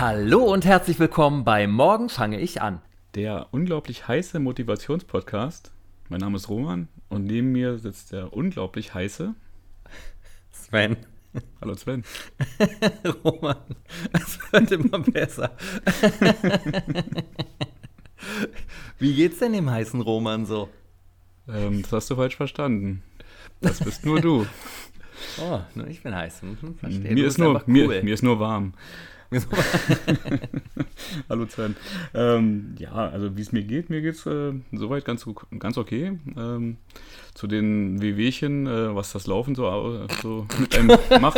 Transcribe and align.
Hallo 0.00 0.50
und 0.50 0.64
herzlich 0.64 0.98
willkommen 0.98 1.44
bei 1.44 1.66
Morgen 1.66 2.08
fange 2.08 2.40
ich 2.40 2.62
an. 2.62 2.80
Der 3.14 3.48
unglaublich 3.50 4.08
heiße 4.08 4.40
Motivationspodcast. 4.40 5.72
Mein 6.08 6.20
Name 6.20 6.36
ist 6.36 6.48
Roman 6.48 6.88
und 7.10 7.26
neben 7.26 7.52
mir 7.52 7.76
sitzt 7.76 8.12
der 8.12 8.32
unglaublich 8.32 8.94
heiße 8.94 9.34
Sven. 10.52 10.96
Hallo 11.60 11.74
Sven. 11.74 12.02
Roman, 13.24 13.58
es 14.14 14.38
wird 14.50 14.72
immer 14.72 15.00
besser. 15.00 15.54
Wie 18.98 19.14
geht's 19.14 19.40
denn 19.40 19.52
dem 19.52 19.68
heißen 19.68 20.00
Roman 20.00 20.46
so? 20.46 20.70
Ähm, 21.46 21.82
das 21.82 21.92
hast 21.92 22.10
du 22.10 22.16
falsch 22.16 22.36
verstanden. 22.36 23.02
Das 23.60 23.84
bist 23.84 24.06
nur 24.06 24.22
du. 24.22 24.46
Oh, 25.38 25.60
nur 25.74 25.86
ich 25.86 26.02
bin 26.02 26.14
heiß. 26.14 26.42
Mhm, 26.42 26.78
verstehe. 26.78 27.12
Mir 27.12 27.26
ist, 27.26 27.36
nur, 27.36 27.50
einfach 27.50 27.66
mir, 27.66 27.86
cool. 27.86 28.02
mir 28.02 28.14
ist 28.14 28.22
nur 28.22 28.40
warm. 28.40 28.72
Hallo 31.28 31.46
Sven. 31.46 31.76
Ähm, 32.14 32.74
ja, 32.78 32.92
also 32.92 33.36
wie 33.36 33.42
es 33.42 33.52
mir 33.52 33.62
geht, 33.62 33.90
mir 33.90 34.00
geht 34.02 34.14
es 34.14 34.26
äh, 34.26 34.52
soweit 34.72 35.04
ganz, 35.04 35.26
ganz 35.58 35.78
okay. 35.78 36.18
Ähm, 36.36 36.78
zu 37.34 37.46
den 37.46 38.00
Wehwehchen, 38.02 38.66
äh, 38.66 38.94
was 38.94 39.12
das 39.12 39.26
Laufen 39.26 39.54
so, 39.54 40.06
so 40.22 40.46
mit 40.58 40.76
einem 40.76 40.98
macht, 41.20 41.36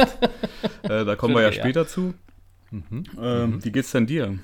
äh, 0.83 1.05
da 1.05 1.17
kommen 1.17 1.35
wir 1.35 1.43
ja 1.43 1.49
Ja. 1.49 1.53
später 1.53 1.87
zu. 1.87 2.15
Mhm. 2.71 3.05
Ähm, 3.21 3.65
Wie 3.65 3.71
geht's 3.73 3.93
denn 3.93 4.07
dir? 4.07 4.39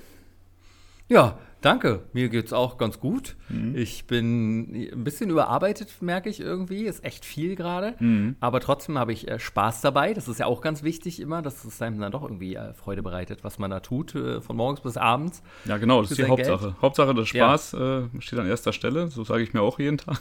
Ja, 1.08 1.38
danke. 1.60 2.02
Mir 2.12 2.28
geht's 2.28 2.52
auch 2.52 2.78
ganz 2.78 3.00
gut. 3.00 3.36
Mhm. 3.48 3.76
Ich 3.76 4.06
bin 4.06 4.88
ein 4.92 5.04
bisschen 5.04 5.30
überarbeitet, 5.30 6.00
merke 6.00 6.28
ich 6.28 6.40
irgendwie. 6.40 6.84
Ist 6.84 7.04
echt 7.04 7.24
viel 7.24 7.56
gerade. 7.56 7.94
Mhm. 7.98 8.36
Aber 8.40 8.60
trotzdem 8.60 8.98
habe 8.98 9.12
ich 9.12 9.28
äh, 9.28 9.38
Spaß 9.38 9.80
dabei. 9.80 10.14
Das 10.14 10.28
ist 10.28 10.38
ja 10.40 10.46
auch 10.46 10.60
ganz 10.60 10.82
wichtig 10.82 11.20
immer, 11.20 11.42
dass 11.42 11.64
es 11.64 11.80
einem 11.82 12.00
dann 12.00 12.12
doch 12.12 12.22
irgendwie 12.22 12.54
äh, 12.54 12.72
Freude 12.74 13.02
bereitet, 13.02 13.44
was 13.44 13.58
man 13.58 13.70
da 13.70 13.80
tut, 13.80 14.14
äh, 14.14 14.40
von 14.40 14.56
morgens 14.56 14.80
bis 14.80 14.96
abends. 14.96 15.42
Ja, 15.64 15.78
genau, 15.78 16.00
das 16.02 16.10
ist 16.10 16.18
die 16.18 16.22
sein 16.22 16.36
Geld? 16.36 16.48
Hauptsache. 16.48 16.76
Hauptsache, 16.82 17.14
der 17.14 17.24
Ja. 17.24 17.58
Spaß 17.58 17.74
äh, 17.74 18.02
steht 18.20 18.38
an 18.38 18.46
erster 18.46 18.72
Stelle. 18.72 19.08
So 19.08 19.24
sage 19.24 19.42
ich 19.42 19.52
mir 19.52 19.62
auch 19.62 19.78
jeden 19.78 19.98
Tag. 19.98 20.20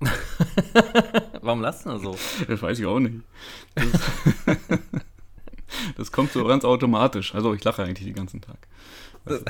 Warum 1.42 1.60
lasst 1.60 1.86
du 1.86 1.96
so? 1.98 2.16
Das 2.48 2.62
weiß 2.62 2.78
ich 2.78 2.86
auch 2.86 3.00
nicht. 3.00 3.16
Das, 3.74 3.86
das 5.96 6.12
kommt 6.12 6.32
so 6.32 6.44
ganz 6.44 6.64
automatisch. 6.64 7.34
Also 7.34 7.52
ich 7.54 7.62
lache 7.64 7.82
eigentlich 7.82 8.06
den 8.06 8.14
ganzen 8.14 8.40
Tag. 8.40 8.56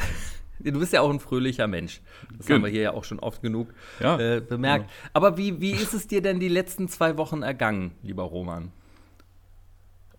Du 0.62 0.78
bist 0.78 0.92
ja 0.92 1.00
auch 1.00 1.11
ein 1.11 1.20
fröhlicher 1.20 1.66
Mensch. 1.66 2.00
Das 2.36 2.47
Gen- 2.47 2.56
haben 2.56 2.64
wir 2.64 2.70
hier 2.70 2.83
ja 2.83 2.92
auch 2.92 3.05
schon 3.05 3.19
oft 3.19 3.42
genug 3.42 3.69
Ja, 4.00 4.19
äh, 4.19 4.41
bemerkt. 4.41 4.91
Aber 5.12 5.36
wie, 5.36 5.61
wie 5.61 5.72
ist 5.72 5.94
es 5.94 6.06
dir 6.06 6.22
denn 6.22 6.39
die 6.41 6.48
letzten 6.48 6.89
zwei 6.89 7.16
Wochen 7.16 7.42
ergangen, 7.42 7.92
lieber 8.03 8.22
Roman? 8.25 8.70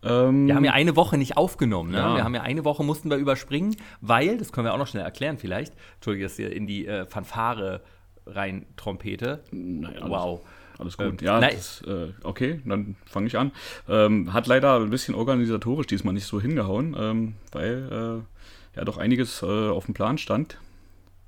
Ähm, 0.04 0.48
Wir 0.48 0.56
haben 0.56 0.66
ja 0.66 0.74
eine 0.74 0.96
Woche 0.96 1.18
nicht 1.18 1.38
aufgenommen. 1.38 1.92
Ne? 1.92 1.98
Ja. 1.98 2.16
Wir 2.16 2.24
haben 2.24 2.34
ja 2.34 2.42
eine 2.42 2.66
Woche 2.66 2.84
mussten 2.84 3.10
wir 3.10 3.18
überspringen, 3.18 3.76
weil, 4.02 4.38
das 4.38 4.52
können 4.52 4.66
wir 4.66 4.74
auch 4.74 4.80
noch 4.80 4.88
schnell 4.88 5.04
erklären 5.04 5.38
vielleicht, 5.38 5.74
Entschuldige, 5.96 6.26
dass 6.26 6.36
hier 6.38 6.52
in 6.52 6.66
die 6.66 6.88
äh, 6.88 7.06
Fanfare 7.06 7.82
rein 8.26 8.66
Trompete. 8.78 9.44
naja, 9.52 10.00
alles, 10.00 10.10
Wow. 10.10 10.42
Alles 10.80 10.98
gut. 10.98 11.22
Ähm, 11.22 11.28
ja, 11.28 11.40
das, 11.40 11.84
äh, 11.84 12.08
okay, 12.24 12.62
dann 12.66 12.96
fange 13.06 13.28
ich 13.28 13.38
an. 13.38 13.52
Ähm, 13.88 14.34
hat 14.34 14.48
leider 14.48 14.80
ein 14.80 14.90
bisschen 14.90 15.14
organisatorisch 15.14 15.86
diesmal 15.86 16.16
nicht 16.16 16.26
so 16.26 16.42
hingehauen, 16.42 16.96
ähm, 16.98 17.36
weil 17.52 18.24
äh, 18.24 18.41
ja 18.76 18.86
doch 18.86 18.98
einiges 18.98 19.42
äh, 19.42 19.70
auf 19.70 19.86
dem 19.86 19.94
Plan 19.94 20.18
stand. 20.18 20.60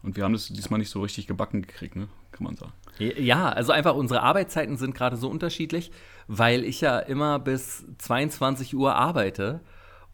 Und 0.02 0.18
wir 0.18 0.24
haben 0.24 0.34
das 0.34 0.48
diesmal 0.48 0.80
nicht 0.80 0.90
so 0.90 1.02
richtig 1.02 1.28
gebacken 1.28 1.62
gekriegt, 1.62 1.96
ne? 1.96 2.10
kann 2.32 2.44
man 2.44 2.56
sagen. 2.56 2.74
Ja, 3.00 3.50
also 3.50 3.72
einfach 3.72 3.96
unsere 3.96 4.22
Arbeitszeiten 4.22 4.78
sind 4.78 4.94
gerade 4.94 5.16
so 5.16 5.30
unterschiedlich, 5.30 5.92
weil 6.28 6.64
ich 6.64 6.82
ja 6.82 7.00
immer 7.00 7.40
bis 7.40 7.86
22 8.00 8.76
Uhr 8.76 8.96
arbeite 8.96 9.62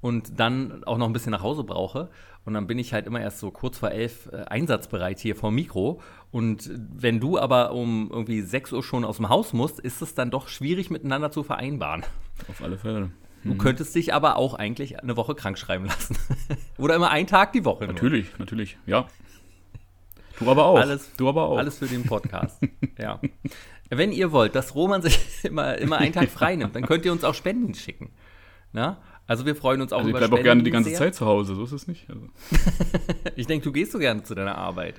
und 0.01 0.39
dann 0.39 0.83
auch 0.85 0.97
noch 0.97 1.07
ein 1.07 1.13
bisschen 1.13 1.31
nach 1.31 1.41
Hause 1.43 1.63
brauche. 1.63 2.09
Und 2.45 2.53
dann 2.53 2.67
bin 2.67 2.79
ich 2.79 2.93
halt 2.93 3.05
immer 3.05 3.19
erst 3.19 3.39
so 3.39 3.51
kurz 3.51 3.79
vor 3.79 3.91
elf 3.91 4.29
äh, 4.31 4.45
einsatzbereit 4.45 5.19
hier 5.19 5.35
vor 5.35 5.51
Mikro. 5.51 6.01
Und 6.31 6.71
wenn 6.73 7.19
du 7.19 7.37
aber 7.37 7.73
um 7.73 8.09
irgendwie 8.11 8.41
6 8.41 8.71
Uhr 8.73 8.83
schon 8.83 9.03
aus 9.03 9.17
dem 9.17 9.29
Haus 9.29 9.53
musst, 9.53 9.79
ist 9.79 10.01
es 10.01 10.15
dann 10.15 10.31
doch 10.31 10.47
schwierig 10.47 10.89
miteinander 10.89 11.31
zu 11.31 11.43
vereinbaren. 11.43 12.03
Auf 12.47 12.63
alle 12.63 12.77
Fälle. 12.77 13.11
Du 13.43 13.55
könntest 13.55 13.95
dich 13.95 14.13
aber 14.13 14.35
auch 14.35 14.53
eigentlich 14.53 15.01
eine 15.01 15.15
Woche 15.15 15.33
krank 15.35 15.57
schreiben 15.57 15.85
lassen. 15.85 16.17
Oder 16.77 16.95
immer 16.95 17.09
einen 17.09 17.27
Tag 17.27 17.53
die 17.53 17.63
Woche. 17.65 17.85
nur. 17.85 17.93
Natürlich, 17.93 18.37
natürlich, 18.37 18.77
ja. 18.85 19.07
Du 20.39 20.49
aber 20.49 20.65
auch. 20.65 20.77
Alles, 20.77 21.09
du 21.17 21.27
aber 21.29 21.43
auch. 21.43 21.57
Alles 21.57 21.77
für 21.79 21.87
den 21.87 22.03
Podcast. 22.03 22.61
ja. 22.97 23.19
Wenn 23.89 24.11
ihr 24.11 24.31
wollt, 24.31 24.55
dass 24.55 24.75
Roman 24.75 25.01
sich 25.01 25.19
immer, 25.43 25.77
immer 25.77 25.97
einen 25.97 26.13
Tag 26.13 26.29
frei 26.29 26.55
nimmt, 26.55 26.75
dann 26.75 26.85
könnt 26.85 27.05
ihr 27.05 27.11
uns 27.11 27.23
auch 27.23 27.33
Spenden 27.33 27.73
schicken. 27.73 28.11
Na? 28.71 28.97
Also 29.25 29.45
wir 29.45 29.55
freuen 29.55 29.81
uns 29.81 29.93
auch 29.93 29.99
Also 29.99 30.09
ich 30.09 30.11
über 30.11 30.19
bleibe 30.19 30.35
auch 30.35 30.43
gerne 30.43 30.63
die 30.63 30.69
Spenden 30.69 30.85
ganze 30.85 30.89
sehr. 30.89 30.99
Zeit 30.99 31.15
zu 31.15 31.25
Hause, 31.25 31.55
so 31.55 31.63
ist 31.63 31.71
es 31.71 31.87
nicht. 31.87 32.09
Also, 32.09 32.27
Ich 33.35 33.47
denke, 33.47 33.63
du 33.63 33.71
gehst 33.71 33.91
so 33.91 33.99
gerne 33.99 34.23
zu 34.23 34.33
deiner 34.35 34.57
Arbeit. 34.57 34.95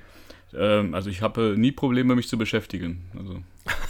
ähm, 0.53 0.93
also 0.93 1.09
ich 1.09 1.21
habe 1.21 1.53
äh, 1.53 1.57
nie 1.57 1.71
Probleme, 1.71 2.15
mich 2.15 2.27
zu 2.27 2.37
beschäftigen. 2.37 3.09
Also 3.17 3.39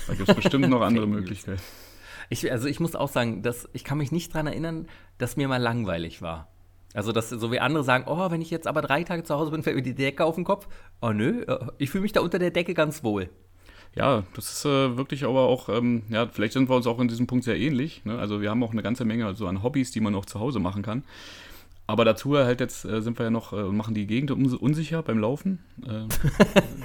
da 0.07 0.13
gibt 0.13 0.29
es 0.29 0.35
bestimmt 0.35 0.69
noch 0.69 0.81
andere. 0.81 1.07
Möglichkeiten. 1.07 1.61
Ich, 2.31 2.49
also 2.49 2.69
ich 2.69 2.79
muss 2.79 2.95
auch 2.95 3.09
sagen, 3.09 3.43
dass, 3.43 3.67
ich 3.73 3.83
kann 3.83 3.97
mich 3.97 4.13
nicht 4.13 4.33
daran 4.33 4.47
erinnern, 4.47 4.87
dass 5.17 5.35
mir 5.35 5.49
mal 5.49 5.61
langweilig 5.61 6.21
war. 6.21 6.47
Also, 6.93 7.11
dass 7.11 7.29
so 7.29 7.51
wie 7.51 7.59
andere 7.59 7.83
sagen, 7.83 8.05
oh, 8.07 8.31
wenn 8.31 8.41
ich 8.41 8.49
jetzt 8.49 8.67
aber 8.67 8.81
drei 8.81 9.03
Tage 9.03 9.23
zu 9.23 9.35
Hause 9.35 9.51
bin, 9.51 9.63
fällt 9.63 9.75
mir 9.75 9.81
die 9.81 9.93
Decke 9.93 10.23
auf 10.23 10.35
den 10.35 10.45
Kopf. 10.45 10.69
Oh 11.01 11.11
nö, 11.11 11.43
äh, 11.43 11.59
ich 11.77 11.89
fühle 11.89 12.03
mich 12.03 12.13
da 12.13 12.21
unter 12.21 12.39
der 12.39 12.51
Decke 12.51 12.73
ganz 12.73 13.03
wohl. 13.03 13.29
Ja, 13.95 14.23
das 14.33 14.49
ist 14.49 14.65
äh, 14.65 14.95
wirklich 14.95 15.25
aber 15.25 15.41
auch, 15.41 15.67
ähm, 15.67 16.03
ja, 16.07 16.25
vielleicht 16.25 16.53
sind 16.53 16.69
wir 16.69 16.75
uns 16.77 16.87
auch 16.87 16.99
in 17.01 17.09
diesem 17.09 17.27
Punkt 17.27 17.43
sehr 17.43 17.59
ähnlich. 17.59 18.05
Ne? 18.05 18.17
Also 18.17 18.39
wir 18.39 18.49
haben 18.49 18.63
auch 18.63 18.71
eine 18.71 18.81
ganze 18.81 19.03
Menge 19.03 19.35
so 19.35 19.47
an 19.47 19.61
Hobbys, 19.61 19.91
die 19.91 19.99
man 19.99 20.15
auch 20.15 20.25
zu 20.25 20.39
Hause 20.39 20.59
machen 20.59 20.83
kann. 20.83 21.03
Aber 21.87 22.05
dazu 22.05 22.37
halt 22.37 22.61
jetzt 22.61 22.85
äh, 22.85 23.01
sind 23.01 23.19
wir 23.19 23.25
ja 23.25 23.29
noch 23.29 23.51
äh, 23.51 23.57
und 23.57 23.75
machen 23.75 23.93
die 23.93 24.07
Gegend 24.07 24.31
uns 24.31 24.53
unsicher 24.53 25.03
beim 25.03 25.19
Laufen. 25.19 25.59
Äh, 25.85 26.07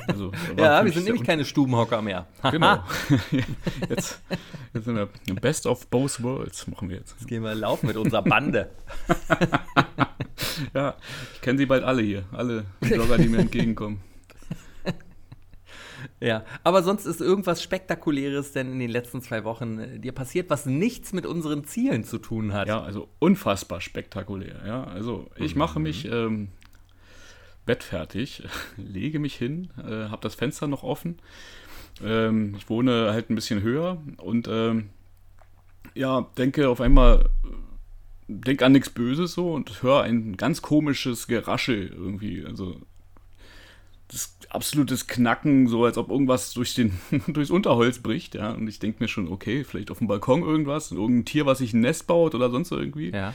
also, 0.09 0.33
Ja, 0.59 0.85
wir 0.85 0.93
sind 0.93 1.05
nämlich 1.05 1.23
keine 1.23 1.45
Stubenhocker 1.45 2.03
mehr. 2.03 2.27
Genau. 2.51 2.83
jetzt, 3.89 4.21
jetzt 4.75 4.85
sind 4.85 4.97
wir 4.97 5.09
Best 5.41 5.67
of 5.67 5.87
both 5.89 6.23
worlds 6.23 6.67
machen 6.67 6.89
wir 6.89 6.97
jetzt. 6.97 7.15
Jetzt 7.19 7.29
gehen 7.29 7.43
wir 7.43 7.55
laufen 7.55 7.87
mit 7.87 7.97
unserer 7.97 8.23
Bande. 8.23 8.71
Ja, 10.75 10.95
ich 11.35 11.41
kenne 11.41 11.59
sie 11.59 11.67
bald 11.67 11.85
alle 11.85 12.03
hier. 12.03 12.25
Alle 12.33 12.65
Blogger, 12.81 13.19
die 13.19 13.29
mir 13.29 13.39
entgegenkommen. 13.39 14.01
Ja, 16.21 16.45
aber 16.65 16.83
sonst 16.83 17.05
ist 17.05 17.21
irgendwas 17.21 17.63
Spektakuläres 17.63 18.53
denn 18.53 18.73
in 18.73 18.79
den 18.79 18.91
letzten 18.91 19.21
zwei 19.21 19.45
Wochen 19.45 19.79
äh, 19.79 19.99
dir 19.99 20.13
passiert, 20.13 20.49
was 20.49 20.65
nichts 20.65 21.13
mit 21.13 21.27
unseren 21.27 21.65
Zielen 21.65 22.05
zu 22.05 22.19
tun 22.19 22.53
hat. 22.53 22.69
Ja, 22.69 22.83
also 22.83 23.09
unfassbar 23.19 23.81
spektakulär. 23.81 24.63
Ja, 24.67 24.85
also 24.85 25.29
ich 25.37 25.57
mache 25.57 25.79
mich 25.79 26.07
ähm, 26.07 26.49
bettfertig, 27.67 28.45
lege 28.77 29.19
mich 29.19 29.35
hin, 29.35 29.69
äh, 29.79 30.09
habe 30.09 30.23
das 30.23 30.35
Fenster 30.35 30.67
noch 30.67 30.83
offen. 30.83 31.19
Ähm, 32.03 32.55
ich 32.57 32.69
wohne 32.71 33.13
halt 33.13 33.29
ein 33.29 33.35
bisschen 33.35 33.63
höher 33.63 34.03
und 34.17 34.49
ähm, 34.49 34.91
ja, 35.95 36.27
denke 36.39 36.69
auf 36.69 36.81
einmal, 36.81 37.29
denke 38.29 38.65
an 38.65 38.73
nichts 38.73 38.91
Böses 38.91 39.33
so 39.33 39.53
und 39.53 39.83
höre 39.83 40.03
ein 40.03 40.37
ganz 40.37 40.63
komisches 40.63 41.27
Geraschel 41.27 41.89
irgendwie. 41.89 42.45
Also 42.45 42.81
absolutes 44.57 45.07
Knacken, 45.07 45.69
so 45.69 45.85
als 45.85 45.99
ob 45.99 46.11
irgendwas 46.11 46.53
durch 46.55 46.75
den, 46.75 46.99
durchs 47.29 47.51
Unterholz 47.51 48.01
bricht, 48.01 48.35
ja. 48.35 48.51
Und 48.51 48.67
ich 48.67 48.79
denke 48.79 49.03
mir 49.03 49.09
schon, 49.09 49.29
okay, 49.29 49.63
vielleicht 49.63 49.91
auf 49.91 49.99
dem 49.99 50.09
Balkon 50.09 50.43
irgendwas, 50.43 50.91
irgendein 50.91 51.27
Tier, 51.27 51.47
was 51.47 51.59
sich 51.59 51.75
ein 51.75 51.81
Nest 51.81 52.07
baut 52.07 52.35
oder 52.35 52.51
sonst 52.51 52.73
irgendwie. 52.73 53.11
Ja. 53.11 53.35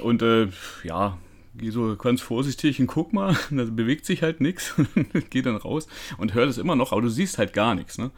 Und 0.00 0.22
äh, 0.22 0.48
ja, 0.84 1.18
gehe 1.56 1.72
so 1.72 1.96
ganz 1.96 2.20
vorsichtig 2.20 2.80
und 2.80 2.86
guck 2.86 3.12
mal, 3.12 3.36
da 3.50 3.64
bewegt 3.64 4.06
sich 4.06 4.22
halt 4.22 4.40
nichts. 4.40 4.74
Gehe 5.30 5.42
dann 5.42 5.56
raus 5.56 5.88
und 6.16 6.34
höre 6.34 6.46
das 6.46 6.56
immer 6.56 6.76
noch, 6.76 6.92
aber 6.92 7.02
du 7.02 7.08
siehst 7.08 7.36
halt 7.38 7.52
gar 7.52 7.74
nichts, 7.74 7.98
ne? 7.98 8.10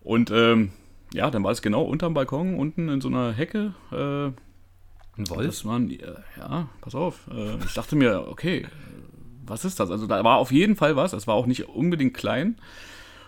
Und 0.00 0.30
ähm, 0.30 0.70
ja, 1.12 1.30
dann 1.30 1.44
war 1.44 1.52
es 1.52 1.62
genau 1.62 1.82
unterm 1.82 2.14
Balkon, 2.14 2.56
unten 2.56 2.88
in 2.88 3.00
so 3.00 3.08
einer 3.08 3.32
Hecke. 3.32 3.74
Äh, 3.90 4.26
Ein 5.20 5.28
Wolf? 5.28 5.46
das 5.46 5.64
waren, 5.66 5.90
äh, 5.90 5.98
ja, 6.38 6.68
pass 6.80 6.94
auf. 6.94 7.28
Äh, 7.30 7.56
ich 7.64 7.74
dachte 7.74 7.96
mir, 7.96 8.26
okay, 8.28 8.66
was 9.44 9.64
ist 9.64 9.80
das? 9.80 9.90
Also 9.90 10.06
da 10.06 10.22
war 10.24 10.38
auf 10.38 10.52
jeden 10.52 10.76
Fall 10.76 10.96
was. 10.96 11.12
Es 11.12 11.26
war 11.26 11.34
auch 11.34 11.46
nicht 11.46 11.68
unbedingt 11.68 12.14
klein. 12.14 12.56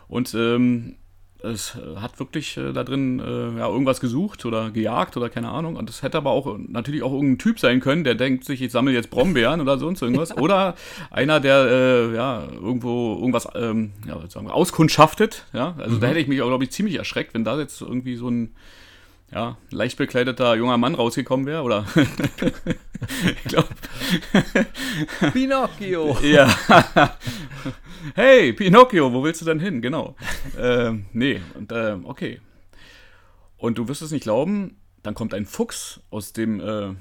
Und 0.08 0.34
ähm, 0.34 0.96
es 1.44 1.76
hat 1.96 2.18
wirklich 2.18 2.56
äh, 2.56 2.72
da 2.72 2.84
drin 2.84 3.20
äh, 3.20 3.58
ja, 3.58 3.68
irgendwas 3.68 4.00
gesucht 4.00 4.44
oder 4.46 4.70
gejagt 4.70 5.16
oder 5.16 5.28
keine 5.28 5.50
Ahnung. 5.50 5.76
Und 5.76 5.88
das 5.88 6.02
hätte 6.02 6.16
aber 6.16 6.30
auch 6.30 6.56
natürlich 6.58 7.02
auch 7.02 7.12
irgendein 7.12 7.38
Typ 7.38 7.60
sein 7.60 7.80
können, 7.80 8.04
der 8.04 8.14
denkt 8.14 8.44
sich, 8.44 8.62
ich 8.62 8.72
sammle 8.72 8.92
jetzt 8.92 9.10
Brombeeren 9.10 9.60
oder 9.60 9.78
sonst 9.78 10.02
irgendwas. 10.02 10.36
Oder 10.36 10.74
einer, 11.10 11.40
der 11.40 11.66
äh, 11.66 12.14
ja 12.14 12.44
irgendwo 12.52 13.14
irgendwas 13.14 13.46
ähm, 13.54 13.92
ja, 14.06 14.18
auskundschaftet. 14.50 15.46
Ja? 15.52 15.74
Also 15.78 15.98
da 15.98 16.06
hätte 16.08 16.20
ich 16.20 16.28
mich 16.28 16.40
auch, 16.42 16.48
glaube 16.48 16.64
ich, 16.64 16.70
ziemlich 16.70 16.96
erschreckt, 16.96 17.34
wenn 17.34 17.44
da 17.44 17.58
jetzt 17.58 17.80
irgendwie 17.80 18.16
so 18.16 18.28
ein 18.28 18.54
ja, 19.32 19.56
leicht 19.70 19.98
bekleideter 19.98 20.54
junger 20.54 20.78
Mann 20.78 20.94
rausgekommen 20.94 21.46
wäre. 21.46 21.62
Oder 21.62 21.86
ich 23.36 23.44
glaube, 23.44 23.68
Pinocchio! 25.32 26.16
ja. 26.22 26.48
hey, 28.14 28.52
Pinocchio, 28.52 29.12
wo 29.12 29.24
willst 29.24 29.40
du 29.40 29.44
denn 29.44 29.60
hin? 29.60 29.82
Genau. 29.82 30.16
ähm, 30.58 31.06
nee, 31.12 31.40
und 31.54 31.72
ähm, 31.72 32.06
okay. 32.06 32.40
Und 33.56 33.78
du 33.78 33.88
wirst 33.88 34.02
es 34.02 34.10
nicht 34.10 34.24
glauben, 34.24 34.76
dann 35.02 35.14
kommt 35.14 35.34
ein 35.34 35.46
Fuchs 35.46 36.00
aus 36.10 36.32
dem, 36.32 36.60
äh, 36.60 36.94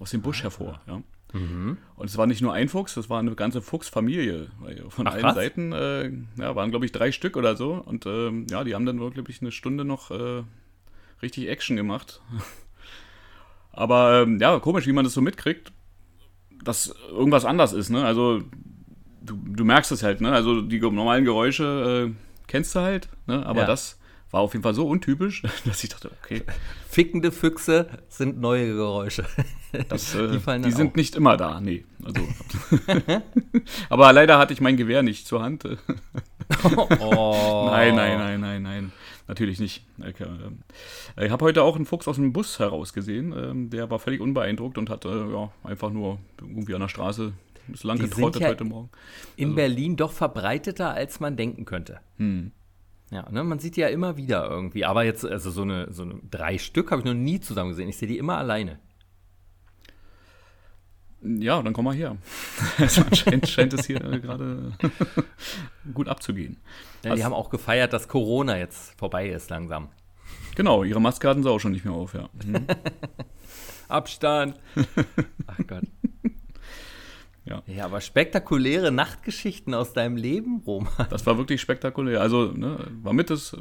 aus 0.00 0.10
dem 0.10 0.22
Busch 0.22 0.42
hervor. 0.42 0.80
Ja. 0.86 1.02
Mhm. 1.32 1.78
Und 1.96 2.06
es 2.06 2.16
war 2.16 2.26
nicht 2.26 2.40
nur 2.40 2.52
ein 2.52 2.68
Fuchs, 2.68 2.96
es 2.96 3.10
war 3.10 3.18
eine 3.18 3.34
ganze 3.34 3.62
Fuchsfamilie. 3.62 4.48
Von 4.88 5.06
Ach, 5.06 5.12
allen 5.12 5.22
krass. 5.22 5.34
Seiten 5.34 5.72
äh, 5.72 6.10
ja, 6.38 6.54
waren, 6.54 6.70
glaube 6.70 6.86
ich, 6.86 6.92
drei 6.92 7.12
Stück 7.12 7.36
oder 7.36 7.56
so. 7.56 7.74
Und 7.74 8.06
ähm, 8.06 8.46
ja, 8.50 8.64
die 8.64 8.74
haben 8.74 8.86
dann 8.86 9.00
wirklich 9.00 9.40
eine 9.40 9.52
Stunde 9.52 9.84
noch 9.84 10.10
äh, 10.10 10.44
richtig 11.22 11.48
Action 11.48 11.76
gemacht. 11.76 12.20
Aber 13.72 14.22
ähm, 14.22 14.38
ja, 14.40 14.58
komisch, 14.58 14.86
wie 14.86 14.92
man 14.92 15.04
das 15.04 15.14
so 15.14 15.20
mitkriegt, 15.20 15.72
dass 16.64 16.94
irgendwas 17.10 17.44
anders 17.44 17.72
ist. 17.72 17.90
Ne? 17.90 18.04
Also 18.04 18.42
du, 19.20 19.38
du 19.44 19.64
merkst 19.64 19.92
es 19.92 20.02
halt. 20.02 20.20
Ne? 20.20 20.32
Also 20.32 20.62
die 20.62 20.80
normalen 20.80 21.24
Geräusche 21.24 22.08
äh, 22.10 22.14
kennst 22.46 22.74
du 22.74 22.80
halt. 22.80 23.08
Ne? 23.26 23.44
Aber 23.44 23.60
ja. 23.60 23.66
das 23.66 23.98
war 24.30 24.40
auf 24.40 24.52
jeden 24.54 24.62
Fall 24.62 24.74
so 24.74 24.86
untypisch, 24.86 25.42
dass 25.64 25.84
ich 25.84 25.90
dachte, 25.90 26.10
okay. 26.22 26.42
Fickende 26.88 27.32
Füchse 27.32 27.88
sind 28.08 28.40
neue 28.40 28.74
Geräusche. 28.74 29.24
Das, 29.90 30.14
äh, 30.14 30.28
die, 30.28 30.62
die 30.62 30.70
sind 30.70 30.96
nicht 30.96 31.16
immer 31.16 31.36
da, 31.36 31.60
nee. 31.60 31.84
Also, 32.02 32.22
aber 33.90 34.10
leider 34.10 34.38
hatte 34.38 34.54
ich 34.54 34.62
mein 34.62 34.78
Gewehr 34.78 35.02
nicht 35.02 35.26
zur 35.26 35.42
Hand. 35.42 35.64
oh. 36.98 37.68
Nein, 37.70 37.94
nein, 37.94 38.18
nein, 38.18 38.40
nein, 38.40 38.62
nein. 38.62 38.92
Natürlich 39.28 39.58
nicht. 39.58 39.84
Ich, 39.98 40.20
äh, 40.20 41.30
habe 41.30 41.44
heute 41.44 41.62
auch 41.62 41.76
einen 41.76 41.84
Fuchs 41.84 42.06
aus 42.06 42.16
dem 42.16 42.32
Bus 42.32 42.58
herausgesehen. 42.58 43.32
Ähm, 43.36 43.70
der 43.70 43.90
war 43.90 43.98
völlig 43.98 44.20
unbeeindruckt 44.20 44.78
und 44.78 44.88
hat 44.88 45.04
äh, 45.04 45.08
ja, 45.08 45.50
einfach 45.64 45.90
nur 45.90 46.18
irgendwie 46.40 46.74
an 46.74 46.80
der 46.80 46.88
Straße 46.88 47.32
ist 47.72 47.84
lang 47.84 47.98
getrottet 47.98 48.42
ja 48.42 48.48
heute 48.48 48.64
Morgen. 48.64 48.90
In 49.36 49.46
also. 49.46 49.56
Berlin 49.56 49.96
doch 49.96 50.12
verbreiteter, 50.12 50.92
als 50.92 51.20
man 51.20 51.36
denken 51.36 51.64
könnte. 51.64 52.00
Hm. 52.18 52.52
Ja, 53.10 53.28
ne, 53.30 53.44
man 53.44 53.58
sieht 53.58 53.76
die 53.76 53.80
ja 53.80 53.88
immer 53.88 54.16
wieder 54.16 54.48
irgendwie. 54.48 54.84
Aber 54.84 55.04
jetzt, 55.04 55.24
also 55.24 55.50
so 55.50 55.62
eine, 55.62 55.92
so 55.92 56.02
eine 56.02 56.20
drei 56.30 56.58
Stück 56.58 56.90
habe 56.90 57.00
ich 57.00 57.04
noch 57.04 57.14
nie 57.14 57.40
zusammen 57.40 57.70
gesehen. 57.70 57.88
Ich 57.88 57.96
sehe 57.96 58.08
die 58.08 58.18
immer 58.18 58.38
alleine. 58.38 58.78
Ja, 61.22 61.62
dann 61.62 61.72
komm 61.72 61.86
mal 61.86 61.94
her. 61.94 62.16
Also 62.78 63.02
anscheinend 63.02 63.48
scheint 63.48 63.72
es 63.72 63.86
hier 63.86 63.98
gerade 63.98 64.72
gut 65.94 66.08
abzugehen. 66.08 66.58
Ja, 67.04 67.14
die 67.14 67.24
haben 67.24 67.32
auch 67.32 67.50
gefeiert, 67.50 67.92
dass 67.92 68.08
Corona 68.08 68.58
jetzt 68.58 68.98
vorbei 68.98 69.28
ist 69.28 69.50
langsam. 69.50 69.88
Genau, 70.54 70.84
ihre 70.84 71.00
Maske 71.00 71.28
hatten 71.28 71.42
sie 71.42 71.50
auch 71.50 71.58
schon 71.58 71.72
nicht 71.72 71.84
mehr 71.84 71.94
auf, 71.94 72.14
ja. 72.14 72.28
Mhm. 72.44 72.66
Abstand. 73.88 74.58
Ach 75.46 75.58
Gott. 75.66 75.84
Ja. 77.44 77.62
ja, 77.66 77.84
aber 77.84 78.00
spektakuläre 78.00 78.90
Nachtgeschichten 78.90 79.72
aus 79.72 79.92
deinem 79.92 80.16
Leben, 80.16 80.62
Roman. 80.66 81.06
Das 81.10 81.26
war 81.26 81.38
wirklich 81.38 81.60
spektakulär. 81.60 82.20
Also, 82.20 82.46
ne, 82.46 82.88
war 83.02 83.12
mit 83.12 83.30
das 83.30 83.56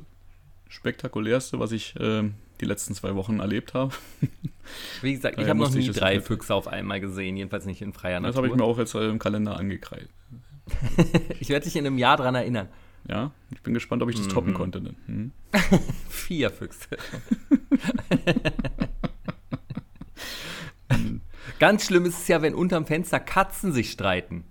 spektakulärste, 0.68 1.60
was 1.60 1.72
ich 1.72 1.96
äh, 1.98 2.32
die 2.62 2.66
letzten 2.66 2.94
zwei 2.96 3.16
Wochen 3.16 3.40
erlebt 3.40 3.74
habe. 3.74 3.94
Wie 5.02 5.14
gesagt, 5.14 5.40
ich 5.40 5.48
habe 5.48 5.60
noch 5.60 5.74
nie 5.74 5.88
drei 5.90 6.22
Füchse 6.22 6.54
auf 6.54 6.68
einmal 6.68 7.00
gesehen, 7.00 7.38
jedenfalls 7.38 7.66
nicht 7.66 7.82
in 7.82 7.94
freier 7.94 8.20
Natur. 8.20 8.28
Das 8.28 8.38
habe 8.38 8.48
ich 8.48 8.56
mir 8.56 8.64
auch 8.64 8.78
jetzt 8.78 8.96
im 8.96 9.20
Kalender 9.20 9.58
angekreidet. 9.58 10.10
ich 11.40 11.50
werde 11.50 11.66
dich 11.66 11.76
in 11.76 11.86
einem 11.86 11.98
Jahr 11.98 12.18
daran 12.18 12.36
erinnern. 12.36 12.70
Ja, 13.08 13.32
ich 13.52 13.62
bin 13.62 13.76
gespannt, 13.76 14.02
ob 14.02 14.10
ich 14.10 14.16
das 14.16 14.26
mhm. 14.28 14.32
toppen 14.32 14.54
konnte. 14.56 14.82
Mhm. 15.06 15.32
Vier 16.10 16.50
Füchse. 16.50 16.98
Ganz 21.60 21.86
schlimm 21.86 22.06
ist 22.06 22.18
es 22.20 22.28
ja, 22.28 22.42
wenn 22.42 22.56
unterm 22.56 22.86
Fenster 22.86 23.20
Katzen 23.20 23.72
sich 23.72 23.92
streiten. 23.92 24.44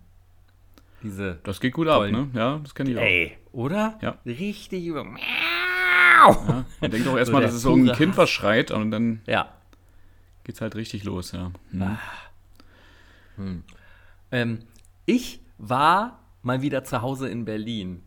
Diese 1.02 1.40
das 1.42 1.60
geht 1.60 1.74
gut 1.74 1.88
tollen. 1.88 2.14
ab, 2.14 2.28
ne? 2.32 2.38
Ja, 2.38 2.60
das 2.62 2.74
kenne 2.74 2.90
ich 2.90 2.96
auch. 2.96 3.02
Ey, 3.02 3.36
oder? 3.52 3.98
Ja. 4.00 4.18
Richtig 4.24 4.86
über. 4.86 5.04
Ja, 6.28 6.64
man 6.80 6.90
denkt 6.90 7.06
doch 7.06 7.16
erstmal, 7.18 7.42
so 7.42 7.46
dass 7.46 7.54
es 7.54 7.62
so 7.62 7.74
ein 7.74 7.92
Kind 7.92 8.16
was 8.16 8.30
schreit 8.30 8.70
und 8.70 8.90
dann 8.90 9.20
ja. 9.26 9.52
geht's 10.44 10.60
halt 10.60 10.74
richtig 10.76 11.04
los, 11.04 11.32
ja. 11.32 11.50
Hm. 11.70 11.82
Ah. 11.82 11.98
Hm. 13.36 13.64
Ähm, 14.30 14.58
ich 15.06 15.40
war 15.58 16.20
mal 16.42 16.62
wieder 16.62 16.84
zu 16.84 17.02
Hause 17.02 17.28
in 17.28 17.44
Berlin. 17.44 18.02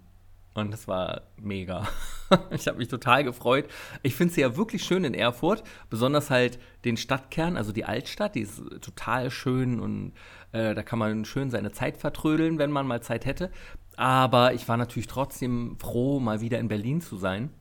Und 0.53 0.71
das 0.71 0.87
war 0.87 1.21
mega. 1.39 1.87
ich 2.49 2.67
habe 2.67 2.79
mich 2.79 2.87
total 2.87 3.23
gefreut. 3.23 3.65
Ich 4.01 4.15
finde 4.15 4.31
es 4.31 4.37
ja 4.37 4.57
wirklich 4.57 4.83
schön 4.83 5.03
in 5.03 5.13
Erfurt, 5.13 5.63
besonders 5.91 6.31
halt 6.31 6.57
den 6.83 6.97
Stadtkern, 6.97 7.57
also 7.57 7.71
die 7.71 7.85
Altstadt, 7.85 8.33
die 8.33 8.41
ist 8.41 8.63
total 8.81 9.29
schön 9.29 9.79
und 9.79 10.13
äh, 10.53 10.73
da 10.73 10.81
kann 10.81 10.97
man 10.97 11.25
schön 11.25 11.51
seine 11.51 11.71
Zeit 11.71 11.97
vertrödeln, 11.97 12.57
wenn 12.57 12.71
man 12.71 12.87
mal 12.87 13.03
Zeit 13.03 13.27
hätte. 13.27 13.51
Aber 13.97 14.53
ich 14.53 14.67
war 14.67 14.77
natürlich 14.77 15.07
trotzdem 15.07 15.77
froh, 15.79 16.19
mal 16.19 16.41
wieder 16.41 16.57
in 16.57 16.69
Berlin 16.69 17.01
zu 17.01 17.17
sein. 17.17 17.51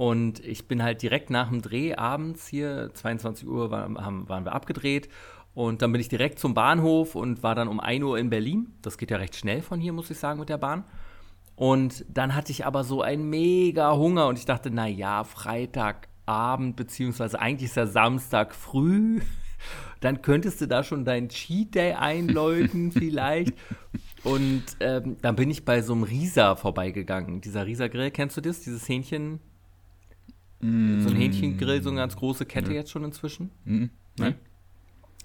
Und 0.00 0.42
ich 0.46 0.66
bin 0.66 0.82
halt 0.82 1.02
direkt 1.02 1.28
nach 1.28 1.50
dem 1.50 1.60
Dreh 1.60 1.94
abends 1.94 2.46
hier, 2.48 2.90
22 2.94 3.46
Uhr 3.46 3.70
war, 3.70 3.82
haben, 4.02 4.26
waren 4.30 4.46
wir 4.46 4.54
abgedreht. 4.54 5.10
Und 5.52 5.82
dann 5.82 5.92
bin 5.92 6.00
ich 6.00 6.08
direkt 6.08 6.38
zum 6.38 6.54
Bahnhof 6.54 7.14
und 7.14 7.42
war 7.42 7.54
dann 7.54 7.68
um 7.68 7.80
1 7.80 8.02
Uhr 8.02 8.18
in 8.18 8.30
Berlin. 8.30 8.72
Das 8.80 8.96
geht 8.96 9.10
ja 9.10 9.18
recht 9.18 9.36
schnell 9.36 9.60
von 9.60 9.78
hier, 9.78 9.92
muss 9.92 10.10
ich 10.10 10.18
sagen, 10.18 10.40
mit 10.40 10.48
der 10.48 10.56
Bahn. 10.56 10.84
Und 11.54 12.06
dann 12.08 12.34
hatte 12.34 12.50
ich 12.50 12.64
aber 12.64 12.82
so 12.82 13.02
einen 13.02 13.28
mega 13.28 13.94
Hunger 13.94 14.28
und 14.28 14.38
ich 14.38 14.46
dachte, 14.46 14.70
na 14.72 14.86
ja, 14.86 15.22
Freitagabend, 15.22 16.76
beziehungsweise 16.76 17.38
eigentlich 17.38 17.68
ist 17.68 17.76
ja 17.76 17.86
Samstag 17.86 18.54
früh. 18.54 19.20
Dann 20.00 20.22
könntest 20.22 20.62
du 20.62 20.66
da 20.66 20.82
schon 20.82 21.04
deinen 21.04 21.28
Cheat 21.28 21.74
Day 21.74 21.92
einläuten, 21.92 22.90
vielleicht. 22.92 23.52
Und 24.24 24.64
ähm, 24.80 25.18
dann 25.20 25.36
bin 25.36 25.50
ich 25.50 25.66
bei 25.66 25.82
so 25.82 25.92
einem 25.92 26.04
Risa 26.04 26.56
vorbeigegangen. 26.56 27.42
Dieser 27.42 27.66
Risa-Grill, 27.66 28.10
kennst 28.10 28.38
du 28.38 28.40
das? 28.40 28.60
Dieses 28.60 28.88
Hähnchen. 28.88 29.40
Mm. 30.60 31.00
So 31.00 31.10
ein 31.10 31.16
Hähnchengrill, 31.16 31.82
so 31.82 31.90
eine 31.90 31.98
ganz 31.98 32.16
große 32.16 32.46
Kette 32.46 32.70
ja. 32.70 32.78
jetzt 32.78 32.90
schon 32.90 33.04
inzwischen. 33.04 33.50
Mm. 33.64 33.86
Nein. 34.18 34.34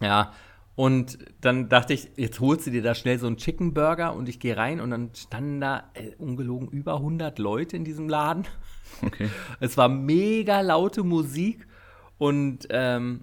Ja, 0.02 0.34
und 0.76 1.20
dann 1.40 1.70
dachte 1.70 1.94
ich, 1.94 2.10
jetzt 2.18 2.42
holst 2.42 2.68
du 2.68 2.72
dir 2.72 2.82
da 2.82 2.96
schnell 2.96 3.18
so 3.18 3.28
einen 3.28 3.38
Chicken 3.38 3.74
Burger 3.74 4.14
und 4.14 4.28
ich 4.28 4.40
gehe 4.40 4.58
rein 4.58 4.82
und 4.82 4.92
dann 4.92 5.12
standen 5.16 5.62
da 5.62 5.86
äh, 5.94 6.12
ungelogen 6.18 6.68
über 6.68 6.96
100 6.96 7.40
Leute 7.40 7.78
in 7.78 7.86
diesem 7.86 8.10
Laden. 8.10 8.46
Okay. 9.02 9.30
Es 9.60 9.78
war 9.78 9.88
mega 9.88 10.62
laute 10.62 11.04
Musik 11.04 11.66
und 12.18 12.68
ähm, 12.70 13.22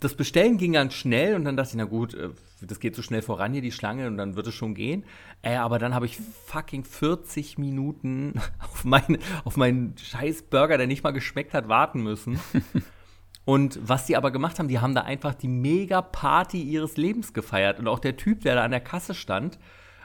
das 0.00 0.14
Bestellen 0.14 0.58
ging 0.58 0.72
ganz 0.72 0.94
schnell 0.94 1.34
und 1.34 1.44
dann 1.44 1.56
dachte 1.56 1.70
ich, 1.70 1.76
na 1.76 1.84
gut, 1.84 2.14
äh, 2.14 2.30
das 2.60 2.80
geht 2.80 2.96
so 2.96 3.02
schnell 3.02 3.22
voran 3.22 3.52
hier, 3.52 3.62
die 3.62 3.72
Schlange, 3.72 4.06
und 4.06 4.16
dann 4.16 4.36
wird 4.36 4.46
es 4.46 4.54
schon 4.54 4.74
gehen. 4.74 5.04
Äh, 5.42 5.56
aber 5.56 5.78
dann 5.78 5.94
habe 5.94 6.06
ich 6.06 6.18
fucking 6.46 6.84
40 6.84 7.58
Minuten 7.58 8.40
auf, 8.60 8.84
mein, 8.84 9.18
auf 9.44 9.56
meinen 9.56 9.96
scheiß 9.96 10.42
Burger, 10.42 10.78
der 10.78 10.86
nicht 10.86 11.04
mal 11.04 11.12
geschmeckt 11.12 11.54
hat, 11.54 11.68
warten 11.68 12.02
müssen. 12.02 12.40
Und 13.44 13.78
was 13.82 14.04
die 14.04 14.16
aber 14.16 14.30
gemacht 14.30 14.58
haben, 14.58 14.68
die 14.68 14.78
haben 14.78 14.94
da 14.94 15.02
einfach 15.02 15.32
die 15.32 15.48
Mega-Party 15.48 16.60
ihres 16.60 16.98
Lebens 16.98 17.32
gefeiert. 17.32 17.78
Und 17.78 17.88
auch 17.88 17.98
der 17.98 18.18
Typ, 18.18 18.42
der 18.42 18.56
da 18.56 18.64
an 18.64 18.72
der 18.72 18.80
Kasse 18.80 19.14
stand, 19.14 19.58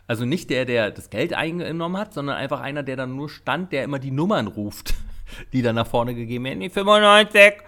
also 0.07 0.23
nicht 0.23 0.49
der, 0.49 0.63
der 0.63 0.91
das 0.91 1.09
Geld 1.09 1.33
eingenommen 1.33 1.97
hat, 1.97 2.13
sondern 2.13 2.37
einfach 2.37 2.61
einer, 2.61 2.83
der 2.83 2.95
dann 2.95 3.15
nur 3.15 3.29
stand, 3.29 3.73
der 3.73 3.83
immer 3.83 3.99
die 3.99 4.11
Nummern 4.11 4.47
ruft, 4.47 4.93
die 5.53 5.61
dann 5.61 5.75
nach 5.75 5.87
vorne 5.87 6.15
gegeben 6.15 6.45
werden. 6.45 6.61
Die 6.61 6.69
95, 6.69 7.63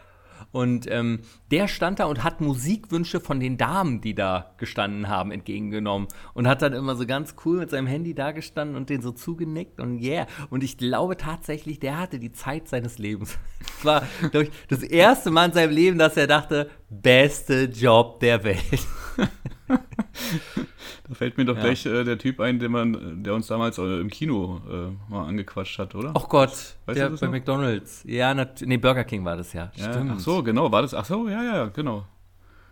und 0.55 0.89
ähm, 0.89 1.19
der 1.51 1.67
stand 1.67 1.99
da 1.99 2.05
und 2.05 2.23
hat 2.23 2.39
Musikwünsche 2.39 3.19
von 3.19 3.41
den 3.41 3.57
Damen, 3.57 3.99
die 3.99 4.15
da 4.15 4.53
gestanden 4.55 5.09
haben, 5.09 5.33
entgegengenommen. 5.33 6.07
Und 6.33 6.47
hat 6.47 6.61
dann 6.61 6.71
immer 6.71 6.95
so 6.95 7.05
ganz 7.05 7.35
cool 7.43 7.57
mit 7.57 7.71
seinem 7.71 7.87
Handy 7.87 8.13
da 8.13 8.31
gestanden 8.31 8.77
und 8.77 8.89
den 8.89 9.01
so 9.01 9.11
zugenickt 9.11 9.81
und 9.81 9.99
yeah. 10.01 10.27
Und 10.49 10.63
ich 10.63 10.77
glaube 10.77 11.17
tatsächlich, 11.17 11.81
der 11.81 11.97
hatte 11.97 12.19
die 12.19 12.31
Zeit 12.31 12.69
seines 12.69 12.99
Lebens. 12.99 13.37
Das 13.59 13.83
war, 13.83 14.03
glaube 14.31 14.43
ich, 14.43 14.51
das 14.69 14.81
erste 14.81 15.29
Mal 15.29 15.47
in 15.47 15.51
seinem 15.51 15.73
Leben, 15.73 15.97
dass 15.97 16.15
er 16.15 16.27
dachte, 16.27 16.69
beste 16.89 17.65
Job 17.65 18.21
der 18.21 18.45
Welt. 18.45 18.87
Da 21.07 21.13
fällt 21.13 21.37
mir 21.37 21.45
doch 21.45 21.55
ja. 21.55 21.61
gleich 21.61 21.85
äh, 21.85 22.03
der 22.03 22.17
Typ 22.17 22.39
ein, 22.39 22.57
der, 22.57 22.69
man, 22.69 23.23
der 23.23 23.35
uns 23.35 23.47
damals 23.47 23.77
äh, 23.77 23.99
im 23.99 24.09
Kino 24.09 24.61
äh, 24.67 25.11
mal 25.11 25.27
angequatscht 25.27 25.77
hat, 25.77 25.93
oder? 25.93 26.13
Ach 26.15 26.27
Gott, 26.27 26.77
weißt 26.85 26.99
der 26.99 27.09
bei 27.09 27.25
noch? 27.25 27.31
McDonalds. 27.31 28.03
Ja, 28.07 28.33
nee, 28.33 28.77
Burger 28.77 29.03
King 29.03 29.23
war 29.23 29.37
das 29.37 29.53
ja. 29.53 29.71
ja. 29.75 29.91
Stimmt. 29.91 30.11
Ach 30.15 30.19
so, 30.19 30.41
genau, 30.41 30.71
war 30.71 30.81
das. 30.81 30.93
Ach 30.95 31.05
so, 31.05 31.29
ja, 31.29 31.43
ja, 31.43 31.65
genau. 31.67 32.05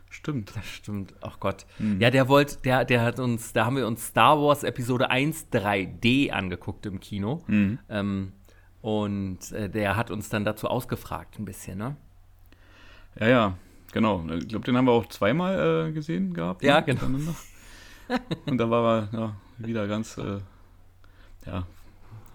Stimmt. 0.09 0.55
Das 0.55 0.65
stimmt. 0.67 1.13
Ach 1.21 1.39
Gott. 1.39 1.65
Mhm. 1.79 1.99
Ja, 1.99 2.11
der 2.11 2.27
wollte, 2.27 2.57
der, 2.63 2.85
der 2.85 3.01
hat 3.01 3.19
uns, 3.19 3.53
da 3.53 3.65
haben 3.65 3.77
wir 3.77 3.87
uns 3.87 4.07
Star 4.07 4.39
Wars 4.39 4.63
Episode 4.63 5.09
1 5.09 5.47
3D 5.51 6.31
angeguckt 6.31 6.85
im 6.85 6.99
Kino. 6.99 7.43
Mhm. 7.47 7.79
Ähm, 7.89 8.31
und 8.81 9.51
äh, 9.51 9.69
der 9.69 9.95
hat 9.95 10.11
uns 10.11 10.29
dann 10.29 10.43
dazu 10.43 10.67
ausgefragt, 10.67 11.39
ein 11.39 11.45
bisschen, 11.45 11.77
ne? 11.77 11.95
Ja, 13.19 13.27
ja, 13.27 13.57
genau. 13.91 14.25
Ich 14.37 14.47
glaube, 14.47 14.65
den 14.65 14.75
haben 14.75 14.85
wir 14.85 14.91
auch 14.91 15.07
zweimal 15.07 15.87
äh, 15.89 15.91
gesehen 15.91 16.33
gehabt. 16.33 16.63
Ja, 16.63 16.81
ne? 16.81 16.85
genau. 16.85 17.33
Und 18.45 18.57
da 18.57 18.69
war 18.69 19.09
er 19.11 19.19
ja, 19.19 19.35
wieder 19.57 19.87
ganz, 19.87 20.17
äh, 20.17 20.39
ja, 21.45 21.67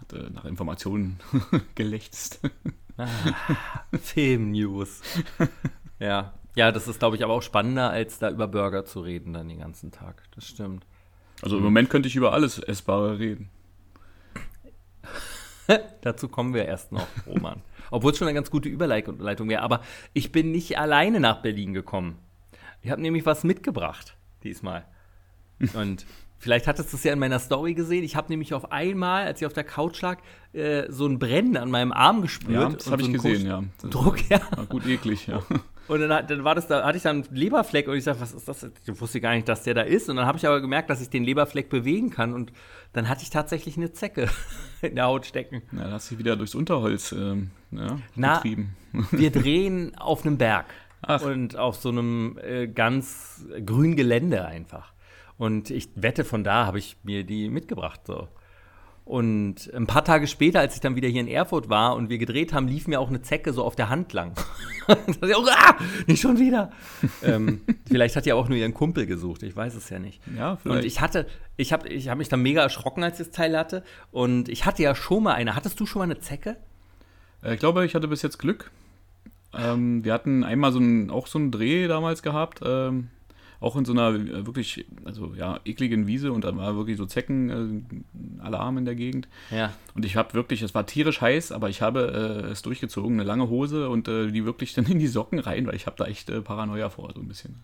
hat, 0.01 0.13
äh, 0.13 0.31
nach 0.31 0.45
Informationen 0.45 1.19
gelächzt. 1.75 2.41
Ah, 2.97 3.07
Film-News. 3.97 5.03
Ja. 5.99 6.35
Ja, 6.55 6.73
das 6.73 6.89
ist, 6.89 6.99
glaube 6.99 7.15
ich, 7.15 7.23
aber 7.23 7.35
auch 7.35 7.43
spannender, 7.43 7.91
als 7.91 8.19
da 8.19 8.31
über 8.31 8.49
Burger 8.49 8.85
zu 8.85 9.01
reden 9.01 9.33
dann 9.33 9.49
den 9.49 9.61
ganzen 9.61 9.93
Tag. 9.93 10.25
Das 10.35 10.47
stimmt. 10.47 10.85
Also 11.41 11.59
im 11.59 11.63
Moment 11.63 11.89
könnte 11.89 12.09
ich 12.09 12.17
über 12.17 12.33
alles 12.33 12.59
Essbare 12.59 13.19
reden. 13.19 13.49
Dazu 16.01 16.29
kommen 16.29 16.55
wir 16.55 16.65
erst 16.65 16.91
noch, 16.91 17.07
Roman. 17.27 17.63
Obwohl 17.91 18.13
es 18.13 18.19
schon 18.19 18.27
eine 18.27 18.35
ganz 18.35 18.51
gute 18.51 18.69
Überleitung 18.69 19.49
wäre. 19.49 19.63
Aber 19.63 19.83
ich 20.13 20.33
bin 20.33 20.51
nicht 20.51 20.79
alleine 20.79 21.21
nach 21.21 21.43
Berlin 21.43 21.75
gekommen. 21.75 22.19
Ich 22.83 22.91
habe 22.91 23.03
nämlich 23.03 23.25
was 23.27 23.45
mitgebracht. 23.45 24.17
diesmal. 24.43 24.85
Und 25.75 26.07
vielleicht 26.38 26.67
hattest 26.67 26.93
du 26.93 26.97
es 26.97 27.05
ja 27.05 27.12
in 27.12 27.19
meiner 27.19 27.38
Story 27.38 27.75
gesehen. 27.75 28.05
Ich 28.05 28.17
habe 28.17 28.29
nämlich 28.29 28.55
auf 28.55 28.73
einmal, 28.73 29.27
als 29.27 29.41
ich 29.41 29.47
auf 29.47 29.53
der 29.53 29.65
Couch 29.65 30.00
lag, 30.03 30.19
äh, 30.53 30.85
so 30.91 31.07
ein 31.07 31.19
Brennen 31.19 31.57
an 31.57 31.71
meinem 31.71 31.93
Arm 31.93 32.23
gespürt. 32.23 32.53
Ja, 32.53 32.69
das 32.69 32.91
habe 32.91 33.03
so 33.03 33.09
ich 33.09 33.15
gesehen, 33.15 33.47
ja. 33.47 33.62
Das 33.81 33.91
Druck, 33.91 34.29
ja. 34.31 34.41
war 34.55 34.67
gut 34.67 34.87
eklig, 34.87 35.27
ja. 35.27 35.43
Und 35.88 36.00
dann, 36.00 36.27
dann 36.27 36.45
war 36.45 36.55
das 36.55 36.67
da, 36.67 36.85
hatte 36.85 36.99
ich 36.99 37.03
dann 37.03 37.25
einen 37.25 37.35
Leberfleck 37.35 37.88
und 37.88 37.97
ich 37.97 38.05
sag, 38.05 38.21
was 38.21 38.35
ist 38.35 38.47
das? 38.47 38.67
Ich 38.87 39.00
wusste 39.00 39.23
gar 39.23 39.35
nicht, 39.35 39.49
dass 39.49 39.62
der 39.62 39.73
da 39.73 39.81
ist. 39.81 40.11
Und 40.11 40.17
dann 40.17 40.27
habe 40.27 40.37
ich 40.37 40.47
aber 40.47 40.61
gemerkt, 40.61 40.91
dass 40.91 41.00
ich 41.00 41.09
den 41.09 41.25
Leberfleck 41.25 41.71
bewegen 41.71 42.11
kann. 42.11 42.35
Und 42.35 42.53
dann 42.93 43.09
hatte 43.09 43.23
ich 43.23 43.31
tatsächlich 43.31 43.79
eine 43.79 43.93
Zecke 43.93 44.29
in 44.83 44.97
der 44.97 45.07
Haut 45.07 45.25
stecken. 45.25 45.62
Ja, 45.73 45.85
da 45.85 45.93
hast 45.93 46.11
du 46.11 46.15
dich 46.15 46.19
wieder 46.19 46.37
durchs 46.37 46.55
Unterholz 46.55 47.12
ähm, 47.12 47.50
ja, 47.71 47.99
Na, 48.15 48.35
getrieben. 48.35 48.77
Wir 49.11 49.31
drehen 49.31 49.97
auf 49.97 50.27
einem 50.27 50.37
Berg. 50.37 50.67
Ach. 51.00 51.23
Und 51.23 51.57
auf 51.57 51.77
so 51.77 51.88
einem 51.88 52.38
äh, 52.43 52.67
ganz 52.67 53.47
grünen 53.65 53.97
Gelände 53.97 54.45
einfach. 54.45 54.93
Und 55.38 55.71
ich 55.71 55.88
wette, 55.95 56.25
von 56.25 56.45
da 56.45 56.66
habe 56.66 56.78
ich 56.78 56.97
mir 57.04 57.25
die 57.25 57.49
mitgebracht. 57.49 58.00
So. 58.07 58.28
Und 59.04 59.73
ein 59.73 59.87
paar 59.87 60.04
Tage 60.04 60.26
später, 60.26 60.61
als 60.61 60.75
ich 60.75 60.80
dann 60.80 60.95
wieder 60.95 61.09
hier 61.09 61.23
in 61.23 61.28
Erfurt 61.28 61.71
war 61.71 61.97
und 61.97 62.11
wir 62.11 62.18
gedreht 62.18 62.52
haben, 62.52 62.68
lief 62.68 62.87
mir 62.87 63.00
auch 63.00 63.09
eine 63.09 63.23
Zecke 63.23 63.54
so 63.54 63.64
auf 63.64 63.75
der 63.75 63.88
Hand 63.88 64.12
lang. 64.12 64.35
da 64.87 64.97
dachte 64.97 65.28
ich 65.28 65.35
auch, 65.35 65.49
ah, 65.49 65.76
nicht 66.07 66.21
schon 66.21 66.38
wieder. 66.38 66.73
ähm, 67.23 67.62
vielleicht 67.87 68.16
hat 68.16 68.26
die 68.26 68.35
auch 68.35 68.49
nur 68.49 68.59
ihren 68.59 68.75
Kumpel 68.75 69.07
gesucht, 69.07 69.42
ich 69.45 69.57
weiß 69.57 69.76
es 69.76 69.88
ja 69.88 69.99
nicht. 69.99 70.21
Ja, 70.37 70.57
vielleicht. 70.57 70.80
Und 70.80 70.85
ich 70.85 71.00
hatte, 71.00 71.26
ich 71.57 71.73
habe 71.73 71.88
ich 71.88 72.09
hab 72.11 72.18
mich 72.18 72.28
dann 72.28 72.42
mega 72.42 72.61
erschrocken, 72.61 73.02
als 73.02 73.18
ich 73.18 73.28
das 73.28 73.35
Teil 73.35 73.57
hatte. 73.57 73.83
Und 74.11 74.50
ich 74.50 74.66
hatte 74.66 74.83
ja 74.83 74.95
schon 74.95 75.23
mal 75.23 75.33
eine. 75.35 75.54
Hattest 75.54 75.80
du 75.80 75.87
schon 75.87 76.00
mal 76.00 76.04
eine 76.04 76.18
Zecke? 76.18 76.57
Äh, 77.42 77.54
Ich 77.54 77.61
glaube, 77.61 77.87
ich 77.87 77.95
hatte 77.95 78.09
bis 78.09 78.21
jetzt 78.21 78.38
Glück. 78.38 78.71
Ähm, 79.54 80.04
wir 80.04 80.12
hatten 80.12 80.45
einmal 80.45 80.73
so 80.73 80.80
einen, 80.80 81.11
auch 81.11 81.28
so 81.28 81.38
einen 81.38 81.50
Dreh 81.50 81.88
damals 81.88 82.23
gehabt. 82.23 82.61
Ähm, 82.62 83.09
auch 83.61 83.77
in 83.77 83.85
so 83.85 83.93
einer 83.93 84.11
äh, 84.15 84.47
wirklich, 84.47 84.87
also 85.05 85.35
ja, 85.35 85.59
ekligen 85.65 86.07
Wiese 86.07 86.33
und 86.33 86.45
da 86.45 86.57
war 86.57 86.77
wirklich 86.77 86.97
so 86.97 87.07
Zecken, 87.07 87.50
äh, 88.38 88.43
Alarm 88.43 88.79
in 88.79 88.85
der 88.85 88.95
Gegend. 88.95 89.29
Ja. 89.50 89.73
Und 89.95 90.05
ich 90.05 90.17
habe 90.17 90.35
wirklich, 90.35 90.62
es 90.62 90.75
war 90.75 90.87
tierisch 90.87 91.21
heiß, 91.21 91.53
aber 91.53 91.69
ich 91.69 91.83
habe 91.83 92.45
äh, 92.47 92.50
es 92.50 92.62
durchgezogen, 92.62 93.15
eine 93.19 93.25
lange 93.27 93.49
Hose 93.49 93.88
und 93.88 94.07
äh, 94.09 94.31
die 94.31 94.45
wirklich 94.45 94.75
dann 94.75 94.87
in 94.87 94.99
die 94.99 95.09
Socken 95.09 95.38
rein, 95.41 95.67
weil 95.67 95.75
ich 95.75 95.87
habe 95.87 95.97
da 95.97 96.07
echt 96.07 96.31
äh, 96.31 96.41
Paranoia 96.41 96.88
vor, 96.91 97.12
so 97.15 97.21
ein 97.21 97.29
bisschen. 97.29 97.62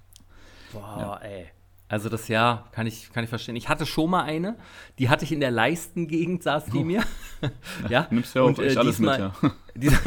Boah, 0.73 1.21
ey. 1.23 1.47
Also 1.87 2.09
das 2.09 2.27
ja, 2.29 2.65
kann 2.73 2.87
ich, 2.87 3.13
kann 3.13 3.23
ich 3.23 3.31
verstehen. 3.31 3.55
Ich 3.57 3.69
hatte 3.69 3.87
schon 3.87 4.11
mal 4.11 4.23
eine, 4.25 4.57
die 4.99 5.11
hatte 5.11 5.25
ich 5.25 5.31
in 5.33 5.39
der 5.39 5.51
Leistengegend, 5.53 6.43
saß 6.43 6.65
die 6.67 6.83
mir. 6.83 7.05
ja. 7.89 8.09
Nimmst 8.11 8.35
ja 8.35 8.43
auch 8.43 8.47
Und, 8.49 8.59
äh, 8.59 8.67
echt 8.69 8.79
alles 8.79 8.99
mit, 8.99 9.11
diesmal- 9.11 9.33
ja. 9.43 9.53
Diese, 9.77 9.99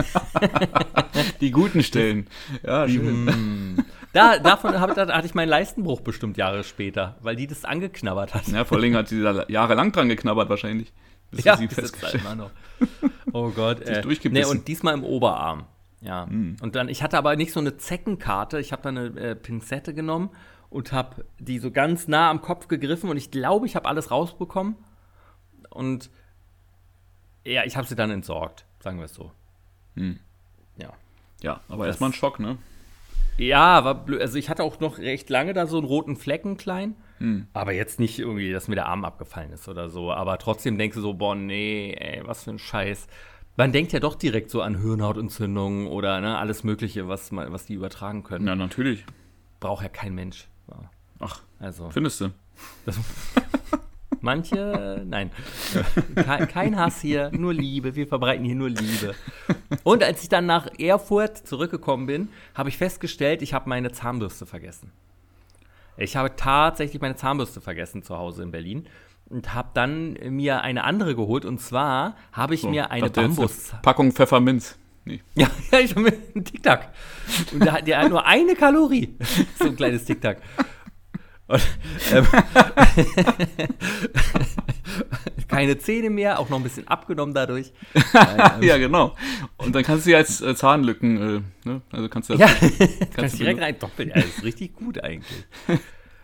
Die 1.39 1.51
guten 1.51 1.83
Stellen. 1.83 2.27
Ja, 2.65 2.87
schön. 2.89 3.83
Da, 4.13 4.39
davon 4.39 4.79
hab, 4.79 4.93
da 4.95 5.07
hatte 5.07 5.27
ich 5.27 5.35
meinen 5.35 5.49
Leistenbruch 5.49 6.01
bestimmt 6.01 6.37
Jahre 6.37 6.63
später, 6.63 7.17
weil 7.21 7.35
die 7.35 7.47
das 7.47 7.65
angeknabbert 7.65 8.33
hat. 8.33 8.47
Ja, 8.47 8.65
vor 8.65 8.77
allem 8.77 8.95
hat 8.95 9.07
sie 9.07 9.21
da 9.21 9.45
jahrelang 9.47 9.91
dran 9.91 10.09
geknabbert 10.09 10.49
wahrscheinlich. 10.49 10.93
Bis 11.31 11.43
Ja, 11.43 11.57
sie 11.57 11.67
festgestellt 11.67 12.23
immer 12.23 12.35
noch. 12.35 12.51
Oh 13.33 13.49
Gott, 13.49 13.81
ey. 13.85 14.03
Nee, 14.29 14.45
und 14.45 14.67
diesmal 14.67 14.93
im 14.93 15.03
Oberarm. 15.03 15.65
Ja. 16.01 16.23
Und 16.23 16.75
dann, 16.75 16.89
ich 16.89 17.03
hatte 17.03 17.17
aber 17.17 17.35
nicht 17.35 17.51
so 17.51 17.59
eine 17.59 17.77
Zeckenkarte, 17.77 18.59
ich 18.59 18.71
habe 18.71 18.83
da 18.83 18.89
eine 18.89 19.05
äh, 19.19 19.35
Pinzette 19.35 19.93
genommen 19.93 20.29
und 20.69 20.91
habe 20.91 21.25
die 21.39 21.59
so 21.59 21.71
ganz 21.71 22.07
nah 22.07 22.29
am 22.29 22.41
Kopf 22.41 22.67
gegriffen 22.67 23.09
und 23.09 23.17
ich 23.17 23.31
glaube, 23.31 23.65
ich 23.65 23.75
habe 23.75 23.87
alles 23.87 24.11
rausbekommen. 24.11 24.75
Und 25.69 26.09
ja, 27.45 27.63
ich 27.65 27.77
habe 27.77 27.87
sie 27.87 27.95
dann 27.95 28.11
entsorgt, 28.11 28.65
sagen 28.79 28.97
wir 28.97 29.05
es 29.05 29.13
so. 29.13 29.31
Hm. 29.95 30.19
Ja. 30.77 30.93
Ja, 31.41 31.61
aber 31.69 31.87
erstmal 31.87 32.09
ein 32.09 32.13
Schock, 32.13 32.39
ne? 32.39 32.57
Ja, 33.37 33.83
war 33.83 33.95
blöd. 34.05 34.21
Also 34.21 34.37
ich 34.37 34.49
hatte 34.49 34.63
auch 34.63 34.79
noch 34.79 34.97
recht 34.97 35.29
lange 35.29 35.53
da 35.53 35.67
so 35.67 35.77
einen 35.77 35.85
roten 35.87 36.15
Flecken 36.15 36.57
klein. 36.57 36.95
Aber 37.53 37.71
jetzt 37.71 37.99
nicht 37.99 38.19
irgendwie, 38.19 38.51
dass 38.51 38.67
mir 38.67 38.75
der 38.75 38.85
Arm 38.87 39.03
abgefallen 39.03 39.51
ist 39.51 39.67
oder 39.67 39.89
so. 39.89 40.11
Aber 40.11 40.37
trotzdem 40.37 40.77
denkst 40.77 40.95
du 40.95 41.01
so, 41.01 41.13
boah, 41.15 41.33
nee, 41.35 41.93
ey, 41.93 42.21
was 42.25 42.43
für 42.43 42.51
ein 42.51 42.59
Scheiß. 42.59 43.07
Man 43.55 43.71
denkt 43.71 43.91
ja 43.91 43.99
doch 43.99 44.13
direkt 44.13 44.51
so 44.51 44.61
an 44.61 44.79
Hirnhautentzündungen 44.79 45.87
oder 45.87 46.21
ne, 46.21 46.37
alles 46.37 46.63
Mögliche, 46.63 47.07
was, 47.07 47.31
man, 47.31 47.51
was 47.51 47.65
die 47.65 47.73
übertragen 47.73 48.23
können. 48.23 48.45
Ja, 48.45 48.55
natürlich. 48.55 49.03
Braucht 49.59 49.81
ja 49.81 49.89
kein 49.89 50.13
Mensch. 50.13 50.47
Ach, 51.19 51.41
Also, 51.59 51.89
findest 51.89 52.21
du? 52.21 52.29
manche, 54.21 55.03
nein. 55.07 55.31
Kein, 56.15 56.47
kein 56.47 56.75
Hass 56.77 57.01
hier, 57.01 57.29
nur 57.31 57.53
Liebe. 57.53 57.95
Wir 57.95 58.07
verbreiten 58.07 58.45
hier 58.45 58.55
nur 58.55 58.69
Liebe. 58.69 59.15
Und 59.83 60.03
als 60.03 60.23
ich 60.23 60.29
dann 60.29 60.45
nach 60.45 60.67
Erfurt 60.79 61.37
zurückgekommen 61.47 62.05
bin, 62.07 62.29
habe 62.55 62.69
ich 62.69 62.77
festgestellt, 62.77 63.41
ich 63.41 63.53
habe 63.53 63.69
meine 63.69 63.91
Zahnbürste 63.91 64.45
vergessen. 64.45 64.91
Ich 65.97 66.15
habe 66.15 66.35
tatsächlich 66.35 67.01
meine 67.01 67.15
Zahnbürste 67.15 67.59
vergessen 67.61 68.03
zu 68.03 68.17
Hause 68.17 68.43
in 68.43 68.51
Berlin 68.51 68.85
und 69.29 69.53
habe 69.55 69.69
dann 69.73 70.13
mir 70.29 70.61
eine 70.61 70.83
andere 70.83 71.15
geholt. 71.15 71.43
Und 71.43 71.59
zwar 71.59 72.15
habe 72.31 72.53
ich 72.53 72.61
So, 72.61 72.69
mir 72.69 72.91
eine 72.91 73.09
Bambus. 73.09 73.73
Packung 73.81 74.11
Pfefferminz. 74.11 74.77
Nee. 75.05 75.21
Ja, 75.35 75.47
ja, 75.71 75.79
ich 75.79 75.91
habe 75.91 76.01
mir 76.01 76.13
einen 76.35 76.43
Tic-Tac. 76.45 76.89
Und 77.53 77.63
der, 77.65 77.73
hat- 77.73 77.87
der 77.87 77.99
hat 78.01 78.09
nur 78.09 78.25
eine 78.25 78.55
Kalorie. 78.55 79.15
So 79.57 79.65
ein 79.65 79.75
kleines 79.75 80.05
Tic-Tac. 80.05 80.37
Und, 81.47 81.61
ähm, 82.11 82.27
keine 85.47 85.77
Zähne 85.77 86.09
mehr, 86.09 86.39
auch 86.39 86.49
noch 86.49 86.57
ein 86.57 86.63
bisschen 86.63 86.87
abgenommen 86.87 87.33
dadurch. 87.33 87.71
ja, 88.61 88.77
genau. 88.77 89.15
Und 89.57 89.73
dann 89.73 89.83
kannst 89.83 90.05
du 90.05 90.09
sie 90.09 90.15
als 90.15 90.41
äh, 90.41 90.55
Zahnlücken, 90.55 91.17
äh, 91.17 91.41
ne? 91.67 91.81
Also 91.91 92.09
kannst 92.09 92.29
du 92.29 92.35
Ja, 92.35 92.47
kannst 92.59 93.15
kannst 93.15 93.33
du 93.35 93.39
direkt 93.39 93.61
rein 93.61 93.79
doppeln. 93.79 94.09
Ja, 94.09 94.15
das 94.15 94.25
ist 94.25 94.43
richtig 94.43 94.75
gut 94.75 95.03
eigentlich. 95.03 95.45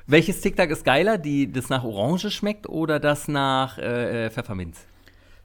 Welches 0.07 0.41
Tic-Tac 0.41 0.69
ist 0.69 0.83
geiler? 0.83 1.17
Die, 1.17 1.51
das 1.51 1.69
nach 1.69 1.83
Orange 1.83 2.29
schmeckt 2.29 2.67
oder 2.67 2.99
das 2.99 3.29
nach 3.29 3.77
äh, 3.77 4.25
äh, 4.25 4.29
Pfefferminz? 4.29 4.81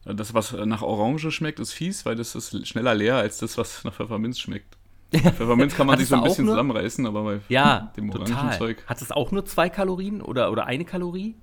Das, 0.05 0.35
was 0.35 0.53
nach 0.53 0.83
Orange 0.83 1.31
schmeckt, 1.31 1.61
ist 1.61 1.73
fies, 1.73 2.05
weil 2.07 2.17
das 2.17 2.35
ist 2.35 2.67
schneller 2.67 2.95
leer 2.95 3.17
als 3.17 3.39
das, 3.39 3.59
was 3.59 3.85
nach 3.85 3.95
Pfefferminz 3.95 4.41
schmeckt. 4.41 4.78
Pfefferminz 5.11 5.75
kann 5.75 5.87
man 5.87 5.99
sich 5.99 6.09
so 6.09 6.17
ein 6.17 6.23
bisschen 6.23 6.45
nur- 6.45 6.55
zusammenreißen, 6.55 7.07
aber 7.07 7.23
bei 7.25 7.41
Ja, 7.49 7.93
dem 7.97 8.11
total. 8.11 8.33
Orangenzeug, 8.35 8.85
Hat 8.87 9.01
es 9.01 9.11
auch 9.11 9.33
nur 9.33 9.45
zwei 9.47 9.69
Kalorien 9.71 10.21
oder, 10.21 10.51
oder 10.53 10.67
eine 10.67 10.85
Kalorie? 10.85 11.35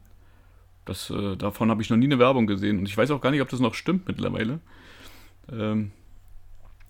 das, 0.86 1.10
äh, 1.10 1.36
davon 1.36 1.72
habe 1.72 1.82
ich 1.82 1.90
noch 1.90 1.98
nie 1.98 2.06
eine 2.06 2.20
Werbung 2.20 2.46
gesehen. 2.46 2.78
Und 2.78 2.86
ich 2.86 2.96
weiß 2.96 3.10
auch 3.10 3.20
gar 3.22 3.32
nicht, 3.32 3.42
ob 3.42 3.50
das 3.50 3.60
noch 3.60 3.74
stimmt 3.74 4.08
mittlerweile. 4.08 4.60
Ähm, 5.52 5.92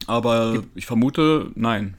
aber 0.05 0.63
ich 0.75 0.85
vermute, 0.85 1.49
nein. 1.55 1.95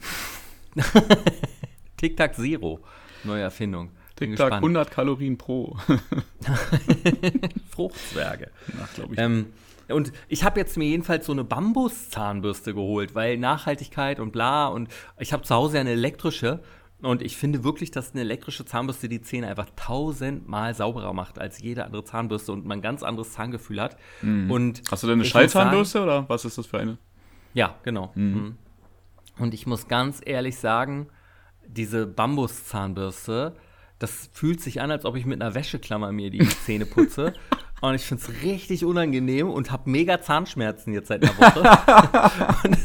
Tic-Tac 1.96 2.34
Zero. 2.34 2.80
Neue 3.24 3.42
Erfindung. 3.42 3.90
Bin 4.18 4.30
TikTok 4.30 4.46
gespannt. 4.46 4.64
100 4.64 4.90
Kalorien 4.90 5.38
pro. 5.38 5.76
Fruchtzwerge. 7.70 8.50
Ach, 8.82 8.94
glaube 8.94 9.14
ich. 9.14 9.20
Ähm, 9.20 9.46
und 9.88 10.12
ich 10.28 10.42
habe 10.42 10.58
jetzt 10.58 10.76
mir 10.76 10.86
jedenfalls 10.86 11.26
so 11.26 11.32
eine 11.32 11.44
Bambuszahnbürste 11.44 12.74
geholt, 12.74 13.14
weil 13.14 13.36
Nachhaltigkeit 13.38 14.18
und 14.18 14.32
bla. 14.32 14.66
Und 14.66 14.88
ich 15.18 15.32
habe 15.32 15.42
zu 15.44 15.54
Hause 15.54 15.76
ja 15.76 15.82
eine 15.82 15.90
elektrische. 15.90 16.60
Und 17.02 17.22
ich 17.22 17.36
finde 17.36 17.62
wirklich, 17.62 17.90
dass 17.90 18.12
eine 18.12 18.22
elektrische 18.22 18.64
Zahnbürste 18.64 19.08
die 19.08 19.20
Zähne 19.20 19.48
einfach 19.48 19.68
tausendmal 19.76 20.74
sauberer 20.74 21.12
macht 21.12 21.38
als 21.38 21.60
jede 21.60 21.84
andere 21.84 22.04
Zahnbürste 22.04 22.52
und 22.52 22.64
man 22.64 22.78
ein 22.78 22.82
ganz 22.82 23.02
anderes 23.02 23.32
Zahngefühl 23.32 23.82
hat. 23.82 23.98
Und 24.22 24.82
Hast 24.90 25.02
du 25.02 25.06
denn 25.06 25.18
eine 25.18 25.26
Schallzahnbürste 25.26 26.02
oder 26.02 26.26
was 26.28 26.46
ist 26.46 26.56
das 26.56 26.66
für 26.66 26.78
eine? 26.78 26.96
ja, 27.52 27.74
genau. 27.82 28.12
Mhm. 28.14 28.56
Und 29.38 29.52
ich 29.52 29.66
muss 29.66 29.88
ganz 29.88 30.22
ehrlich 30.24 30.56
sagen, 30.56 31.08
diese 31.66 32.06
Bambuszahnbürste, 32.06 33.54
das 33.98 34.28
fühlt 34.32 34.60
sich 34.60 34.80
an, 34.80 34.90
als 34.90 35.04
ob 35.04 35.16
ich 35.16 35.24
mit 35.26 35.40
einer 35.40 35.54
Wäscheklammer 35.54 36.12
mir 36.12 36.30
die 36.30 36.46
Zähne 36.48 36.86
putze. 36.86 37.32
Und 37.82 37.94
ich 37.94 38.02
finde 38.02 38.22
es 38.22 38.42
richtig 38.42 38.86
unangenehm 38.86 39.50
und 39.50 39.70
habe 39.70 39.90
mega 39.90 40.22
Zahnschmerzen 40.22 40.94
jetzt 40.94 41.08
seit 41.08 41.22
einer 41.22 41.36
Woche. 41.36 41.60
und, 42.64 42.78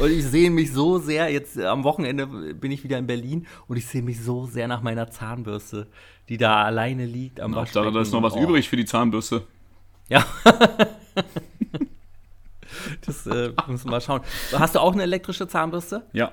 und 0.00 0.10
ich 0.10 0.24
sehe 0.24 0.50
mich 0.50 0.72
so 0.72 0.96
sehr, 0.98 1.30
jetzt 1.30 1.58
am 1.60 1.84
Wochenende 1.84 2.26
bin 2.26 2.72
ich 2.72 2.84
wieder 2.84 2.96
in 2.96 3.06
Berlin 3.06 3.46
und 3.68 3.76
ich 3.76 3.84
sehe 3.86 4.00
mich 4.00 4.18
so 4.18 4.46
sehr 4.46 4.66
nach 4.66 4.80
meiner 4.80 5.10
Zahnbürste, 5.10 5.88
die 6.30 6.38
da 6.38 6.62
alleine 6.64 7.04
liegt 7.04 7.38
am 7.38 7.54
Waschbecken. 7.54 7.92
da 7.92 8.00
ist 8.00 8.12
noch 8.12 8.22
was 8.22 8.32
Oh. 8.32 8.42
übrig 8.42 8.66
für 8.66 8.76
die 8.76 8.86
Zahnbürste. 8.86 9.42
Ja. 10.08 10.24
das 13.06 13.26
äh, 13.26 13.52
müssen 13.68 13.84
wir 13.86 13.90
mal 13.90 14.00
schauen. 14.00 14.22
Hast 14.52 14.74
du 14.74 14.78
auch 14.80 14.94
eine 14.94 15.02
elektrische 15.02 15.46
Zahnbürste? 15.46 16.06
Ja. 16.14 16.32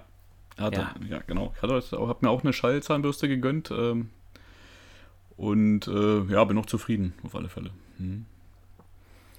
Ja, 0.60 0.72
Ja. 0.72 0.94
Ja 1.10 1.20
genau. 1.26 1.54
Ich 1.56 1.62
habe 1.62 1.82
hab 2.08 2.22
mir 2.22 2.30
auch 2.30 2.44
eine 2.44 2.54
Schallzahnbürste 2.54 3.28
gegönnt. 3.28 3.72
Ähm, 3.72 4.10
und 5.38 5.88
äh, 5.88 6.24
ja, 6.32 6.44
bin 6.44 6.56
noch 6.58 6.66
zufrieden, 6.66 7.14
auf 7.24 7.34
alle 7.36 7.48
Fälle. 7.50 7.72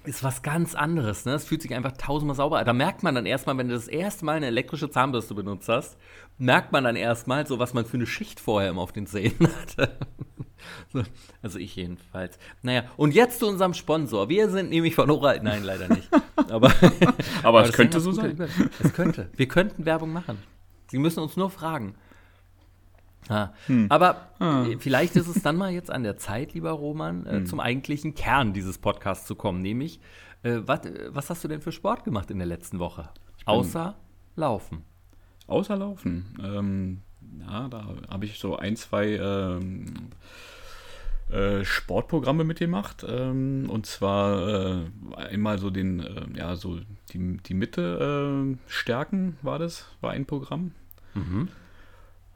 Ist 0.03 0.23
was 0.23 0.41
ganz 0.41 0.73
anderes, 0.73 1.25
ne? 1.25 1.33
Es 1.35 1.45
fühlt 1.45 1.61
sich 1.61 1.75
einfach 1.75 1.91
tausendmal 1.91 2.35
sauber 2.35 2.57
an. 2.57 2.65
Da 2.65 2.73
merkt 2.73 3.03
man 3.03 3.13
dann 3.13 3.27
erstmal, 3.27 3.55
wenn 3.59 3.67
du 3.67 3.75
das 3.75 3.87
erste 3.87 4.25
Mal 4.25 4.37
eine 4.37 4.47
elektrische 4.47 4.89
Zahnbürste 4.89 5.35
benutzt 5.35 5.69
hast, 5.69 5.97
merkt 6.39 6.71
man 6.71 6.83
dann 6.83 6.95
erstmal 6.95 7.45
so, 7.45 7.59
was 7.59 7.75
man 7.75 7.85
für 7.85 7.97
eine 7.97 8.07
Schicht 8.07 8.39
vorher 8.39 8.71
immer 8.71 8.81
auf 8.81 8.93
den 8.93 9.05
Zähnen 9.05 9.37
hatte. 9.61 9.95
So, 10.91 11.03
also 11.43 11.59
ich 11.59 11.75
jedenfalls. 11.75 12.39
Naja, 12.63 12.83
und 12.97 13.13
jetzt 13.13 13.39
zu 13.39 13.47
unserem 13.47 13.75
Sponsor. 13.75 14.27
Wir 14.27 14.49
sind 14.49 14.71
nämlich 14.71 14.95
von 14.95 15.09
Oral. 15.11 15.39
Nein, 15.43 15.63
leider 15.63 15.87
nicht. 15.87 16.09
Aber, 16.49 16.71
Aber, 17.43 17.61
es 17.61 17.67
das 17.67 17.75
könnte 17.75 17.99
so 17.99 18.11
sein. 18.11 18.31
Über- 18.31 18.47
Es 18.83 18.93
könnte. 18.93 19.29
Wir 19.35 19.47
könnten 19.47 19.85
Werbung 19.85 20.11
machen. 20.13 20.39
Sie 20.91 20.99
müssen 20.99 21.21
uns 21.21 21.37
nur 21.37 21.49
fragen. 21.49 21.95
Ah. 23.29 23.51
Hm. 23.67 23.85
Aber 23.87 24.27
ah. 24.39 24.65
vielleicht 24.77 25.15
ist 25.15 25.27
es 25.27 25.41
dann 25.41 25.55
mal 25.55 25.71
jetzt 25.71 25.89
an 25.89 26.03
der 26.03 26.17
Zeit, 26.17 26.53
lieber 26.53 26.71
Roman, 26.71 27.25
äh, 27.25 27.31
hm. 27.37 27.45
zum 27.45 27.61
eigentlichen 27.61 28.13
Kern 28.13 28.51
dieses 28.51 28.77
Podcasts 28.77 29.25
zu 29.25 29.35
kommen, 29.35 29.61
nämlich, 29.61 30.01
äh, 30.43 30.57
wat, 30.65 30.91
was 31.07 31.29
hast 31.29 31.45
du 31.45 31.47
denn 31.47 31.61
für 31.61 31.71
Sport 31.71 32.03
gemacht 32.03 32.29
in 32.29 32.39
der 32.39 32.47
letzten 32.47 32.79
Woche? 32.79 33.09
Außer 33.45 33.95
Laufen. 34.35 34.83
Außer 35.47 35.77
Laufen. 35.77 36.37
Ähm, 36.43 37.01
ja, 37.39 37.69
da 37.69 37.87
habe 38.09 38.25
ich 38.25 38.37
so 38.37 38.57
ein, 38.57 38.75
zwei 38.75 39.15
ähm, 39.15 40.09
äh, 41.29 41.63
Sportprogramme 41.63 42.43
mitgemacht. 42.43 43.05
Ähm, 43.07 43.69
und 43.69 43.85
zwar 43.85 44.81
äh, 44.81 44.85
einmal 45.15 45.57
so 45.57 45.69
den, 45.69 46.01
äh, 46.01 46.37
ja, 46.37 46.57
so 46.57 46.79
die, 47.13 47.37
die 47.37 47.53
Mitte 47.53 48.57
äh, 48.57 48.57
stärken 48.69 49.37
war 49.41 49.57
das, 49.57 49.87
war 50.01 50.11
ein 50.11 50.25
Programm. 50.25 50.71
Mhm. 51.13 51.49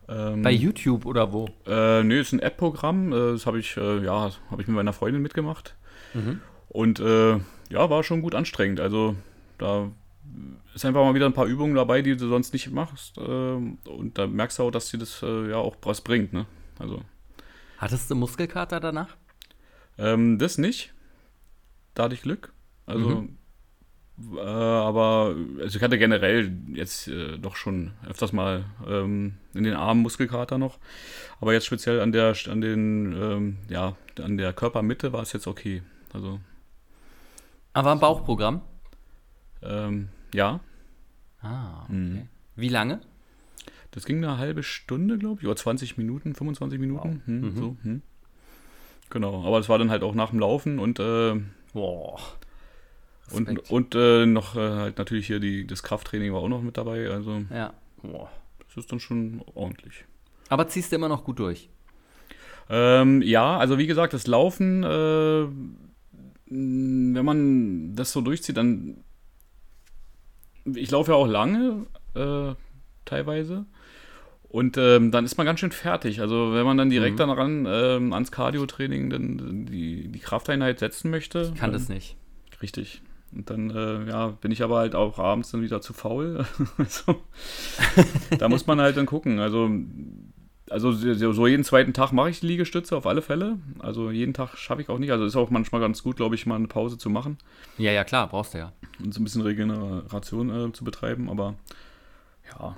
Ähm, 0.07 0.41
Bei 0.43 0.51
YouTube 0.51 1.05
oder 1.05 1.33
wo? 1.33 1.49
Äh, 1.65 2.03
nee, 2.03 2.19
ist 2.19 2.33
ein 2.33 2.39
App-Programm. 2.39 3.11
Äh, 3.11 3.31
das 3.33 3.45
habe 3.45 3.59
ich, 3.59 3.75
äh, 3.77 4.03
ja, 4.03 4.31
habe 4.51 4.61
ich 4.61 4.67
mit 4.67 4.75
meiner 4.75 4.93
Freundin 4.93 5.21
mitgemacht. 5.21 5.75
Mhm. 6.13 6.41
Und 6.69 6.99
äh, 6.99 7.39
ja, 7.69 7.89
war 7.89 8.03
schon 8.03 8.21
gut 8.21 8.35
anstrengend. 8.35 8.79
Also 8.79 9.15
da 9.57 9.89
ist 10.73 10.85
einfach 10.85 11.03
mal 11.03 11.15
wieder 11.15 11.25
ein 11.25 11.33
paar 11.33 11.45
Übungen 11.45 11.75
dabei, 11.75 12.01
die 12.01 12.15
du 12.15 12.27
sonst 12.27 12.53
nicht 12.53 12.69
machst. 12.71 13.17
Äh, 13.17 13.21
und 13.21 14.11
da 14.13 14.27
merkst 14.27 14.59
du 14.59 14.63
auch, 14.63 14.71
dass 14.71 14.89
dir 14.89 14.97
das 14.97 15.21
äh, 15.23 15.49
ja 15.49 15.57
auch 15.57 15.75
was 15.83 16.01
bringt. 16.01 16.33
Ne? 16.33 16.45
Also. 16.79 17.01
Hattest 17.77 18.11
du 18.11 18.15
Muskelkater 18.15 18.79
danach? 18.79 19.15
Ähm, 19.97 20.37
das 20.37 20.57
nicht. 20.57 20.93
Da 21.93 22.03
hatte 22.03 22.15
ich 22.15 22.21
Glück. 22.21 22.53
Also 22.85 23.21
mhm. 23.21 23.37
Äh, 24.35 24.39
aber 24.39 25.35
also 25.59 25.77
ich 25.77 25.83
hatte 25.83 25.97
generell 25.97 26.51
jetzt 26.73 27.07
äh, 27.07 27.37
doch 27.37 27.55
schon 27.55 27.91
öfters 28.07 28.31
mal 28.31 28.63
ähm, 28.87 29.33
in 29.53 29.63
den 29.63 29.73
Armen 29.73 30.01
Muskelkater 30.01 30.57
noch. 30.57 30.79
Aber 31.41 31.53
jetzt 31.53 31.65
speziell 31.65 31.99
an 31.99 32.11
der 32.11 32.33
an 32.49 32.61
den 32.61 33.13
ähm, 33.13 33.57
ja 33.69 33.95
an 34.21 34.37
der 34.37 34.53
Körpermitte 34.53 35.11
war 35.11 35.21
es 35.21 35.33
jetzt 35.33 35.47
okay. 35.47 35.81
Also. 36.13 36.39
Aber 37.73 37.91
ein 37.91 37.99
Bauchprogramm? 37.99 38.61
Ähm, 39.61 40.07
ja. 40.33 40.61
Ah, 41.41 41.83
okay. 41.83 41.93
Mhm. 41.93 42.27
Wie 42.55 42.69
lange? 42.69 43.01
Das 43.91 44.05
ging 44.05 44.23
eine 44.23 44.37
halbe 44.37 44.63
Stunde, 44.63 45.17
glaube 45.17 45.41
ich, 45.41 45.47
oder 45.47 45.55
20 45.55 45.97
Minuten, 45.97 46.35
25 46.35 46.79
Minuten. 46.79 47.21
Wow. 47.21 47.27
Hm, 47.27 47.41
mhm. 47.41 47.55
so, 47.55 47.77
hm. 47.81 48.01
Genau, 49.09 49.45
aber 49.45 49.59
es 49.59 49.69
war 49.69 49.77
dann 49.77 49.91
halt 49.91 50.03
auch 50.03 50.15
nach 50.15 50.31
dem 50.31 50.39
Laufen 50.39 50.79
und 50.79 50.99
äh, 50.99 51.35
Boah. 51.73 52.17
Und, 53.31 53.69
und 53.71 53.95
äh, 53.95 54.25
noch 54.25 54.55
äh, 54.55 54.59
halt 54.59 54.97
natürlich 54.97 55.27
hier 55.27 55.39
die, 55.39 55.65
das 55.65 55.83
Krafttraining 55.83 56.33
war 56.33 56.41
auch 56.41 56.47
noch 56.47 56.61
mit 56.61 56.77
dabei. 56.77 57.09
Also 57.09 57.43
ja. 57.51 57.73
Boah, 58.01 58.29
das 58.59 58.77
ist 58.77 58.91
dann 58.91 58.99
schon 58.99 59.41
ordentlich. 59.55 60.05
Aber 60.49 60.67
ziehst 60.67 60.91
du 60.91 60.97
immer 60.97 61.09
noch 61.09 61.23
gut 61.23 61.39
durch? 61.39 61.69
Ähm, 62.69 63.21
ja, 63.21 63.57
also 63.57 63.77
wie 63.77 63.87
gesagt, 63.87 64.13
das 64.13 64.27
Laufen, 64.27 64.83
äh, 64.83 65.47
wenn 66.47 67.25
man 67.25 67.95
das 67.95 68.11
so 68.11 68.21
durchzieht, 68.21 68.57
dann. 68.57 68.97
Ich 70.73 70.89
laufe 70.89 71.11
ja 71.11 71.17
auch 71.17 71.27
lange, 71.27 71.85
äh, 72.15 72.55
teilweise. 73.05 73.65
Und 74.55 74.77
ähm, 74.77 75.11
dann 75.11 75.25
ist 75.25 75.37
man 75.37 75.45
ganz 75.45 75.59
schön 75.59 75.71
fertig. 75.71 76.21
Also 76.21 76.53
wenn 76.53 76.65
man 76.65 76.77
dann 76.77 76.89
direkt 76.89 77.19
mhm. 77.19 77.27
daran 77.27 77.67
ähm, 77.67 78.13
ans 78.13 78.31
Cardio-Training 78.31 79.09
dann 79.09 79.65
die, 79.65 80.07
die 80.07 80.19
Krafteinheit 80.19 80.79
setzen 80.79 81.11
möchte. 81.11 81.51
Ich 81.53 81.59
kann 81.59 81.73
das 81.73 81.89
nicht. 81.89 82.15
Richtig. 82.61 83.01
Und 83.35 83.49
dann 83.49 83.69
äh, 83.69 84.07
ja, 84.07 84.27
bin 84.27 84.51
ich 84.51 84.63
aber 84.63 84.77
halt 84.77 84.95
auch 84.95 85.19
abends 85.19 85.51
dann 85.51 85.61
wieder 85.61 85.81
zu 85.81 85.93
faul. 85.93 86.45
also, 86.77 87.21
da 88.37 88.47
muss 88.47 88.65
man 88.65 88.79
halt 88.79 88.95
dann 88.95 89.05
gucken. 89.05 89.39
Also, 89.39 89.69
also 90.69 90.91
so 90.93 91.45
jeden 91.45 91.63
zweiten 91.63 91.93
Tag 91.93 92.11
mache 92.13 92.29
ich 92.29 92.41
Liegestütze 92.41 92.95
auf 92.95 93.05
alle 93.05 93.21
Fälle. 93.21 93.57
Also 93.79 94.09
jeden 94.09 94.33
Tag 94.33 94.57
schaffe 94.57 94.81
ich 94.81 94.89
auch 94.89 94.99
nicht. 94.99 95.11
Also 95.11 95.25
ist 95.25 95.35
auch 95.35 95.49
manchmal 95.49 95.81
ganz 95.81 96.01
gut, 96.01 96.15
glaube 96.15 96.35
ich, 96.35 96.45
mal 96.45 96.55
eine 96.55 96.67
Pause 96.67 96.97
zu 96.97 97.09
machen. 97.09 97.37
Ja, 97.77 97.91
ja, 97.91 98.03
klar, 98.05 98.27
brauchst 98.27 98.53
du 98.53 98.59
ja. 98.59 98.71
Und 99.03 99.13
so 99.13 99.19
ein 99.19 99.25
bisschen 99.25 99.41
Regeneration 99.41 100.69
äh, 100.69 100.71
zu 100.71 100.85
betreiben. 100.85 101.29
Aber 101.29 101.55
ja, 102.49 102.77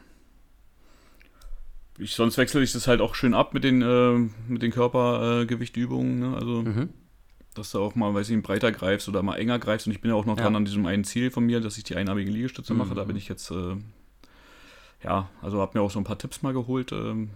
ich, 1.99 2.15
sonst 2.15 2.37
wechsle 2.37 2.61
ich 2.63 2.73
das 2.73 2.87
halt 2.87 2.99
auch 2.99 3.15
schön 3.15 3.33
ab 3.35 3.53
mit 3.53 3.63
den, 3.63 3.81
äh, 3.81 4.29
mit 4.47 4.63
den 4.63 4.71
Körpergewichtübungen. 4.71 6.19
Ne? 6.19 6.35
Also 6.35 6.63
mhm 6.63 6.89
dass 7.57 7.71
du 7.71 7.79
auch 7.79 7.95
mal, 7.95 8.13
weiß 8.13 8.29
ich, 8.29 8.41
breiter 8.41 8.71
greifst 8.71 9.07
oder 9.09 9.23
mal 9.23 9.35
enger 9.35 9.59
greifst. 9.59 9.87
Und 9.87 9.93
ich 9.93 10.01
bin 10.01 10.11
ja 10.11 10.15
auch 10.15 10.25
noch 10.25 10.37
ja. 10.37 10.43
dran 10.43 10.55
an 10.55 10.65
diesem 10.65 10.85
einen 10.85 11.03
Ziel 11.03 11.31
von 11.31 11.45
mir, 11.45 11.59
dass 11.61 11.77
ich 11.77 11.83
die 11.83 11.95
einarmige 11.95 12.31
Liegestütze 12.31 12.73
mhm. 12.73 12.79
mache. 12.79 12.95
Da 12.95 13.03
bin 13.03 13.15
ich 13.15 13.27
jetzt, 13.27 13.51
äh, 13.51 13.75
ja, 15.03 15.29
also 15.41 15.61
habe 15.61 15.77
mir 15.77 15.83
auch 15.83 15.91
so 15.91 15.99
ein 15.99 16.03
paar 16.05 16.17
Tipps 16.17 16.41
mal 16.41 16.53
geholt, 16.53 16.91
ähm, 16.91 17.29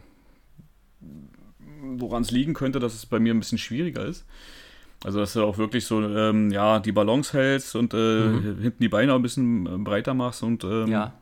woran 1.82 2.22
es 2.22 2.32
liegen 2.32 2.54
könnte, 2.54 2.80
dass 2.80 2.94
es 2.94 3.06
bei 3.06 3.20
mir 3.20 3.34
ein 3.34 3.40
bisschen 3.40 3.58
schwieriger 3.58 4.06
ist. 4.06 4.26
Also, 5.04 5.20
dass 5.20 5.34
du 5.34 5.44
auch 5.44 5.58
wirklich 5.58 5.86
so, 5.86 6.00
ähm, 6.02 6.52
ja, 6.52 6.80
die 6.80 6.92
Balance 6.92 7.36
hältst 7.36 7.76
und 7.76 7.94
äh, 7.94 7.98
mhm. 7.98 8.62
hinten 8.62 8.84
die 8.84 8.90
Beine 8.90 9.14
auch 9.14 9.16
ein 9.16 9.24
bisschen 9.24 9.66
äh, 9.66 9.78
breiter 9.78 10.14
machst 10.14 10.44
und, 10.44 10.64
ähm, 10.64 10.88
ja. 10.88 11.14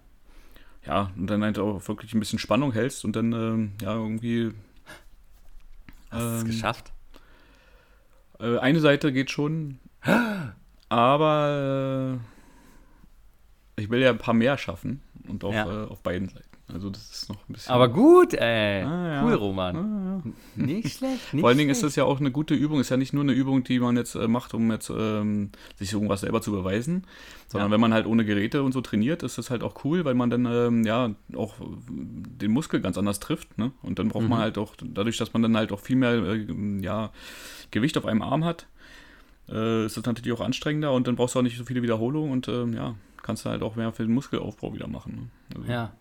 Ja, 0.86 1.12
und 1.18 1.28
dann 1.28 1.44
halt 1.44 1.60
auch 1.60 1.88
wirklich 1.88 2.14
ein 2.14 2.20
bisschen 2.20 2.40
Spannung 2.40 2.72
hältst 2.72 3.06
und 3.06 3.16
dann, 3.16 3.32
ähm, 3.34 3.72
ja, 3.82 3.94
irgendwie. 3.94 4.52
Hast 6.10 6.22
du 6.22 6.36
es 6.36 6.42
ähm, 6.42 6.48
geschafft? 6.48 6.92
Äh, 8.40 8.58
eine 8.58 8.80
Seite 8.80 9.12
geht 9.12 9.32
schon, 9.32 9.80
aber 10.90 12.20
äh, 13.78 13.82
ich 13.82 13.90
will 13.90 14.02
ja 14.02 14.10
ein 14.10 14.18
paar 14.18 14.34
mehr 14.34 14.58
schaffen 14.58 15.02
und 15.28 15.44
auch 15.44 15.54
ja. 15.54 15.84
äh, 15.84 15.88
auf 15.88 16.02
beiden 16.02 16.30
Seiten. 16.30 16.49
Also 16.72 16.90
das 16.90 17.10
ist 17.10 17.30
noch 17.30 17.38
ein 17.48 17.54
bisschen. 17.54 17.72
Aber 17.72 17.90
gut, 17.90 18.34
ey. 18.34 18.84
Ah, 18.84 19.14
ja. 19.14 19.26
Cool, 19.26 19.34
Roman. 19.34 19.76
Ah, 19.76 20.22
ja. 20.26 20.32
Nicht 20.66 20.98
schlecht. 20.98 21.34
Nicht 21.34 21.42
Vor 21.42 21.50
allen 21.50 21.58
Dingen 21.58 21.70
ist 21.70 21.82
das 21.84 21.96
ja 21.96 22.04
auch 22.04 22.20
eine 22.20 22.32
gute 22.32 22.54
Übung. 22.54 22.80
Ist 22.80 22.90
ja 22.90 22.98
nicht 22.98 23.14
nur 23.14 23.24
eine 23.24 23.34
Übung, 23.34 23.64
die 23.64 23.80
man 23.80 23.98
jetzt 23.98 24.16
äh, 24.16 24.28
macht, 24.28 24.54
um 24.54 24.72
jetzt 24.72 24.92
ähm, 24.96 25.50
sich 25.78 25.94
irgendwas 25.94 26.22
selber 26.22 26.42
zu 26.42 26.52
beweisen, 26.52 27.06
sondern 27.48 27.72
wenn 27.72 27.80
man 27.82 27.94
halt 27.94 28.06
ohne 28.06 28.24
Geräte 28.24 28.62
und 28.62 28.72
so 28.72 28.82
trainiert, 28.82 29.24
ist 29.24 29.38
das 29.38 29.50
halt 29.50 29.64
auch 29.64 29.84
cool, 29.84 30.06
weil 30.06 30.14
man 30.14 30.30
dann 30.30 30.46
ähm, 30.46 30.84
ja 30.84 31.12
auch 31.36 31.56
den 31.90 32.52
Muskel 32.52 32.82
ganz 32.82 32.98
anders 32.98 33.20
trifft. 33.20 33.58
Ne? 33.58 33.72
Und 33.82 33.98
dann 33.98 34.10
braucht 34.10 34.24
mhm. 34.24 34.30
man 34.30 34.40
halt 34.40 34.58
auch, 34.58 34.76
dadurch, 34.84 35.18
dass 35.18 35.34
man 35.34 35.42
dann 35.42 35.58
halt 35.58 35.72
auch 35.72 35.80
viel 35.80 35.96
mehr 35.96 36.14
äh, 36.14 36.46
ja, 36.82 37.12
Gewicht 37.72 37.98
auf 37.98 38.06
einem 38.06 38.22
Arm 38.22 38.46
hat, 38.46 38.68
äh, 39.50 39.86
ist 39.86 39.98
das 39.98 40.06
natürlich 40.06 40.34
auch 40.34 40.42
anstrengender 40.42 40.94
und 40.94 41.08
dann 41.08 41.16
brauchst 41.16 41.36
du 41.36 41.40
auch 41.40 41.44
nicht 41.44 41.58
so 41.58 41.66
viele 41.66 41.82
Wiederholungen 41.82 42.32
und 42.32 42.48
ähm, 42.48 42.74
ja, 42.74 42.96
kannst 43.24 43.46
du 43.46 43.50
halt 43.50 43.64
auch 43.64 43.76
mehr 43.76 43.92
für 43.92 44.04
den 44.04 44.14
Muskelaufbau 44.14 44.74
wieder 44.74 44.88
machen. 44.88 45.16
Ne? 45.16 45.58
Also, 45.58 45.72
ja. 45.72 45.92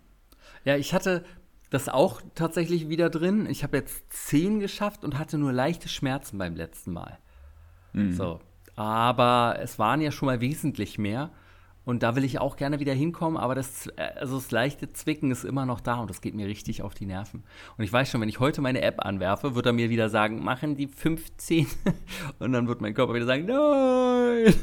Ja, 0.65 0.75
ich 0.75 0.93
hatte 0.93 1.23
das 1.69 1.87
auch 1.89 2.21
tatsächlich 2.35 2.89
wieder 2.89 3.09
drin. 3.09 3.47
Ich 3.49 3.63
habe 3.63 3.77
jetzt 3.77 4.11
10 4.11 4.59
geschafft 4.59 5.03
und 5.03 5.17
hatte 5.17 5.37
nur 5.37 5.53
leichte 5.53 5.87
Schmerzen 5.87 6.37
beim 6.37 6.55
letzten 6.55 6.93
Mal. 6.93 7.19
Mhm. 7.93 8.13
So. 8.13 8.39
Aber 8.75 9.57
es 9.61 9.77
waren 9.77 10.01
ja 10.01 10.11
schon 10.11 10.27
mal 10.27 10.41
wesentlich 10.41 10.97
mehr. 10.97 11.31
Und 11.85 12.03
da 12.03 12.15
will 12.15 12.23
ich 12.23 12.39
auch 12.39 12.55
gerne 12.55 12.79
wieder 12.79 12.93
hinkommen, 12.93 13.35
aber 13.35 13.55
das, 13.55 13.89
also 13.97 14.35
das 14.35 14.51
leichte 14.51 14.93
Zwicken 14.93 15.31
ist 15.31 15.43
immer 15.43 15.65
noch 15.65 15.81
da 15.81 15.95
und 15.95 16.07
das 16.07 16.21
geht 16.21 16.35
mir 16.35 16.45
richtig 16.45 16.83
auf 16.83 16.93
die 16.93 17.07
Nerven. 17.07 17.43
Und 17.77 17.83
ich 17.83 17.91
weiß 17.91 18.11
schon, 18.11 18.21
wenn 18.21 18.29
ich 18.29 18.39
heute 18.39 18.61
meine 18.61 18.81
App 18.81 19.03
anwerfe, 19.03 19.55
wird 19.55 19.65
er 19.65 19.73
mir 19.73 19.89
wieder 19.89 20.07
sagen, 20.09 20.43
machen 20.43 20.75
die 20.75 20.85
15. 20.85 21.65
Und 22.39 22.51
dann 22.51 22.67
wird 22.67 22.81
mein 22.81 22.93
Körper 22.93 23.15
wieder 23.15 23.25
sagen, 23.25 23.45
nein. 23.45 24.53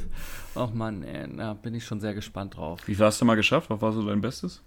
Ach 0.54 0.72
Mann, 0.72 1.02
ey, 1.02 1.26
da 1.36 1.54
bin 1.54 1.74
ich 1.74 1.84
schon 1.84 1.98
sehr 1.98 2.14
gespannt 2.14 2.56
drauf. 2.56 2.86
Wie 2.86 2.94
viel 2.94 3.04
hast 3.04 3.20
du 3.20 3.24
mal 3.24 3.34
geschafft? 3.34 3.70
Was 3.70 3.80
war 3.80 3.90
so 3.90 4.06
dein 4.06 4.20
Bestes? 4.20 4.62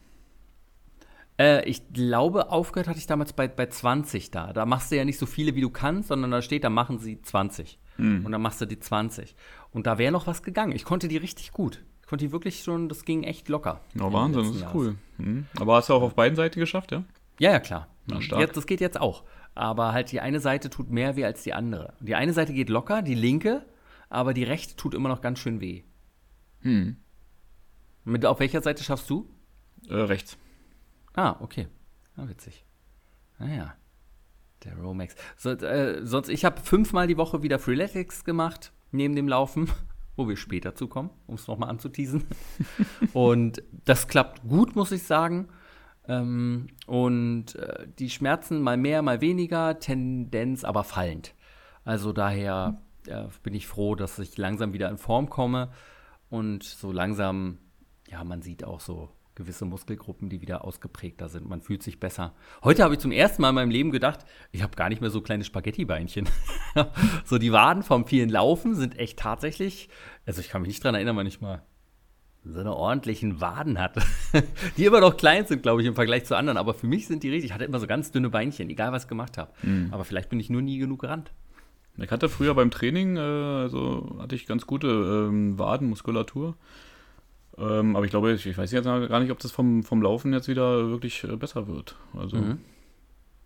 Äh, 1.39 1.67
ich 1.67 1.93
glaube, 1.93 2.51
aufgehört 2.51 2.87
hatte 2.87 2.99
ich 2.99 3.07
damals 3.07 3.33
bei, 3.33 3.47
bei 3.47 3.67
20 3.67 4.29
da. 4.29 4.51
Da 4.51 4.65
machst 4.65 4.91
du 4.91 4.97
ja 4.97 5.05
nicht 5.05 5.17
so 5.17 5.25
viele, 5.25 5.55
wie 5.55 5.61
du 5.61 5.69
kannst, 5.69 6.09
sondern 6.09 6.31
da 6.31 6.41
steht, 6.41 6.63
da 6.63 6.69
machen 6.69 6.99
sie 6.99 7.21
20. 7.21 7.79
Hm. 7.95 8.25
Und 8.25 8.31
dann 8.31 8.41
machst 8.41 8.59
du 8.61 8.65
die 8.65 8.79
20. 8.79 9.35
Und 9.71 9.87
da 9.87 9.97
wäre 9.97 10.11
noch 10.11 10.27
was 10.27 10.43
gegangen. 10.43 10.73
Ich 10.73 10.83
konnte 10.83 11.07
die 11.07 11.17
richtig 11.17 11.51
gut. 11.53 11.83
Ich 12.01 12.07
konnte 12.07 12.25
die 12.25 12.31
wirklich 12.31 12.63
schon, 12.63 12.89
das 12.89 13.05
ging 13.05 13.23
echt 13.23 13.47
locker. 13.47 13.81
Ja, 13.95 14.11
Wahnsinn, 14.11 14.43
das 14.43 14.51
ist 14.55 14.61
Jahres. 14.61 14.75
cool. 14.75 14.95
Mhm. 15.17 15.45
Aber 15.59 15.75
hast 15.75 15.89
du 15.89 15.93
auch 15.93 16.01
auf 16.01 16.15
beiden 16.15 16.35
Seiten 16.35 16.59
geschafft, 16.59 16.91
ja? 16.91 17.03
Ja, 17.39 17.51
ja, 17.51 17.59
klar. 17.59 17.87
Na, 18.07 18.19
stark. 18.19 18.41
Jetzt, 18.41 18.57
das 18.57 18.65
geht 18.65 18.81
jetzt 18.81 18.99
auch. 18.99 19.23
Aber 19.55 19.93
halt 19.93 20.11
die 20.11 20.19
eine 20.19 20.39
Seite 20.39 20.69
tut 20.69 20.89
mehr 20.89 21.15
weh 21.15 21.23
als 21.23 21.43
die 21.43 21.53
andere. 21.53 21.93
Die 21.99 22.15
eine 22.15 22.33
Seite 22.33 22.53
geht 22.53 22.69
locker, 22.69 23.01
die 23.01 23.15
linke, 23.15 23.65
aber 24.09 24.33
die 24.33 24.43
rechte 24.43 24.75
tut 24.75 24.93
immer 24.93 25.09
noch 25.09 25.21
ganz 25.21 25.39
schön 25.39 25.61
weh. 25.61 25.83
Hm. 26.61 26.97
Mit, 28.03 28.25
auf 28.25 28.39
welcher 28.39 28.61
Seite 28.61 28.83
schaffst 28.83 29.09
du? 29.09 29.29
Äh, 29.87 29.95
rechts. 29.95 30.37
Ah, 31.13 31.37
okay. 31.41 31.67
Ah, 32.15 32.27
witzig. 32.27 32.65
Naja. 33.37 33.73
Ah, 33.75 33.79
der 34.63 34.77
Romex. 34.77 35.15
So, 35.37 35.51
äh, 35.51 36.05
sonst, 36.05 36.29
ich 36.29 36.45
habe 36.45 36.61
fünfmal 36.61 37.07
die 37.07 37.17
Woche 37.17 37.43
wieder 37.43 37.59
Freeletics 37.59 38.25
gemacht, 38.25 38.73
neben 38.91 39.15
dem 39.15 39.27
Laufen, 39.27 39.69
wo 40.15 40.27
wir 40.27 40.35
später 40.35 40.75
zukommen, 40.75 41.09
um 41.27 41.35
es 41.35 41.47
nochmal 41.47 41.69
anzuteasen. 41.69 42.25
und 43.13 43.63
das 43.85 44.07
klappt 44.07 44.47
gut, 44.47 44.75
muss 44.75 44.91
ich 44.91 45.03
sagen. 45.03 45.47
Ähm, 46.07 46.67
und 46.87 47.55
äh, 47.55 47.87
die 47.99 48.09
Schmerzen 48.09 48.61
mal 48.61 48.77
mehr, 48.77 49.01
mal 49.01 49.21
weniger, 49.21 49.79
Tendenz 49.79 50.63
aber 50.63 50.83
fallend. 50.83 51.35
Also 51.85 52.11
daher 52.11 52.81
äh, 53.07 53.25
bin 53.43 53.53
ich 53.53 53.67
froh, 53.67 53.95
dass 53.95 54.19
ich 54.19 54.37
langsam 54.37 54.73
wieder 54.73 54.89
in 54.89 54.97
Form 54.97 55.29
komme 55.29 55.71
und 56.29 56.63
so 56.63 56.91
langsam, 56.91 57.59
ja, 58.09 58.23
man 58.23 58.41
sieht 58.41 58.63
auch 58.63 58.79
so 58.79 59.09
gewisse 59.39 59.65
Muskelgruppen, 59.65 60.29
die 60.29 60.41
wieder 60.41 60.63
ausgeprägter 60.63 61.29
sind. 61.29 61.49
Man 61.49 61.61
fühlt 61.61 61.81
sich 61.81 61.99
besser. 61.99 62.33
Heute 62.63 62.83
habe 62.83 62.93
ich 62.93 62.99
zum 62.99 63.11
ersten 63.11 63.41
Mal 63.41 63.49
in 63.49 63.55
meinem 63.55 63.71
Leben 63.71 63.91
gedacht, 63.91 64.19
ich 64.51 64.61
habe 64.61 64.75
gar 64.75 64.89
nicht 64.89 65.01
mehr 65.01 65.09
so 65.09 65.21
kleine 65.21 65.45
Spaghetti-Beinchen. 65.45 66.29
so 67.25 67.37
die 67.37 67.51
Waden 67.51 67.81
vom 67.81 68.05
vielen 68.05 68.29
Laufen 68.29 68.75
sind 68.75 68.99
echt 68.99 69.17
tatsächlich, 69.17 69.89
also 70.25 70.41
ich 70.41 70.49
kann 70.49 70.61
mich 70.61 70.67
nicht 70.67 70.83
daran 70.83 70.95
erinnern, 70.95 71.15
wann 71.15 71.25
ich 71.25 71.41
mal 71.41 71.63
so 72.43 72.59
eine 72.59 72.75
ordentlichen 72.75 73.41
Waden 73.41 73.79
hatte. 73.79 74.01
die 74.77 74.85
immer 74.85 75.01
noch 75.01 75.17
klein 75.17 75.45
sind, 75.45 75.63
glaube 75.63 75.81
ich, 75.81 75.87
im 75.87 75.95
Vergleich 75.95 76.25
zu 76.25 76.35
anderen. 76.35 76.57
Aber 76.57 76.73
für 76.73 76.87
mich 76.87 77.07
sind 77.07 77.23
die 77.23 77.29
richtig. 77.29 77.49
Ich 77.49 77.53
hatte 77.53 77.65
immer 77.65 77.79
so 77.79 77.87
ganz 77.87 78.11
dünne 78.11 78.29
Beinchen, 78.29 78.69
egal 78.69 78.91
was 78.91 79.03
ich 79.03 79.09
gemacht 79.09 79.37
habe. 79.37 79.51
Mhm. 79.61 79.89
Aber 79.91 80.05
vielleicht 80.05 80.29
bin 80.29 80.39
ich 80.39 80.49
nur 80.49 80.61
nie 80.61 80.77
genug 80.77 81.01
gerannt. 81.01 81.31
Ich 81.97 82.11
hatte 82.11 82.29
früher 82.29 82.55
beim 82.55 82.71
Training, 82.71 83.17
äh, 83.17 83.19
also 83.19 84.17
hatte 84.19 84.35
ich 84.35 84.45
ganz 84.45 84.65
gute 84.65 84.87
ähm, 84.87 85.59
Wadenmuskulatur. 85.59 86.55
Ähm, 87.59 87.95
aber 87.95 88.05
ich 88.05 88.11
glaube, 88.11 88.31
ich, 88.31 88.45
ich, 88.45 88.57
weiß 88.57 88.71
jetzt 88.71 88.85
gar 88.85 89.19
nicht, 89.19 89.31
ob 89.31 89.39
das 89.39 89.51
vom, 89.51 89.83
vom 89.83 90.01
Laufen 90.01 90.31
jetzt 90.33 90.47
wieder 90.47 90.89
wirklich 90.89 91.23
äh, 91.23 91.35
besser 91.35 91.67
wird. 91.67 91.95
Also, 92.13 92.37
mhm. 92.37 92.59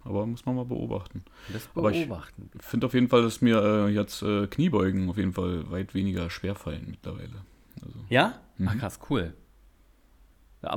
aber 0.03 0.25
muss 0.25 0.45
man 0.45 0.55
mal 0.55 0.65
beobachten. 0.65 1.23
Das 1.51 1.65
beobachten. 1.67 2.11
Aber 2.11 2.23
ich 2.55 2.63
finde 2.63 2.85
auf 2.85 2.93
jeden 2.93 3.07
Fall, 3.07 3.23
dass 3.23 3.41
mir 3.41 3.61
äh, 3.61 3.89
jetzt 3.89 4.21
äh, 4.21 4.47
Kniebeugen 4.47 5.09
auf 5.09 5.17
jeden 5.17 5.33
Fall 5.33 5.69
weit 5.71 5.93
weniger 5.93 6.29
schwer 6.29 6.55
fallen 6.55 6.87
mittlerweile. 6.89 7.43
Also, 7.83 7.99
ja? 8.09 8.39
Mhm. 8.57 8.67
Ach 8.69 8.77
krass, 8.77 8.99
cool. 9.09 9.33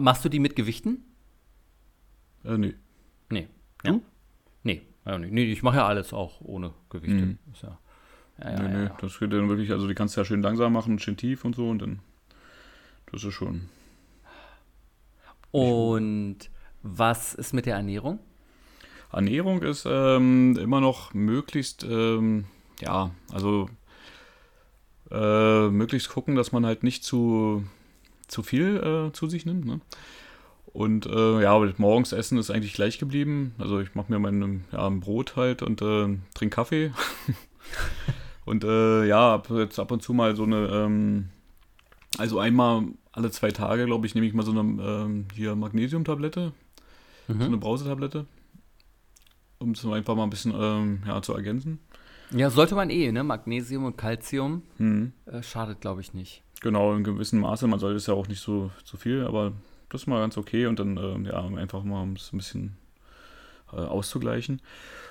Machst 0.00 0.24
du 0.24 0.28
die 0.28 0.40
mit 0.40 0.56
Gewichten? 0.56 1.04
Äh, 2.44 2.58
nee. 2.58 2.74
Nee. 3.30 3.48
Du? 3.84 3.92
Ja. 3.92 4.00
Nee, 4.62 4.82
ja, 5.04 5.18
nee. 5.18 5.28
nee, 5.30 5.44
ich 5.44 5.62
mache 5.62 5.76
ja 5.76 5.86
alles 5.86 6.12
auch 6.12 6.40
ohne 6.40 6.72
Gewichte. 6.90 7.26
Mhm. 7.26 7.38
Ja, 7.62 7.78
ja, 8.38 8.50
ja, 8.50 8.62
nee, 8.62 8.84
nee, 8.84 8.90
das 9.00 9.18
geht 9.18 9.32
dann 9.32 9.48
wirklich, 9.48 9.70
also 9.70 9.86
die 9.86 9.94
kannst 9.94 10.16
du 10.16 10.20
ja 10.20 10.24
schön 10.24 10.42
langsam 10.42 10.72
machen, 10.72 10.98
schön 10.98 11.16
tief 11.16 11.44
und 11.44 11.54
so 11.54 11.70
und 11.70 11.80
dann, 11.80 12.00
das 13.12 13.24
ist 13.24 13.34
schon. 13.34 13.68
Und 15.50 16.38
was 16.82 17.34
ist 17.34 17.54
mit 17.54 17.66
der 17.66 17.76
Ernährung? 17.76 18.18
Ernährung 19.12 19.62
ist 19.62 19.86
ähm, 19.88 20.56
immer 20.58 20.80
noch 20.80 21.14
möglichst, 21.14 21.84
ähm, 21.84 22.44
ja, 22.80 23.10
also 23.32 23.68
äh, 25.10 25.68
möglichst 25.68 26.10
gucken, 26.10 26.34
dass 26.34 26.52
man 26.52 26.66
halt 26.66 26.82
nicht 26.82 27.04
zu, 27.04 27.64
zu 28.26 28.42
viel 28.42 28.76
äh, 28.76 29.12
zu 29.12 29.28
sich 29.28 29.46
nimmt. 29.46 29.64
Ne? 29.64 29.80
Und 30.66 31.06
äh, 31.06 31.42
ja, 31.42 31.58
morgens 31.78 32.12
essen 32.12 32.36
ist 32.36 32.50
eigentlich 32.50 32.74
gleich 32.74 32.98
geblieben. 32.98 33.54
Also 33.56 33.80
ich 33.80 33.94
mache 33.94 34.12
mir 34.12 34.18
mein 34.18 34.64
ja, 34.72 34.88
Brot 34.90 35.36
halt 35.36 35.62
und 35.62 35.80
äh, 35.80 36.18
trinke 36.34 36.54
Kaffee. 36.54 36.92
und 38.44 38.64
äh, 38.64 39.06
ja, 39.06 39.34
ab, 39.34 39.48
jetzt 39.50 39.78
ab 39.78 39.90
und 39.90 40.02
zu 40.02 40.12
mal 40.12 40.36
so 40.36 40.42
eine, 40.42 40.66
ähm, 40.66 41.28
also 42.18 42.38
einmal 42.38 42.84
alle 43.12 43.30
zwei 43.30 43.50
Tage, 43.50 43.86
glaube 43.86 44.06
ich, 44.06 44.14
nehme 44.14 44.26
ich 44.26 44.34
mal 44.34 44.44
so 44.44 44.52
eine 44.52 44.60
ähm, 44.60 45.26
hier 45.34 45.54
Magnesiumtablette, 45.54 46.52
mhm. 47.28 47.38
so 47.40 47.46
eine 47.46 47.56
Brausetablette, 47.56 48.26
um 49.58 49.72
es 49.72 49.84
einfach 49.84 50.14
mal 50.14 50.24
ein 50.24 50.30
bisschen 50.30 50.54
ähm, 50.56 51.02
ja, 51.06 51.20
zu 51.22 51.34
ergänzen. 51.34 51.80
Ja, 52.32 52.50
sollte 52.50 52.74
man 52.74 52.90
eh, 52.90 53.12
ne? 53.12 53.22
Magnesium 53.22 53.84
und 53.84 53.96
Calcium 53.96 54.62
mhm. 54.78 55.12
äh, 55.26 55.42
schadet, 55.42 55.80
glaube 55.80 56.00
ich, 56.00 56.12
nicht. 56.12 56.42
Genau, 56.60 56.94
in 56.94 57.04
gewissem 57.04 57.40
Maße. 57.40 57.66
Man 57.66 57.78
sollte 57.78 57.96
es 57.96 58.06
ja 58.06 58.14
auch 58.14 58.28
nicht 58.28 58.40
so, 58.40 58.70
so 58.84 58.96
viel, 58.96 59.24
aber 59.24 59.52
das 59.88 60.02
ist 60.02 60.06
mal 60.06 60.20
ganz 60.20 60.36
okay 60.36 60.66
und 60.66 60.78
dann 60.78 60.96
äh, 60.96 61.30
ja, 61.30 61.46
einfach 61.56 61.84
mal 61.84 62.02
um 62.02 62.14
es 62.14 62.32
ein 62.32 62.38
bisschen 62.38 62.76
äh, 63.72 63.76
auszugleichen. 63.76 64.60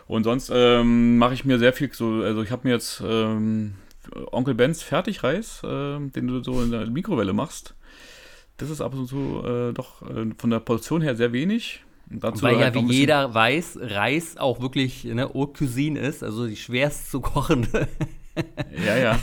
Und 0.08 0.24
sonst 0.24 0.52
ähm, 0.54 1.18
mache 1.18 1.34
ich 1.34 1.46
mir 1.46 1.58
sehr 1.58 1.74
viel 1.74 1.92
so, 1.94 2.22
also 2.22 2.44
ich 2.44 2.52
habe 2.52 2.68
mir 2.68 2.74
jetzt 2.74 3.02
ähm, 3.06 3.76
Onkel 4.32 4.54
Bens 4.54 4.84
Fertigreis, 4.84 5.62
äh, 5.64 6.00
den 6.00 6.28
du 6.28 6.44
so 6.44 6.62
in 6.62 6.72
der 6.72 6.88
Mikrowelle 6.88 7.34
machst. 7.34 7.76
Das 8.58 8.70
ist 8.70 8.82
ab 8.82 8.94
und 8.94 9.08
zu 9.08 9.44
äh, 9.46 9.74
doch 9.74 10.02
äh, 10.04 10.28
von 10.38 10.50
der 10.50 10.60
Portion 10.60 11.02
her 11.02 11.16
sehr 11.16 11.34
wenig. 11.34 11.82
Weil 12.10 12.58
halt 12.58 12.76
ja, 12.76 12.88
wie 12.88 12.94
jeder 12.94 13.34
weiß, 13.34 13.80
Reis 13.82 14.38
auch 14.38 14.62
wirklich 14.62 15.06
ne, 15.06 15.30
Haute 15.34 15.54
Cuisine 15.54 16.00
ist, 16.00 16.24
also 16.24 16.46
die 16.46 16.56
schwerst 16.56 17.10
zu 17.10 17.20
kochen. 17.20 17.68
ja, 18.86 18.98
ja. 18.98 19.20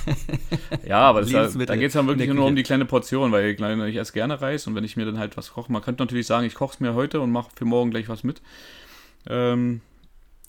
Ja, 0.86 0.98
aber 1.00 1.22
das, 1.22 1.56
da 1.56 1.76
geht 1.76 1.88
es 1.88 1.92
dann 1.92 2.08
wirklich 2.08 2.28
nur 2.32 2.46
um 2.46 2.56
die 2.56 2.64
kleine 2.64 2.84
Portion, 2.84 3.30
weil 3.30 3.50
ich, 3.50 3.60
ich 3.60 3.96
esse 3.96 4.12
gerne 4.12 4.40
Reis 4.40 4.66
und 4.66 4.74
wenn 4.74 4.84
ich 4.84 4.96
mir 4.96 5.04
dann 5.04 5.18
halt 5.18 5.36
was 5.36 5.52
koche, 5.52 5.70
man 5.70 5.82
könnte 5.82 6.02
natürlich 6.02 6.26
sagen, 6.26 6.44
ich 6.44 6.54
koche 6.54 6.74
es 6.74 6.80
mir 6.80 6.94
heute 6.94 7.20
und 7.20 7.30
mache 7.30 7.50
für 7.54 7.64
morgen 7.64 7.90
gleich 7.90 8.08
was 8.08 8.24
mit. 8.24 8.42
Ähm, 9.28 9.80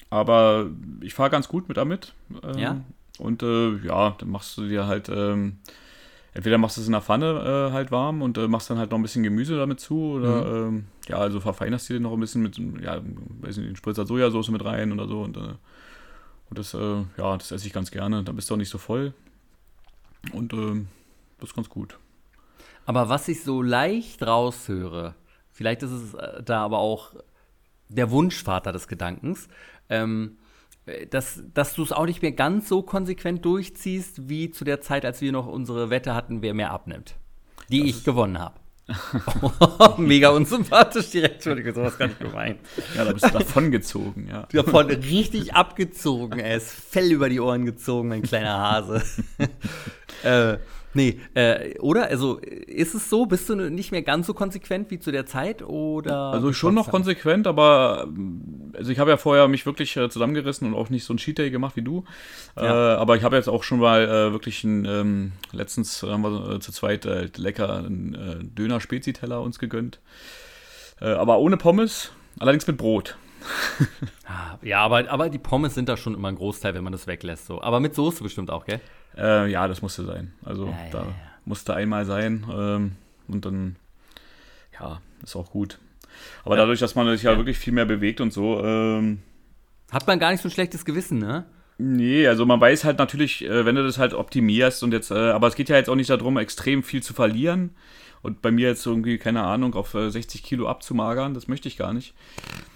aber 0.09 0.69
ich 1.01 1.13
fahre 1.13 1.29
ganz 1.29 1.47
gut 1.47 1.67
mit 1.67 1.77
damit. 1.77 2.13
Ähm, 2.43 2.57
ja. 2.57 2.81
Und 3.19 3.43
äh, 3.43 3.77
ja, 3.85 4.15
dann 4.17 4.29
machst 4.29 4.57
du 4.57 4.67
dir 4.67 4.87
halt 4.87 5.09
ähm, 5.09 5.59
entweder 6.33 6.57
machst 6.57 6.77
du 6.77 6.81
es 6.81 6.87
in 6.87 6.93
der 6.93 7.01
Pfanne 7.01 7.69
äh, 7.69 7.73
halt 7.73 7.91
warm 7.91 8.21
und 8.21 8.37
äh, 8.37 8.47
machst 8.47 8.69
dann 8.69 8.79
halt 8.79 8.91
noch 8.91 8.97
ein 8.97 9.03
bisschen 9.03 9.23
Gemüse 9.23 9.57
damit 9.57 9.79
zu 9.79 10.13
oder 10.13 10.45
mhm. 10.45 10.77
ähm, 10.77 10.85
ja, 11.07 11.17
also 11.17 11.39
verfeinerst 11.39 11.89
du 11.89 11.93
den 11.93 12.03
noch 12.03 12.13
ein 12.13 12.19
bisschen 12.19 12.41
mit, 12.41 12.57
ja, 12.81 13.01
weiß 13.41 13.57
nicht, 13.57 13.77
Spritzer 13.77 14.05
Sojasauce 14.05 14.49
mit 14.49 14.65
rein 14.65 14.91
oder 14.91 15.07
so 15.07 15.21
und, 15.21 15.37
äh, 15.37 15.55
und 16.49 16.59
das, 16.59 16.73
äh, 16.73 17.03
ja, 17.17 17.37
das 17.37 17.51
esse 17.51 17.67
ich 17.67 17.73
ganz 17.73 17.91
gerne. 17.91 18.23
Dann 18.23 18.35
bist 18.35 18.49
du 18.49 18.55
auch 18.55 18.57
nicht 18.57 18.69
so 18.69 18.77
voll 18.77 19.13
und 20.31 20.53
ähm, 20.53 20.87
das 21.39 21.49
ist 21.49 21.55
ganz 21.55 21.69
gut. 21.69 21.97
Aber 22.85 23.09
was 23.09 23.27
ich 23.27 23.43
so 23.43 23.61
leicht 23.61 24.23
raushöre, 24.23 25.15
vielleicht 25.51 25.83
ist 25.83 25.91
es 25.91 26.13
äh, 26.15 26.41
da 26.43 26.63
aber 26.63 26.79
auch 26.79 27.13
der 27.89 28.09
Wunschvater 28.09 28.71
des 28.71 28.87
Gedankens, 28.87 29.47
ähm, 29.89 30.37
dass, 31.09 31.41
dass 31.53 31.75
du 31.75 31.83
es 31.83 31.91
auch 31.91 32.05
nicht 32.05 32.21
mehr 32.21 32.33
ganz 32.33 32.67
so 32.67 32.81
konsequent 32.81 33.45
durchziehst, 33.45 34.27
wie 34.29 34.51
zu 34.51 34.65
der 34.65 34.81
Zeit, 34.81 35.05
als 35.05 35.21
wir 35.21 35.31
noch 35.31 35.47
unsere 35.47 35.89
Wette 35.89 36.13
hatten, 36.13 36.41
wer 36.41 36.53
mehr 36.53 36.71
abnimmt. 36.71 37.15
Die 37.69 37.79
das 37.79 37.89
ich 37.89 38.03
gewonnen 38.03 38.39
habe. 38.39 38.59
Mega 39.97 40.29
unsympathisch 40.29 41.09
direkt, 41.11 41.35
Entschuldigung, 41.35 41.73
sowas 41.73 41.97
gar 41.97 42.07
nicht 42.07 42.19
gemeint. 42.19 42.59
Ja, 42.95 43.05
da 43.05 43.13
bist 43.13 43.25
du 43.25 43.29
davon 43.29 43.71
gezogen, 43.71 44.27
ja. 44.29 44.45
Davon 44.51 44.87
richtig 44.87 45.53
abgezogen, 45.53 46.39
er 46.39 46.57
ist 46.57 46.69
Fell 46.69 47.09
über 47.11 47.29
die 47.29 47.39
Ohren 47.39 47.65
gezogen, 47.65 48.09
mein 48.09 48.23
kleiner 48.23 48.59
Hase. 48.59 49.01
äh, 50.23 50.57
Nee, 50.93 51.19
äh, 51.33 51.77
oder? 51.79 52.07
Also 52.07 52.37
ist 52.37 52.93
es 52.93 53.09
so? 53.09 53.25
Bist 53.25 53.49
du 53.49 53.55
nicht 53.55 53.91
mehr 53.91 54.03
ganz 54.03 54.27
so 54.27 54.33
konsequent 54.33 54.91
wie 54.91 54.99
zu 54.99 55.11
der 55.11 55.25
Zeit? 55.25 55.63
Oder 55.63 56.15
also 56.15 56.53
schon 56.53 56.75
noch 56.75 56.89
konsequent, 56.89 57.47
aber 57.47 58.07
also 58.73 58.91
ich 58.91 58.99
habe 58.99 59.09
ja 59.09 59.17
vorher 59.17 59.47
mich 59.47 59.65
wirklich 59.65 59.97
äh, 59.97 60.09
zusammengerissen 60.09 60.67
und 60.67 60.75
auch 60.75 60.89
nicht 60.89 61.03
so 61.03 61.13
ein 61.13 61.17
Cheat 61.17 61.39
Day 61.39 61.51
gemacht 61.51 61.75
wie 61.75 61.81
du. 61.81 62.03
Ja. 62.55 62.93
Äh, 62.93 62.97
aber 62.97 63.15
ich 63.15 63.23
habe 63.23 63.35
jetzt 63.35 63.49
auch 63.49 63.63
schon 63.63 63.79
mal 63.79 64.03
äh, 64.03 64.31
wirklich 64.31 64.63
ein, 64.63 64.85
ähm, 64.85 65.31
letztens 65.51 66.03
haben 66.03 66.21
wir 66.21 66.55
äh, 66.55 66.59
zu 66.59 66.71
zweit 66.71 67.05
äh, 67.05 67.29
lecker 67.35 67.77
einen 67.77 68.51
Döner-Spezi-Teller 68.55 69.41
uns 69.41 69.59
gegönnt. 69.59 69.99
aber 70.99 71.39
ohne 71.39 71.57
Pommes, 71.57 72.11
allerdings 72.39 72.67
mit 72.67 72.77
Brot. 72.77 73.17
Ah, 74.25 74.57
ja, 74.61 74.79
aber, 74.79 75.09
aber 75.11 75.29
die 75.29 75.37
Pommes 75.37 75.75
sind 75.75 75.89
da 75.89 75.97
schon 75.97 76.15
immer 76.15 76.29
ein 76.29 76.35
Großteil, 76.35 76.73
wenn 76.73 76.83
man 76.83 76.93
das 76.93 77.07
weglässt. 77.07 77.45
So. 77.45 77.61
Aber 77.61 77.81
mit 77.81 77.93
Soße 77.93 78.23
bestimmt 78.23 78.49
auch, 78.49 78.65
gell? 78.65 78.79
Äh, 79.17 79.51
ja, 79.51 79.67
das 79.67 79.81
musste 79.81 80.05
sein. 80.05 80.33
Also 80.43 80.67
ja, 80.67 80.77
da 80.91 80.99
ja, 80.99 81.05
ja. 81.05 81.15
musste 81.45 81.75
einmal 81.75 82.05
sein 82.05 82.45
ähm, 82.51 82.91
und 83.27 83.45
dann, 83.45 83.75
ja, 84.79 85.01
ist 85.23 85.35
auch 85.35 85.51
gut. 85.51 85.79
Aber 86.45 86.55
dadurch, 86.55 86.79
dass 86.79 86.95
man 86.95 87.07
sich 87.09 87.23
ja, 87.23 87.37
wirklich 87.37 87.57
viel 87.57 87.73
mehr 87.73 87.85
bewegt 87.85 88.21
und 88.21 88.31
so. 88.31 88.63
Ähm, 88.63 89.19
Hat 89.91 90.07
man 90.07 90.19
gar 90.19 90.31
nicht 90.31 90.41
so 90.41 90.47
ein 90.47 90.51
schlechtes 90.51 90.85
Gewissen, 90.85 91.19
ne? 91.19 91.45
Nee, 91.79 92.27
also 92.27 92.45
man 92.45 92.61
weiß 92.61 92.83
halt 92.83 92.99
natürlich, 92.99 93.43
äh, 93.43 93.65
wenn 93.65 93.75
du 93.75 93.83
das 93.83 93.97
halt 93.97 94.13
optimierst 94.13 94.83
und 94.83 94.93
jetzt, 94.93 95.09
äh, 95.09 95.15
aber 95.15 95.47
es 95.47 95.55
geht 95.55 95.69
ja 95.69 95.75
jetzt 95.75 95.89
auch 95.89 95.95
nicht 95.95 96.09
darum, 96.09 96.37
extrem 96.37 96.83
viel 96.83 97.01
zu 97.01 97.13
verlieren 97.13 97.71
und 98.23 98.41
bei 98.41 98.51
mir 98.51 98.69
jetzt 98.69 98.85
irgendwie, 98.85 99.17
keine 99.17 99.43
Ahnung, 99.43 99.75
auf 99.75 99.91
60 99.91 100.41
äh, 100.41 100.43
Kilo 100.43 100.67
abzumagern, 100.67 101.33
das 101.33 101.47
möchte 101.47 101.67
ich 101.67 101.77
gar 101.77 101.93
nicht. 101.93 102.13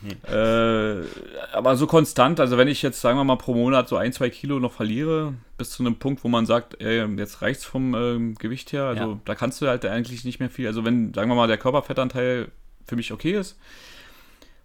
Hm. 0.01 0.11
Äh, 0.31 1.05
aber 1.53 1.75
so 1.77 1.87
konstant, 1.87 2.39
also 2.39 2.57
wenn 2.57 2.67
ich 2.67 2.81
jetzt, 2.81 3.01
sagen 3.01 3.17
wir 3.17 3.23
mal, 3.23 3.37
pro 3.37 3.53
Monat 3.53 3.87
so 3.87 3.95
ein, 3.95 4.13
zwei 4.13 4.29
Kilo 4.29 4.59
noch 4.59 4.73
verliere, 4.73 5.33
bis 5.57 5.71
zu 5.71 5.83
einem 5.83 5.95
Punkt, 5.95 6.23
wo 6.23 6.27
man 6.27 6.45
sagt, 6.45 6.79
ey, 6.81 7.03
jetzt 7.17 7.41
reicht's 7.41 7.65
vom 7.65 7.95
äh, 7.95 8.33
Gewicht 8.37 8.73
her, 8.73 8.83
also 8.83 9.03
ja. 9.03 9.19
da 9.25 9.35
kannst 9.35 9.61
du 9.61 9.67
halt 9.67 9.85
eigentlich 9.85 10.25
nicht 10.25 10.39
mehr 10.39 10.49
viel, 10.49 10.67
also 10.67 10.83
wenn, 10.83 11.13
sagen 11.13 11.29
wir 11.29 11.35
mal, 11.35 11.47
der 11.47 11.57
Körperfettanteil 11.57 12.51
für 12.85 12.95
mich 12.97 13.11
okay 13.11 13.31
ist, 13.31 13.57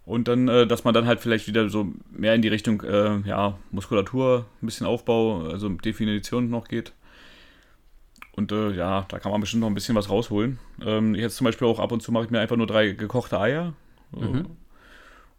und 0.05 0.27
dann, 0.27 0.49
äh, 0.49 0.67
dass 0.67 0.83
man 0.83 0.93
dann 0.93 1.07
halt 1.07 1.21
vielleicht 1.21 1.47
wieder 1.47 1.69
so 1.69 1.87
mehr 2.11 2.35
in 2.35 2.41
die 2.41 2.49
Richtung, 2.49 2.81
äh, 2.81 3.19
ja, 3.25 3.57
Muskulatur, 3.71 4.45
ein 4.61 4.65
bisschen 4.65 4.85
Aufbau, 4.85 5.43
also 5.43 5.69
Definition 5.69 6.49
noch 6.49 6.67
geht. 6.67 6.91
Und 8.35 8.51
äh, 8.51 8.71
ja, 8.71 9.05
da 9.09 9.19
kann 9.19 9.31
man 9.31 9.41
bestimmt 9.41 9.61
noch 9.61 9.67
ein 9.67 9.75
bisschen 9.75 9.95
was 9.95 10.09
rausholen. 10.09 10.59
Ähm, 10.83 11.13
jetzt 11.13 11.35
zum 11.35 11.45
Beispiel 11.45 11.67
auch 11.67 11.79
ab 11.79 11.91
und 11.91 12.01
zu 12.01 12.11
mache 12.11 12.25
ich 12.25 12.31
mir 12.31 12.39
einfach 12.39 12.55
nur 12.55 12.67
drei 12.67 12.91
gekochte 12.91 13.39
Eier. 13.39 13.73
Mhm. 14.11 14.47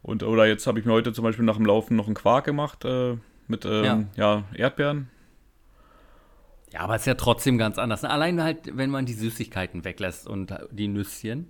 Und, 0.03 0.23
oder 0.23 0.47
jetzt 0.47 0.67
habe 0.67 0.79
ich 0.79 0.85
mir 0.85 0.93
heute 0.93 1.13
zum 1.13 1.25
Beispiel 1.25 1.45
nach 1.45 1.57
dem 1.57 1.67
Laufen 1.67 1.97
noch 1.97 2.07
einen 2.07 2.15
Quark 2.15 2.45
gemacht 2.45 2.85
äh, 2.85 3.17
mit 3.49 3.65
ähm, 3.65 3.85
ja. 3.85 4.05
ja. 4.17 4.45
Erdbeeren. 4.55 5.09
Ja, 6.73 6.81
aber 6.81 6.97
es 6.97 7.03
ist 7.03 7.07
ja 7.07 7.15
trotzdem 7.15 7.57
ganz 7.57 7.79
anders. 7.79 8.05
Allein 8.05 8.43
halt, 8.43 8.77
wenn 8.77 8.91
man 8.91 9.07
die 9.07 9.13
Süßigkeiten 9.13 9.85
weglässt 9.85 10.27
und 10.27 10.55
die 10.71 10.89
Nüsschen. 10.89 11.49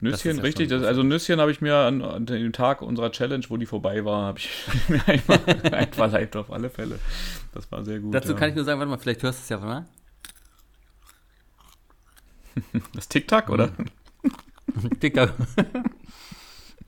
Nüsschen, 0.00 0.36
ja 0.36 0.42
richtig. 0.42 0.68
Das, 0.68 0.84
also 0.84 1.02
Nüsschen 1.02 1.40
habe 1.40 1.50
ich 1.50 1.60
mir 1.60 1.74
an, 1.74 2.02
an, 2.02 2.26
dem 2.26 2.52
Tag 2.52 2.82
unserer 2.82 3.10
Challenge, 3.10 3.44
wo 3.48 3.56
die 3.56 3.66
vorbei 3.66 4.04
war, 4.04 4.26
habe 4.26 4.38
ich 4.38 4.50
mir 4.88 5.06
einfach 5.08 5.40
einverleibt 5.72 6.36
auf 6.36 6.52
alle 6.52 6.70
Fälle. 6.70 6.98
Das 7.52 7.70
war 7.72 7.84
sehr 7.84 7.98
gut. 7.98 8.14
Dazu 8.14 8.32
ja. 8.32 8.38
kann 8.38 8.50
ich 8.50 8.54
nur 8.54 8.64
sagen, 8.64 8.78
warte 8.78 8.90
mal, 8.90 8.98
vielleicht 8.98 9.22
hörst 9.22 9.40
du 9.40 9.42
es 9.42 9.48
ja 9.48 9.58
mal. 9.58 9.86
Das 12.94 13.08
TikTok, 13.08 13.48
oder? 13.50 13.70
Dicker. 15.02 15.32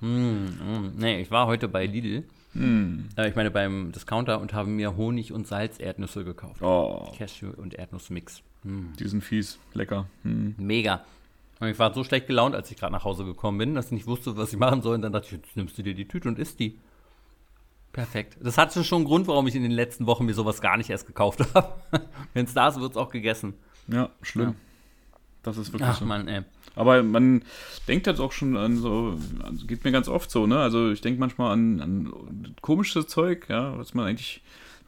mm, 0.00 0.06
mm. 0.06 0.92
Nee, 0.96 1.20
ich 1.20 1.30
war 1.30 1.46
heute 1.46 1.68
bei 1.68 1.86
Lidl. 1.86 2.24
Hm. 2.52 3.08
Äh, 3.16 3.28
ich 3.28 3.36
meine 3.36 3.50
beim 3.50 3.92
Discounter 3.92 4.40
und 4.40 4.52
habe 4.52 4.68
mir 4.68 4.96
Honig 4.96 5.32
und 5.32 5.46
Salz 5.46 5.78
Erdnüsse 5.78 6.24
gekauft. 6.24 6.62
Oh, 6.62 7.12
Cashew 7.16 7.50
und 7.56 7.74
Erdnussmix. 7.74 8.42
Mm. 8.64 8.92
die 8.98 9.08
sind 9.08 9.22
fies. 9.22 9.58
Lecker. 9.72 10.06
Hm. 10.22 10.54
Mega. 10.58 11.04
Und 11.60 11.68
ich 11.68 11.78
war 11.78 11.92
so 11.92 12.04
schlecht 12.04 12.26
gelaunt, 12.26 12.54
als 12.54 12.70
ich 12.70 12.78
gerade 12.78 12.92
nach 12.92 13.04
Hause 13.04 13.24
gekommen 13.24 13.58
bin, 13.58 13.74
dass 13.74 13.86
ich 13.86 13.92
nicht 13.92 14.06
wusste, 14.06 14.36
was 14.36 14.52
ich 14.52 14.58
machen 14.58 14.82
soll. 14.82 14.94
Und 14.94 15.02
dann 15.02 15.12
dachte 15.12 15.26
ich, 15.26 15.32
jetzt 15.32 15.56
nimmst 15.56 15.76
du 15.78 15.82
dir 15.82 15.94
die 15.94 16.08
Tüte 16.08 16.28
und 16.28 16.38
isst 16.38 16.58
die. 16.58 16.78
Perfekt. 17.92 18.38
Das 18.40 18.56
hatte 18.56 18.82
schon 18.84 18.98
einen 18.98 19.04
Grund, 19.04 19.26
warum 19.26 19.46
ich 19.46 19.54
in 19.54 19.62
den 19.62 19.72
letzten 19.72 20.06
Wochen 20.06 20.24
mir 20.24 20.34
sowas 20.34 20.60
gar 20.60 20.76
nicht 20.76 20.90
erst 20.90 21.06
gekauft 21.06 21.40
habe. 21.54 21.74
Wenn 22.32 22.46
es 22.46 22.54
da 22.54 22.68
ist, 22.68 22.80
wird 22.80 22.92
es 22.92 22.96
auch 22.96 23.10
gegessen. 23.10 23.54
Ja, 23.88 24.10
schlimm. 24.22 24.48
Ja. 24.50 24.54
Das 25.42 25.56
ist 25.56 25.72
wirklich 25.72 25.88
Ach 25.90 25.98
so. 25.98 26.04
man, 26.04 26.28
ey. 26.28 26.42
Aber 26.76 27.02
man 27.02 27.42
denkt 27.88 28.06
jetzt 28.06 28.20
auch 28.20 28.32
schon 28.32 28.56
an 28.56 28.76
so, 28.76 29.18
also 29.42 29.66
geht 29.66 29.84
mir 29.84 29.92
ganz 29.92 30.08
oft 30.08 30.30
so, 30.30 30.46
ne? 30.46 30.58
Also 30.60 30.90
ich 30.90 31.00
denke 31.00 31.18
manchmal 31.20 31.52
an, 31.52 31.80
an 31.80 32.54
komisches 32.60 33.06
Zeug, 33.06 33.46
ja, 33.48 33.76
was 33.78 33.94
man 33.94 34.06
eigentlich, 34.06 34.42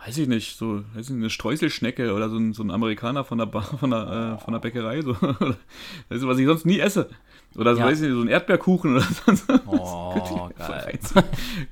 weiß 0.04 0.18
ich 0.18 0.28
nicht, 0.28 0.56
so, 0.56 0.84
weiß 0.94 1.06
ich 1.06 1.10
nicht, 1.10 1.20
eine 1.22 1.30
Streuselschnecke 1.30 2.12
oder 2.14 2.28
so 2.28 2.36
ein, 2.36 2.52
so 2.52 2.62
ein 2.62 2.70
Amerikaner 2.70 3.24
von 3.24 3.38
der, 3.38 3.46
Bar, 3.46 3.62
von 3.64 3.90
der, 3.90 4.36
äh, 4.38 4.44
von 4.44 4.52
der 4.52 4.60
Bäckerei, 4.60 5.00
so. 5.02 5.14
weißt 5.20 6.22
du, 6.22 6.28
was 6.28 6.38
ich 6.38 6.46
sonst 6.46 6.66
nie 6.66 6.78
esse. 6.78 7.08
Oder 7.56 7.74
so, 7.74 7.80
Ja. 7.80 7.86
weiß 7.86 8.00
ich 8.00 8.08
nicht, 8.08 8.14
so 8.16 8.22
ein 8.22 8.28
Erdbeerkuchen 8.28 8.96
oder 8.96 9.06
sonst 9.26 9.46
Oh, 9.66 10.50
geil. 10.56 10.98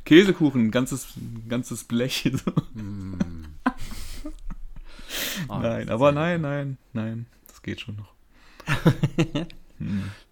Käsekuchen, 0.05 0.67
ein 0.67 0.71
ganzes, 0.71 1.15
ein 1.17 1.45
ganzes 1.49 1.85
Blech. 1.85 2.31
So. 2.33 2.53
Oh, 5.49 5.59
nein, 5.61 5.89
aber 5.89 6.13
nein, 6.13 6.41
nein, 6.41 6.79
nein, 6.93 7.27
das 7.47 7.63
geht 7.63 7.81
schon 7.81 7.97
noch. 7.97 8.13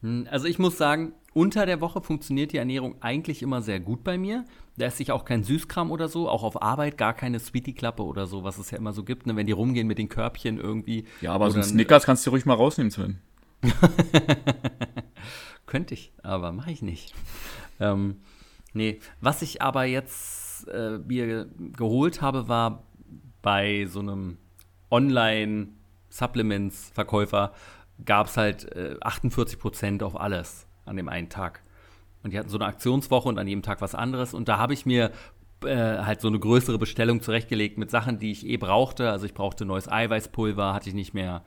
Hm, 0.03 0.27
Also 0.31 0.47
ich 0.47 0.59
muss 0.59 0.77
sagen, 0.77 1.13
unter 1.33 1.65
der 1.65 1.81
Woche 1.81 2.03
funktioniert 2.03 2.53
die 2.53 2.59
Ernährung 2.59 2.97
eigentlich 3.01 3.43
immer 3.43 3.63
sehr 3.63 3.81
gut 3.81 4.05
bei 4.05 4.19
mir. 4.19 4.45
Da 4.77 4.85
esse 4.87 5.03
ich 5.03 5.11
auch 5.11 5.25
kein 5.25 5.43
Süßkram 5.43 5.91
oder 5.91 6.09
so, 6.09 6.29
auch 6.29 6.43
auf 6.43 6.61
Arbeit 6.63 6.99
gar 6.99 7.15
keine 7.15 7.41
Sweetie-Klappe 7.41 8.05
oder 8.05 8.27
so, 8.27 8.45
was 8.45 8.59
es 8.59 8.71
ja 8.71 8.77
immer 8.79 8.93
so 8.93 9.05
gibt, 9.05 9.27
ne? 9.27 9.37
wenn 9.37 9.47
die 9.47 9.53
rumgehen 9.53 9.87
mit 9.87 9.97
den 9.99 10.09
Körbchen 10.11 10.59
irgendwie. 10.59 11.05
Ja, 11.21 11.33
aber 11.33 11.51
so 11.51 11.57
ein 11.57 11.65
Snickers 11.65 12.05
kannst 12.05 12.27
du 12.27 12.31
ruhig 12.31 12.45
mal 12.45 12.55
rausnehmen, 12.55 12.91
Sven. 12.91 13.19
Könnte 15.67 15.95
ich, 15.95 16.13
aber 16.23 16.53
mache 16.53 16.71
ich 16.71 16.83
nicht. 16.83 17.15
ähm, 17.81 18.17
nee, 18.73 19.01
was 19.21 19.43
ich 19.43 19.61
aber 19.63 19.85
jetzt 19.85 20.69
äh, 20.69 20.99
mir 20.99 21.49
geholt 21.77 22.23
habe, 22.23 22.49
war 22.49 22.85
bei 23.43 23.87
so 23.87 24.01
einem 24.01 24.39
Online-Supplements-Verkäufer 24.91 27.53
gab 28.05 28.27
es 28.27 28.37
halt 28.37 28.65
äh, 28.77 28.97
48% 29.01 30.03
auf 30.03 30.19
alles 30.19 30.67
an 30.85 30.97
dem 30.97 31.09
einen 31.09 31.29
Tag. 31.29 31.63
Und 32.23 32.33
die 32.33 32.39
hatten 32.39 32.49
so 32.49 32.59
eine 32.59 32.67
Aktionswoche 32.67 33.29
und 33.29 33.39
an 33.39 33.47
jedem 33.47 33.63
Tag 33.63 33.81
was 33.81 33.95
anderes. 33.95 34.35
Und 34.35 34.49
da 34.49 34.59
habe 34.59 34.75
ich 34.75 34.87
mir 34.87 35.13
äh, 35.65 35.99
halt 35.99 36.21
so 36.21 36.29
eine 36.29 36.39
größere 36.39 36.79
Bestellung 36.79 37.21
zurechtgelegt 37.21 37.79
mit 37.79 37.91
Sachen, 37.91 38.19
die 38.19 38.31
ich 38.31 38.47
eh 38.47 38.57
brauchte. 38.57 39.11
Also 39.11 39.27
ich 39.27 39.35
brauchte 39.35 39.65
neues 39.65 39.91
Eiweißpulver, 39.91 40.75
hatte 40.75 40.89
ich 40.89 40.95
nicht 40.95 41.15
mehr. 41.15 41.43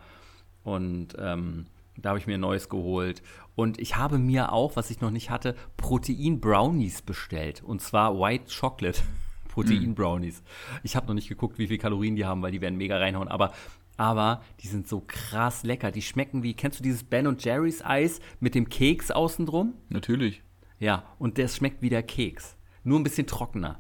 Und 0.64 1.16
ähm, 1.18 1.66
da 1.98 2.10
habe 2.10 2.20
ich 2.20 2.28
mir 2.28 2.38
neues 2.38 2.70
geholt. 2.70 3.22
Und 3.56 3.80
ich 3.80 3.98
habe 3.98 4.18
mir 4.18 4.52
auch, 4.52 4.76
was 4.76 4.90
ich 4.90 5.02
noch 5.02 5.12
nicht 5.12 5.30
hatte, 5.30 5.56
Protein-Brownies 5.78 7.02
bestellt. 7.02 7.64
Und 7.64 7.82
zwar 7.82 8.18
White 8.18 8.46
Chocolate 8.60 9.02
Protein-Brownies. 9.50 10.44
Ich 10.84 10.96
habe 10.96 11.08
noch 11.08 11.14
nicht 11.14 11.30
geguckt, 11.30 11.58
wie 11.58 11.68
viel 11.68 11.78
Kalorien 11.78 12.16
die 12.16 12.26
haben, 12.26 12.42
weil 12.42 12.52
die 12.52 12.62
werden 12.62 12.78
mega 12.78 12.98
reinhauen. 12.98 13.28
Aber, 13.28 13.52
aber 13.98 14.42
die 14.62 14.68
sind 14.68 14.88
so 14.88 15.04
krass 15.06 15.64
lecker. 15.64 15.92
Die 15.92 16.02
schmecken 16.02 16.44
wie, 16.44 16.54
kennst 16.54 16.80
du 16.80 16.84
dieses 16.84 17.04
Ben 17.04 17.28
und 17.28 17.44
Jerry's 17.44 17.84
Eis 17.84 18.20
mit 18.40 18.56
dem 18.56 18.70
Keks 18.70 19.12
außen 19.12 19.46
drum? 19.46 19.74
Natürlich. 19.90 20.42
Ja, 20.80 21.04
und 21.20 21.38
das 21.38 21.56
schmeckt 21.56 21.82
wie 21.82 21.90
der 21.90 22.04
Keks. 22.04 22.56
Nur 22.84 23.00
ein 23.00 23.04
bisschen 23.04 23.28
trockener. 23.28 23.80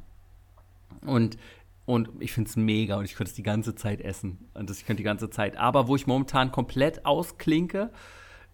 Und, 1.05 1.37
und 1.85 2.09
ich 2.19 2.31
finde 2.31 2.49
es 2.49 2.55
mega 2.55 2.97
und 2.97 3.05
ich 3.05 3.15
könnte 3.15 3.31
es 3.31 3.35
die 3.35 3.43
ganze 3.43 3.73
Zeit 3.73 4.01
essen. 4.01 4.49
Und 4.53 4.69
das, 4.69 4.77
ich 4.77 4.85
könnte 4.85 4.99
die 4.99 5.05
ganze 5.05 5.29
Zeit. 5.29 5.57
Aber 5.57 5.87
wo 5.87 5.95
ich 5.95 6.05
momentan 6.05 6.51
komplett 6.51 7.05
ausklinke, 7.05 7.91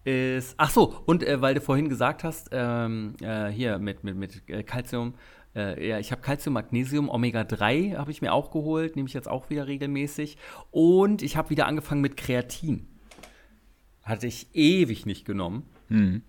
ist. 0.04 0.54
Ach 0.56 0.70
so, 0.70 1.02
und 1.06 1.22
äh, 1.22 1.40
weil 1.40 1.54
du 1.54 1.60
vorhin 1.60 1.88
gesagt 1.88 2.24
hast, 2.24 2.48
ähm, 2.52 3.14
äh, 3.20 3.48
hier 3.48 3.78
mit, 3.78 4.04
mit, 4.04 4.16
mit 4.16 4.66
Calcium. 4.66 5.08
Äh, 5.08 5.12
ja, 5.60 5.98
ich 5.98 6.12
habe 6.12 6.22
Calcium, 6.22 6.54
Magnesium, 6.54 7.08
Omega 7.08 7.44
3 7.44 7.94
habe 7.96 8.10
ich 8.10 8.22
mir 8.22 8.32
auch 8.32 8.50
geholt, 8.50 8.96
nehme 8.96 9.08
ich 9.08 9.14
jetzt 9.14 9.28
auch 9.28 9.50
wieder 9.50 9.66
regelmäßig. 9.66 10.36
Und 10.70 11.22
ich 11.22 11.36
habe 11.36 11.50
wieder 11.50 11.66
angefangen 11.66 12.00
mit 12.00 12.16
Kreatin. 12.16 12.86
Hatte 14.02 14.26
ich 14.26 14.54
ewig 14.54 15.06
nicht 15.06 15.24
genommen. 15.24 15.64
Hm. 15.88 16.22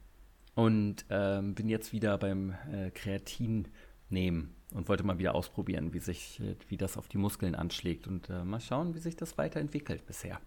Und 0.55 1.05
ähm, 1.09 1.55
bin 1.55 1.69
jetzt 1.69 1.93
wieder 1.93 2.17
beim 2.17 2.53
äh, 2.71 2.91
Kreatin 2.91 3.67
nehmen 4.09 4.55
und 4.73 4.89
wollte 4.89 5.03
mal 5.03 5.17
wieder 5.17 5.35
ausprobieren, 5.35 5.93
wie 5.93 5.99
sich, 5.99 6.39
äh, 6.41 6.55
wie 6.67 6.77
das 6.77 6.97
auf 6.97 7.07
die 7.07 7.17
Muskeln 7.17 7.55
anschlägt 7.55 8.07
und 8.07 8.29
äh, 8.29 8.43
mal 8.43 8.59
schauen, 8.59 8.93
wie 8.95 8.99
sich 8.99 9.15
das 9.15 9.37
weiterentwickelt 9.37 10.05
bisher. 10.05 10.39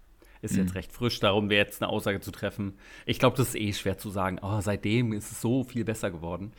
Ist 0.42 0.56
jetzt 0.56 0.74
recht 0.74 0.90
frisch, 0.90 1.20
darum 1.20 1.50
wäre 1.50 1.64
jetzt 1.64 1.80
eine 1.80 1.88
Aussage 1.88 2.20
zu 2.20 2.32
treffen. 2.32 2.74
Ich 3.06 3.20
glaube, 3.20 3.36
das 3.36 3.50
ist 3.50 3.54
eh 3.54 3.72
schwer 3.72 3.96
zu 3.96 4.10
sagen. 4.10 4.40
Oh, 4.42 4.60
seitdem 4.60 5.12
ist 5.12 5.30
es 5.30 5.40
so 5.40 5.62
viel 5.62 5.84
besser 5.84 6.10
geworden. 6.10 6.52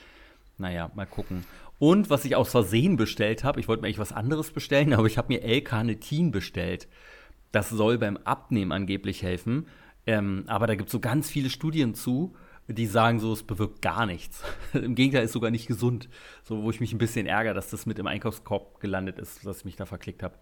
Naja, 0.58 0.90
mal 0.96 1.06
gucken. 1.06 1.44
Und 1.84 2.10
was 2.10 2.24
ich 2.24 2.38
aus 2.38 2.50
Versehen 2.50 2.96
bestellt 2.96 3.44
habe, 3.44 3.60
ich 3.60 3.68
wollte 3.68 3.82
mir 3.82 3.88
eigentlich 3.88 4.00
was 4.00 4.14
anderes 4.14 4.52
bestellen, 4.52 4.94
aber 4.94 5.06
ich 5.06 5.18
habe 5.18 5.34
mir 5.34 5.44
L-Carnitin 5.44 6.32
bestellt. 6.32 6.88
Das 7.52 7.70
soll 7.70 7.98
beim 7.98 8.16
Abnehmen 8.16 8.72
angeblich 8.72 9.22
helfen. 9.22 9.68
Ähm, 10.08 10.46
aber 10.48 10.66
da 10.66 10.76
gibt 10.76 10.88
es 10.88 10.94
so 10.94 11.02
ganz 11.02 11.30
viele 11.30 11.50
Studien 11.50 11.94
zu, 11.94 12.38
die 12.70 12.86
sagen 12.86 13.20
so, 13.20 13.34
es 13.34 13.44
bewirkt 13.44 13.82
gar 13.82 14.06
nichts. 14.06 14.46
Im 14.74 14.96
Gegenteil, 14.96 15.26
ist 15.26 15.34
sogar 15.34 15.52
nicht 15.52 15.68
gesund. 15.68 16.08
So, 16.46 16.64
wo 16.64 16.70
ich 16.70 16.80
mich 16.80 16.94
ein 16.94 17.00
bisschen 17.00 17.26
ärgere, 17.26 17.54
dass 17.54 17.70
das 17.70 17.86
mit 17.86 18.00
im 18.00 18.08
Einkaufskorb 18.08 18.80
gelandet 18.80 19.20
ist, 19.20 19.46
dass 19.46 19.58
ich 19.58 19.66
mich 19.66 19.76
da 19.76 19.86
verklickt 19.86 20.24
habe. 20.24 20.36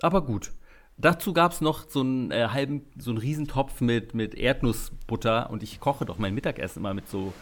Aber 0.00 0.24
gut. 0.24 0.50
Dazu 0.96 1.34
gab 1.34 1.52
es 1.52 1.60
noch 1.60 1.90
so 1.90 2.00
einen 2.00 2.30
äh, 2.30 2.48
halben, 2.52 2.86
so 2.96 3.10
einen 3.10 3.18
Riesentopf 3.18 3.82
mit, 3.82 4.14
mit 4.14 4.34
Erdnussbutter 4.34 5.50
und 5.50 5.62
ich 5.62 5.78
koche 5.78 6.06
doch 6.06 6.16
mein 6.16 6.32
Mittagessen 6.32 6.78
immer 6.78 6.94
mit 6.94 7.06
so 7.10 7.34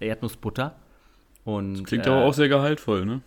Erdnussbutter. 0.00 0.76
Und, 1.44 1.84
Klingt 1.84 2.06
äh, 2.06 2.10
aber 2.10 2.24
auch 2.24 2.34
sehr 2.34 2.48
gehaltvoll, 2.48 3.04
ne? 3.04 3.20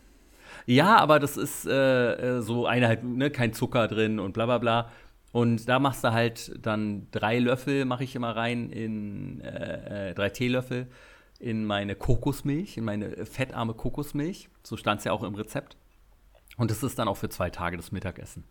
ja, 0.66 0.98
aber 0.98 1.20
das 1.20 1.38
ist 1.38 1.66
äh, 1.68 2.38
äh, 2.38 2.42
so 2.42 2.66
eine 2.66 2.88
halt, 2.88 3.04
ne, 3.04 3.30
kein 3.30 3.54
Zucker 3.54 3.88
drin 3.88 4.20
und 4.20 4.34
bla 4.34 4.46
bla 4.46 4.58
bla. 4.58 4.92
Und 5.32 5.68
da 5.68 5.80
machst 5.80 6.04
du 6.04 6.14
halt 6.14 6.54
dann 6.66 7.08
drei 7.12 7.40
Löffel, 7.40 7.84
mache 7.84 8.06
ich 8.06 8.16
immer 8.16 8.36
rein 8.36 8.70
in 8.70 9.42
äh, 9.42 10.12
äh, 10.12 10.14
drei 10.14 10.30
Teelöffel 10.30 10.88
in 11.40 11.66
meine 11.66 11.96
Kokosmilch, 11.96 12.78
in 12.78 12.86
meine 12.86 13.26
fettarme 13.26 13.74
Kokosmilch. 13.74 14.50
So 14.64 14.78
stand 14.78 15.00
es 15.00 15.06
ja 15.06 15.12
auch 15.12 15.24
im 15.24 15.36
Rezept. 15.36 15.76
Und 16.58 16.72
das 16.72 16.84
ist 16.84 16.98
dann 16.98 17.10
auch 17.10 17.18
für 17.18 17.30
zwei 17.30 17.50
Tage 17.50 17.76
das 17.76 17.92
Mittagessen. 17.92 18.46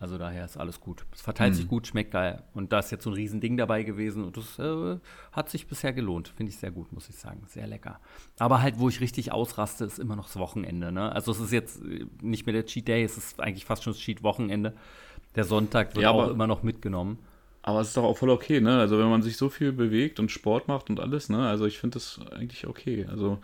Also 0.00 0.16
daher 0.16 0.46
ist 0.46 0.56
alles 0.56 0.80
gut. 0.80 1.04
Es 1.14 1.20
verteilt 1.20 1.54
sich 1.54 1.68
gut, 1.68 1.86
schmeckt 1.86 2.10
geil. 2.12 2.42
Und 2.54 2.72
da 2.72 2.78
ist 2.78 2.90
jetzt 2.90 3.04
so 3.04 3.10
ein 3.10 3.14
Riesending 3.14 3.58
dabei 3.58 3.82
gewesen 3.82 4.24
und 4.24 4.34
das 4.36 4.58
äh, 4.58 4.98
hat 5.30 5.50
sich 5.50 5.66
bisher 5.66 5.92
gelohnt. 5.92 6.28
Finde 6.28 6.50
ich 6.50 6.56
sehr 6.58 6.70
gut, 6.70 6.90
muss 6.92 7.08
ich 7.10 7.16
sagen. 7.16 7.42
Sehr 7.48 7.66
lecker. 7.66 8.00
Aber 8.38 8.62
halt, 8.62 8.78
wo 8.78 8.88
ich 8.88 9.00
richtig 9.02 9.30
ausraste, 9.30 9.84
ist 9.84 9.98
immer 9.98 10.16
noch 10.16 10.24
das 10.26 10.38
Wochenende. 10.38 10.90
Ne? 10.90 11.12
Also 11.12 11.30
es 11.32 11.38
ist 11.40 11.52
jetzt 11.52 11.84
äh, 11.84 12.06
nicht 12.22 12.46
mehr 12.46 12.54
der 12.54 12.64
Cheat 12.64 12.88
Day, 12.88 13.04
es 13.04 13.18
ist 13.18 13.40
eigentlich 13.40 13.66
fast 13.66 13.84
schon 13.84 13.92
das 13.92 14.00
Cheat 14.00 14.22
Wochenende. 14.22 14.74
Der 15.36 15.44
Sonntag 15.44 15.94
wird 15.94 16.02
Ja, 16.04 16.10
auch 16.12 16.22
aber- 16.22 16.32
immer 16.32 16.46
noch 16.46 16.62
mitgenommen. 16.62 17.18
Aber 17.62 17.82
es 17.82 17.88
ist 17.88 17.96
doch 17.98 18.04
auch 18.04 18.16
voll 18.16 18.30
okay, 18.30 18.58
ne? 18.62 18.78
Also 18.78 18.98
wenn 18.98 19.10
man 19.10 19.20
sich 19.20 19.36
so 19.36 19.50
viel 19.50 19.70
bewegt 19.70 20.18
und 20.18 20.30
Sport 20.30 20.66
macht 20.66 20.88
und 20.88 20.98
alles, 20.98 21.28
ne? 21.28 21.46
Also 21.46 21.66
ich 21.66 21.78
finde 21.78 21.96
das 21.96 22.18
eigentlich 22.32 22.66
okay. 22.66 23.04
Also 23.06 23.38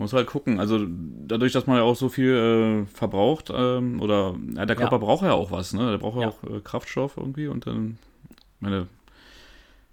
muss 0.00 0.12
halt 0.12 0.26
gucken. 0.26 0.58
Also 0.58 0.84
dadurch, 0.88 1.52
dass 1.52 1.66
man 1.66 1.76
ja 1.76 1.82
auch 1.84 1.94
so 1.96 2.08
viel 2.08 2.84
äh, 2.86 2.86
verbraucht, 2.92 3.52
ähm, 3.54 4.00
oder 4.00 4.34
ja, 4.56 4.66
der 4.66 4.74
Körper 4.76 4.96
Ja. 4.96 4.98
braucht 4.98 5.22
ja 5.24 5.32
auch 5.32 5.50
was, 5.52 5.72
ne? 5.72 5.90
Der 5.92 5.98
braucht 5.98 6.20
ja, 6.20 6.28
auch 6.28 6.42
äh, 6.44 6.60
Kraftstoff 6.64 7.16
irgendwie 7.16 7.46
und 7.46 7.66
dann, 7.66 7.98
meine, 8.58 8.88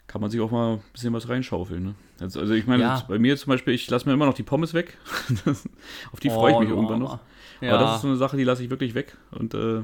kann 0.07 0.21
man 0.21 0.31
sich 0.31 0.39
auch 0.41 0.51
mal 0.51 0.73
ein 0.75 0.81
bisschen 0.93 1.13
was 1.13 1.27
reinschaufeln, 1.29 1.83
ne? 1.83 1.95
Also, 2.19 2.39
also 2.39 2.53
ich 2.53 2.65
meine, 2.65 2.83
Ja. 2.83 3.03
bei 3.07 3.19
mir 3.19 3.37
zum 3.37 3.51
Beispiel, 3.51 3.73
ich 3.73 3.89
lasse 3.89 4.07
mir 4.07 4.13
immer 4.13 4.25
noch 4.25 4.33
die 4.33 4.43
Pommes 4.43 4.73
weg. 4.73 4.97
Das- 5.45 5.67
Auf 6.11 6.19
die 6.19 6.29
freue 6.29 6.53
ich 6.53 6.59
mich 6.59 6.69
Oh, 6.69 6.75
irgendwann 6.75 6.99
noch. 6.99 7.19
Ja. 7.61 7.73
Aber 7.75 7.83
das 7.83 7.95
ist 7.97 8.01
so 8.03 8.07
eine 8.07 8.17
Sache, 8.17 8.37
die 8.37 8.43
lasse 8.43 8.63
ich 8.63 8.69
wirklich 8.69 8.93
weg. 8.95 9.17
Und 9.31 9.53
äh, 9.53 9.81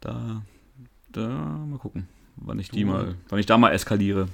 da, 0.00 0.42
da 1.10 1.28
mal 1.28 1.78
gucken, 1.78 2.08
wann 2.36 2.58
ich 2.58 2.70
die 2.70 2.82
Du- 2.82 2.88
mal, 2.90 3.14
wann 3.28 3.38
ich 3.38 3.46
da 3.46 3.56
mal 3.56 3.70
eskaliere. 3.72 4.28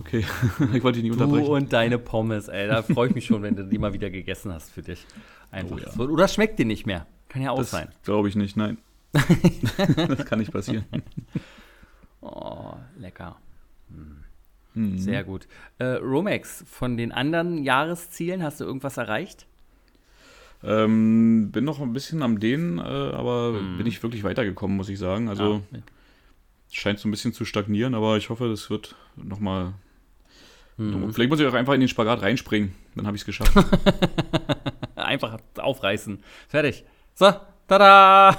Okay, 0.00 0.24
ich 0.74 0.82
wollte 0.82 1.00
dich 1.00 1.10
nicht 1.10 1.18
Du 1.18 1.24
unterbrechen. 1.24 1.50
und 1.50 1.72
deine 1.72 1.98
Pommes, 1.98 2.48
ey. 2.48 2.68
Da 2.68 2.82
freue 2.82 3.08
ich 3.08 3.14
mich 3.14 3.26
schon, 3.26 3.42
wenn 3.42 3.56
du 3.56 3.64
die 3.64 3.78
mal 3.78 3.92
wieder 3.92 4.10
gegessen 4.10 4.52
hast 4.52 4.70
für 4.70 4.82
dich. 4.82 5.06
Einfach. 5.50 5.76
Oh 5.96 6.02
ja. 6.02 6.08
Oder 6.08 6.28
schmeckt 6.28 6.58
dir 6.58 6.66
nicht 6.66 6.86
mehr. 6.86 7.06
Kann 7.28 7.42
ja 7.42 7.50
auch 7.50 7.58
das 7.58 7.70
sein. 7.70 7.88
glaube 8.04 8.28
ich 8.28 8.36
nicht, 8.36 8.56
nein. 8.56 8.78
das 9.12 10.24
kann 10.26 10.38
nicht 10.38 10.52
passieren. 10.52 10.84
Oh, 12.20 12.74
lecker. 12.98 13.36
Mhm. 14.74 14.98
Sehr 14.98 15.24
gut. 15.24 15.48
Äh, 15.78 15.84
Romex, 15.96 16.64
von 16.68 16.96
den 16.96 17.10
anderen 17.12 17.64
Jahreszielen 17.64 18.42
hast 18.42 18.60
du 18.60 18.64
irgendwas 18.64 18.96
erreicht? 18.96 19.46
Ähm, 20.62 21.50
bin 21.52 21.64
noch 21.64 21.80
ein 21.80 21.92
bisschen 21.92 22.22
am 22.22 22.38
Dehnen, 22.40 22.78
äh, 22.78 22.82
aber 22.82 23.52
bin 23.52 23.86
ich 23.86 24.02
wirklich 24.02 24.24
weitergekommen, 24.24 24.76
muss 24.76 24.88
ich 24.88 24.98
sagen. 24.98 25.28
Also 25.28 25.62
Ah, 25.72 25.78
scheint 26.70 26.98
so 26.98 27.08
ein 27.08 27.10
bisschen 27.12 27.32
zu 27.32 27.44
stagnieren, 27.44 27.94
aber 27.94 28.16
ich 28.16 28.28
hoffe, 28.28 28.48
das 28.48 28.68
wird 28.68 28.94
nochmal 29.16 29.72
Mhm. 30.78 31.12
Vielleicht 31.12 31.28
muss 31.28 31.40
ich 31.40 31.46
auch 31.46 31.54
einfach 31.54 31.74
in 31.74 31.80
den 31.80 31.88
Spagat 31.88 32.22
reinspringen. 32.22 32.74
Dann 32.94 33.06
habe 33.06 33.16
ich 33.16 33.22
es 33.22 33.26
geschafft. 33.26 33.52
einfach 34.94 35.38
aufreißen. 35.58 36.22
Fertig. 36.48 36.84
So, 37.14 37.32
tada! 37.66 38.38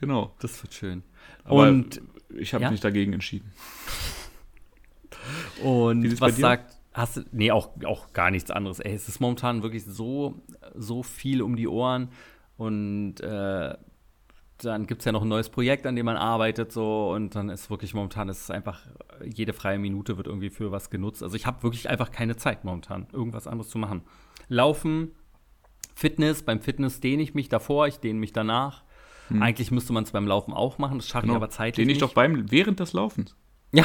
Genau. 0.00 0.34
Das 0.40 0.62
wird 0.62 0.74
schön. 0.74 1.02
Aber 1.44 1.68
und 1.68 2.00
ich 2.36 2.54
habe 2.54 2.64
ja? 2.64 2.70
mich 2.70 2.80
dagegen 2.80 3.12
entschieden. 3.12 3.52
Und 5.62 6.20
was 6.20 6.36
sagt, 6.36 6.76
hast 6.94 7.16
du, 7.18 7.24
nee, 7.32 7.50
auch, 7.50 7.70
auch 7.84 8.12
gar 8.12 8.30
nichts 8.30 8.50
anderes. 8.50 8.80
Ey, 8.80 8.94
es 8.94 9.08
ist 9.08 9.20
momentan 9.20 9.62
wirklich 9.62 9.84
so, 9.84 10.40
so 10.74 11.02
viel 11.02 11.42
um 11.42 11.56
die 11.56 11.68
Ohren 11.68 12.08
und 12.56 13.20
äh, 13.20 13.74
dann 14.58 14.86
gibt 14.86 15.02
es 15.02 15.04
ja 15.04 15.12
noch 15.12 15.22
ein 15.22 15.28
neues 15.28 15.48
Projekt, 15.48 15.86
an 15.86 15.96
dem 15.96 16.06
man 16.06 16.16
arbeitet, 16.16 16.72
so 16.72 17.12
und 17.12 17.34
dann 17.34 17.48
ist 17.48 17.70
wirklich 17.70 17.94
momentan 17.94 18.28
ist 18.28 18.50
einfach 18.50 18.80
jede 19.24 19.52
freie 19.52 19.78
Minute 19.78 20.16
wird 20.16 20.26
irgendwie 20.26 20.50
für 20.50 20.72
was 20.72 20.90
genutzt. 20.90 21.22
Also 21.22 21.36
ich 21.36 21.46
habe 21.46 21.62
wirklich 21.62 21.88
einfach 21.88 22.10
keine 22.10 22.36
Zeit 22.36 22.64
momentan, 22.64 23.06
irgendwas 23.12 23.46
anderes 23.46 23.70
zu 23.70 23.78
machen. 23.78 24.02
Laufen, 24.48 25.12
Fitness, 25.94 26.42
beim 26.42 26.60
Fitness 26.60 27.00
dehne 27.00 27.22
ich 27.22 27.34
mich 27.34 27.48
davor, 27.48 27.86
ich 27.86 27.98
dehne 27.98 28.18
mich 28.18 28.32
danach. 28.32 28.84
Hm. 29.28 29.42
Eigentlich 29.42 29.70
müsste 29.70 29.92
man 29.92 30.04
es 30.04 30.10
beim 30.10 30.26
Laufen 30.26 30.52
auch 30.52 30.78
machen, 30.78 30.98
das 30.98 31.08
schaffe 31.08 31.26
genau. 31.26 31.34
ich 31.34 31.36
aber 31.36 31.50
zeitlich 31.50 31.84
Dehne 31.84 31.92
ich 31.92 31.98
doch 31.98 32.14
beim 32.14 32.50
während 32.50 32.80
des 32.80 32.92
Laufens. 32.92 33.36
Ja, 33.72 33.84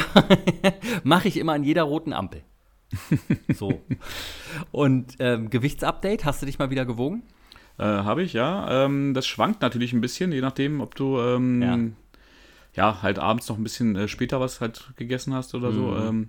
mache 1.04 1.28
ich 1.28 1.36
immer 1.36 1.52
an 1.52 1.62
jeder 1.64 1.82
roten 1.82 2.12
Ampel. 2.12 2.42
so. 3.54 3.82
Und 4.72 5.16
ähm, 5.18 5.50
Gewichtsupdate, 5.50 6.24
hast 6.24 6.42
du 6.42 6.46
dich 6.46 6.58
mal 6.58 6.70
wieder 6.70 6.86
gewogen? 6.86 7.22
Äh, 7.78 7.84
Habe 7.84 8.22
ich, 8.22 8.32
ja. 8.32 8.84
Ähm, 8.84 9.14
das 9.14 9.26
schwankt 9.26 9.62
natürlich 9.62 9.92
ein 9.92 10.00
bisschen, 10.00 10.32
je 10.32 10.40
nachdem, 10.40 10.80
ob 10.80 10.94
du 10.94 11.18
ähm, 11.18 11.62
ja. 11.62 11.78
ja. 12.74 13.02
halt 13.02 13.18
abends 13.18 13.48
noch 13.48 13.56
ein 13.56 13.64
bisschen 13.64 13.96
äh, 13.96 14.08
später 14.08 14.40
was 14.40 14.60
halt 14.60 14.92
gegessen 14.96 15.34
hast 15.34 15.54
oder 15.54 15.70
mhm. 15.70 15.74
so. 15.74 15.96
Ähm, 15.96 16.28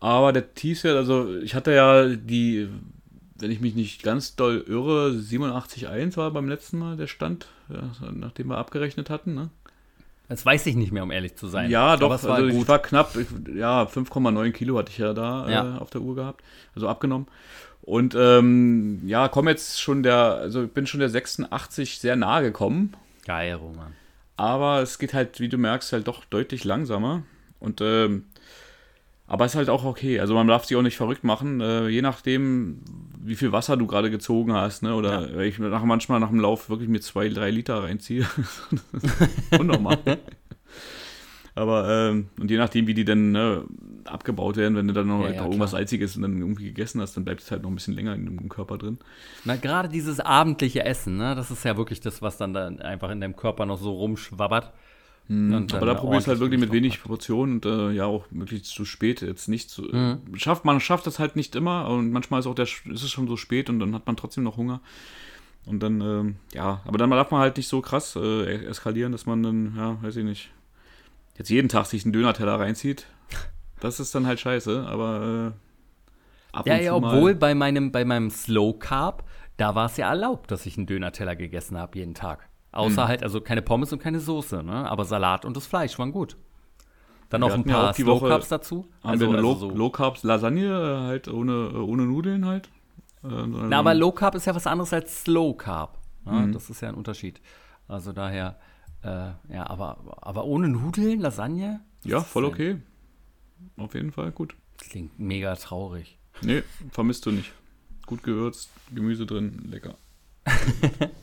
aber 0.00 0.32
der 0.32 0.54
T-Shirt, 0.54 0.96
also 0.96 1.36
ich 1.38 1.54
hatte 1.54 1.72
ja 1.72 2.06
die, 2.08 2.68
wenn 3.36 3.50
ich 3.50 3.60
mich 3.60 3.74
nicht 3.74 4.02
ganz 4.02 4.36
doll 4.36 4.64
irre, 4.66 5.10
87,1 5.10 6.16
war 6.16 6.30
beim 6.30 6.48
letzten 6.48 6.78
Mal 6.78 6.96
der 6.96 7.08
Stand, 7.08 7.48
ja, 7.68 7.90
nachdem 8.12 8.48
wir 8.48 8.58
abgerechnet 8.58 9.10
hatten, 9.10 9.34
ne? 9.34 9.50
Das 10.28 10.44
weiß 10.44 10.66
ich 10.66 10.76
nicht 10.76 10.92
mehr, 10.92 11.02
um 11.02 11.10
ehrlich 11.10 11.36
zu 11.36 11.48
sein. 11.48 11.70
Ja, 11.70 11.96
doch, 11.96 12.10
war 12.10 12.34
also 12.34 12.50
gut. 12.50 12.62
ich 12.62 12.68
war 12.68 12.78
knapp, 12.80 13.16
ja, 13.54 13.84
5,9 13.84 14.52
Kilo 14.52 14.76
hatte 14.76 14.92
ich 14.92 14.98
ja 14.98 15.14
da 15.14 15.48
ja. 15.48 15.76
Äh, 15.76 15.78
auf 15.78 15.88
der 15.88 16.02
Uhr 16.02 16.14
gehabt, 16.14 16.44
also 16.74 16.86
abgenommen. 16.86 17.26
Und 17.88 18.14
ähm, 18.14 19.00
ja, 19.06 19.28
komme 19.28 19.50
jetzt 19.50 19.80
schon 19.80 20.02
der, 20.02 20.34
also 20.34 20.64
ich 20.64 20.70
bin 20.70 20.86
schon 20.86 21.00
der 21.00 21.08
86 21.08 21.98
sehr 22.00 22.16
nahe 22.16 22.42
gekommen. 22.42 22.92
Geil, 23.24 23.54
Roman. 23.54 23.94
Aber 24.36 24.82
es 24.82 24.98
geht 24.98 25.14
halt, 25.14 25.40
wie 25.40 25.48
du 25.48 25.56
merkst, 25.56 25.94
halt 25.94 26.06
doch 26.06 26.26
deutlich 26.26 26.64
langsamer. 26.64 27.22
Und 27.60 27.80
ähm, 27.80 28.26
aber 29.26 29.46
ist 29.46 29.54
halt 29.54 29.70
auch 29.70 29.84
okay. 29.84 30.20
Also 30.20 30.34
man 30.34 30.46
darf 30.46 30.66
sich 30.66 30.76
auch 30.76 30.82
nicht 30.82 30.98
verrückt 30.98 31.24
machen, 31.24 31.62
äh, 31.62 31.88
je 31.88 32.02
nachdem, 32.02 32.82
wie 33.24 33.36
viel 33.36 33.52
Wasser 33.52 33.78
du 33.78 33.86
gerade 33.86 34.10
gezogen 34.10 34.52
hast, 34.52 34.82
ne? 34.82 34.94
Oder 34.94 35.30
ja. 35.30 35.40
ich 35.40 35.58
nach, 35.58 35.82
manchmal 35.84 36.20
nach 36.20 36.28
dem 36.28 36.40
Lauf 36.40 36.68
wirklich 36.68 36.90
mit 36.90 37.02
zwei, 37.04 37.30
drei 37.30 37.50
Liter 37.50 37.84
reinziehe. 37.84 38.26
Unnormal. 39.58 39.98
Aber, 41.58 41.88
ähm, 41.88 42.28
und 42.38 42.50
je 42.50 42.56
nachdem, 42.56 42.86
wie 42.86 42.94
die 42.94 43.04
dann 43.04 43.32
ne, 43.32 43.64
abgebaut 44.04 44.56
werden, 44.56 44.76
wenn 44.76 44.86
du 44.86 44.94
dann 44.94 45.08
noch 45.08 45.24
ja, 45.24 45.30
ja, 45.30 45.44
irgendwas. 45.44 45.72
Salziges 45.72 46.16
und 46.16 46.22
dann 46.22 46.38
irgendwie 46.38 46.64
gegessen 46.64 47.00
hast, 47.00 47.16
dann 47.16 47.24
bleibt 47.24 47.40
es 47.40 47.50
halt 47.50 47.62
noch 47.62 47.70
ein 47.70 47.74
bisschen 47.74 47.94
länger 47.94 48.14
in 48.14 48.26
dem 48.26 48.48
Körper 48.48 48.78
drin. 48.78 48.98
Na, 49.44 49.56
gerade 49.56 49.88
dieses 49.88 50.20
abendliche 50.20 50.84
Essen, 50.84 51.16
ne, 51.16 51.34
das 51.34 51.50
ist 51.50 51.64
ja 51.64 51.76
wirklich 51.76 52.00
das, 52.00 52.22
was 52.22 52.36
dann, 52.36 52.54
dann 52.54 52.80
einfach 52.80 53.10
in 53.10 53.20
deinem 53.20 53.34
Körper 53.34 53.66
noch 53.66 53.78
so 53.78 53.92
rumschwabbert. 53.92 54.72
Mhm. 55.26 55.66
Aber 55.72 55.86
da 55.86 55.94
probierst 55.94 56.26
du 56.26 56.30
halt 56.30 56.40
wirklich 56.40 56.60
mit 56.60 56.72
wenig 56.72 57.02
Portionen 57.02 57.56
und 57.56 57.66
äh, 57.66 57.90
ja 57.90 58.06
auch 58.06 58.30
möglichst 58.30 58.66
zu 58.66 58.84
spät 58.84 59.20
jetzt 59.20 59.48
nicht 59.48 59.68
zu. 59.68 59.82
Mhm. 59.82 60.20
Schafft, 60.36 60.64
man 60.64 60.80
schafft 60.80 61.06
das 61.06 61.18
halt 61.18 61.36
nicht 61.36 61.56
immer 61.56 61.88
und 61.88 62.12
manchmal 62.12 62.40
ist 62.40 62.46
auch 62.46 62.54
der 62.54 62.64
ist 62.64 62.86
es 62.86 63.10
schon 63.10 63.28
so 63.28 63.36
spät 63.36 63.68
und 63.68 63.78
dann 63.78 63.94
hat 63.94 64.06
man 64.06 64.16
trotzdem 64.16 64.44
noch 64.44 64.56
Hunger. 64.56 64.80
Und 65.66 65.82
dann, 65.82 66.00
ähm, 66.00 66.36
ja, 66.54 66.80
aber 66.86 66.96
dann 66.96 67.10
darf 67.10 67.30
man 67.30 67.40
halt 67.40 67.58
nicht 67.58 67.68
so 67.68 67.82
krass 67.82 68.16
äh, 68.16 68.64
eskalieren, 68.64 69.12
dass 69.12 69.26
man 69.26 69.42
dann, 69.42 69.74
ja, 69.76 70.02
weiß 70.02 70.16
ich 70.16 70.24
nicht, 70.24 70.50
jetzt 71.38 71.48
jeden 71.48 71.68
Tag 71.68 71.86
sich 71.86 72.04
einen 72.04 72.12
Döner-Teller 72.12 72.60
reinzieht. 72.60 73.06
Das 73.80 74.00
ist 74.00 74.14
dann 74.14 74.26
halt 74.26 74.40
scheiße, 74.40 74.84
aber 74.86 75.52
äh, 76.52 76.56
ab 76.56 76.66
ja, 76.66 76.74
und 76.74 76.82
ja, 76.82 76.90
zu 76.90 76.96
obwohl 76.96 77.34
bei 77.34 77.54
meinem, 77.54 77.92
bei 77.92 78.04
meinem 78.04 78.28
Slow 78.30 78.76
Carb, 78.78 79.24
da 79.56 79.74
war 79.74 79.86
es 79.86 79.96
ja 79.96 80.08
erlaubt, 80.08 80.50
dass 80.50 80.66
ich 80.66 80.76
einen 80.76 80.86
Döner-Teller 80.86 81.36
gegessen 81.36 81.78
habe 81.78 81.98
jeden 81.98 82.14
Tag. 82.14 82.48
Außer 82.72 83.02
hm. 83.02 83.08
halt, 83.08 83.22
also 83.22 83.40
keine 83.40 83.62
Pommes 83.62 83.92
und 83.92 84.00
keine 84.00 84.20
Soße, 84.20 84.62
ne? 84.62 84.90
Aber 84.90 85.04
Salat 85.04 85.44
und 85.44 85.56
das 85.56 85.66
Fleisch 85.66 85.98
waren 85.98 86.12
gut. 86.12 86.36
Dann 87.30 87.40
noch 87.40 87.52
ein 87.52 87.64
paar 87.64 87.96
ja 87.96 88.04
Low 88.04 88.20
Carbs 88.20 88.48
dazu. 88.48 88.86
Haben 89.02 89.10
also, 89.10 89.26
wir 89.26 89.32
eine 89.32 89.42
Low, 89.42 89.52
also 89.52 89.70
so 89.70 89.76
Low 89.76 89.90
Carbs 89.90 90.22
Lasagne 90.22 90.66
äh, 90.66 91.06
halt 91.06 91.28
ohne, 91.28 91.70
äh, 91.72 91.76
ohne 91.76 92.04
Nudeln 92.04 92.46
halt. 92.46 92.68
Äh, 93.22 93.28
Na, 93.28 93.80
aber 93.80 93.94
Low 93.94 94.12
Carb 94.12 94.34
ist 94.34 94.46
ja 94.46 94.54
was 94.54 94.66
anderes 94.66 94.92
als 94.92 95.22
Slow 95.22 95.54
Carb. 95.56 95.98
Ne? 96.24 96.32
Mhm. 96.32 96.52
Das 96.52 96.70
ist 96.70 96.80
ja 96.80 96.88
ein 96.88 96.94
Unterschied. 96.94 97.40
Also 97.86 98.12
daher, 98.12 98.58
äh, 99.02 99.32
ja, 99.52 99.66
aber, 99.66 100.18
aber 100.20 100.44
ohne 100.44 100.68
Nudeln, 100.68 101.20
Lasagne? 101.20 101.80
Ja, 102.04 102.20
voll 102.20 102.44
okay. 102.44 102.80
Auf 103.76 103.94
jeden 103.94 104.12
Fall 104.12 104.32
gut. 104.32 104.54
Klingt 104.78 105.18
mega 105.18 105.54
traurig. 105.56 106.18
Nee, 106.42 106.62
vermisst 106.90 107.26
du 107.26 107.32
nicht. 107.32 107.52
Gut 108.06 108.22
gewürzt, 108.22 108.70
Gemüse 108.94 109.26
drin, 109.26 109.68
lecker. 109.70 109.96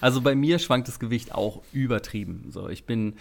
Also 0.00 0.20
bei 0.20 0.34
mir 0.34 0.58
schwankt 0.58 0.88
das 0.88 0.98
Gewicht 0.98 1.34
auch 1.34 1.62
übertrieben. 1.72 2.46
So, 2.50 2.68
ich 2.68 2.86
bin 2.86 3.16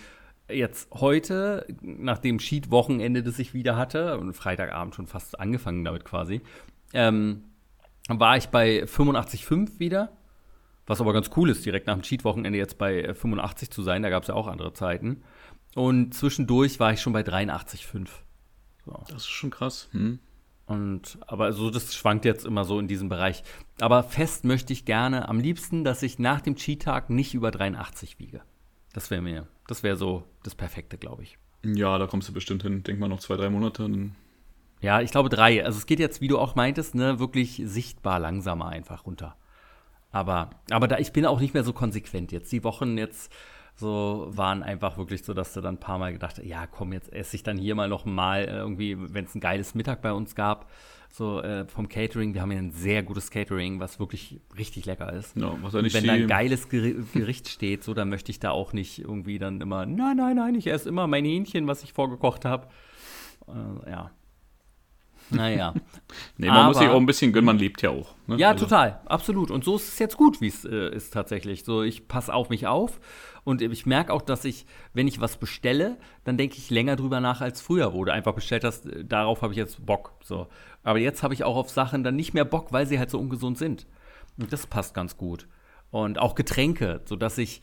jetzt 0.49 0.89
heute, 0.91 1.65
nach 1.81 2.19
dem 2.19 2.37
Cheat-Wochenende, 2.37 3.23
das 3.23 3.39
ich 3.39 3.53
wieder 3.53 3.75
hatte, 3.77 4.17
und 4.17 4.33
Freitagabend 4.33 4.95
schon 4.95 5.07
fast 5.07 5.39
angefangen 5.39 5.83
damit 5.83 6.05
quasi, 6.05 6.41
ähm, 6.93 7.43
war 8.07 8.37
ich 8.37 8.47
bei 8.47 8.83
85,5 8.83 9.79
wieder. 9.79 10.11
Was 10.93 11.01
aber 11.01 11.13
ganz 11.13 11.31
cool 11.35 11.49
ist, 11.49 11.65
direkt 11.65 11.87
nach 11.87 11.95
dem 11.95 12.03
Cheat-Wochenende 12.03 12.59
jetzt 12.59 12.77
bei 12.77 13.15
85 13.15 13.71
zu 13.71 13.81
sein. 13.81 14.03
Da 14.03 14.11
gab 14.11 14.21
es 14.21 14.27
ja 14.27 14.35
auch 14.35 14.45
andere 14.45 14.73
Zeiten. 14.73 15.23
Und 15.73 16.13
zwischendurch 16.13 16.79
war 16.79 16.93
ich 16.93 17.01
schon 17.01 17.13
bei 17.13 17.21
83,5. 17.21 18.09
So. 18.85 19.03
Das 19.07 19.23
ist 19.23 19.27
schon 19.27 19.49
krass. 19.49 19.89
Hm. 19.93 20.19
Und, 20.67 21.17
aber 21.25 21.51
so, 21.51 21.71
das 21.71 21.95
schwankt 21.95 22.25
jetzt 22.25 22.45
immer 22.45 22.63
so 22.63 22.77
in 22.77 22.87
diesem 22.87 23.09
Bereich. 23.09 23.43
Aber 23.81 24.03
fest 24.03 24.43
möchte 24.43 24.71
ich 24.71 24.85
gerne 24.85 25.29
am 25.29 25.39
liebsten, 25.39 25.83
dass 25.83 26.03
ich 26.03 26.19
nach 26.19 26.41
dem 26.41 26.57
Cheat-Tag 26.57 27.09
nicht 27.09 27.33
über 27.33 27.49
83 27.49 28.19
wiege. 28.19 28.41
Das 28.93 29.09
wäre 29.09 29.23
mir, 29.23 29.47
das 29.65 29.81
wäre 29.81 29.95
so 29.95 30.25
das 30.43 30.53
Perfekte, 30.53 30.99
glaube 30.99 31.23
ich. 31.23 31.39
Ja, 31.65 31.97
da 31.97 32.05
kommst 32.05 32.29
du 32.29 32.33
bestimmt 32.33 32.61
hin. 32.61 32.83
Denk 32.83 32.99
mal 32.99 33.07
noch 33.07 33.19
zwei, 33.19 33.35
drei 33.35 33.49
Monate. 33.49 33.89
ja, 34.79 35.01
ich 35.01 35.09
glaube 35.09 35.29
drei. 35.29 35.65
Also 35.65 35.79
es 35.79 35.87
geht 35.87 35.99
jetzt, 35.99 36.21
wie 36.21 36.27
du 36.27 36.37
auch 36.37 36.53
meintest, 36.53 36.93
ne, 36.93 37.17
wirklich 37.17 37.63
sichtbar 37.65 38.19
langsamer 38.19 38.67
einfach 38.67 39.07
runter. 39.07 39.35
Aber, 40.13 40.51
aber 40.69 40.87
da, 40.87 40.99
ich 40.99 41.11
bin 41.11 41.25
auch 41.25 41.41
nicht 41.41 41.53
mehr 41.53 41.63
so 41.63 41.73
konsequent 41.73 42.31
jetzt. 42.31 42.51
Die 42.51 42.63
Wochen 42.63 42.97
jetzt 42.97 43.33
so 43.75 44.27
waren 44.29 44.61
einfach 44.61 44.97
wirklich 44.97 45.23
so, 45.23 45.33
dass 45.33 45.53
du 45.53 45.61
dann 45.61 45.75
ein 45.75 45.79
paar 45.79 45.97
Mal 45.97 46.13
gedacht 46.13 46.37
hast, 46.37 46.45
ja, 46.45 46.67
komm, 46.67 46.93
jetzt 46.93 47.11
esse 47.11 47.35
ich 47.35 47.41
dann 47.41 47.57
hier 47.57 47.73
mal 47.73 47.89
noch 47.89 48.05
mal 48.05 48.43
äh, 48.43 48.57
irgendwie, 48.57 48.95
wenn 48.99 49.25
es 49.25 49.33
ein 49.33 49.41
geiles 49.41 49.73
Mittag 49.73 50.03
bei 50.03 50.13
uns 50.13 50.35
gab, 50.35 50.69
so 51.11 51.41
äh, 51.41 51.65
vom 51.65 51.89
Catering. 51.89 52.35
Wir 52.35 52.41
haben 52.43 52.51
ja 52.51 52.59
ein 52.59 52.71
sehr 52.71 53.01
gutes 53.01 53.31
Catering, 53.31 53.79
was 53.79 53.99
wirklich 53.99 54.39
richtig 54.55 54.85
lecker 54.85 55.11
ist. 55.11 55.35
Ja, 55.35 55.57
was 55.63 55.73
nicht 55.73 55.95
wenn 55.95 56.05
da 56.05 56.13
ein 56.13 56.27
geiles 56.27 56.69
Gericht 56.69 57.49
steht, 57.49 57.83
so, 57.83 57.95
dann 57.95 58.09
möchte 58.09 58.31
ich 58.31 58.39
da 58.39 58.51
auch 58.51 58.71
nicht 58.71 58.99
irgendwie 58.99 59.39
dann 59.39 59.61
immer, 59.61 59.87
nein, 59.87 60.17
nein, 60.17 60.35
nein, 60.35 60.53
ich 60.53 60.67
esse 60.67 60.87
immer 60.87 61.07
mein 61.07 61.25
Hähnchen, 61.25 61.65
was 61.65 61.83
ich 61.83 61.93
vorgekocht 61.93 62.45
habe. 62.45 62.67
Äh, 63.47 63.89
ja. 63.89 64.11
Naja. 65.29 65.73
nee, 66.37 66.47
man 66.47 66.57
Aber, 66.57 66.67
muss 66.67 66.77
sich 66.77 66.87
auch 66.87 66.99
ein 66.99 67.05
bisschen 67.05 67.33
gönnen, 67.33 67.45
man 67.45 67.57
lebt 67.57 67.81
ja 67.81 67.89
auch. 67.89 68.15
Ne? 68.27 68.37
Ja, 68.37 68.51
also. 68.51 68.65
total, 68.65 69.01
absolut. 69.05 69.51
Und 69.51 69.63
so 69.63 69.75
ist 69.75 69.87
es 69.89 69.99
jetzt 69.99 70.17
gut, 70.17 70.41
wie 70.41 70.47
es 70.47 70.65
äh, 70.65 70.93
ist 70.93 71.13
tatsächlich. 71.13 71.63
So, 71.63 71.83
ich 71.83 72.07
passe 72.07 72.33
auf 72.33 72.49
mich 72.49 72.67
auf 72.67 72.99
und 73.43 73.61
ich 73.61 73.85
merke 73.85 74.13
auch, 74.13 74.21
dass 74.21 74.45
ich, 74.45 74.65
wenn 74.93 75.07
ich 75.07 75.19
was 75.19 75.37
bestelle, 75.37 75.97
dann 76.23 76.37
denke 76.37 76.57
ich 76.57 76.69
länger 76.69 76.95
drüber 76.95 77.19
nach 77.19 77.41
als 77.41 77.61
früher, 77.61 77.93
wo 77.93 78.05
du 78.05 78.13
einfach 78.13 78.33
bestellt 78.33 78.63
hast, 78.63 78.85
äh, 78.85 79.03
darauf 79.03 79.41
habe 79.41 79.53
ich 79.53 79.57
jetzt 79.57 79.85
Bock. 79.85 80.13
So. 80.23 80.47
Aber 80.83 80.99
jetzt 80.99 81.23
habe 81.23 81.33
ich 81.33 81.43
auch 81.43 81.55
auf 81.55 81.69
Sachen 81.69 82.03
dann 82.03 82.15
nicht 82.15 82.33
mehr 82.33 82.45
Bock, 82.45 82.71
weil 82.71 82.85
sie 82.85 82.99
halt 82.99 83.09
so 83.09 83.19
ungesund 83.19 83.57
sind. 83.57 83.87
Und 84.37 84.51
das 84.51 84.67
passt 84.67 84.93
ganz 84.93 85.17
gut. 85.17 85.47
Und 85.91 86.17
auch 86.17 86.35
Getränke, 86.35 87.01
sodass 87.05 87.37
ich 87.37 87.61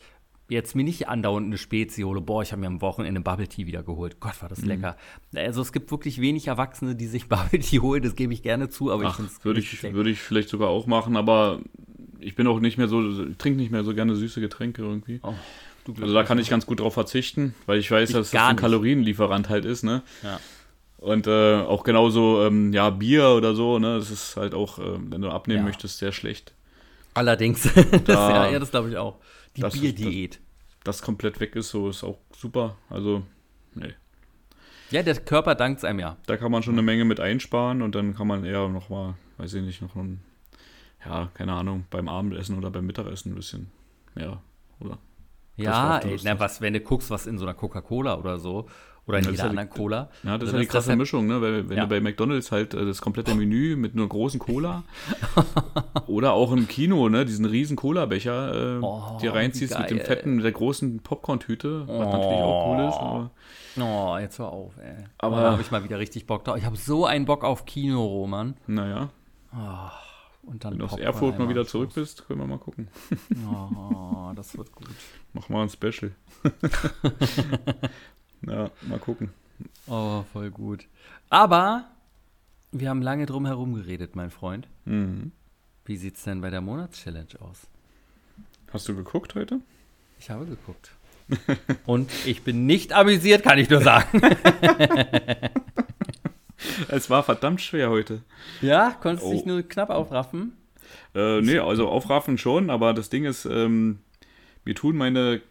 jetzt 0.51 0.75
mir 0.75 0.83
nicht 0.83 1.07
andauernd 1.07 1.47
eine 1.47 1.57
Spezi 1.57 2.01
hole, 2.01 2.19
boah, 2.19 2.43
ich 2.43 2.51
habe 2.51 2.59
mir 2.59 2.67
am 2.67 2.81
Wochenende 2.81 3.21
Bubble 3.21 3.47
Tea 3.47 3.67
wieder 3.67 3.83
geholt. 3.83 4.19
Gott, 4.19 4.41
war 4.41 4.49
das 4.49 4.61
mhm. 4.61 4.67
lecker. 4.67 4.97
Also 5.33 5.61
es 5.61 5.71
gibt 5.71 5.91
wirklich 5.91 6.19
wenig 6.19 6.47
Erwachsene, 6.47 6.95
die 6.95 7.07
sich 7.07 7.27
Bubble 7.29 7.59
Tea 7.59 7.79
holen, 7.79 8.03
das 8.03 8.15
gebe 8.15 8.33
ich 8.33 8.43
gerne 8.43 8.69
zu, 8.69 8.91
aber 8.91 9.05
Ach, 9.05 9.11
ich 9.11 9.15
finde 9.15 9.43
Würde 9.43 9.59
ich, 9.61 9.83
würde 9.93 10.09
ich 10.09 10.19
vielleicht 10.19 10.49
sogar 10.49 10.69
auch 10.69 10.87
machen, 10.87 11.15
aber 11.15 11.59
ich 12.19 12.35
bin 12.35 12.47
auch 12.47 12.59
nicht 12.59 12.77
mehr 12.77 12.89
so, 12.89 13.01
trinke 13.37 13.57
nicht 13.57 13.71
mehr 13.71 13.83
so 13.83 13.95
gerne 13.95 14.15
süße 14.15 14.41
Getränke 14.41 14.81
irgendwie. 14.81 15.21
Oh, 15.23 15.33
also 15.99 16.13
da 16.13 16.23
kann 16.23 16.37
ich 16.37 16.49
ganz 16.49 16.65
gut 16.65 16.81
drauf 16.81 16.93
verzichten, 16.93 17.55
weil 17.65 17.79
ich 17.79 17.89
weiß, 17.89 18.09
ich 18.09 18.15
dass 18.15 18.31
das 18.31 18.41
ein 18.41 18.55
Kalorienlieferant 18.55 19.49
halt 19.49 19.65
ist, 19.65 19.83
ne? 19.83 20.03
Ja. 20.21 20.39
Und 20.97 21.25
äh, 21.25 21.55
auch 21.55 21.83
genauso, 21.83 22.43
ähm, 22.45 22.73
ja, 22.73 22.91
Bier 22.91 23.29
oder 23.29 23.55
so, 23.55 23.79
ne? 23.79 23.97
Das 23.97 24.11
ist 24.11 24.37
halt 24.37 24.53
auch, 24.53 24.77
äh, 24.77 24.99
wenn 24.99 25.21
du 25.21 25.29
abnehmen 25.29 25.61
ja. 25.61 25.65
möchtest, 25.65 25.97
sehr 25.97 26.11
schlecht. 26.11 26.53
Allerdings. 27.13 27.63
Da, 27.73 27.81
das, 28.05 28.51
ja, 28.51 28.59
das 28.59 28.69
glaube 28.69 28.89
ich 28.89 28.97
auch. 28.97 29.17
Die 29.57 29.61
Bierdiät. 29.61 30.35
Das, 30.83 30.97
das 30.97 31.01
komplett 31.01 31.39
weg 31.39 31.55
ist, 31.55 31.69
so 31.69 31.89
ist 31.89 32.03
auch 32.03 32.19
super. 32.35 32.77
Also, 32.89 33.23
nee. 33.75 33.93
Ja, 34.91 35.03
der 35.03 35.15
Körper 35.15 35.55
dankt 35.55 35.83
einem 35.85 35.99
ja. 35.99 36.17
Da 36.25 36.37
kann 36.37 36.51
man 36.51 36.63
schon 36.63 36.73
eine 36.73 36.81
Menge 36.81 37.05
mit 37.05 37.19
einsparen 37.19 37.81
und 37.81 37.95
dann 37.95 38.13
kann 38.15 38.27
man 38.27 38.43
eher 38.43 38.67
noch 38.67 38.89
mal, 38.89 39.15
weiß 39.37 39.53
ich 39.53 39.63
nicht, 39.63 39.81
noch 39.81 39.95
ein, 39.95 40.21
ja, 41.05 41.29
keine 41.33 41.53
Ahnung, 41.53 41.85
beim 41.89 42.09
Abendessen 42.09 42.57
oder 42.57 42.69
beim 42.71 42.85
Mittagessen 42.85 43.31
ein 43.31 43.35
bisschen 43.35 43.71
mehr, 44.15 44.41
oder? 44.79 44.97
Ja, 45.55 45.99
Das 45.99 46.09
ey, 46.09 46.19
na, 46.23 46.39
was, 46.39 46.61
wenn 46.61 46.73
du 46.73 46.79
guckst, 46.81 47.09
was 47.09 47.27
in 47.27 47.37
so 47.37 47.45
einer 47.45 47.53
Coca-Cola 47.53 48.17
oder 48.17 48.39
so, 48.39 48.67
oder 49.07 49.17
in 49.19 49.25
jeder 49.25 49.35
die- 49.35 49.41
anderen 49.49 49.69
Cola. 49.69 50.09
Ja, 50.23 50.37
das 50.37 50.49
ist 50.49 50.53
ja 50.53 50.59
die 50.59 50.65
krasse 50.67 50.89
halt- 50.89 50.99
Mischung, 50.99 51.27
ne? 51.27 51.41
Weil 51.41 51.67
wenn 51.69 51.77
Ja. 51.77 51.83
du 51.83 51.89
bei 51.89 51.99
McDonalds 51.99 52.51
halt 52.51 52.73
äh, 52.73 52.85
das 52.85 53.01
komplette 53.01 53.33
Menü 53.35 53.75
mit 53.75 53.93
einer 53.95 54.07
großen 54.07 54.39
Cola 54.39 54.83
oder 56.07 56.33
auch 56.33 56.51
im 56.51 56.67
Kino, 56.67 57.09
ne, 57.09 57.25
diesen 57.25 57.45
riesen 57.45 57.75
Cola-Becher 57.75 58.77
äh, 58.77 58.79
Oh, 58.81 59.17
dir 59.21 59.33
reinziehst 59.33 59.77
mit 59.77 59.89
dem 59.89 59.99
fetten, 59.99 60.35
mit 60.35 60.45
der 60.45 60.51
großen 60.51 60.99
Popcorn-Tüte, 61.01 61.87
was 61.87 61.97
natürlich 61.99 62.41
auch 62.41 62.67
cool 62.75 62.87
ist. 62.87 62.95
Aber 62.97 63.31
Oh, 63.79 64.17
jetzt 64.19 64.37
hör 64.39 64.49
auf, 64.49 64.73
ey. 64.77 65.05
Aber- 65.17 65.41
da 65.41 65.51
habe 65.53 65.61
ich 65.61 65.71
mal 65.71 65.83
wieder 65.83 65.97
richtig 65.99 66.27
Bock 66.27 66.43
drauf. 66.43 66.57
Ich 66.57 66.65
habe 66.65 66.75
so 66.77 67.05
einen 67.05 67.25
Bock 67.25 67.43
auf 67.43 67.65
Kino, 67.65 68.03
Roman. 68.05 68.55
naja, 68.67 69.09
Und 70.43 70.63
dann 70.65 70.73
wenn 70.73 70.79
du 70.79 70.85
aus 70.85 70.97
Erfurt 70.97 71.37
mal 71.39 71.47
wieder 71.49 71.65
zurück 71.65 71.91
bist, 71.95 72.27
können 72.27 72.39
wir 72.39 72.47
mal 72.47 72.57
gucken. 72.57 72.87
Oh, 73.47 74.31
das 74.35 74.57
wird 74.57 74.71
gut. 74.73 74.87
Machen 75.33 75.55
wir 75.55 75.61
ein 75.61 75.69
Special. 75.69 76.11
ja, 78.47 78.69
mal 78.81 78.99
gucken. 78.99 79.29
Oh, 79.87 80.23
voll 80.33 80.49
gut. 80.51 80.85
Aber 81.29 81.85
wir 82.71 82.89
haben 82.89 83.01
lange 83.01 83.25
drum 83.25 83.45
herum 83.45 83.73
geredet, 83.75 84.15
mein 84.15 84.31
Freund. 84.31 84.67
Mhm. 84.85 85.31
Wie 85.85 85.97
sieht's 85.97 86.23
denn 86.23 86.41
bei 86.41 86.49
der 86.49 86.61
Monatschallenge 86.61 87.39
aus? 87.41 87.67
Hast 88.71 88.87
du 88.87 88.95
geguckt 88.95 89.35
heute? 89.35 89.59
Ich 90.19 90.29
habe 90.29 90.45
geguckt. 90.45 90.91
Und 91.85 92.11
ich 92.25 92.43
bin 92.43 92.65
nicht 92.65 92.93
amüsiert, 92.93 93.43
kann 93.43 93.57
ich 93.59 93.69
nur 93.69 93.81
sagen. 93.81 94.21
Es 96.89 97.09
war 97.09 97.23
verdammt 97.23 97.61
schwer 97.61 97.89
heute. 97.89 98.21
Ja, 98.61 98.91
konntest 99.01 99.25
Oh. 99.27 99.31
dich 99.31 99.45
nur 99.45 99.63
knapp 99.63 99.89
aufraffen. 99.89 100.53
Äh, 101.15 101.41
nee, 101.41 101.57
also 101.57 101.87
aufraffen 101.89 102.37
schon, 102.37 102.69
aber 102.69 102.93
das 102.93 103.09
Ding 103.09 103.25
ist, 103.25 103.45
ähm, 103.45 103.99
mir 104.63 104.75
tun 104.75 104.95
meine 104.95 105.41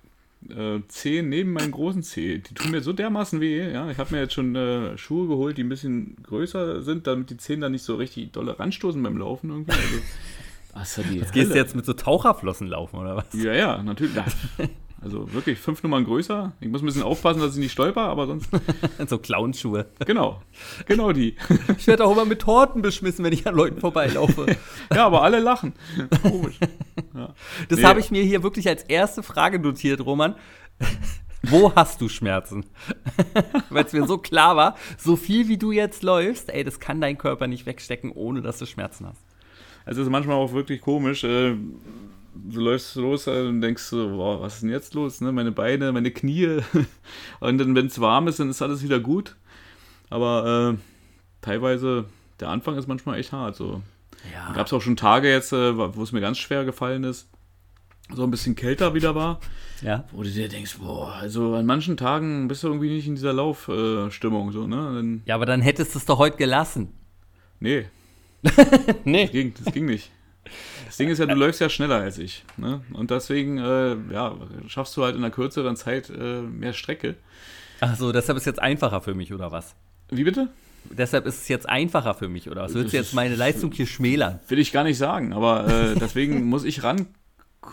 äh, 0.48 0.80
Zehen 0.88 1.28
neben 1.28 1.52
meinen 1.52 1.70
großen 1.70 2.02
Zeh, 2.02 2.38
die 2.38 2.54
tun 2.54 2.70
mir 2.70 2.80
so 2.80 2.92
dermaßen 2.92 3.40
weh. 3.40 3.72
Ja, 3.72 3.90
ich 3.90 3.98
habe 3.98 4.14
mir 4.14 4.22
jetzt 4.22 4.34
schon 4.34 4.56
äh, 4.56 4.96
Schuhe 4.96 5.28
geholt, 5.28 5.58
die 5.58 5.64
ein 5.64 5.68
bisschen 5.68 6.16
größer 6.22 6.82
sind, 6.82 7.06
damit 7.06 7.30
die 7.30 7.36
Zehen 7.36 7.60
dann 7.60 7.72
nicht 7.72 7.84
so 7.84 7.96
richtig 7.96 8.32
dolle 8.32 8.58
ranstoßen 8.58 9.02
beim 9.02 9.18
Laufen 9.18 9.50
irgendwie. 9.50 9.72
Also, 10.72 11.02
ja 11.02 11.10
die 11.10 11.20
Gehst 11.32 11.52
du 11.52 11.56
jetzt 11.56 11.76
mit 11.76 11.84
so 11.84 11.92
Taucherflossen 11.92 12.66
laufen, 12.66 12.96
oder 12.96 13.16
was? 13.16 13.26
Ja, 13.34 13.52
ja, 13.52 13.82
natürlich. 13.82 14.16
Ja. 15.00 15.04
Also 15.04 15.32
wirklich 15.32 15.58
fünf 15.58 15.82
Nummern 15.82 16.04
größer. 16.04 16.52
Ich 16.60 16.68
muss 16.68 16.82
ein 16.82 16.86
bisschen 16.86 17.02
aufpassen, 17.02 17.40
dass 17.40 17.54
ich 17.54 17.60
nicht 17.60 17.72
stolper, 17.72 18.02
aber 18.02 18.26
sonst. 18.26 18.50
so 19.08 19.18
Clownschuhe. 19.18 19.86
Genau. 20.06 20.42
Genau 20.86 21.12
die. 21.12 21.36
Ich 21.78 21.86
werde 21.86 22.04
auch 22.04 22.12
immer 22.12 22.24
mit 22.26 22.40
Torten 22.42 22.82
beschmissen, 22.82 23.24
wenn 23.24 23.32
ich 23.32 23.46
an 23.46 23.54
Leuten 23.54 23.80
vorbeilaufe. 23.80 24.46
Ja, 24.94 25.06
aber 25.06 25.22
alle 25.22 25.38
lachen. 25.40 25.72
Komisch. 26.22 26.58
Das 27.68 27.78
Nee. 27.78 27.84
habe 27.84 28.00
ich 28.00 28.10
mir 28.10 28.22
hier 28.24 28.42
wirklich 28.42 28.68
als 28.68 28.82
erste 28.82 29.22
Frage 29.22 29.58
notiert, 29.58 30.04
Roman. 30.04 30.34
Wo 31.42 31.72
hast 31.74 32.00
du 32.00 32.08
Schmerzen? 32.08 32.66
Weil 33.70 33.84
es 33.84 33.92
mir 33.92 34.06
so 34.06 34.18
klar 34.18 34.56
war, 34.56 34.76
so 34.98 35.16
viel 35.16 35.48
wie 35.48 35.56
du 35.56 35.72
jetzt 35.72 36.02
läufst, 36.02 36.50
ey, 36.50 36.64
das 36.64 36.80
kann 36.80 37.00
dein 37.00 37.16
Körper 37.16 37.46
nicht 37.46 37.64
wegstecken, 37.66 38.12
ohne 38.12 38.42
dass 38.42 38.58
du 38.58 38.66
Schmerzen 38.66 39.06
hast. 39.06 39.24
Also 39.86 40.02
es 40.02 40.06
ist 40.08 40.12
manchmal 40.12 40.36
auch 40.36 40.52
wirklich 40.52 40.80
komisch. 40.82 41.24
Äh, 41.24 41.56
du 42.34 42.60
läufst 42.60 42.94
los 42.96 43.26
äh, 43.26 43.42
und 43.42 43.60
denkst 43.60 43.82
so, 43.84 44.08
boah, 44.08 44.40
was 44.40 44.54
ist 44.54 44.62
denn 44.62 44.70
jetzt 44.70 44.94
los? 44.94 45.20
Ne? 45.20 45.32
Meine 45.32 45.52
Beine, 45.52 45.92
meine 45.92 46.10
Knie. 46.10 46.60
und 47.40 47.58
dann, 47.58 47.74
wenn 47.74 47.86
es 47.86 48.00
warm 48.00 48.28
ist, 48.28 48.40
dann 48.40 48.50
ist 48.50 48.62
alles 48.62 48.82
wieder 48.82 49.00
gut. 49.00 49.36
Aber 50.08 50.74
äh, 50.74 50.78
teilweise, 51.40 52.06
der 52.40 52.48
Anfang 52.48 52.76
ist 52.76 52.88
manchmal 52.88 53.18
echt 53.18 53.32
hart. 53.32 53.56
So. 53.56 53.82
Ja. 54.32 54.52
Gab 54.52 54.66
es 54.66 54.72
auch 54.72 54.82
schon 54.82 54.96
Tage 54.96 55.30
jetzt, 55.30 55.52
äh, 55.52 55.76
wo 55.76 56.02
es 56.02 56.12
mir 56.12 56.20
ganz 56.20 56.38
schwer 56.38 56.64
gefallen 56.64 57.04
ist. 57.04 57.28
So 58.12 58.24
ein 58.24 58.30
bisschen 58.32 58.56
kälter 58.56 58.92
wieder 58.94 59.14
war. 59.14 59.38
ja. 59.82 60.04
Wo 60.10 60.24
du 60.24 60.30
dir 60.30 60.48
denkst, 60.48 60.78
boah, 60.78 61.12
also 61.12 61.54
an 61.54 61.64
manchen 61.64 61.96
Tagen 61.96 62.48
bist 62.48 62.64
du 62.64 62.66
irgendwie 62.66 62.90
nicht 62.90 63.06
in 63.06 63.14
dieser 63.14 63.32
Laufstimmung. 63.32 64.50
so, 64.50 64.66
ne? 64.66 64.76
Dann, 64.76 65.22
Ja, 65.26 65.36
aber 65.36 65.46
dann 65.46 65.60
hättest 65.60 65.94
du 65.94 65.98
es 66.00 66.06
doch 66.06 66.18
heute 66.18 66.36
gelassen. 66.36 66.88
nee, 67.60 67.86
Nee. 69.04 69.24
Das 69.24 69.32
ging, 69.32 69.54
das 69.62 69.72
ging 69.72 69.86
nicht. 69.86 70.10
Das 71.00 71.06
Ding 71.06 71.12
ist 71.12 71.18
ja, 71.18 71.24
du 71.24 71.34
läufst 71.34 71.62
ja 71.62 71.70
schneller 71.70 71.96
als 71.96 72.18
ich. 72.18 72.44
Ne? 72.58 72.82
Und 72.92 73.10
deswegen, 73.10 73.56
äh, 73.56 73.96
ja, 74.12 74.36
schaffst 74.66 74.94
du 74.98 75.02
halt 75.02 75.16
in 75.16 75.24
einer 75.24 75.32
kürzeren 75.32 75.74
Zeit 75.74 76.10
äh, 76.10 76.42
mehr 76.42 76.74
Strecke. 76.74 77.14
Ach 77.80 77.96
so, 77.96 78.12
deshalb 78.12 78.36
ist 78.36 78.42
es 78.42 78.46
jetzt 78.46 78.60
einfacher 78.60 79.00
für 79.00 79.14
mich, 79.14 79.32
oder 79.32 79.50
was? 79.50 79.74
Wie 80.10 80.24
bitte? 80.24 80.48
Deshalb 80.90 81.24
ist 81.24 81.40
es 81.40 81.48
jetzt 81.48 81.66
einfacher 81.66 82.12
für 82.12 82.28
mich, 82.28 82.50
oder 82.50 82.64
was? 82.64 82.74
Willst 82.74 82.92
du 82.92 82.98
jetzt 82.98 83.14
meine 83.14 83.34
Leistung 83.34 83.72
hier 83.72 83.86
schmälern? 83.86 84.40
Will 84.48 84.58
ich 84.58 84.72
gar 84.72 84.84
nicht 84.84 84.98
sagen, 84.98 85.32
aber 85.32 85.66
äh, 85.68 85.94
deswegen 85.94 86.44
muss 86.50 86.64
ich 86.64 86.82
ran, 86.82 87.06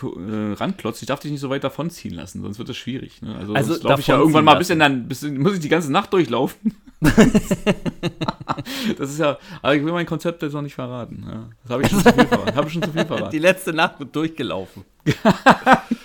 äh, 0.02 0.54
ranklotzen. 0.54 1.04
Ich 1.04 1.08
darf 1.08 1.20
dich 1.20 1.32
nicht 1.32 1.42
so 1.42 1.50
weit 1.50 1.66
davonziehen 1.66 2.14
lassen, 2.14 2.42
sonst 2.42 2.60
wird 2.60 2.70
es 2.70 2.78
schwierig. 2.78 3.22
Ne? 3.22 3.36
Also, 3.36 3.54
Also 3.54 3.84
laufe 3.86 4.00
ich 4.00 4.08
ja 4.08 4.18
irgendwann 4.18 4.46
mal 4.46 4.54
ein 4.54 4.60
bisschen, 4.60 4.80
dann 4.80 5.10
muss 5.38 5.56
ich 5.56 5.60
die 5.60 5.68
ganze 5.68 5.92
Nacht 5.92 6.14
durchlaufen. 6.14 6.76
das 8.98 9.10
ist 9.12 9.20
ja, 9.20 9.38
aber 9.62 9.76
ich 9.76 9.86
will 9.86 9.92
mein 9.92 10.08
Konzept 10.08 10.42
jetzt 10.42 10.54
noch 10.54 10.64
nicht 10.64 10.74
verraten. 10.74 11.24
Ja. 11.28 11.50
Das 11.64 11.72
habe 11.72 11.84
ich 11.84 11.90
schon 11.90 12.02
zu 12.02 12.12
viel 12.12 12.26
verraten. 12.26 12.56
Habe 12.56 12.68
ich 12.68 12.74
schon 12.74 12.84
zu 12.84 12.92
viel 12.92 13.06
verraten. 13.06 13.32
Die 13.32 13.40
letzte 13.40 13.74
Nacht 13.74 14.00
wird 14.00 14.16
durchgelaufen. 14.16 14.84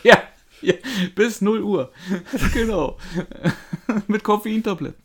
Ja, 0.04 0.18
ja, 0.60 0.74
bis 1.14 1.40
0 1.40 1.60
Uhr. 1.62 1.92
genau. 2.52 2.98
Mit 4.08 4.24
Koffeintabletten. 4.24 5.00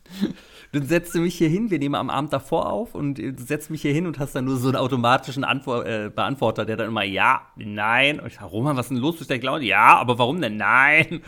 Dann 0.71 0.85
setzt 0.85 1.15
du 1.15 1.19
mich 1.19 1.35
hier 1.35 1.49
hin, 1.49 1.71
wir 1.71 1.79
nehmen 1.79 1.95
am 1.95 2.09
Abend 2.09 2.33
davor 2.33 2.71
auf 2.71 2.93
und 2.93 3.15
du 3.15 3.33
setzt 3.37 3.69
mich 3.69 3.81
hier 3.81 3.93
hin 3.93 4.05
und 4.05 4.19
hast 4.19 4.35
dann 4.35 4.45
nur 4.45 4.57
so 4.57 4.67
einen 4.67 4.75
automatischen 4.75 5.43
Antwort, 5.43 5.87
äh, 5.87 6.11
Beantworter, 6.13 6.65
der 6.65 6.77
dann 6.77 6.89
immer 6.89 7.03
ja, 7.03 7.41
nein. 7.55 8.19
Und 8.19 8.27
ich 8.27 8.35
sag, 8.35 8.51
Roman, 8.51 8.75
was 8.75 8.87
ist 8.87 8.89
denn 8.89 8.97
los? 8.97 9.17
Du 9.17 9.25
der 9.25 9.61
Ja, 9.61 9.97
aber 9.97 10.19
warum 10.19 10.41
denn 10.41 10.57
nein? 10.57 11.21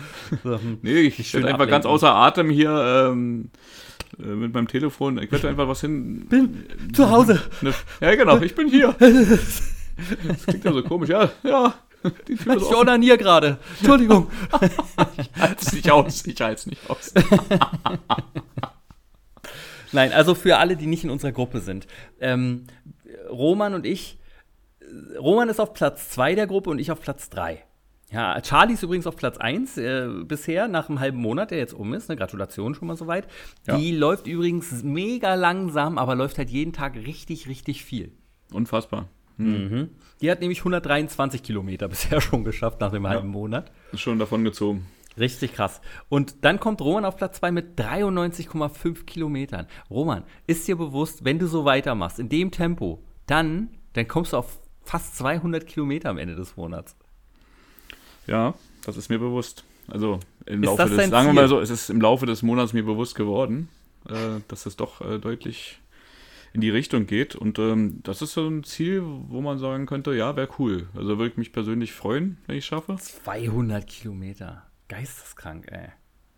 So, 0.43 0.59
hm. 0.59 0.79
Nee, 0.81 1.01
ich 1.01 1.31
bin 1.31 1.45
einfach 1.45 1.67
ganz 1.67 1.85
außer 1.85 2.13
Atem 2.13 2.49
hier 2.49 3.09
ähm, 3.11 3.49
äh, 4.08 4.08
mit 4.19 4.53
meinem 4.53 4.67
Telefon. 4.67 5.17
Ich 5.17 5.31
werde 5.31 5.49
einfach 5.49 5.67
was 5.67 5.81
hin. 5.81 6.27
Bin 6.27 6.65
zu 6.93 7.09
Hause. 7.09 7.41
Ne, 7.61 7.73
ja, 8.01 8.15
genau, 8.15 8.37
ich 8.41 8.53
bin 8.55 8.67
hier. 8.67 8.95
Das 8.99 10.45
klingt 10.45 10.63
ja 10.63 10.73
so 10.73 10.83
komisch. 10.83 11.09
Ja, 11.09 11.29
ja. 11.43 11.73
Die 12.27 12.35
Tür 12.35 12.55
Ich 12.55 12.63
onanier 12.63 13.17
gerade. 13.17 13.57
Entschuldigung. 13.79 14.27
Halt's 15.37 15.73
nicht 15.73 15.91
aus. 15.91 16.25
Ich 16.25 16.39
halte 16.39 16.59
es 16.59 16.65
nicht 16.67 16.89
aus. 16.89 17.13
Nein, 19.91 20.13
also 20.13 20.35
für 20.35 20.57
alle, 20.57 20.77
die 20.77 20.85
nicht 20.85 21.03
in 21.03 21.09
unserer 21.09 21.31
Gruppe 21.31 21.59
sind. 21.59 21.87
Ähm, 22.21 22.67
Roman 23.29 23.73
und 23.73 23.85
ich, 23.85 24.19
äh, 24.79 25.17
Roman 25.17 25.49
ist 25.49 25.59
auf 25.59 25.73
Platz 25.73 26.09
2 26.09 26.35
der 26.35 26.47
Gruppe 26.47 26.69
und 26.69 26.79
ich 26.79 26.91
auf 26.91 27.01
Platz 27.01 27.29
3. 27.29 27.63
Ja, 28.11 28.41
Charlie 28.41 28.73
ist 28.73 28.83
übrigens 28.83 29.05
auf 29.05 29.15
Platz 29.15 29.37
1 29.37 29.77
äh, 29.77 30.07
bisher, 30.25 30.67
nach 30.67 30.89
einem 30.89 30.99
halben 30.99 31.19
Monat, 31.19 31.51
der 31.51 31.59
jetzt 31.59 31.73
um 31.73 31.93
ist. 31.93 32.09
Ne? 32.09 32.15
Gratulation 32.15 32.73
schon 32.73 32.87
mal 32.87 32.97
soweit. 32.97 33.27
Ja. 33.67 33.77
Die 33.77 33.91
läuft 33.91 34.25
übrigens 34.25 34.83
mega 34.83 35.35
langsam, 35.35 35.97
aber 35.97 36.15
läuft 36.15 36.37
halt 36.39 36.49
jeden 36.49 36.73
Tag 36.73 36.95
richtig, 36.95 37.47
richtig 37.47 37.85
viel. 37.85 38.11
Unfassbar. 38.51 39.09
Die 39.39 40.29
hat 40.29 40.41
nämlich 40.41 40.59
123 40.59 41.43
Kilometer 41.43 41.87
bisher 41.89 42.19
schon 42.19 42.43
geschafft 42.43 42.81
nach 42.81 42.91
dem 42.91 43.07
halben 43.07 43.29
Monat. 43.29 43.71
Ist 43.91 44.01
schon 44.01 44.19
davon 44.19 44.43
gezogen. 44.43 44.85
Richtig 45.17 45.53
krass. 45.53 45.81
Und 46.07 46.43
dann 46.45 46.59
kommt 46.59 46.81
Roman 46.81 47.05
auf 47.05 47.17
Platz 47.17 47.37
2 47.39 47.51
mit 47.51 47.79
93,5 47.79 49.05
Kilometern. 49.05 49.67
Roman, 49.89 50.23
ist 50.47 50.67
dir 50.67 50.77
bewusst, 50.77 51.25
wenn 51.25 51.39
du 51.39 51.47
so 51.47 51.65
weitermachst, 51.65 52.19
in 52.19 52.29
dem 52.29 52.51
Tempo, 52.51 53.03
dann, 53.27 53.69
dann 53.93 54.07
kommst 54.07 54.33
du 54.33 54.37
auf 54.37 54.59
fast 54.81 55.17
200 55.17 55.65
Kilometer 55.67 56.09
am 56.09 56.17
Ende 56.17 56.35
des 56.35 56.55
Monats. 56.57 56.95
Ja, 58.29 58.53
das 58.85 58.95
ist 58.95 59.09
mir 59.09 59.19
bewusst. 59.19 59.63
Also 59.87 60.19
im 60.45 60.61
Ist 60.61 60.67
Laufe 60.69 60.89
des, 60.89 61.09
sagen 61.09 61.27
wir 61.27 61.33
mal 61.33 61.47
so, 61.47 61.59
es 61.59 61.71
ist 61.71 61.89
im 61.89 61.99
Laufe 61.99 62.27
des 62.27 62.43
Monats 62.43 62.73
mir 62.73 62.83
bewusst 62.83 63.15
geworden, 63.15 63.69
äh, 64.07 64.41
dass 64.47 64.67
es 64.67 64.75
doch 64.75 65.01
äh, 65.01 65.17
deutlich 65.17 65.79
in 66.53 66.61
die 66.61 66.69
Richtung 66.69 67.07
geht. 67.07 67.35
Und 67.35 67.57
ähm, 67.57 68.01
das 68.03 68.21
ist 68.21 68.33
so 68.33 68.47
ein 68.47 68.63
Ziel, 68.63 69.01
wo 69.03 69.41
man 69.41 69.57
sagen 69.57 69.87
könnte, 69.87 70.13
ja, 70.13 70.35
wäre 70.35 70.49
cool. 70.59 70.87
Also 70.95 71.17
würde 71.17 71.31
ich 71.31 71.37
mich 71.37 71.51
persönlich 71.51 71.91
freuen, 71.91 72.37
wenn 72.45 72.55
ich 72.55 72.65
es 72.65 72.67
schaffe. 72.67 72.97
200 72.97 73.87
Kilometer. 73.87 74.63
Geisteskrank, 74.87 75.67
ey. 75.71 75.89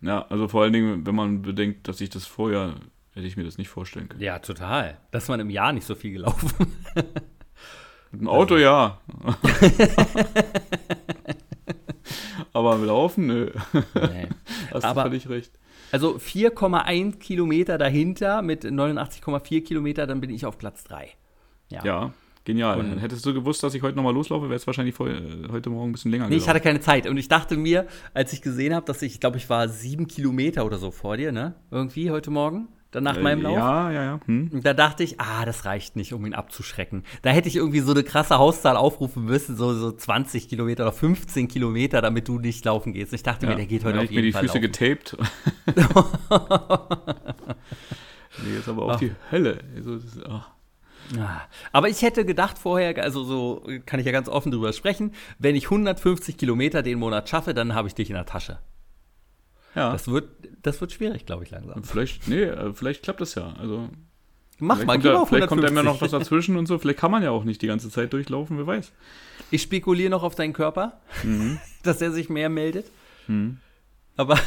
Ja, 0.02 0.26
also 0.28 0.48
vor 0.48 0.64
allen 0.64 0.74
Dingen, 0.74 1.06
wenn 1.06 1.16
man 1.16 1.42
bedenkt, 1.42 1.88
dass 1.88 2.02
ich 2.02 2.10
das 2.10 2.26
vorher, 2.26 2.76
hätte 3.14 3.28
ich 3.28 3.38
mir 3.38 3.44
das 3.44 3.58
nicht 3.58 3.70
vorstellen 3.70 4.08
können. 4.10 4.22
Ja, 4.22 4.40
total. 4.40 4.98
Dass 5.12 5.28
man 5.28 5.40
im 5.42 5.50
Jahr 5.50 5.74
nicht 5.74 5.86
so 5.86 5.96
viel 5.96 6.14
gelaufen. 6.14 6.52
Mit 8.12 8.22
dem 8.22 8.28
Auto 8.28 8.58
ja. 8.58 9.00
Aber 12.54 12.78
mit 12.78 12.88
Laufen, 12.88 13.28
nö. 13.28 13.50
nee. 13.74 14.28
Hast 14.74 14.84
Aber- 14.86 15.04
du 15.04 15.10
völlig 15.10 15.30
recht. 15.30 15.52
Also 15.92 16.16
4,1 16.18 17.18
Kilometer 17.20 17.78
dahinter 17.78 18.42
mit 18.42 18.64
89,4 18.64 19.62
Kilometer, 19.64 20.08
dann 20.08 20.22
bin 20.22 20.30
ich 20.30 20.46
auf 20.46 20.58
Platz 20.58 20.84
3. 20.86 21.10
Ja, 21.70 22.14
genial. 22.46 22.80
Und- 22.80 22.98
Hättest 23.00 23.26
du 23.26 23.34
gewusst, 23.34 23.62
dass 23.64 23.74
ich 23.74 23.82
heute 23.82 23.98
nochmal 23.98 24.14
loslaufe, 24.14 24.46
wäre 24.46 24.56
es 24.56 24.66
wahrscheinlich 24.68 24.96
voll, 24.96 25.12
äh, 25.12 25.52
heute 25.52 25.70
Morgen 25.70 25.90
ein 25.90 25.92
bisschen 25.94 26.12
länger 26.12 26.28
Nee, 26.30 26.36
ich 26.38 26.48
hatte 26.48 26.60
gelaufen. 26.62 26.82
keine 26.84 27.02
Zeit. 27.02 27.08
Und 27.10 27.18
ich 27.18 27.28
dachte 27.28 27.58
mir, 27.58 27.88
als 28.14 28.32
ich 28.34 28.42
gesehen 28.42 28.74
habe, 28.74 28.86
dass 28.86 29.02
ich, 29.02 29.14
ich 29.16 29.20
glaube, 29.20 29.38
ich 29.38 29.50
war 29.50 29.68
sieben 29.68 30.08
Kilometer 30.08 30.66
oder 30.66 30.78
so 30.78 30.92
vor 30.92 31.18
dir, 31.18 31.32
ne? 31.32 31.56
Irgendwie 31.72 32.10
heute 32.12 32.32
Morgen. 32.32 32.68
Dann 32.92 33.06
nach 33.06 33.20
meinem 33.20 33.42
Lauf. 33.42 33.56
Ja, 33.56 33.92
ja, 33.92 34.04
ja. 34.04 34.20
Hm. 34.26 34.50
Und 34.52 34.66
da 34.66 34.74
dachte 34.74 35.04
ich, 35.04 35.20
ah, 35.20 35.46
das 35.46 35.64
reicht 35.66 35.96
nicht, 35.96 36.14
um 36.14 36.26
ihn 36.26 36.34
abzuschrecken. 36.34 37.04
Da 37.22 37.30
hätte 37.30 37.48
ich 37.48 37.56
irgendwie 37.56 37.80
so 37.80 37.94
eine 37.94 38.04
krasse 38.04 38.38
Hauszahl 38.38 38.76
aufrufen 38.76 39.24
müssen, 39.26 39.56
so, 39.56 39.74
so 39.74 39.92
20 39.92 40.50
Kilometer 40.50 40.84
oder 40.84 40.92
15 40.92 41.48
Kilometer, 41.48 42.02
damit 42.02 42.28
du 42.28 42.38
nicht 42.38 42.66
laufen 42.66 42.92
gehst. 42.94 43.14
Ich 43.14 43.24
dachte 43.24 43.46
ja. 43.46 43.52
mir, 43.52 43.56
der 43.56 43.66
geht 43.66 43.86
heute 43.86 44.00
auf 44.00 44.04
hätte 44.04 44.14
ich 44.14 44.18
jeden 44.18 44.26
mir 44.26 44.28
die 44.28 44.34
Fall 44.34 44.44
Füße 44.44 44.60
laufen. 44.60 44.72
getaped. 44.72 45.18
nee, 48.44 48.56
jetzt 48.56 48.68
aber 48.68 48.84
auch 48.84 48.92
Ach. 48.92 49.00
die 49.00 49.14
Hölle. 49.32 49.60
Also, 49.76 49.96
das 49.96 50.04
ist. 50.04 50.26
Ah. 50.26 50.52
Aber 51.72 51.90
ich 51.90 52.02
hätte 52.02 52.26
gedacht 52.26 52.58
vorher, 52.58 52.98
also 53.04 53.24
so 53.24 53.68
kann 53.86 54.00
ich 54.00 54.06
ja 54.06 54.12
ganz 54.12 54.30
offen 54.30 54.52
drüber 54.52 54.72
sprechen, 54.72 55.14
wenn 55.40 55.56
ich 55.56 55.66
150 55.66 56.38
Kilometer 56.38 56.84
den 56.84 57.00
Monat 57.00 57.28
schaffe, 57.28 57.54
dann 57.54 57.76
habe 57.76 57.88
ich 57.88 57.96
dich 57.96 58.10
in 58.10 58.16
der 58.16 58.26
Tasche. 58.26 58.60
Ja, 59.76 59.92
Das 59.92 60.08
wird, 60.10 60.30
das 60.64 60.80
wird 60.82 60.92
schwierig, 60.92 61.26
glaube 61.26 61.44
ich, 61.44 61.52
langsam. 61.52 61.84
vielleicht, 61.84 62.28
nee, 62.28 62.44
äh, 62.44 62.74
vielleicht 62.74 63.04
klappt 63.04 63.22
das 63.22 63.36
ja. 63.36 63.54
Also, 63.60 63.90
Mach 64.60 64.84
mal, 64.86 65.00
geh 65.00 65.08
mal 65.10 65.16
auf 65.16 65.30
vielleicht 65.30 65.48
kommt 65.48 65.64
einem 65.66 65.76
ja 65.76 65.82
150. 65.82 65.84
noch 65.84 66.02
was 66.02 66.12
dazwischen 66.12 66.56
und 66.58 66.68
so. 66.68 66.78
Vielleicht 66.78 67.00
kann 67.00 67.10
man 67.10 67.24
ja 67.24 67.32
auch 67.32 67.44
nicht 67.46 67.62
die 67.64 67.68
ganze 67.68 67.90
Zeit 67.90 68.14
durchlaufen, 68.14 68.58
wer 68.60 68.68
weiß. 68.68 68.92
Ich 69.50 69.64
spekuliere 69.64 70.10
noch 70.12 70.22
auf 70.24 70.36
deinen 70.36 70.54
Körper, 70.54 71.00
Mhm. 71.24 71.58
dass 71.84 72.00
er 72.02 72.12
sich 72.12 72.30
mehr 72.30 72.50
meldet. 72.50 72.92
Aber, 74.18 74.38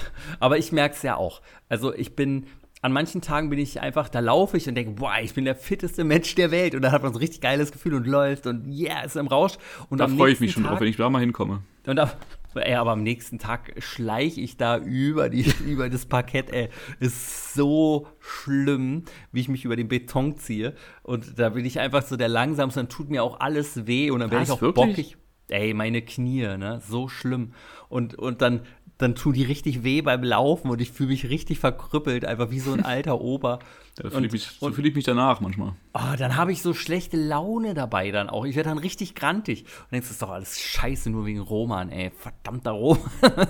aber 0.40 0.58
ich 0.58 0.72
merke 0.72 0.94
es 0.94 1.02
ja 1.02 1.16
auch. 1.16 1.40
Also 1.68 1.92
ich 1.94 2.14
bin, 2.14 2.46
an 2.82 2.92
manchen 2.92 3.22
Tagen 3.22 3.48
bin 3.50 3.58
ich 3.58 3.80
einfach, 3.80 4.08
da 4.10 4.20
laufe 4.20 4.56
ich 4.58 4.68
und 4.68 4.74
denke, 4.74 4.92
boah, 4.92 5.14
ich 5.22 5.32
bin 5.34 5.46
der 5.46 5.56
fitteste 5.56 6.04
Mensch 6.04 6.34
der 6.34 6.50
Welt. 6.50 6.74
Und 6.74 6.82
dann 6.82 6.92
hat 6.92 7.02
man 7.02 7.12
so 7.12 7.18
ein 7.18 7.22
richtig 7.22 7.40
geiles 7.40 7.72
Gefühl 7.72 7.94
und 7.94 8.06
läuft 8.06 8.46
und 8.46 8.66
yeah, 8.70 9.02
ist 9.02 9.16
im 9.16 9.26
Rausch. 9.26 9.54
Und 9.88 9.98
Da 9.98 10.06
freue 10.08 10.32
ich 10.32 10.40
mich 10.40 10.52
schon 10.52 10.62
drauf, 10.64 10.72
Tag- 10.74 10.80
wenn 10.82 10.88
ich 10.88 10.96
da 10.96 11.08
mal 11.08 11.20
hinkomme. 11.20 11.62
Und 11.86 11.98
ab, 11.98 12.16
ey, 12.56 12.74
aber 12.74 12.92
am 12.92 13.02
nächsten 13.02 13.38
Tag 13.38 13.74
schleiche 13.78 14.40
ich 14.40 14.56
da 14.56 14.78
über, 14.78 15.28
die, 15.28 15.44
über 15.66 15.88
das 15.88 16.06
Parkett, 16.06 16.50
ey. 16.50 16.68
Ist 17.00 17.54
so 17.54 18.06
schlimm, 18.20 19.04
wie 19.32 19.40
ich 19.40 19.48
mich 19.48 19.64
über 19.64 19.76
den 19.76 19.88
Beton 19.88 20.36
ziehe. 20.36 20.74
Und 21.02 21.38
da 21.38 21.50
bin 21.50 21.64
ich 21.64 21.80
einfach 21.80 22.02
so 22.02 22.16
der 22.16 22.28
Langsamste, 22.28 22.80
dann 22.80 22.88
tut 22.88 23.10
mir 23.10 23.22
auch 23.22 23.40
alles 23.40 23.86
weh 23.86 24.10
und 24.10 24.20
dann 24.20 24.30
werde 24.30 24.44
ich 24.44 24.50
auch 24.50 24.62
wirklich? 24.62 24.96
bockig. 24.96 25.16
Ey, 25.48 25.74
meine 25.74 26.00
Knie, 26.00 26.56
ne? 26.56 26.80
So 26.88 27.08
schlimm. 27.08 27.52
Und, 27.88 28.14
und 28.14 28.40
dann, 28.40 28.60
dann 28.98 29.14
tun 29.16 29.32
die 29.32 29.42
richtig 29.42 29.82
weh 29.82 30.02
beim 30.02 30.22
Laufen 30.22 30.70
und 30.70 30.80
ich 30.80 30.92
fühle 30.92 31.08
mich 31.10 31.28
richtig 31.28 31.58
verkrüppelt, 31.58 32.24
einfach 32.24 32.50
wie 32.50 32.60
so 32.60 32.72
ein 32.72 32.84
alter 32.84 33.20
Ober. 33.20 33.58
Da 33.96 34.04
fühle 34.08 34.16
Und- 34.18 34.24
ich, 34.26 34.32
mich- 34.32 34.50
so 34.60 34.70
fühle 34.72 34.88
ich 34.88 34.94
mich 34.94 35.04
danach 35.04 35.40
manchmal. 35.40 35.72
Oh, 35.94 36.16
dann 36.18 36.36
habe 36.36 36.52
ich 36.52 36.62
so 36.62 36.74
schlechte 36.74 37.16
Laune 37.16 37.74
dabei 37.74 38.10
dann 38.10 38.28
auch. 38.28 38.44
Ich 38.44 38.54
werde 38.56 38.68
dann 38.70 38.78
richtig 38.78 39.14
grantig. 39.14 39.64
Und 39.84 39.92
denkst, 39.92 40.06
das 40.08 40.12
ist 40.16 40.22
doch 40.22 40.30
alles 40.30 40.60
scheiße, 40.60 41.10
nur 41.10 41.26
wegen 41.26 41.40
Roman, 41.40 41.90
ey. 41.90 42.10
Verdammter 42.16 42.72
Roman. 42.72 43.00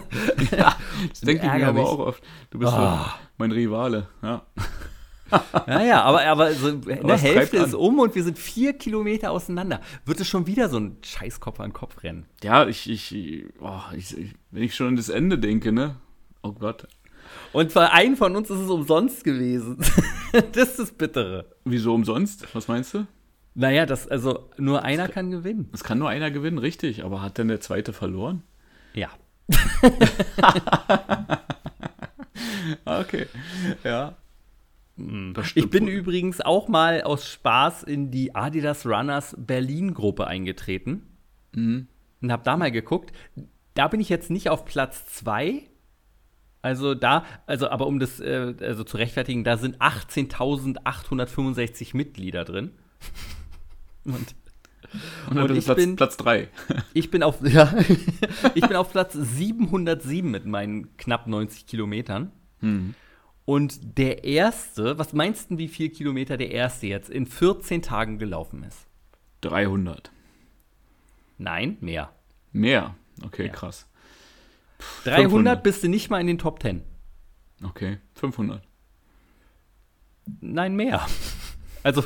Das 0.50 1.20
denke 1.20 1.46
ich 1.46 1.52
mir 1.52 1.66
aber 1.68 1.80
auch 1.88 1.98
oft. 1.98 2.22
Du 2.50 2.58
bist 2.58 2.72
so 2.72 2.98
mein 3.38 3.52
Rivale. 3.52 4.08
Ja. 4.22 4.42
Ja, 5.66 5.82
ja, 5.82 6.02
aber, 6.02 6.24
aber 6.26 6.52
so 6.52 6.68
eine 6.68 7.16
Hälfte 7.16 7.58
ist 7.58 7.74
um 7.74 7.98
und 7.98 8.14
wir 8.14 8.22
sind 8.22 8.38
vier 8.38 8.74
Kilometer 8.74 9.30
auseinander. 9.30 9.80
Wird 10.04 10.20
es 10.20 10.28
schon 10.28 10.46
wieder 10.46 10.68
so 10.68 10.78
ein 10.78 10.98
scheiß 11.02 11.40
Kopf 11.40 11.60
an 11.60 11.72
Kopf 11.72 12.02
rennen? 12.02 12.26
Ja, 12.42 12.66
ich, 12.66 12.88
ich, 12.88 13.44
oh, 13.60 13.80
ich, 13.96 14.16
ich, 14.16 14.34
wenn 14.50 14.62
ich 14.62 14.74
schon 14.74 14.88
an 14.88 14.96
das 14.96 15.08
Ende 15.08 15.38
denke, 15.38 15.72
ne? 15.72 15.96
Oh 16.42 16.52
Gott. 16.52 16.86
Und 17.52 17.72
für 17.72 17.92
einen 17.92 18.16
von 18.16 18.36
uns 18.36 18.50
ist 18.50 18.60
es 18.60 18.70
umsonst 18.70 19.24
gewesen. 19.24 19.78
das 20.52 20.70
ist 20.70 20.78
das 20.78 20.92
Bittere. 20.92 21.46
Wieso 21.64 21.94
umsonst? 21.94 22.46
Was 22.54 22.68
meinst 22.68 22.94
du? 22.94 23.06
Naja, 23.54 23.86
das, 23.86 24.08
also 24.08 24.50
nur 24.58 24.82
einer 24.82 25.08
kann 25.08 25.30
gewinnen. 25.30 25.70
Es 25.72 25.84
kann 25.84 25.98
nur 25.98 26.08
einer 26.08 26.30
gewinnen, 26.30 26.58
richtig. 26.58 27.04
Aber 27.04 27.22
hat 27.22 27.38
denn 27.38 27.48
der 27.48 27.60
zweite 27.60 27.92
verloren? 27.92 28.42
Ja. 28.92 29.08
Okay. 32.84 33.26
Ja. 33.84 34.16
Das 34.96 35.50
Ich 35.56 35.68
bin 35.70 35.84
wohl. 35.84 35.90
übrigens 35.90 36.40
auch 36.40 36.68
mal 36.68 37.02
aus 37.02 37.28
Spaß 37.28 37.82
in 37.82 38.10
die 38.12 38.34
Adidas 38.34 38.86
Runners 38.86 39.34
Berlin-Gruppe 39.38 40.26
eingetreten 40.26 41.02
Mhm. 41.52 41.88
und 42.22 42.32
habe 42.32 42.44
da 42.44 42.56
mal 42.56 42.70
geguckt. 42.70 43.12
Da 43.74 43.88
bin 43.88 44.00
ich 44.00 44.08
jetzt 44.08 44.30
nicht 44.30 44.48
auf 44.50 44.64
Platz 44.64 45.04
2. 45.06 45.62
Also 46.62 46.94
da, 46.94 47.24
also 47.46 47.68
aber 47.68 47.86
um 47.88 47.98
das 47.98 48.20
äh, 48.20 48.54
also 48.60 48.84
zu 48.84 48.96
rechtfertigen, 48.96 49.42
da 49.44 49.56
sind 49.56 49.80
18.865 49.82 51.96
Mitglieder 51.96 52.44
drin. 52.44 52.70
Und 54.04 54.34
Und 55.30 55.38
und 55.50 55.56
ich 55.56 55.64
Platz, 55.64 55.76
bin- 55.76 55.96
Platz 55.96 56.16
3. 56.18 56.48
ich 56.94 57.10
bin 57.10 57.22
auf, 57.22 57.38
ja, 57.42 57.72
ich 58.54 58.66
bin 58.66 58.76
auf 58.76 58.92
Platz 58.92 59.14
707 59.14 60.30
mit 60.30 60.44
meinen 60.46 60.94
knapp 60.98 61.26
90 61.26 61.66
Kilometern. 61.66 62.30
Und 63.44 63.98
der 63.98 64.24
erste, 64.24 64.98
was 64.98 65.12
meinst 65.12 65.50
du, 65.50 65.58
wie 65.58 65.68
viel 65.68 65.90
Kilometer 65.90 66.36
der 66.36 66.50
erste 66.50 66.86
jetzt 66.86 67.10
in 67.10 67.26
14 67.26 67.82
Tagen 67.82 68.18
gelaufen 68.18 68.62
ist? 68.62 68.86
300. 69.42 70.10
Nein, 71.36 71.76
mehr. 71.80 72.10
Mehr. 72.52 72.94
Okay, 73.22 73.46
Ja. 73.46 73.52
krass. 73.52 73.88
300 75.04 75.30
500. 75.30 75.62
bist 75.62 75.84
du 75.84 75.88
nicht 75.88 76.10
mal 76.10 76.20
in 76.20 76.26
den 76.26 76.38
Top 76.38 76.60
10. 76.62 76.82
Okay, 77.62 77.98
500. 78.14 78.62
Nein, 80.40 80.74
mehr. 80.74 81.06
Also, 81.82 82.02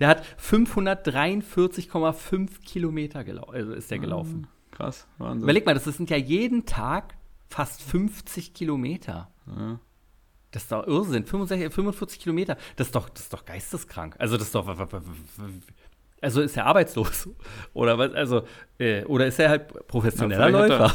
der 0.00 0.08
hat 0.08 0.24
543,5 0.38 2.62
Kilometer 2.64 3.22
gelaufen, 3.24 3.54
also 3.54 3.72
ist 3.74 3.90
der 3.90 3.98
gelaufen. 4.00 4.46
Krass, 4.72 5.06
Wahnsinn. 5.18 5.44
Überleg 5.44 5.64
mal, 5.66 5.74
das 5.74 5.84
sind 5.84 6.10
ja 6.10 6.16
jeden 6.16 6.66
Tag 6.66 7.16
fast 7.48 7.80
50 7.82 8.54
Kilometer. 8.54 9.30
Ja. 9.46 9.78
Das 10.52 10.62
ist 10.62 10.72
doch 10.72 10.86
Irrsinn. 10.86 11.24
65, 11.26 11.72
45 11.72 12.20
Kilometer. 12.20 12.56
Das 12.76 12.88
ist 12.88 12.94
doch, 12.94 13.08
das 13.08 13.22
ist 13.22 13.32
doch 13.32 13.44
geisteskrank. 13.44 14.16
Also, 14.18 14.36
das 14.36 14.46
ist 14.46 14.54
doch. 14.54 14.66
Also 16.20 16.42
ist 16.42 16.56
er 16.56 16.66
arbeitslos? 16.66 17.28
Oder 17.72 17.96
was? 17.98 18.12
Also, 18.12 18.46
äh, 18.78 19.04
oder 19.04 19.26
ist 19.26 19.38
er 19.38 19.48
halt 19.48 19.86
professioneller 19.86 20.44
hat 20.44 20.52
Läufer? 20.52 20.94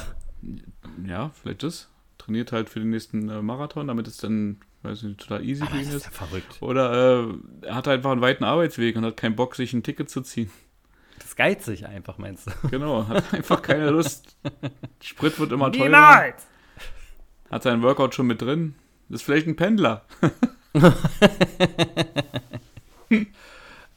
ja, 1.07 1.31
vielleicht 1.41 1.63
das. 1.63 1.89
Trainiert 2.19 2.51
halt 2.51 2.69
für 2.69 2.79
den 2.79 2.89
nächsten 2.91 3.29
äh, 3.29 3.41
Marathon, 3.41 3.87
damit 3.87 4.07
es 4.07 4.17
dann, 4.17 4.59
weiß 4.83 5.03
nicht, 5.03 5.19
total 5.19 5.43
easy 5.43 5.63
Aber 5.63 5.75
ihn 5.75 5.81
ist 5.81 5.89
ja 5.89 5.97
ist. 5.97 6.07
verrückt. 6.07 6.57
Oder 6.61 7.23
äh, 7.23 7.33
er 7.67 7.75
hat 7.75 7.87
einfach 7.87 8.11
einen 8.11 8.21
weiten 8.21 8.43
Arbeitsweg 8.43 8.95
und 8.95 9.05
hat 9.05 9.17
keinen 9.17 9.35
Bock, 9.35 9.55
sich 9.55 9.73
ein 9.73 9.83
Ticket 9.83 10.09
zu 10.09 10.21
ziehen. 10.21 10.51
Das 11.19 11.35
geizt 11.35 11.65
sich 11.65 11.85
einfach, 11.87 12.17
meinst 12.17 12.47
du? 12.47 12.51
Genau, 12.69 13.07
hat 13.07 13.33
einfach 13.33 13.61
keine 13.61 13.89
Lust. 13.89 14.37
Sprit 15.01 15.39
wird 15.39 15.51
immer 15.51 15.71
teurer. 15.71 16.33
Hat 17.49 17.63
seinen 17.63 17.81
Workout 17.83 18.15
schon 18.15 18.27
mit 18.27 18.41
drin. 18.41 18.75
Ist 19.09 19.23
vielleicht 19.23 19.47
ein 19.47 19.55
Pendler. 19.55 20.05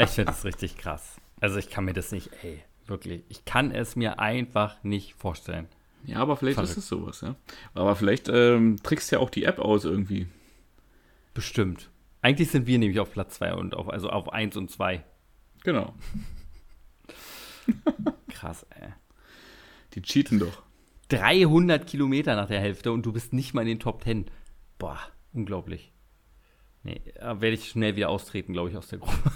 Ich 0.01 0.11
finde 0.11 0.31
das 0.31 0.45
richtig 0.45 0.77
krass. 0.77 1.17
Also, 1.41 1.59
ich 1.59 1.71
kann 1.71 1.85
mir 1.85 1.93
das 1.93 2.13
nicht, 2.13 2.31
ey, 2.43 2.63
wirklich. 2.87 3.25
Ich 3.29 3.45
kann 3.45 3.73
es 3.73 3.97
mir 3.97 4.21
einfach 4.21 4.83
nicht 4.85 5.15
vorstellen. 5.15 5.67
Ja, 6.05 6.19
aber 6.19 6.37
vielleicht 6.37 6.55
Verrückt. 6.55 6.71
ist 6.71 6.79
es 6.79 6.89
sowas, 6.89 7.21
ja. 7.21 7.35
Aber 7.75 7.97
vielleicht 7.97 8.29
ähm, 8.29 8.77
trickst 8.83 9.11
ja 9.11 9.19
auch 9.19 9.31
die 9.31 9.43
App 9.45 9.59
aus 9.59 9.85
irgendwie. 9.85 10.29
Bestimmt. 11.35 11.91
Eigentlich 12.23 12.51
sind 12.51 12.67
wir 12.67 12.79
nämlich 12.79 13.01
auf 13.01 13.13
Platz 13.13 13.35
2 13.39 13.55
und 13.55 13.75
auf, 13.75 13.89
also 13.89 14.11
auf 14.11 14.33
1 14.33 14.57
und 14.57 14.71
2. 14.71 15.03
Genau. 15.65 15.95
Krass, 18.31 18.67
ey. 18.71 18.91
Die 19.95 20.03
cheaten 20.03 20.39
doch. 20.39 20.63
300 21.09 21.87
Kilometer 21.87 22.37
nach 22.37 22.49
der 22.49 22.61
Hälfte 22.61 22.93
und 22.93 23.05
du 23.05 23.13
bist 23.13 23.33
nicht 23.33 23.55
mal 23.55 23.63
in 23.63 23.69
den 23.69 23.81
Top 23.81 24.05
10. 24.05 24.27
Boah, 24.79 24.99
unglaublich. 25.33 25.93
Nee, 26.83 27.03
da 27.17 27.41
werde 27.41 27.57
ich 27.57 27.69
schnell 27.69 27.97
wieder 27.97 28.09
austreten, 28.09 28.53
glaube 28.53 28.71
ich, 28.71 28.77
aus 28.77 28.89
der 28.89 29.01
Gruppe. 29.01 29.33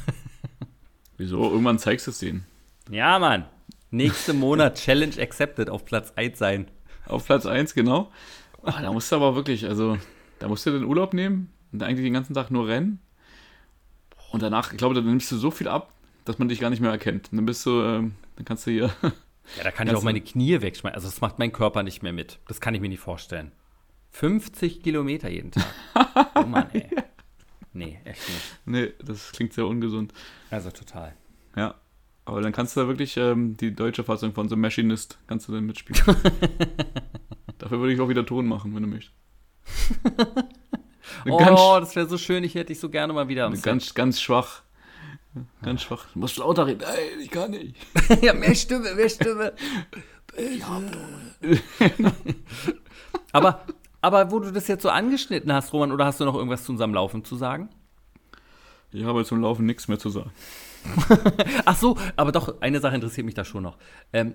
Wieso? 1.17 1.43
Irgendwann 1.43 1.79
zeigst 1.79 2.07
du 2.07 2.13
es 2.13 2.19
denen. 2.19 2.47
Ja, 2.91 3.19
Mann. 3.19 3.47
Nächsten 3.91 4.39
Monat 4.39 4.77
Challenge 4.77 5.21
accepted 5.21 5.69
auf 5.69 5.85
Platz 5.85 6.13
1 6.17 6.39
sein. 6.39 6.71
Auf 7.07 7.27
Platz 7.27 7.45
1, 7.45 7.75
genau. 7.75 8.11
Oh, 8.63 8.71
da 8.71 8.93
musst 8.93 9.11
du 9.13 9.17
aber 9.17 9.35
wirklich, 9.35 9.67
also, 9.67 9.99
da 10.39 10.49
musst 10.49 10.65
du 10.65 10.71
den 10.71 10.85
Urlaub 10.85 11.13
nehmen 11.13 11.53
und 11.73 11.83
eigentlich 11.83 12.05
den 12.05 12.15
ganzen 12.15 12.35
Tag 12.35 12.51
nur 12.51 12.69
rennen. 12.69 13.01
Und 14.31 14.43
danach, 14.43 14.73
ich 14.73 14.79
glaube, 14.79 14.95
dann 14.95 15.05
nimmst 15.05 15.31
du 15.31 15.37
so 15.37 15.51
viel 15.51 15.69
ab, 15.69 15.93
dass 16.25 16.39
man 16.39 16.49
dich 16.49 16.61
gar 16.61 16.71
nicht 16.71 16.81
mehr 16.81 16.91
erkennt. 16.91 17.31
Und 17.33 17.37
dann 17.37 17.47
bist 17.47 17.67
du, 17.67 17.83
ähm, 17.83 18.15
dann 18.37 18.45
kannst 18.45 18.67
du 18.67 18.71
hier. 18.71 18.91
Ja, 19.57 19.65
da 19.65 19.73
kann 19.73 19.89
ich 19.89 19.95
auch 19.95 20.05
meine 20.05 20.21
Knie 20.21 20.61
wegschmeißen. 20.63 20.95
Also 20.95 21.09
das 21.09 21.21
macht 21.21 21.39
mein 21.41 21.51
Körper 21.51 21.83
nicht 21.83 22.03
mehr 22.03 22.13
mit. 22.13 22.39
Das 22.47 22.61
kann 22.61 22.75
ich 22.75 22.81
mir 22.81 22.89
nicht 22.89 23.01
vorstellen. 23.01 23.51
50 24.13 24.83
Kilometer 24.83 25.29
jeden 25.29 25.51
Tag. 25.51 25.67
Oh 26.35 26.43
Mann, 26.47 26.69
ey. 26.73 26.89
Nee, 27.73 27.99
echt 28.05 28.29
nicht. 28.29 28.59
nee, 28.65 28.93
das 29.03 29.33
klingt 29.33 29.53
sehr 29.53 29.67
ungesund. 29.67 30.13
Also 30.51 30.71
total. 30.71 31.15
Ja. 31.57 31.75
Aber 32.25 32.41
dann 32.41 32.53
kannst 32.53 32.77
du 32.77 32.81
da 32.81 32.89
wirklich 32.89 33.17
ähm, 33.17 33.57
die 33.57 33.75
deutsche 33.75 34.05
Fassung 34.05 34.33
von 34.33 34.49
The 34.49 34.57
Machinist, 34.57 35.19
kannst 35.27 35.49
du 35.49 35.53
dann 35.53 35.65
mitspielen. 35.65 36.03
Dafür 37.59 37.81
würde 37.81 37.93
ich 37.93 38.01
auch 38.01 38.09
wieder 38.09 38.25
Ton 38.25 38.47
machen, 38.47 38.75
wenn 38.75 38.83
du 38.83 38.89
möchtest. 38.89 39.15
Oh, 41.29 41.37
ganz, 41.37 41.61
das 41.61 41.97
wäre 41.97 42.09
so 42.09 42.17
schön. 42.17 42.43
Ich 42.43 42.55
hätte 42.55 42.67
dich 42.67 42.81
so 42.81 42.89
gerne 42.89 43.13
mal 43.13 43.29
wieder 43.29 43.47
am 43.47 43.55
Set. 43.55 43.65
ganz, 43.65 43.93
ganz 43.95 44.21
schwach. 44.21 44.63
Ganz 45.63 45.83
schwach. 45.83 46.07
Du 46.13 46.21
musst 46.21 46.37
lauter 46.39 46.67
reden. 46.67 46.81
Nein, 46.81 47.21
ich 47.21 47.31
kann 47.31 47.51
nicht. 47.51 47.77
ja, 48.23 48.33
mehr 48.33 48.55
Stimme, 48.55 48.95
mehr 48.95 49.09
Stimme. 49.09 49.53
aber, 53.33 53.67
aber 54.03 54.31
wo 54.31 54.41
du 54.41 54.51
das 54.51 54.69
jetzt 54.69 54.83
so 54.83 54.91
angeschnitten 54.91 55.53
hast, 55.53 55.73
Roman, 55.73 55.93
oder 55.93 56.05
hast 56.05 56.21
du 56.21 56.25
noch 56.25 56.35
irgendwas 56.35 56.65
zu 56.65 56.73
unserem 56.73 56.93
Laufen 56.93 57.25
zu 57.25 57.37
sagen? 57.37 57.71
Ich 58.93 59.05
habe 59.05 59.25
zum 59.25 59.41
Laufen 59.41 59.65
nichts 59.65 59.89
mehr 59.89 59.99
zu 59.99 60.11
sagen. 60.11 60.33
Ach 61.65 61.77
so, 61.77 61.97
aber 62.17 62.33
doch, 62.33 62.61
eine 62.61 62.81
Sache 62.81 62.95
interessiert 62.95 63.25
mich 63.25 63.35
da 63.35 63.45
schon 63.45 63.63
noch. 63.63 63.79
Ähm, 64.13 64.35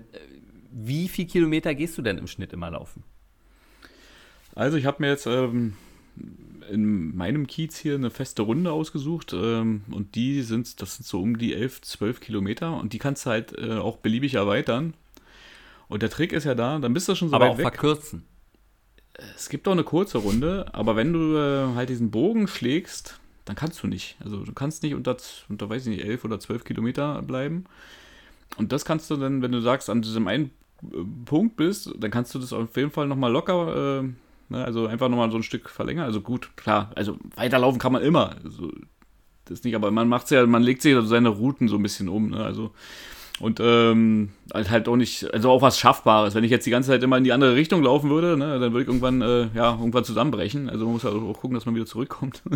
wie 0.72 1.08
viel 1.08 1.26
Kilometer 1.26 1.74
gehst 1.74 1.96
du 1.96 2.02
denn 2.02 2.18
im 2.18 2.26
Schnitt 2.26 2.52
immer 2.52 2.70
laufen? 2.70 3.04
Also 4.54 4.76
ich 4.76 4.86
habe 4.86 4.96
mir 5.00 5.10
jetzt 5.10 5.26
ähm, 5.26 5.74
in 6.70 7.16
meinem 7.16 7.46
Kiez 7.46 7.76
hier 7.76 7.94
eine 7.94 8.10
feste 8.10 8.42
Runde 8.42 8.72
ausgesucht 8.72 9.32
ähm, 9.32 9.82
und 9.90 10.14
die 10.14 10.42
sind, 10.42 10.80
das 10.82 10.96
sind 10.96 11.06
so 11.06 11.20
um 11.20 11.38
die 11.38 11.54
11, 11.54 11.82
12 11.82 12.20
Kilometer 12.20 12.76
und 12.76 12.92
die 12.92 12.98
kannst 12.98 13.26
du 13.26 13.30
halt 13.30 13.56
äh, 13.56 13.74
auch 13.74 13.98
beliebig 13.98 14.34
erweitern. 14.34 14.94
Und 15.88 16.02
der 16.02 16.10
Trick 16.10 16.32
ist 16.32 16.44
ja 16.44 16.54
da, 16.54 16.78
dann 16.78 16.92
bist 16.92 17.08
du 17.08 17.14
schon 17.14 17.28
so 17.28 17.36
aber 17.36 17.46
weit 17.46 17.52
auch 17.52 17.58
weg. 17.58 17.64
verkürzen. 17.66 18.24
Es 19.34 19.48
gibt 19.48 19.66
auch 19.66 19.72
eine 19.72 19.84
kurze 19.84 20.18
Runde, 20.18 20.66
aber 20.72 20.96
wenn 20.96 21.12
du 21.12 21.36
äh, 21.36 21.74
halt 21.74 21.88
diesen 21.88 22.10
Bogen 22.10 22.46
schlägst, 22.46 23.18
dann 23.44 23.56
kannst 23.56 23.82
du 23.82 23.86
nicht. 23.86 24.16
Also 24.22 24.44
du 24.44 24.52
kannst 24.52 24.82
nicht 24.82 24.94
unter, 24.94 25.16
unter, 25.48 25.68
weiß 25.68 25.86
ich 25.86 25.96
nicht, 25.96 26.04
11 26.04 26.24
oder 26.24 26.38
12 26.38 26.64
Kilometer 26.64 27.22
bleiben. 27.22 27.64
Und 28.56 28.72
das 28.72 28.84
kannst 28.84 29.10
du 29.10 29.16
dann, 29.16 29.42
wenn 29.42 29.52
du 29.52 29.60
sagst, 29.60 29.90
an 29.90 30.02
diesem 30.02 30.28
einen 30.28 30.50
äh, 30.82 30.96
Punkt 31.24 31.56
bist, 31.56 31.92
dann 31.98 32.10
kannst 32.10 32.34
du 32.34 32.38
das 32.38 32.52
auf 32.52 32.76
jeden 32.76 32.90
Fall 32.90 33.06
nochmal 33.06 33.32
locker, 33.32 34.00
äh, 34.00 34.02
ne, 34.50 34.64
also 34.64 34.86
einfach 34.86 35.08
nochmal 35.08 35.30
so 35.30 35.36
ein 35.36 35.42
Stück 35.42 35.68
verlängern. 35.68 36.04
Also 36.04 36.20
gut, 36.20 36.56
klar, 36.56 36.92
also 36.94 37.18
weiterlaufen 37.34 37.80
kann 37.80 37.92
man 37.92 38.02
immer. 38.02 38.36
Also, 38.44 38.72
das 39.46 39.64
nicht, 39.64 39.74
aber 39.74 39.90
man 39.90 40.08
macht's 40.08 40.30
ja, 40.30 40.46
man 40.46 40.62
legt 40.62 40.82
sich 40.82 40.94
seine 41.04 41.30
Routen 41.30 41.68
so 41.68 41.76
ein 41.76 41.82
bisschen 41.82 42.08
um, 42.08 42.30
ne? 42.30 42.44
Also 42.44 42.72
und 43.40 43.60
ähm, 43.60 44.30
halt, 44.52 44.70
halt 44.70 44.88
auch 44.88 44.96
nicht, 44.96 45.32
also 45.32 45.50
auch 45.50 45.62
was 45.62 45.78
Schaffbares. 45.78 46.34
Wenn 46.34 46.44
ich 46.44 46.50
jetzt 46.50 46.66
die 46.66 46.70
ganze 46.70 46.90
Zeit 46.90 47.02
immer 47.02 47.16
in 47.16 47.24
die 47.24 47.32
andere 47.32 47.54
Richtung 47.54 47.82
laufen 47.82 48.10
würde, 48.10 48.36
ne, 48.36 48.58
dann 48.58 48.72
würde 48.72 48.82
ich 48.82 48.88
irgendwann, 48.88 49.22
äh, 49.22 49.48
ja, 49.54 49.72
irgendwann 49.72 50.04
zusammenbrechen. 50.04 50.68
Also 50.68 50.84
man 50.84 50.94
muss 50.94 51.04
halt 51.04 51.14
auch 51.14 51.40
gucken, 51.40 51.54
dass 51.54 51.66
man 51.66 51.74
wieder 51.74 51.86
zurückkommt. 51.86 52.42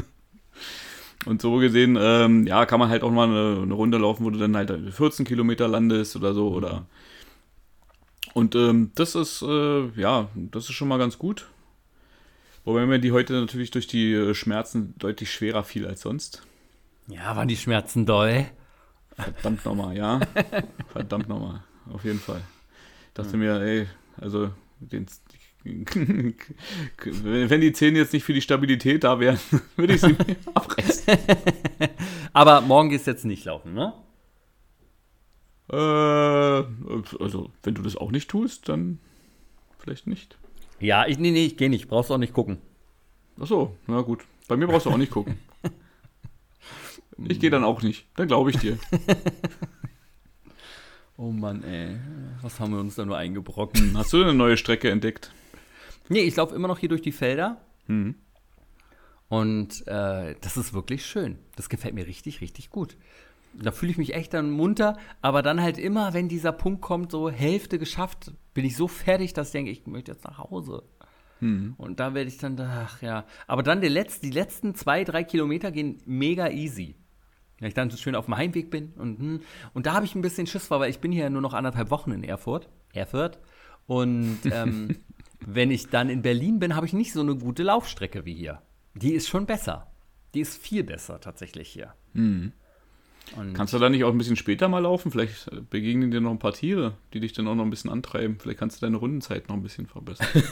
Und 1.25 1.41
so 1.41 1.57
gesehen, 1.59 1.97
ähm, 2.01 2.49
ja, 2.49 2.67
kann 2.67 2.81
man 2.81 2.89
halt 2.89 3.05
auch 3.05 3.13
mal 3.13 3.29
eine, 3.29 3.63
eine, 3.63 3.75
Runde 3.75 3.97
laufen, 3.99 4.25
wo 4.25 4.31
du 4.31 4.41
dann 4.41 4.57
halt 4.57 4.73
14 4.93 5.25
Kilometer 5.25 5.69
landest 5.69 6.17
oder 6.17 6.35
so, 6.35 6.49
oder. 6.49 6.87
Und 8.35 8.57
ähm, 8.57 8.91
das 8.97 9.15
ist, 9.15 9.43
äh, 9.43 9.87
ja, 10.01 10.29
das 10.35 10.65
ist 10.65 10.73
schon 10.73 10.89
mal 10.89 10.99
ganz 10.99 11.19
gut. 11.19 11.47
Wobei 12.65 12.87
mir 12.87 12.99
die 12.99 13.13
heute 13.13 13.35
natürlich 13.35 13.71
durch 13.71 13.87
die 13.87 14.13
äh, 14.13 14.35
Schmerzen 14.35 14.95
deutlich 14.99 15.31
schwerer 15.31 15.63
fiel 15.63 15.87
als 15.87 16.01
sonst. 16.01 16.43
Ja, 17.07 17.37
waren 17.37 17.49
die 17.49 17.57
Schmerzen 17.57 18.05
doll? 18.05 18.47
Verdammt 19.17 19.65
nochmal, 19.65 19.97
ja. 19.97 20.21
Verdammt 20.89 21.29
nochmal, 21.29 21.63
auf 21.93 22.05
jeden 22.05 22.19
Fall. 22.19 22.41
Ich 23.09 23.15
dachte 23.15 23.37
mir, 23.37 23.61
ey, 23.61 23.87
also 24.21 24.51
den, 24.81 25.07
wenn 25.65 27.61
die 27.61 27.73
Zähne 27.73 27.99
jetzt 27.99 28.13
nicht 28.13 28.25
für 28.25 28.33
die 28.33 28.41
Stabilität 28.41 29.05
da 29.05 29.21
wären, 29.21 29.39
würde 29.77 29.95
ich 29.95 30.01
sie 30.01 30.17
abreißen. 30.55 31.19
Aber 32.33 32.61
morgen 32.63 32.89
gehst 32.89 33.07
du 33.07 33.11
jetzt 33.13 33.25
nicht 33.25 33.45
laufen, 33.45 33.75
ne? 33.75 33.93
Äh, 35.71 35.77
also, 35.77 37.51
wenn 37.63 37.75
du 37.75 37.83
das 37.83 37.97
auch 37.97 38.11
nicht 38.11 38.29
tust, 38.29 38.69
dann 38.69 38.99
vielleicht 39.79 40.07
nicht. 40.07 40.37
Ja, 40.81 41.07
ich, 41.07 41.19
nee, 41.19 41.31
nee, 41.31 41.47
ich 41.47 41.57
gehe 41.57 41.71
nicht. 41.71 41.89
Brauchst 41.89 42.11
du 42.11 42.15
auch 42.15 42.19
nicht 42.19 42.33
gucken. 42.33 42.59
Ach 43.41 43.47
so, 43.47 43.77
na 43.87 44.01
gut. 44.01 44.25
Bei 44.49 44.57
mir 44.57 44.67
brauchst 44.67 44.87
du 44.87 44.91
auch 44.91 44.97
nicht 44.97 45.13
gucken. 45.13 45.39
Ich 47.29 47.41
gehe 47.41 47.51
dann 47.51 47.65
auch 47.65 47.83
nicht. 47.83 48.07
Dann 48.17 48.27
glaube 48.27 48.51
ich 48.51 48.59
dir. 48.59 48.79
oh 51.17 51.31
Mann, 51.31 51.63
ey. 51.65 51.99
Was 52.41 52.61
haben 52.61 52.73
wir 52.73 52.81
uns 52.81 52.95
da 52.95 53.05
nur 53.05 53.17
eingebrocken? 53.17 53.97
Hast 53.97 54.13
du 54.13 54.23
eine 54.23 54.35
neue 54.35 54.57
Strecke 54.57 54.91
entdeckt? 54.91 55.33
Nee, 56.09 56.21
ich 56.21 56.37
laufe 56.37 56.55
immer 56.55 56.69
noch 56.69 56.79
hier 56.79 56.89
durch 56.89 57.03
die 57.03 57.13
Felder. 57.13 57.61
Mhm. 57.87 58.17
Und 59.29 59.87
äh, 59.87 60.35
das 60.41 60.57
ist 60.57 60.75
wirklich 60.75 61.07
schön. 61.07 61.39
Das 61.57 61.69
gefällt 61.69 61.95
mir 61.95 62.07
richtig, 62.07 62.41
richtig 62.41 62.71
gut. 62.71 62.97
Da 63.55 63.71
fühle 63.71 63.93
ich 63.93 63.99
mich 63.99 64.15
echt 64.15 64.35
dann 64.35 64.51
munter, 64.51 64.97
aber 65.21 65.43
dann 65.43 65.61
halt 65.61 65.79
immer, 65.79 66.15
wenn 66.15 66.29
dieser 66.29 66.53
Punkt 66.53 66.81
kommt, 66.81 67.11
so 67.11 67.31
Hälfte 67.31 67.79
geschafft, 67.79 68.33
bin 68.55 68.65
ich 68.65 68.77
so 68.77 68.89
fertig, 68.89 69.35
dass 69.35 69.49
ich 69.49 69.53
denke, 69.53 69.71
ich 69.71 69.87
möchte 69.87 70.13
jetzt 70.13 70.25
nach 70.25 70.39
Hause. 70.39 70.85
Mhm. 71.41 71.75
Und 71.77 72.01
da 72.01 72.15
werde 72.15 72.29
ich 72.29 72.39
dann, 72.39 72.59
ach 72.61 73.03
ja. 73.03 73.27
Aber 73.47 73.63
dann 73.63 73.81
die 73.81 73.89
letzten, 73.89 74.27
die 74.27 74.33
letzten 74.33 74.75
zwei, 74.75 75.05
drei 75.05 75.25
Kilometer 75.25 75.71
gehen 75.71 76.01
mega 76.07 76.49
easy. 76.49 76.97
Wenn 77.63 77.69
ich 77.69 77.75
dann 77.75 77.91
so 77.91 77.97
schön 77.97 78.17
auf 78.17 78.25
dem 78.25 78.37
Heimweg 78.37 78.71
bin. 78.71 78.93
Und, 78.97 79.21
hm, 79.21 79.41
und 79.73 79.87
da 79.87 79.95
habe 79.95 80.05
ich 80.05 80.17
ein 80.17 80.21
bisschen 80.21 80.49
Schiss 80.49 80.67
vor, 80.67 80.81
weil 80.81 80.91
ich 80.91 80.99
bin 80.99 81.13
hier 81.13 81.31
nur 81.31 81.41
noch 81.41 81.55
anderthalb 81.55 81.93
Wochen 81.93 82.11
in 82.11 82.25
Erfurt. 82.25 82.69
Erfurt. 82.93 83.39
Und 83.87 84.41
ähm, 84.51 84.97
wenn 85.39 85.71
ich 85.71 85.87
dann 85.87 86.11
in 86.11 86.23
Berlin 86.23 86.59
bin, 86.59 86.75
habe 86.75 86.87
ich 86.87 86.93
nicht 86.93 87.13
so 87.13 87.21
eine 87.21 87.37
gute 87.37 87.63
Laufstrecke 87.63 88.25
wie 88.25 88.35
hier. 88.35 88.63
Die 88.95 89.13
ist 89.13 89.29
schon 89.29 89.47
besser. 89.47 89.93
Die 90.35 90.41
ist 90.41 90.61
viel 90.61 90.83
besser 90.83 91.21
tatsächlich 91.21 91.69
hier. 91.69 91.95
Mhm. 92.15 92.51
kannst 93.55 93.73
du 93.73 93.79
da 93.79 93.89
nicht 93.89 94.03
auch 94.03 94.11
ein 94.11 94.19
bisschen 94.19 94.35
später 94.35 94.67
mal 94.67 94.81
laufen? 94.81 95.13
Vielleicht 95.13 95.49
begegnen 95.71 96.11
dir 96.11 96.21
noch 96.21 96.33
ein 96.33 96.41
paar 96.41 96.55
Tiere, 96.55 96.97
die 97.15 97.21
dich 97.21 97.33
dann 97.33 97.47
auch 97.47 97.55
noch 97.55 97.63
ein 97.63 97.71
bisschen 97.71 97.91
antreiben. 97.91 98.39
Vielleicht 98.41 98.59
kannst 98.59 98.83
du 98.83 98.87
deine 98.87 98.97
Rundenzeit 98.97 99.49
noch 99.49 99.55
ein 99.55 99.63
bisschen 99.63 99.87
verbessern. 99.87 100.27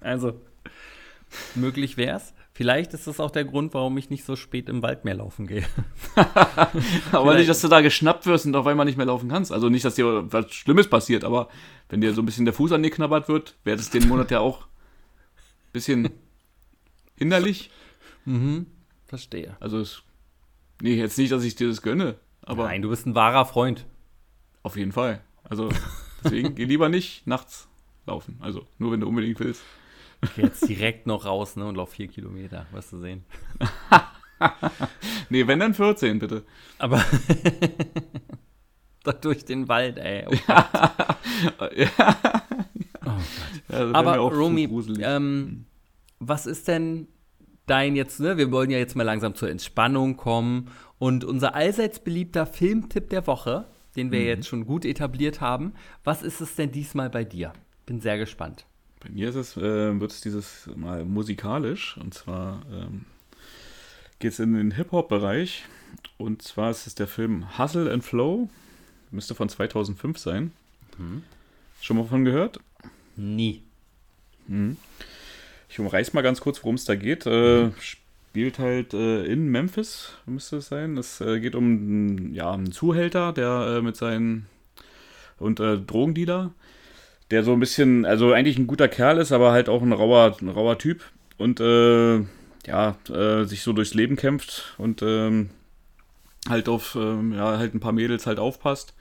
also, 0.00 0.40
möglich 1.56 1.96
wäre 1.96 2.18
es. 2.18 2.32
Vielleicht 2.56 2.94
ist 2.94 3.06
das 3.06 3.20
auch 3.20 3.30
der 3.30 3.44
Grund, 3.44 3.74
warum 3.74 3.98
ich 3.98 4.08
nicht 4.08 4.24
so 4.24 4.34
spät 4.34 4.70
im 4.70 4.80
Wald 4.80 5.04
mehr 5.04 5.12
laufen 5.12 5.46
gehe. 5.46 5.66
aber 6.14 6.72
Vielleicht. 7.10 7.38
nicht, 7.40 7.50
dass 7.50 7.60
du 7.60 7.68
da 7.68 7.82
geschnappt 7.82 8.24
wirst 8.24 8.46
und 8.46 8.56
auf 8.56 8.66
einmal 8.66 8.86
nicht 8.86 8.96
mehr 8.96 9.04
laufen 9.04 9.28
kannst. 9.28 9.52
Also 9.52 9.68
nicht, 9.68 9.84
dass 9.84 9.96
dir 9.96 10.32
was 10.32 10.50
Schlimmes 10.54 10.88
passiert, 10.88 11.22
aber 11.22 11.50
wenn 11.90 12.00
dir 12.00 12.14
so 12.14 12.22
ein 12.22 12.24
bisschen 12.24 12.46
der 12.46 12.54
Fuß 12.54 12.72
angeknabbert 12.72 13.28
wird, 13.28 13.56
wäre 13.64 13.76
das 13.76 13.90
den 13.90 14.08
Monat 14.08 14.30
ja 14.30 14.40
auch 14.40 14.62
ein 14.62 15.72
bisschen 15.74 16.08
hinderlich. 17.18 17.70
Mhm, 18.24 18.64
verstehe. 19.04 19.54
Also, 19.60 19.78
es, 19.78 20.02
nee, 20.80 20.94
jetzt 20.94 21.18
nicht, 21.18 21.32
dass 21.32 21.44
ich 21.44 21.56
dir 21.56 21.68
das 21.68 21.82
gönne, 21.82 22.14
aber. 22.40 22.64
Nein, 22.64 22.80
du 22.80 22.88
bist 22.88 23.04
ein 23.04 23.14
wahrer 23.14 23.44
Freund. 23.44 23.84
Auf 24.62 24.78
jeden 24.78 24.92
Fall. 24.92 25.20
Also, 25.44 25.68
deswegen 26.24 26.54
geh 26.54 26.64
lieber 26.64 26.88
nicht 26.88 27.26
nachts 27.26 27.68
laufen. 28.06 28.38
Also, 28.40 28.66
nur 28.78 28.92
wenn 28.92 29.00
du 29.00 29.08
unbedingt 29.08 29.38
willst. 29.40 29.60
Gehe 30.34 30.46
jetzt 30.46 30.68
direkt 30.68 31.06
noch 31.06 31.24
raus 31.24 31.56
ne, 31.56 31.66
und 31.66 31.76
laufe 31.76 31.94
vier 31.94 32.08
Kilometer, 32.08 32.66
was 32.72 32.90
du 32.90 32.98
sehen. 32.98 33.24
nee, 35.30 35.46
wenn 35.46 35.60
dann 35.60 35.74
14, 35.74 36.18
bitte. 36.18 36.44
Aber 36.78 37.04
durch 39.20 39.44
den 39.44 39.68
Wald, 39.68 39.98
ey. 39.98 40.24
Oh 40.26 40.34
ja. 40.48 40.70
ja. 41.76 42.16
Oh 43.04 43.72
ja, 43.72 43.92
Aber 43.92 44.16
Romy, 44.16 44.68
ähm, 45.00 45.66
was 46.18 46.46
ist 46.46 46.68
denn 46.68 47.08
dein 47.66 47.96
jetzt, 47.96 48.20
ne? 48.20 48.36
Wir 48.36 48.50
wollen 48.50 48.70
ja 48.70 48.78
jetzt 48.78 48.96
mal 48.96 49.02
langsam 49.02 49.34
zur 49.34 49.50
Entspannung 49.50 50.16
kommen. 50.16 50.70
Und 50.98 51.24
unser 51.24 51.54
allseits 51.54 52.00
beliebter 52.00 52.46
Filmtipp 52.46 53.10
der 53.10 53.26
Woche, 53.26 53.66
den 53.96 54.10
wir 54.12 54.20
mhm. 54.20 54.26
jetzt 54.26 54.48
schon 54.48 54.66
gut 54.66 54.84
etabliert 54.84 55.40
haben, 55.40 55.74
was 56.04 56.22
ist 56.22 56.40
es 56.40 56.54
denn 56.56 56.72
diesmal 56.72 57.10
bei 57.10 57.24
dir? 57.24 57.52
Bin 57.84 58.00
sehr 58.00 58.18
gespannt. 58.18 58.66
Bei 59.06 59.12
mir 59.12 59.28
ist 59.28 59.36
es, 59.36 59.56
äh, 59.56 60.00
wird 60.00 60.10
es 60.10 60.20
dieses 60.20 60.68
Mal 60.74 61.04
musikalisch. 61.04 61.96
Und 61.98 62.12
zwar 62.12 62.62
ähm, 62.72 63.04
geht 64.18 64.32
es 64.32 64.40
in 64.40 64.54
den 64.54 64.72
Hip-Hop-Bereich. 64.72 65.64
Und 66.18 66.42
zwar 66.42 66.70
ist 66.70 66.86
es 66.88 66.96
der 66.96 67.06
Film 67.06 67.56
Hustle 67.56 67.92
and 67.92 68.02
Flow. 68.02 68.48
Müsste 69.12 69.36
von 69.36 69.48
2005 69.48 70.18
sein. 70.18 70.52
Mhm. 70.98 71.22
Schon 71.80 71.96
mal 71.98 72.04
von 72.04 72.24
gehört? 72.24 72.58
Nie. 73.14 73.62
Mhm. 74.48 74.76
Ich 75.68 75.78
umreiß 75.78 76.12
mal 76.12 76.22
ganz 76.22 76.40
kurz, 76.40 76.62
worum 76.64 76.74
es 76.74 76.84
da 76.84 76.96
geht. 76.96 77.26
Äh, 77.26 77.70
spielt 77.78 78.58
halt 78.58 78.92
äh, 78.92 79.24
in 79.24 79.48
Memphis, 79.48 80.14
müsste 80.26 80.56
es 80.56 80.66
sein. 80.66 80.96
Es 80.96 81.20
äh, 81.20 81.38
geht 81.38 81.54
um 81.54 82.34
ja, 82.34 82.52
einen 82.52 82.72
Zuhälter, 82.72 83.32
der 83.32 83.76
äh, 83.78 83.82
mit 83.82 83.96
seinen 83.96 84.46
und 85.38 85.60
äh, 85.60 85.78
Drogendealer 85.78 86.52
der 87.30 87.42
so 87.42 87.52
ein 87.52 87.60
bisschen, 87.60 88.04
also 88.04 88.32
eigentlich 88.32 88.58
ein 88.58 88.66
guter 88.66 88.88
Kerl 88.88 89.18
ist, 89.18 89.32
aber 89.32 89.52
halt 89.52 89.68
auch 89.68 89.82
ein 89.82 89.92
rauer, 89.92 90.36
ein 90.40 90.48
rauer 90.48 90.78
Typ. 90.78 91.02
Und 91.38 91.60
äh, 91.60 92.20
ja, 92.66 92.96
äh, 93.10 93.44
sich 93.44 93.62
so 93.62 93.72
durchs 93.72 93.94
Leben 93.94 94.16
kämpft 94.16 94.74
und 94.78 95.02
ähm, 95.02 95.50
halt 96.48 96.68
auf, 96.68 96.96
ähm, 96.98 97.32
ja, 97.32 97.58
halt 97.58 97.74
ein 97.74 97.80
paar 97.80 97.92
Mädels 97.92 98.26
halt 98.26 98.38
aufpasst. 98.38 98.94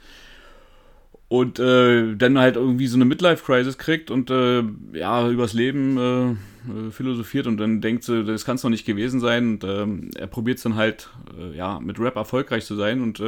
Und 1.28 1.60
äh, 1.60 2.16
dann 2.16 2.38
halt 2.38 2.56
irgendwie 2.56 2.86
so 2.86 2.98
eine 2.98 3.06
Midlife-Crisis 3.06 3.80
kriegt 3.80 4.12
und 4.12 4.30
äh, 4.30 4.64
ja, 4.94 5.28
übers 5.28 5.54
Leben 5.54 5.98
äh, 5.98 6.32
äh, 6.32 6.92
philosophiert 6.92 7.48
und 7.48 7.58
dann 7.58 7.82
denkt 7.82 8.04
sie, 8.04 8.24
das 8.24 8.46
kann 8.46 8.58
es 8.58 8.62
doch 8.62 8.70
nicht 8.70 8.86
gewesen 8.86 9.20
sein. 9.20 9.54
Und 9.54 9.64
ähm, 9.64 10.12
er 10.16 10.28
probiert 10.28 10.58
es 10.58 10.64
dann 10.64 10.76
halt, 10.76 11.10
ja, 11.56 11.80
mit 11.80 12.00
Rap 12.00 12.16
erfolgreich 12.16 12.66
zu 12.66 12.76
sein 12.76 13.02
und 13.02 13.22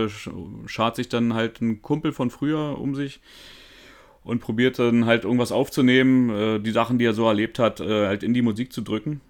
schart 0.67 0.95
sich 0.95 1.09
dann 1.09 1.33
halt 1.33 1.61
einen 1.61 1.81
Kumpel 1.81 2.11
von 2.13 2.29
früher 2.29 2.79
um 2.79 2.93
sich, 2.93 3.19
und 4.27 4.39
probiert 4.41 4.77
dann 4.77 5.05
halt 5.05 5.23
irgendwas 5.23 5.51
aufzunehmen, 5.51 6.29
äh, 6.29 6.59
die 6.59 6.71
Sachen, 6.71 6.99
die 6.99 7.05
er 7.05 7.13
so 7.13 7.25
erlebt 7.25 7.59
hat, 7.59 7.79
äh, 7.79 8.07
halt 8.07 8.23
in 8.23 8.33
die 8.33 8.41
Musik 8.41 8.73
zu 8.73 8.81
drücken 8.81 9.21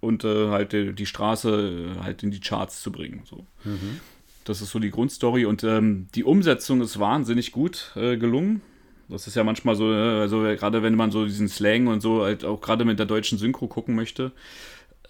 und 0.00 0.24
äh, 0.24 0.48
halt 0.48 0.72
die, 0.72 1.06
Straße 1.06 1.94
äh, 1.98 2.02
halt 2.02 2.22
in 2.22 2.30
die 2.30 2.40
Charts 2.40 2.80
zu 2.82 2.90
bringen. 2.90 3.22
So. 3.24 3.46
Mhm. 3.64 4.00
Das 4.44 4.62
ist 4.62 4.70
so 4.70 4.78
die 4.78 4.90
Grundstory 4.90 5.44
und 5.44 5.62
ähm, 5.64 6.06
die 6.14 6.24
Umsetzung 6.24 6.80
ist 6.80 6.98
wahnsinnig 6.98 7.52
gut 7.52 7.92
äh, 7.94 8.16
gelungen. 8.16 8.62
Das 9.08 9.26
ist 9.26 9.36
ja 9.36 9.44
manchmal 9.44 9.76
so, 9.76 9.92
äh, 9.92 10.20
also 10.20 10.40
gerade 10.40 10.82
wenn 10.82 10.94
man 10.94 11.10
so 11.10 11.26
diesen 11.26 11.48
Slang 11.48 11.86
und 11.86 12.00
so 12.00 12.22
halt 12.22 12.44
auch 12.44 12.60
gerade 12.62 12.84
mit 12.86 12.98
der 12.98 13.06
deutschen 13.06 13.36
Synchro 13.38 13.68
gucken 13.68 13.94
möchte, 13.94 14.32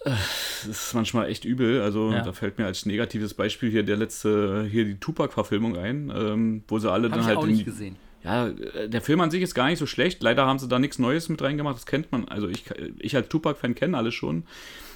Das 0.03 0.67
ist 0.67 0.93
manchmal 0.93 1.29
echt 1.29 1.45
übel. 1.45 1.81
Also 1.81 2.11
Ja. 2.11 2.21
da 2.23 2.33
fällt 2.33 2.57
mir 2.57 2.65
als 2.65 2.85
negatives 2.85 3.33
Beispiel 3.33 3.71
hier 3.71 3.83
der 3.83 3.95
letzte, 3.95 4.67
hier 4.69 4.83
die 4.83 4.95
Tupac-Verfilmung 4.95 5.77
ein, 5.77 6.11
ähm, 6.13 6.63
wo 6.67 6.77
sie 6.77 6.91
alle 6.91 7.05
Habe 7.05 7.11
dann 7.11 7.19
ich 7.21 7.25
halt 7.27 7.37
auch 7.37 7.45
nicht 7.45 7.63
gesehen. 7.63 7.95
Ja, 8.23 8.49
der 8.49 9.01
Film 9.01 9.19
an 9.21 9.31
sich 9.31 9.41
ist 9.41 9.53
gar 9.53 9.67
nicht 9.67 9.79
so 9.79 9.85
schlecht. 9.85 10.23
Leider 10.23 10.45
haben 10.45 10.59
sie 10.59 10.67
da 10.67 10.79
nichts 10.79 10.97
Neues 10.97 11.27
mit 11.29 11.41
reingemacht. 11.41 11.75
Das 11.75 11.85
kennt 11.85 12.11
man. 12.11 12.27
Also 12.27 12.47
ich, 12.47 12.65
ich 12.99 13.15
als 13.15 13.27
Tupac-Fan 13.27 13.75
kenne 13.75 13.97
alles 13.97 14.13
schon. 14.13 14.43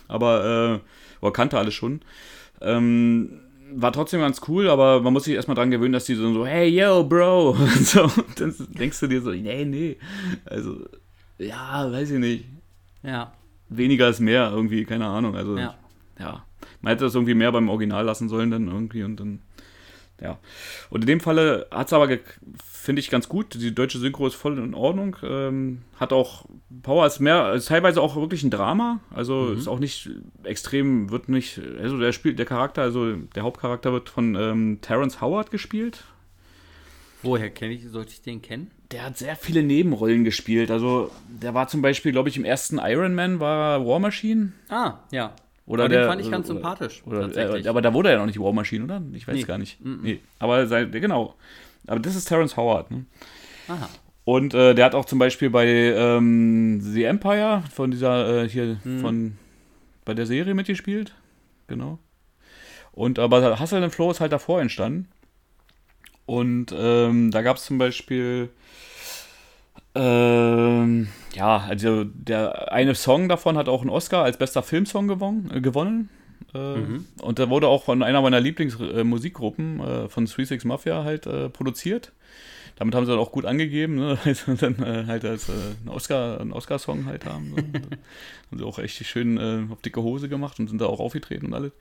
Aber, 0.08 0.82
äh, 0.82 1.26
oder 1.26 1.34
kannte 1.34 1.58
alles 1.58 1.74
schon. 1.74 2.02
Ähm, 2.62 3.42
war 3.74 3.92
trotzdem 3.92 4.22
ganz 4.22 4.42
cool, 4.48 4.70
aber 4.70 5.02
man 5.02 5.12
muss 5.12 5.26
sich 5.26 5.34
erstmal 5.34 5.56
dran 5.56 5.72
gewöhnen, 5.72 5.92
dass 5.92 6.06
die 6.06 6.16
so, 6.16 6.34
so 6.34 6.46
hey, 6.46 6.70
yo, 6.70 7.04
Bro. 7.04 7.52
Und 7.52 7.70
so, 7.86 8.04
und 8.04 8.40
dann 8.40 8.56
denkst 8.80 9.00
du 9.02 9.08
dir 9.08 9.22
so, 9.22 9.32
nee, 9.32 9.66
nee. 9.66 9.98
Also, 10.46 10.86
ja, 11.38 11.92
weiß 11.92 12.12
ich 12.12 12.20
nicht. 12.20 12.46
Ja, 13.04 13.34
Weniger 13.70 14.10
ist 14.10 14.20
mehr 14.20 14.50
irgendwie, 14.52 14.86
keine 14.86 15.06
Ahnung. 15.06 15.36
Also, 15.36 15.58
ja. 15.58 15.76
ja, 16.20 16.46
man 16.82 16.92
hätte 16.92 17.06
das 17.06 17.16
irgendwie 17.16 17.34
mehr 17.34 17.52
beim 17.52 17.70
Original 17.70 18.06
lassen 18.06 18.30
sollen 18.30 18.52
dann 18.52 18.68
irgendwie 18.68 19.04
und 19.04 19.20
dann, 19.20 19.40
ja. 20.22 20.40
Und 20.90 21.02
in 21.02 21.08
dem 21.08 21.20
Falle 21.20 21.68
hat 21.72 21.88
es 21.88 21.94
aber, 21.94 22.10
finde 22.66 23.00
ich, 23.00 23.10
ganz 23.10 23.30
gut. 23.30 23.54
Die 23.56 23.74
deutsche 23.74 24.00
Synchro 24.00 24.28
ist 24.28 24.36
voll 24.36 24.58
in 24.58 24.74
Ordnung. 24.74 25.16
Ähm, 25.24 25.82
hat 26.00 26.14
auch 26.14 26.46
Power, 26.84 27.06
ist 27.06 27.20
mehr, 27.20 27.54
ist 27.54 27.68
teilweise 27.68 28.02
auch 28.02 28.16
wirklich 28.16 28.44
ein 28.44 28.50
Drama. 28.50 29.00
Also 29.14 29.52
ist 29.52 29.68
auch 29.68 29.80
nicht 29.80 30.10
extrem, 30.44 31.10
wird 31.12 31.30
nicht, 31.30 31.62
also 31.82 32.00
der 32.00 32.12
spielt, 32.12 32.40
der 32.40 32.46
Charakter, 32.46 32.82
also 32.82 33.14
der 33.16 33.44
Hauptcharakter 33.44 33.94
wird 33.94 34.10
von 34.10 34.36
ähm, 34.36 34.80
Terrence 34.82 35.22
Howard 35.22 35.52
gespielt. 35.52 36.04
Woher 37.24 37.50
kenne 37.50 37.74
ich, 37.74 37.88
sollte 37.90 38.12
ich 38.12 38.22
den 38.22 38.42
kennen? 38.42 38.72
Der 38.92 39.04
hat 39.04 39.18
sehr 39.18 39.36
viele 39.36 39.64
Nebenrollen 39.64 40.24
gespielt. 40.24 40.72
Also 40.72 41.12
der 41.28 41.54
war 41.54 41.68
zum 41.68 41.82
Beispiel, 41.82 42.12
glaube 42.12 42.30
ich, 42.30 42.38
im 42.38 42.46
ersten 42.46 42.80
Iron 42.80 43.16
Man 43.16 43.40
war 43.40 43.86
War 43.86 44.00
Machine. 44.00 44.54
Ah, 44.70 45.00
ja. 45.12 45.36
Oder 45.68 45.84
Aber 45.84 45.90
der, 45.90 46.02
den 46.04 46.08
fand 46.10 46.22
ich 46.22 46.32
ganz 46.32 46.50
oder- 46.50 46.56
sympathisch. 46.56 47.04
Oder, 47.06 47.22
tatsächlich. 47.22 47.66
äh, 47.66 47.70
aber 47.70 47.82
da 47.82 47.94
wurde 47.94 48.10
er 48.10 48.14
ja 48.14 48.20
noch 48.20 48.26
nicht 48.26 48.40
War 48.40 48.54
Machine, 48.54 48.86
oder? 48.86 49.02
Ich 49.14 49.28
weiß 49.28 49.36
Nee. 49.36 49.44
gar 49.44 49.58
nicht. 49.60 49.78
Nee. 49.84 50.22
Aber 50.40 50.66
sei, 50.66 50.86
genau. 50.86 51.36
Aber 51.88 52.00
das 52.00 52.16
ist 52.16 52.26
Terrence 52.26 52.58
Howard. 52.58 52.90
Ne? 52.90 53.06
Aha. 53.68 53.90
Und 54.24 54.54
äh, 54.54 54.74
der 54.74 54.86
hat 54.86 54.96
auch 54.96 55.06
zum 55.06 55.20
Beispiel 55.20 55.50
bei 55.50 55.66
ähm, 55.68 56.80
The 56.82 57.04
Empire 57.04 57.64
von 57.74 57.92
dieser 57.92 58.44
äh, 58.46 58.50
hier 58.50 58.78
Mhm. 58.84 59.00
von 59.00 59.38
bei 60.06 60.14
der 60.14 60.26
Serie 60.26 60.54
mitgespielt. 60.54 61.14
Genau. 61.68 62.00
Und 62.94 63.20
aber 63.20 63.60
Hustle 63.60 63.84
and 63.84 63.94
Flow 63.94 64.10
ist 64.10 64.20
halt 64.22 64.32
davor 64.32 64.62
entstanden. 64.62 65.08
Und 66.26 66.74
ähm, 66.78 67.32
da 67.32 67.42
gab 67.42 67.58
es 67.58 67.66
zum 67.66 67.78
Beispiel 67.78 68.50
ähm, 69.98 71.08
ja, 71.34 71.58
also 71.58 72.04
der 72.04 72.72
eine 72.72 72.96
Song 72.96 73.30
davon 73.30 73.58
hat 73.58 73.68
auch 73.70 73.82
einen 73.82 73.90
Oscar 73.90 74.24
als 74.24 74.38
bester 74.38 74.64
Filmsong 74.64 75.08
gewonnen. 75.08 75.52
Äh, 75.54 75.62
gewonnen. 75.62 76.10
Äh, 76.54 76.76
Und 77.22 77.40
der 77.40 77.50
wurde 77.50 77.68
auch 77.68 77.84
von 77.84 78.04
einer 78.04 78.22
meiner 78.22 78.40
Lieblingsmusikgruppen 78.40 79.80
äh, 79.80 80.10
von 80.10 80.26
Three 80.26 80.46
Six 80.46 80.66
Mafia 80.66 81.04
halt 81.04 81.26
äh, 81.26 81.50
produziert. 81.50 82.14
Damit 82.78 82.94
haben 82.94 83.06
sie 83.06 83.12
dann 83.12 83.20
auch 83.20 83.32
gut 83.32 83.46
angegeben, 83.46 83.96
ne? 83.96 84.18
Also 84.26 84.54
dann 84.54 84.76
äh, 84.84 85.06
halt 85.08 85.26
als 85.26 85.50
äh, 85.50 85.52
einen 85.52 85.90
Oscar, 85.90 86.40
einen 86.40 86.54
Oscar-Song 86.54 87.06
halt 87.06 87.26
haben. 87.26 87.50
So. 87.50 87.58
haben 88.52 88.58
sie 88.60 88.64
auch 88.64 88.80
echt 88.80 89.04
schön 89.06 89.38
äh, 89.38 89.72
auf 89.72 89.82
dicke 89.82 90.02
Hose 90.02 90.30
gemacht 90.30 90.60
und 90.60 90.70
sind 90.70 90.80
da 90.80 90.86
auch 90.86 91.00
aufgetreten 91.00 91.48
und 91.48 91.54
alles. 91.56 91.72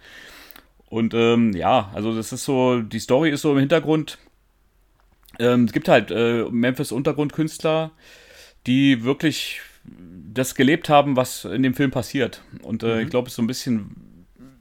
Und 0.89 1.15
ähm, 1.15 1.53
ja, 1.55 1.91
also 1.95 2.15
das 2.15 2.33
ist 2.33 2.45
so, 2.45 2.81
die 2.81 3.01
Story 3.01 3.31
ist 3.31 3.43
so 3.43 3.53
im 3.53 3.59
Hintergrund. 3.59 4.19
Ähm, 5.39 5.65
es 5.65 5.73
gibt 5.73 5.89
halt 5.89 6.11
äh, 6.11 6.45
Memphis 6.51 6.93
Untergrundkünstler, 6.93 7.91
die 8.67 9.05
wirklich 9.05 9.61
das 10.33 10.55
gelebt 10.55 10.89
haben, 10.89 11.17
was 11.17 11.45
in 11.45 11.63
dem 11.63 11.75
Film 11.75 11.91
passiert. 11.91 12.43
Und 12.63 12.83
äh, 12.83 13.03
ich 13.03 13.11
glaube, 13.11 13.27
es 13.27 13.33
ist 13.33 13.37
so 13.37 13.43
ein 13.43 13.47
bisschen 13.47 13.97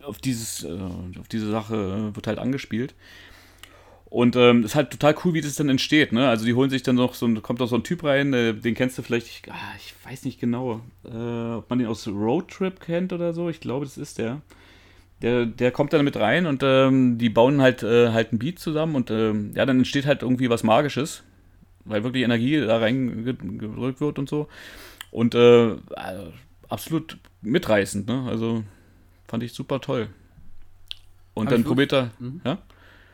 auf 0.04 0.20
dieses, 0.20 0.64
äh, 0.64 0.80
auf 1.20 1.28
diese 1.28 1.50
Sache 1.50 1.76
äh, 2.12 2.16
wird 2.16 2.28
halt 2.28 2.40
angespielt. 2.40 2.94
Und 4.06 4.36
ähm, 4.36 4.64
ist 4.64 4.76
halt 4.76 4.92
total 4.92 5.16
cool, 5.26 5.34
wie 5.34 5.42
das 5.42 5.56
dann 5.56 5.68
entsteht. 5.68 6.14
Ne? 6.14 6.30
Also 6.30 6.46
die 6.46 6.54
holen 6.54 6.70
sich 6.70 6.84
dann 6.84 6.96
noch 6.96 7.16
so, 7.16 7.26
ein, 7.26 7.42
kommt 7.42 7.62
auch 7.62 7.68
so 7.68 7.76
ein 7.76 7.84
Typ 7.84 8.04
rein, 8.04 8.34
äh, 8.34 8.54
den 8.54 8.76
kennst 8.76 8.98
du 8.98 9.02
vielleicht, 9.02 9.28
ich, 9.28 9.42
ah, 9.52 9.74
ich 9.78 9.94
weiß 10.06 10.24
nicht 10.24 10.40
genau, 10.40 10.82
äh, 11.04 11.56
ob 11.56 11.70
man 11.70 11.80
den 11.80 11.88
aus 11.88 12.08
Road 12.08 12.50
Trip 12.50 12.80
kennt 12.80 13.12
oder 13.12 13.34
so. 13.34 13.50
Ich 13.50 13.60
glaube, 13.60 13.86
das 13.86 13.98
ist 13.98 14.20
der. 14.20 14.42
Der, 15.22 15.46
der 15.46 15.72
kommt 15.72 15.94
dann 15.94 16.04
mit 16.04 16.18
rein 16.18 16.46
und 16.46 16.62
ähm, 16.64 17.18
die 17.18 17.30
bauen 17.30 17.62
halt, 17.62 17.84
äh, 17.84 18.12
halt 18.12 18.34
ein 18.34 18.40
Beat 18.40 18.60
zusammen 18.60 18.96
und 18.96 19.10
ähm, 19.12 19.54
ja, 19.56 19.66
dann 19.66 19.78
entsteht 19.78 20.06
halt 20.06 20.22
irgendwie 20.22 20.50
was 20.50 20.64
Magisches, 20.64 21.24
weil 21.86 22.04
wirklich 22.04 22.24
Energie 22.24 22.60
da 22.60 22.78
reingedrückt 22.78 24.02
wird 24.02 24.20
und 24.20 24.28
so. 24.30 24.48
Und 25.12 25.34
äh, 25.34 25.76
also 25.96 26.34
absolut 26.68 27.18
mitreißend, 27.42 28.08
ne? 28.08 28.26
Also 28.28 28.64
fand 29.28 29.44
ich 29.44 29.54
super 29.54 29.80
toll. 29.80 30.10
Und 31.34 31.48
Hab 31.48 31.54
dann 31.54 31.64
probiert 31.64 31.94
er, 31.94 32.12
Mhm. 32.20 32.42
ja? 32.44 32.58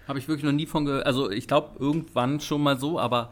Habe 0.07 0.19
ich 0.19 0.27
wirklich 0.27 0.43
noch 0.43 0.51
nie 0.51 0.65
von 0.65 0.85
gehört. 0.85 1.05
Also 1.05 1.29
ich 1.29 1.47
glaube 1.47 1.77
irgendwann 1.79 2.39
schon 2.39 2.61
mal 2.63 2.79
so, 2.79 2.99
aber 2.99 3.31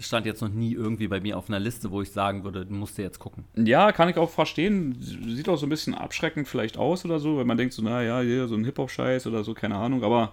stand 0.00 0.26
jetzt 0.26 0.40
noch 0.42 0.48
nie 0.48 0.72
irgendwie 0.72 1.08
bei 1.08 1.20
mir 1.20 1.38
auf 1.38 1.48
einer 1.48 1.60
Liste, 1.60 1.90
wo 1.90 2.02
ich 2.02 2.10
sagen 2.10 2.44
würde, 2.44 2.66
du 2.66 2.74
musst 2.74 2.98
dir 2.98 3.02
jetzt 3.02 3.18
gucken. 3.18 3.44
Ja, 3.56 3.92
kann 3.92 4.08
ich 4.08 4.16
auch 4.16 4.30
verstehen. 4.30 4.96
Sieht 5.00 5.48
auch 5.48 5.56
so 5.56 5.66
ein 5.66 5.70
bisschen 5.70 5.94
abschreckend 5.94 6.48
vielleicht 6.48 6.76
aus 6.76 7.04
oder 7.04 7.20
so, 7.20 7.38
wenn 7.38 7.46
man 7.46 7.56
denkt 7.56 7.74
so, 7.74 7.82
naja, 7.82 8.20
hier 8.20 8.48
so 8.48 8.54
ein 8.56 8.64
Hip-Hop-Scheiß 8.64 9.26
oder 9.26 9.44
so, 9.44 9.54
keine 9.54 9.76
Ahnung. 9.76 10.02
Aber 10.02 10.32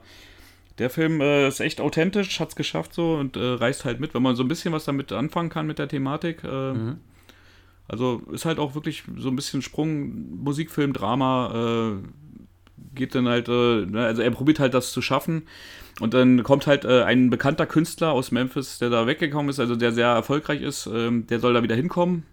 der 0.79 0.89
Film 0.89 1.21
äh, 1.21 1.47
ist 1.47 1.59
echt 1.59 1.79
authentisch, 1.81 2.39
hat's 2.39 2.55
geschafft 2.55 2.93
so 2.93 3.15
und 3.15 3.37
äh, 3.37 3.39
reißt 3.39 3.85
halt 3.85 3.99
mit, 3.99 4.13
wenn 4.13 4.23
man 4.23 4.35
so 4.35 4.43
ein 4.43 4.47
bisschen 4.47 4.73
was 4.73 4.85
damit 4.85 5.11
anfangen 5.11 5.49
kann 5.49 5.67
mit 5.67 5.79
der 5.79 5.87
Thematik. 5.87 6.43
Äh, 6.43 6.73
Also 7.87 8.21
ist 8.31 8.45
halt 8.45 8.57
auch 8.57 8.73
wirklich 8.73 9.03
so 9.17 9.27
ein 9.27 9.35
bisschen 9.35 9.61
Sprung, 9.61 10.41
Musikfilm, 10.43 10.93
Drama, 10.93 11.99
äh, 11.99 12.95
geht 12.95 13.15
dann 13.15 13.27
halt, 13.27 13.49
äh, 13.49 13.85
ne, 13.85 14.05
also 14.05 14.21
er 14.21 14.31
probiert 14.31 14.59
halt 14.59 14.73
das 14.73 14.91
zu 14.91 15.01
schaffen. 15.01 15.43
Und 16.01 16.15
dann 16.15 16.41
kommt 16.41 16.65
halt 16.65 16.83
äh, 16.83 17.03
ein 17.03 17.29
bekannter 17.29 17.67
Künstler 17.67 18.11
aus 18.11 18.31
Memphis, 18.31 18.79
der 18.79 18.89
da 18.89 19.05
weggekommen 19.05 19.49
ist, 19.49 19.59
also 19.59 19.75
der 19.75 19.91
sehr 19.91 20.07
erfolgreich 20.07 20.61
ist, 20.63 20.87
ähm, 20.87 21.27
der 21.27 21.39
soll 21.39 21.53
da 21.53 21.61
wieder 21.61 21.75
hinkommen. 21.75 22.23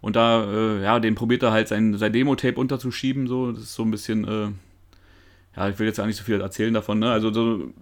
Und 0.00 0.14
da, 0.14 0.44
äh, 0.44 0.82
ja, 0.84 1.00
den 1.00 1.16
probiert 1.16 1.42
er 1.42 1.50
halt 1.50 1.66
sein, 1.66 1.98
sein 1.98 2.12
Demo-Tape 2.12 2.54
unterzuschieben, 2.54 3.26
so. 3.26 3.50
Das 3.50 3.64
ist 3.64 3.74
so 3.74 3.82
ein 3.82 3.90
bisschen, 3.90 4.24
äh, 4.24 4.50
ja, 5.56 5.68
ich 5.68 5.78
will 5.80 5.88
jetzt 5.88 5.96
gar 5.96 6.06
nicht 6.06 6.16
so 6.16 6.22
viel 6.22 6.40
erzählen 6.40 6.72
davon, 6.72 7.00
ne? 7.00 7.10
Also 7.10 7.32
so, 7.32 7.72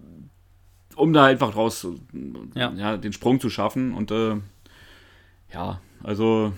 um 0.94 1.12
da 1.12 1.26
einfach 1.26 1.52
draus, 1.52 1.84
äh, 1.84 2.58
Ja. 2.58 2.72
ja, 2.72 2.96
den 2.96 3.12
Sprung 3.12 3.38
zu 3.38 3.50
schaffen. 3.50 3.92
Und 3.92 4.10
äh, 4.10 4.36
ja, 5.52 5.82
also 6.02 6.54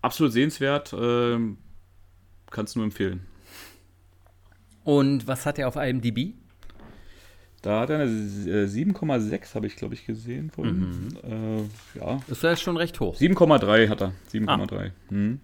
absolut 0.00 0.32
sehenswert, 0.32 0.94
äh, 0.94 1.38
kannst 2.50 2.76
nur 2.76 2.86
empfehlen. 2.86 3.26
Und 4.82 5.26
was 5.26 5.44
hat 5.44 5.58
er 5.58 5.68
auf 5.68 5.76
IMDb? 5.76 6.32
Da 7.62 7.80
hat 7.80 7.90
er 7.90 8.00
eine 8.00 8.10
äh, 8.10 8.66
7,6, 8.66 9.54
habe 9.54 9.66
ich, 9.66 9.76
glaube 9.76 9.94
ich, 9.94 10.06
gesehen 10.06 10.50
vorhin. 10.50 11.08
Äh, 11.22 11.98
ja, 11.98 12.20
Ist 12.28 12.42
ja 12.42 12.56
schon 12.56 12.76
recht 12.78 12.98
hoch. 13.00 13.16
7,3 13.16 13.88
hat 13.88 14.00
er. 14.00 14.12
7,3. 14.32 14.92
Mhm. 15.10 15.40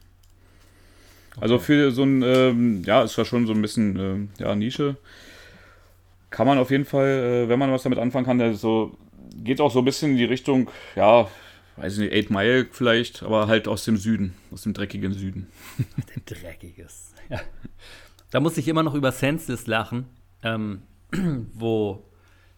Also 1.38 1.58
für 1.58 1.90
so 1.90 2.02
ein, 2.04 2.22
ähm, 2.22 2.82
ja, 2.84 3.02
ist 3.02 3.16
ja 3.16 3.24
schon 3.26 3.46
so 3.46 3.52
ein 3.52 3.60
bisschen, 3.60 3.96
ähm, 3.98 4.28
ja, 4.38 4.54
Nische. 4.54 4.96
Kann 6.30 6.46
man 6.46 6.58
auf 6.58 6.70
jeden 6.70 6.86
Fall, 6.86 7.44
äh, 7.44 7.48
wenn 7.48 7.58
man 7.58 7.70
was 7.70 7.82
damit 7.82 7.98
anfangen 7.98 8.24
kann, 8.24 8.38
der 8.38 8.52
ist 8.52 8.62
so, 8.62 8.96
geht 9.44 9.60
auch 9.60 9.70
so 9.70 9.80
ein 9.80 9.84
bisschen 9.84 10.12
in 10.12 10.16
die 10.16 10.24
Richtung, 10.24 10.70
ja, 10.94 11.28
weiß 11.76 11.98
ich 11.98 12.10
nicht, 12.10 12.26
8 12.26 12.30
Mile 12.30 12.66
vielleicht, 12.70 13.22
aber 13.22 13.46
halt 13.46 13.68
aus 13.68 13.84
dem 13.84 13.98
Süden, 13.98 14.34
aus 14.50 14.62
dem 14.62 14.72
dreckigen 14.72 15.12
Süden. 15.12 15.48
Dreckiges. 16.24 17.12
Ja. 17.28 17.40
Da 18.30 18.40
muss 18.40 18.56
ich 18.56 18.66
immer 18.68 18.82
noch 18.82 18.94
über 18.94 19.12
Senseless 19.12 19.66
lachen, 19.66 20.06
ähm, 20.42 20.80
wo 21.54 22.04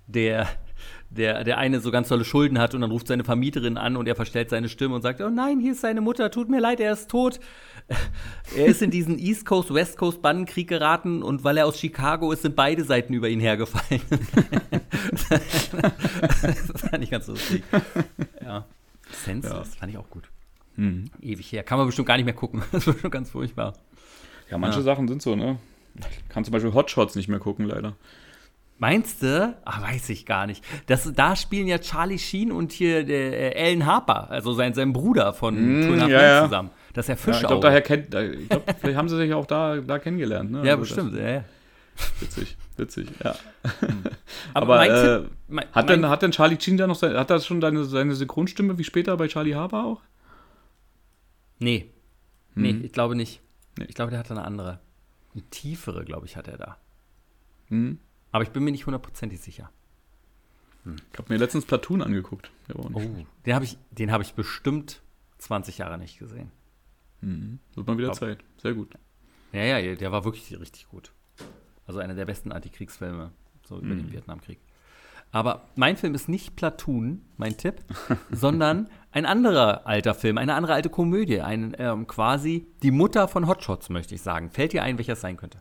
der, 0.06 0.48
der, 1.10 1.44
der 1.44 1.58
eine 1.58 1.80
so 1.80 1.90
ganz 1.90 2.08
tolle 2.08 2.24
Schulden 2.24 2.58
hat 2.58 2.74
und 2.74 2.80
dann 2.80 2.90
ruft 2.90 3.08
seine 3.08 3.24
Vermieterin 3.24 3.76
an 3.76 3.96
und 3.96 4.06
er 4.08 4.16
verstellt 4.16 4.50
seine 4.50 4.68
Stimme 4.68 4.94
und 4.94 5.02
sagt, 5.02 5.20
oh 5.20 5.28
nein, 5.28 5.60
hier 5.60 5.72
ist 5.72 5.80
seine 5.82 6.00
Mutter, 6.00 6.30
tut 6.30 6.48
mir 6.48 6.60
leid, 6.60 6.80
er 6.80 6.92
ist 6.92 7.10
tot. 7.10 7.40
Er 8.56 8.66
ist 8.66 8.82
in 8.82 8.90
diesen 8.90 9.18
East 9.18 9.46
Coast, 9.46 9.72
West 9.72 9.96
Coast 9.96 10.20
Bannenkrieg 10.20 10.68
geraten 10.68 11.22
und 11.22 11.42
weil 11.44 11.56
er 11.56 11.66
aus 11.66 11.78
Chicago 11.80 12.32
ist, 12.32 12.42
sind 12.42 12.54
beide 12.56 12.84
Seiten 12.84 13.14
über 13.14 13.28
ihn 13.30 13.40
hergefallen. 13.40 14.02
das 15.30 16.80
fand 16.82 17.04
ich 17.04 17.10
ganz 17.10 17.26
lustig. 17.28 17.62
Ja. 18.42 18.66
Senseless, 19.10 19.74
fand 19.74 19.92
ich 19.92 19.98
auch 19.98 20.08
gut. 20.10 20.28
Mhm. 20.76 21.10
Ewig 21.20 21.50
her. 21.52 21.62
Kann 21.62 21.78
man 21.78 21.86
bestimmt 21.86 22.08
gar 22.08 22.16
nicht 22.16 22.26
mehr 22.26 22.34
gucken. 22.34 22.62
Das 22.72 22.86
war 22.86 22.94
schon 22.98 23.10
ganz 23.10 23.30
furchtbar. 23.30 23.74
Ja, 24.50 24.58
manche 24.58 24.78
Ja. 24.78 24.84
Sachen 24.84 25.08
sind 25.08 25.22
so, 25.22 25.34
ne? 25.34 25.58
Ich 25.96 26.28
kann 26.28 26.44
zum 26.44 26.52
Beispiel 26.52 26.72
Hotshots 26.74 27.16
nicht 27.16 27.28
mehr 27.28 27.38
gucken, 27.40 27.66
leider. 27.66 27.96
Meinst 28.80 29.22
du? 29.22 29.56
Ach, 29.64 29.82
weiß 29.82 30.08
ich 30.10 30.24
gar 30.24 30.46
nicht. 30.46 30.64
Das, 30.86 31.10
da 31.12 31.34
spielen 31.34 31.66
ja 31.66 31.78
Charlie 31.78 32.18
Sheen 32.18 32.52
und 32.52 32.70
hier 32.72 33.04
der 33.04 33.56
äh, 33.56 33.70
Alan 33.70 33.86
Harper, 33.86 34.30
also 34.30 34.52
sein, 34.52 34.72
sein 34.74 34.92
Bruder 34.92 35.32
von 35.32 35.54
Mm, 35.54 35.82
Two 35.86 35.92
and 36.02 36.08
ja, 36.12 36.22
ja. 36.22 36.44
zusammen. 36.44 36.70
Das 36.92 37.04
ist 37.04 37.08
ja 37.08 37.14
Ja, 37.14 37.16
Fischauge. 37.16 37.42
ich 37.42 37.46
glaube, 37.48 37.62
daher 37.62 37.82
kennt, 37.82 38.14
ich 38.14 38.48
glaube, 38.48 38.74
vielleicht 38.80 38.96
haben 38.96 39.08
sie 39.08 39.16
sich 39.16 39.32
auch 39.34 39.46
da, 39.46 39.76
da 39.78 39.98
kennengelernt, 39.98 40.50
ne? 40.52 40.58
ja, 40.64 40.76
Also 40.76 40.94
das- 40.94 41.04
bestimmt. 41.04 41.14
Ja, 41.20 41.28
ja. 41.28 41.44
Witzig, 42.20 42.56
witzig, 42.76 43.08
ja. 43.24 43.34
Aber, 44.54 44.80
Aber, 44.80 44.86
äh, 44.86 45.24
mein, 45.48 45.66
Hat 45.72 45.88
denn, 45.88 46.08
hat 46.08 46.22
denn 46.22 46.30
Charlie 46.30 46.56
Sheen 46.60 46.76
da 46.76 46.86
noch 46.86 46.94
sein, 46.94 47.16
hat 47.16 47.30
das 47.30 47.44
schon 47.46 47.60
seine, 47.60 47.84
seine 47.84 48.14
Synchronstimme 48.14 48.78
wie 48.78 48.84
später 48.84 49.16
bei 49.16 49.26
Charlie 49.26 49.56
Harper 49.56 49.84
auch? 49.84 50.00
Nee. 51.58 51.90
Nee, 52.54 52.70
Hm. 52.70 52.84
ich 52.84 52.92
glaube 52.92 53.16
nicht. 53.16 53.40
Nee. 53.76 53.86
Ich 53.88 53.96
glaube, 53.96 54.10
der 54.10 54.20
hatte 54.20 54.30
eine 54.30 54.44
andere. 54.44 54.78
Eine 55.34 55.42
tiefere, 55.50 56.04
glaube 56.04 56.26
ich, 56.26 56.36
hat 56.36 56.46
er 56.46 56.56
da. 56.56 56.76
Hm. 57.68 57.98
Aber 58.32 58.44
ich 58.44 58.50
bin 58.50 58.64
mir 58.64 58.70
nicht 58.70 58.86
hundertprozentig 58.86 59.40
sicher. 59.40 59.70
Ich 60.84 61.18
habe 61.18 61.32
mir 61.32 61.38
letztens 61.38 61.64
Platoon 61.64 62.02
angeguckt. 62.02 62.50
Oh, 62.74 62.88
den 63.44 63.54
habe 63.54 63.64
ich, 63.64 63.78
hab 64.10 64.20
ich 64.20 64.34
bestimmt 64.34 65.02
20 65.38 65.78
Jahre 65.78 65.98
nicht 65.98 66.18
gesehen. 66.18 66.50
Mhm. 67.20 67.58
Wird 67.74 67.86
mal 67.86 67.98
wieder 67.98 68.12
Zeit. 68.12 68.38
Sehr 68.58 68.74
gut. 68.74 68.94
Ja, 69.52 69.78
ja, 69.78 69.94
der 69.94 70.12
war 70.12 70.24
wirklich 70.24 70.58
richtig 70.58 70.88
gut. 70.88 71.12
Also 71.86 72.00
einer 72.00 72.14
der 72.14 72.26
besten 72.26 72.52
Antikriegsfilme, 72.52 73.32
so 73.66 73.78
über 73.78 73.94
mhm. 73.94 73.98
den 73.98 74.12
Vietnamkrieg. 74.12 74.58
Aber 75.30 75.68
mein 75.74 75.96
Film 75.96 76.14
ist 76.14 76.28
nicht 76.28 76.56
Platoon, 76.56 77.22
mein 77.36 77.56
Tipp, 77.56 77.82
sondern 78.30 78.88
ein 79.10 79.26
anderer 79.26 79.86
alter 79.86 80.14
Film, 80.14 80.38
eine 80.38 80.54
andere 80.54 80.74
alte 80.74 80.90
Komödie, 80.90 81.40
ein, 81.40 81.74
ähm, 81.78 82.06
quasi 82.06 82.66
die 82.82 82.90
Mutter 82.90 83.28
von 83.28 83.46
Hotshots, 83.46 83.90
möchte 83.90 84.14
ich 84.14 84.22
sagen. 84.22 84.50
Fällt 84.50 84.72
dir 84.72 84.82
ein, 84.82 84.96
welcher 84.98 85.14
es 85.14 85.20
sein 85.20 85.36
könnte? 85.36 85.60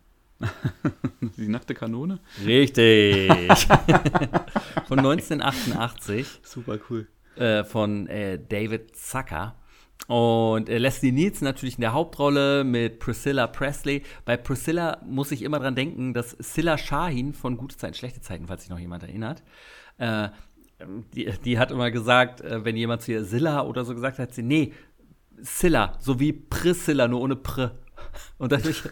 Die 1.38 1.48
nackte 1.48 1.74
Kanone? 1.74 2.20
Richtig. 2.46 3.30
von 4.88 5.00
1988. 5.00 6.42
Super 6.44 6.80
cool. 6.90 7.08
Äh, 7.36 7.64
von 7.64 8.08
äh, 8.08 8.40
David 8.40 8.96
Zucker. 8.96 9.56
Und 10.08 10.70
äh, 10.70 10.78
Leslie 10.78 11.12
Nielsen 11.12 11.46
natürlich 11.46 11.76
in 11.76 11.82
der 11.82 11.94
Hauptrolle 11.94 12.64
mit 12.64 13.00
Priscilla 13.00 13.48
Presley. 13.48 14.04
Bei 14.26 14.38
Priscilla 14.38 15.02
muss 15.06 15.32
ich 15.32 15.42
immer 15.42 15.60
dran 15.60 15.76
denken, 15.76 16.14
dass 16.14 16.32
Silla 16.32 16.78
Shahin 16.78 17.34
von 17.34 17.58
Gute 17.58 17.76
Zeiten, 17.78 17.94
Schlechte 17.94 18.22
Zeiten, 18.22 18.48
falls 18.48 18.62
sich 18.62 18.70
noch 18.70 18.80
jemand 18.80 19.04
erinnert, 19.04 19.44
äh, 19.98 20.30
die, 21.14 21.32
die, 21.44 21.60
hat 21.60 21.72
immer 21.72 21.92
gesagt, 21.92 22.42
äh, 22.42 22.64
wenn 22.64 22.78
jemand 22.78 23.02
zu 23.02 23.12
ihr 23.12 23.26
Silla 23.26 23.64
oder 23.64 23.84
so 23.84 23.96
gesagt 23.96 24.20
hat, 24.20 24.34
sie, 24.34 24.44
nee, 24.44 24.74
Silla, 25.40 25.98
so 26.00 26.20
wie 26.20 26.32
Priscilla, 26.32 27.08
nur 27.08 27.22
ohne 27.22 27.36
Pr. 27.36 27.72
Und 28.38 28.52
dadurch 28.52 28.84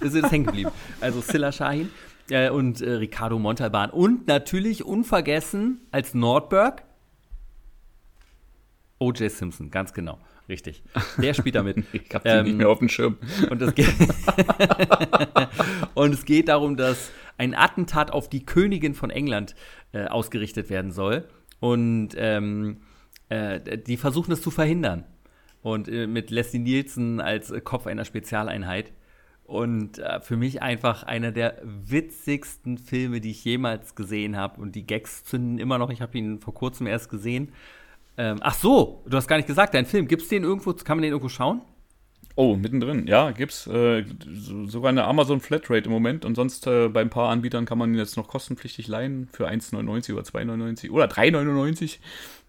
ist 0.00 0.16
das 0.22 0.30
hängen 0.30 0.46
geblieben. 0.46 0.70
Also 1.00 1.20
Silla 1.20 1.52
Shahin 1.52 1.90
äh, 2.30 2.50
und 2.50 2.80
äh, 2.80 2.92
Ricardo 2.92 3.38
Montalban. 3.38 3.90
Und 3.90 4.26
natürlich 4.26 4.84
unvergessen 4.84 5.80
als 5.90 6.14
Nordberg 6.14 6.84
O.J. 9.02 9.30
Simpson, 9.30 9.70
ganz 9.70 9.92
genau. 9.92 10.18
Richtig. 10.48 10.82
Der 11.18 11.34
spielt 11.34 11.56
damit. 11.56 11.84
ich 11.92 12.02
habe 12.14 12.28
ähm, 12.28 12.44
nicht 12.44 12.56
mehr 12.56 12.68
auf 12.68 12.78
dem 12.78 12.88
Schirm. 12.88 13.18
Und 13.50 13.60
es, 13.60 13.74
geht 13.74 13.88
und 15.94 16.14
es 16.14 16.24
geht 16.24 16.48
darum, 16.48 16.76
dass 16.76 17.10
ein 17.36 17.54
Attentat 17.54 18.12
auf 18.12 18.28
die 18.28 18.46
Königin 18.46 18.94
von 18.94 19.10
England 19.10 19.54
äh, 19.92 20.06
ausgerichtet 20.06 20.70
werden 20.70 20.92
soll. 20.92 21.28
Und 21.58 22.10
ähm, 22.16 22.82
äh, 23.28 23.78
die 23.78 23.96
versuchen 23.96 24.32
es 24.32 24.42
zu 24.42 24.50
verhindern. 24.50 25.04
Und 25.62 25.88
äh, 25.88 26.06
mit 26.06 26.30
Leslie 26.30 26.60
Nielsen 26.60 27.20
als 27.20 27.52
Kopf 27.64 27.86
einer 27.86 28.04
Spezialeinheit. 28.04 28.92
Und 29.44 29.98
äh, 29.98 30.20
für 30.20 30.36
mich 30.36 30.62
einfach 30.62 31.02
einer 31.02 31.32
der 31.32 31.60
witzigsten 31.62 32.78
Filme, 32.78 33.20
die 33.20 33.30
ich 33.30 33.44
jemals 33.44 33.94
gesehen 33.94 34.36
habe. 34.36 34.60
Und 34.60 34.74
die 34.74 34.86
Gags 34.86 35.24
zünden 35.24 35.58
immer 35.58 35.78
noch. 35.78 35.90
Ich 35.90 36.00
habe 36.00 36.16
ihn 36.16 36.40
vor 36.40 36.54
kurzem 36.54 36.86
erst 36.86 37.10
gesehen. 37.10 37.52
Ähm, 38.16 38.38
ach 38.40 38.54
so, 38.54 39.02
du 39.06 39.16
hast 39.16 39.28
gar 39.28 39.36
nicht 39.36 39.46
gesagt, 39.46 39.74
dein 39.74 39.86
Film, 39.86 40.06
gibt 40.06 40.22
es 40.22 40.28
den 40.28 40.42
irgendwo, 40.42 40.72
kann 40.72 40.98
man 40.98 41.02
den 41.02 41.12
irgendwo 41.12 41.28
schauen? 41.28 41.62
Oh, 42.34 42.56
mittendrin, 42.56 43.06
ja, 43.06 43.30
gibt's 43.30 43.66
äh, 43.66 44.04
sogar 44.66 44.88
eine 44.88 45.04
Amazon 45.04 45.40
Flatrate 45.40 45.84
im 45.84 45.90
Moment 45.90 46.24
und 46.24 46.34
sonst 46.34 46.66
äh, 46.66 46.88
bei 46.88 47.02
ein 47.02 47.10
paar 47.10 47.28
Anbietern 47.28 47.66
kann 47.66 47.76
man 47.76 47.92
ihn 47.92 47.98
jetzt 47.98 48.16
noch 48.16 48.26
kostenpflichtig 48.26 48.88
leihen 48.88 49.28
für 49.30 49.48
1,99 49.48 50.14
oder 50.14 50.22
2,99 50.22 50.90
oder 50.90 51.06
3,99. 51.06 51.98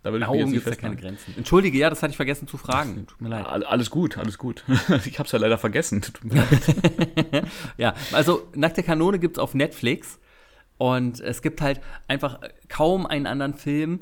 Da 0.04 0.12
würde 0.12 0.26
ich 0.26 0.32
mir 0.32 0.38
jetzt 0.38 0.52
nicht 0.52 0.66
ja 0.66 0.76
keine 0.76 0.98
Grenzen. 0.98 1.34
Entschuldige, 1.38 1.78
ja, 1.78 1.90
das 1.90 2.04
hatte 2.04 2.12
ich 2.12 2.18
vergessen 2.18 2.48
zu 2.48 2.58
fragen. 2.58 3.08
Tut 3.08 3.22
mir 3.22 3.30
leid. 3.30 3.46
Alles 3.46 3.90
gut, 3.90 4.18
alles 4.18 4.38
gut. 4.38 4.66
ich 5.06 5.18
habe 5.18 5.28
es 5.28 5.32
ja 5.32 5.40
leider 5.40 5.58
vergessen. 5.58 6.02
Tut 6.02 6.26
mir 6.26 6.36
leid. 6.36 7.48
ja, 7.78 7.94
also 8.12 8.48
Nackte 8.54 8.84
Kanone 8.84 9.18
gibt 9.18 9.38
es 9.38 9.40
auf 9.42 9.54
Netflix 9.54 10.20
und 10.78 11.22
es 11.22 11.42
gibt 11.42 11.62
halt 11.62 11.80
einfach 12.10 12.40
kaum 12.68 13.06
einen 13.06 13.28
anderen 13.28 13.54
Film, 13.54 14.02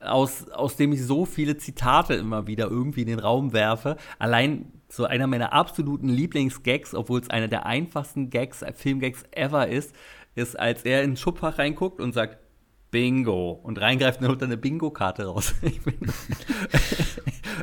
aus, 0.00 0.48
aus 0.50 0.76
dem 0.76 0.92
ich 0.92 1.04
so 1.04 1.24
viele 1.24 1.56
Zitate 1.56 2.14
immer 2.14 2.46
wieder 2.46 2.68
irgendwie 2.68 3.02
in 3.02 3.08
den 3.08 3.18
Raum 3.18 3.52
werfe. 3.52 3.96
Allein 4.18 4.72
so 4.88 5.04
einer 5.04 5.26
meiner 5.26 5.52
absoluten 5.52 6.08
Lieblingsgags, 6.08 6.94
obwohl 6.94 7.20
es 7.20 7.30
einer 7.30 7.48
der 7.48 7.66
einfachsten 7.66 8.30
Gags, 8.30 8.64
Filmgags 8.74 9.24
ever 9.32 9.68
ist, 9.68 9.94
ist, 10.34 10.58
als 10.58 10.84
er 10.84 11.02
in 11.02 11.12
den 11.12 11.16
Schubfach 11.16 11.58
reinguckt 11.58 12.00
und 12.00 12.12
sagt, 12.12 12.38
Bingo. 12.96 13.60
Und 13.62 13.78
reingreift 13.78 14.22
und 14.22 14.28
holt 14.28 14.40
dann 14.40 14.48
eine 14.48 14.56
Bingo-Karte 14.56 15.26
raus. 15.26 15.54
Ich 15.66 15.80
finde 15.80 16.12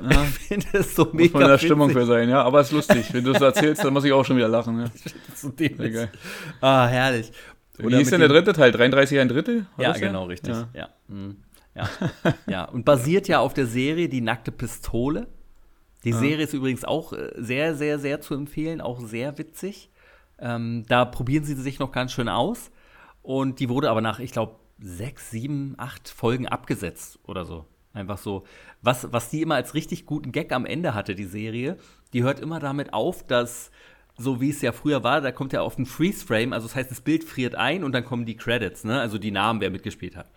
ja, 0.10 0.24
find 0.24 0.68
das 0.74 0.96
so 0.96 1.10
mega. 1.14 1.24
Muss 1.24 1.34
man 1.34 1.42
in 1.44 1.48
der 1.50 1.58
Stimmung 1.58 1.90
für 1.90 2.06
sein, 2.06 2.30
ja. 2.30 2.44
Aber 2.44 2.60
es 2.60 2.68
ist 2.68 2.74
lustig. 2.74 3.14
Wenn 3.14 3.24
du 3.24 3.32
es 3.32 3.42
erzählst, 3.42 3.84
dann 3.84 3.94
muss 3.94 4.04
ich 4.04 4.12
auch 4.12 4.26
schon 4.26 4.38
wieder 4.38 4.48
lachen. 4.48 4.80
Ja. 4.80 4.86
so 5.36 5.52
geil. 5.56 6.12
Ah, 6.62 6.88
herrlich. 6.88 7.32
Oder 7.80 7.90
Wie 7.90 7.98
hieß 7.98 8.10
denn 8.10 8.20
der 8.20 8.30
dritte 8.30 8.54
Teil? 8.54 8.72
33 8.72 9.20
ein 9.20 9.28
Drittel? 9.28 9.66
ja, 9.78 9.94
genau, 9.94 10.26
richtig. 10.26 10.54
Ja. 10.54 10.68
ja. 10.74 10.90
Mhm. 11.08 11.38
Ja. 11.76 11.90
ja, 12.48 12.66
und 12.66 12.86
basiert 12.86 13.28
ja 13.28 13.40
auf 13.40 13.54
der 13.54 13.66
Serie 13.66 14.10
Die 14.10 14.22
nackte 14.22 14.52
Pistole. 14.52 15.28
Die 16.04 16.12
ja. 16.12 16.18
Serie 16.18 16.44
ist 16.44 16.54
übrigens 16.54 16.86
auch 16.86 17.14
äh, 17.14 17.32
sehr, 17.38 17.76
sehr, 17.76 17.98
sehr 17.98 18.22
zu 18.22 18.36
empfehlen, 18.36 18.82
auch 18.82 19.00
sehr 19.00 19.38
witzig. 19.38 19.90
Ähm, 20.40 20.86
da 20.88 21.06
probieren 21.06 21.44
sie 21.44 21.56
sich 21.56 21.80
noch 21.80 21.92
ganz 21.92 22.12
schön 22.12 22.30
aus. 22.30 22.72
Und 23.22 23.60
die 23.60 23.70
wurde 23.70 23.90
aber 23.90 24.02
nach, 24.02 24.20
ich 24.20 24.32
glaube, 24.32 24.56
sechs, 24.84 25.32
sieben, 25.32 25.76
acht 25.78 26.10
Folgen 26.10 26.48
abgesetzt 26.48 27.18
oder 27.24 27.46
so. 27.46 27.66
Einfach 27.94 28.18
so. 28.18 28.44
Was, 28.82 29.14
was 29.14 29.30
die 29.30 29.42
immer 29.42 29.56
als 29.56 29.76
richtig 29.76 30.06
guten 30.06 30.32
Gag 30.32 30.52
am 30.52 30.66
Ende 30.66 30.94
hatte, 30.94 31.16
die 31.16 31.26
Serie, 31.26 31.78
die 32.12 32.24
hört 32.24 32.40
immer 32.40 32.60
damit 32.60 32.92
auf, 32.92 33.26
dass, 33.26 33.72
so 34.18 34.42
wie 34.42 34.50
es 34.50 34.62
ja 34.62 34.72
früher 34.72 35.04
war, 35.04 35.22
da 35.22 35.32
kommt 35.32 35.54
ja 35.54 35.62
auf 35.62 35.78
ein 35.78 35.86
Freeze-Frame, 35.86 36.54
also 36.54 36.68
das 36.68 36.76
heißt, 36.76 36.92
das 36.92 37.02
Bild 37.02 37.24
friert 37.24 37.56
ein 37.56 37.84
und 37.84 37.94
dann 37.94 38.04
kommen 38.04 38.26
die 38.26 38.36
Credits, 38.36 38.84
ne? 38.84 39.00
Also 39.00 39.18
die 39.18 39.32
Namen, 39.32 39.62
wer 39.62 39.70
mitgespielt 39.70 40.18
hat. 40.18 40.32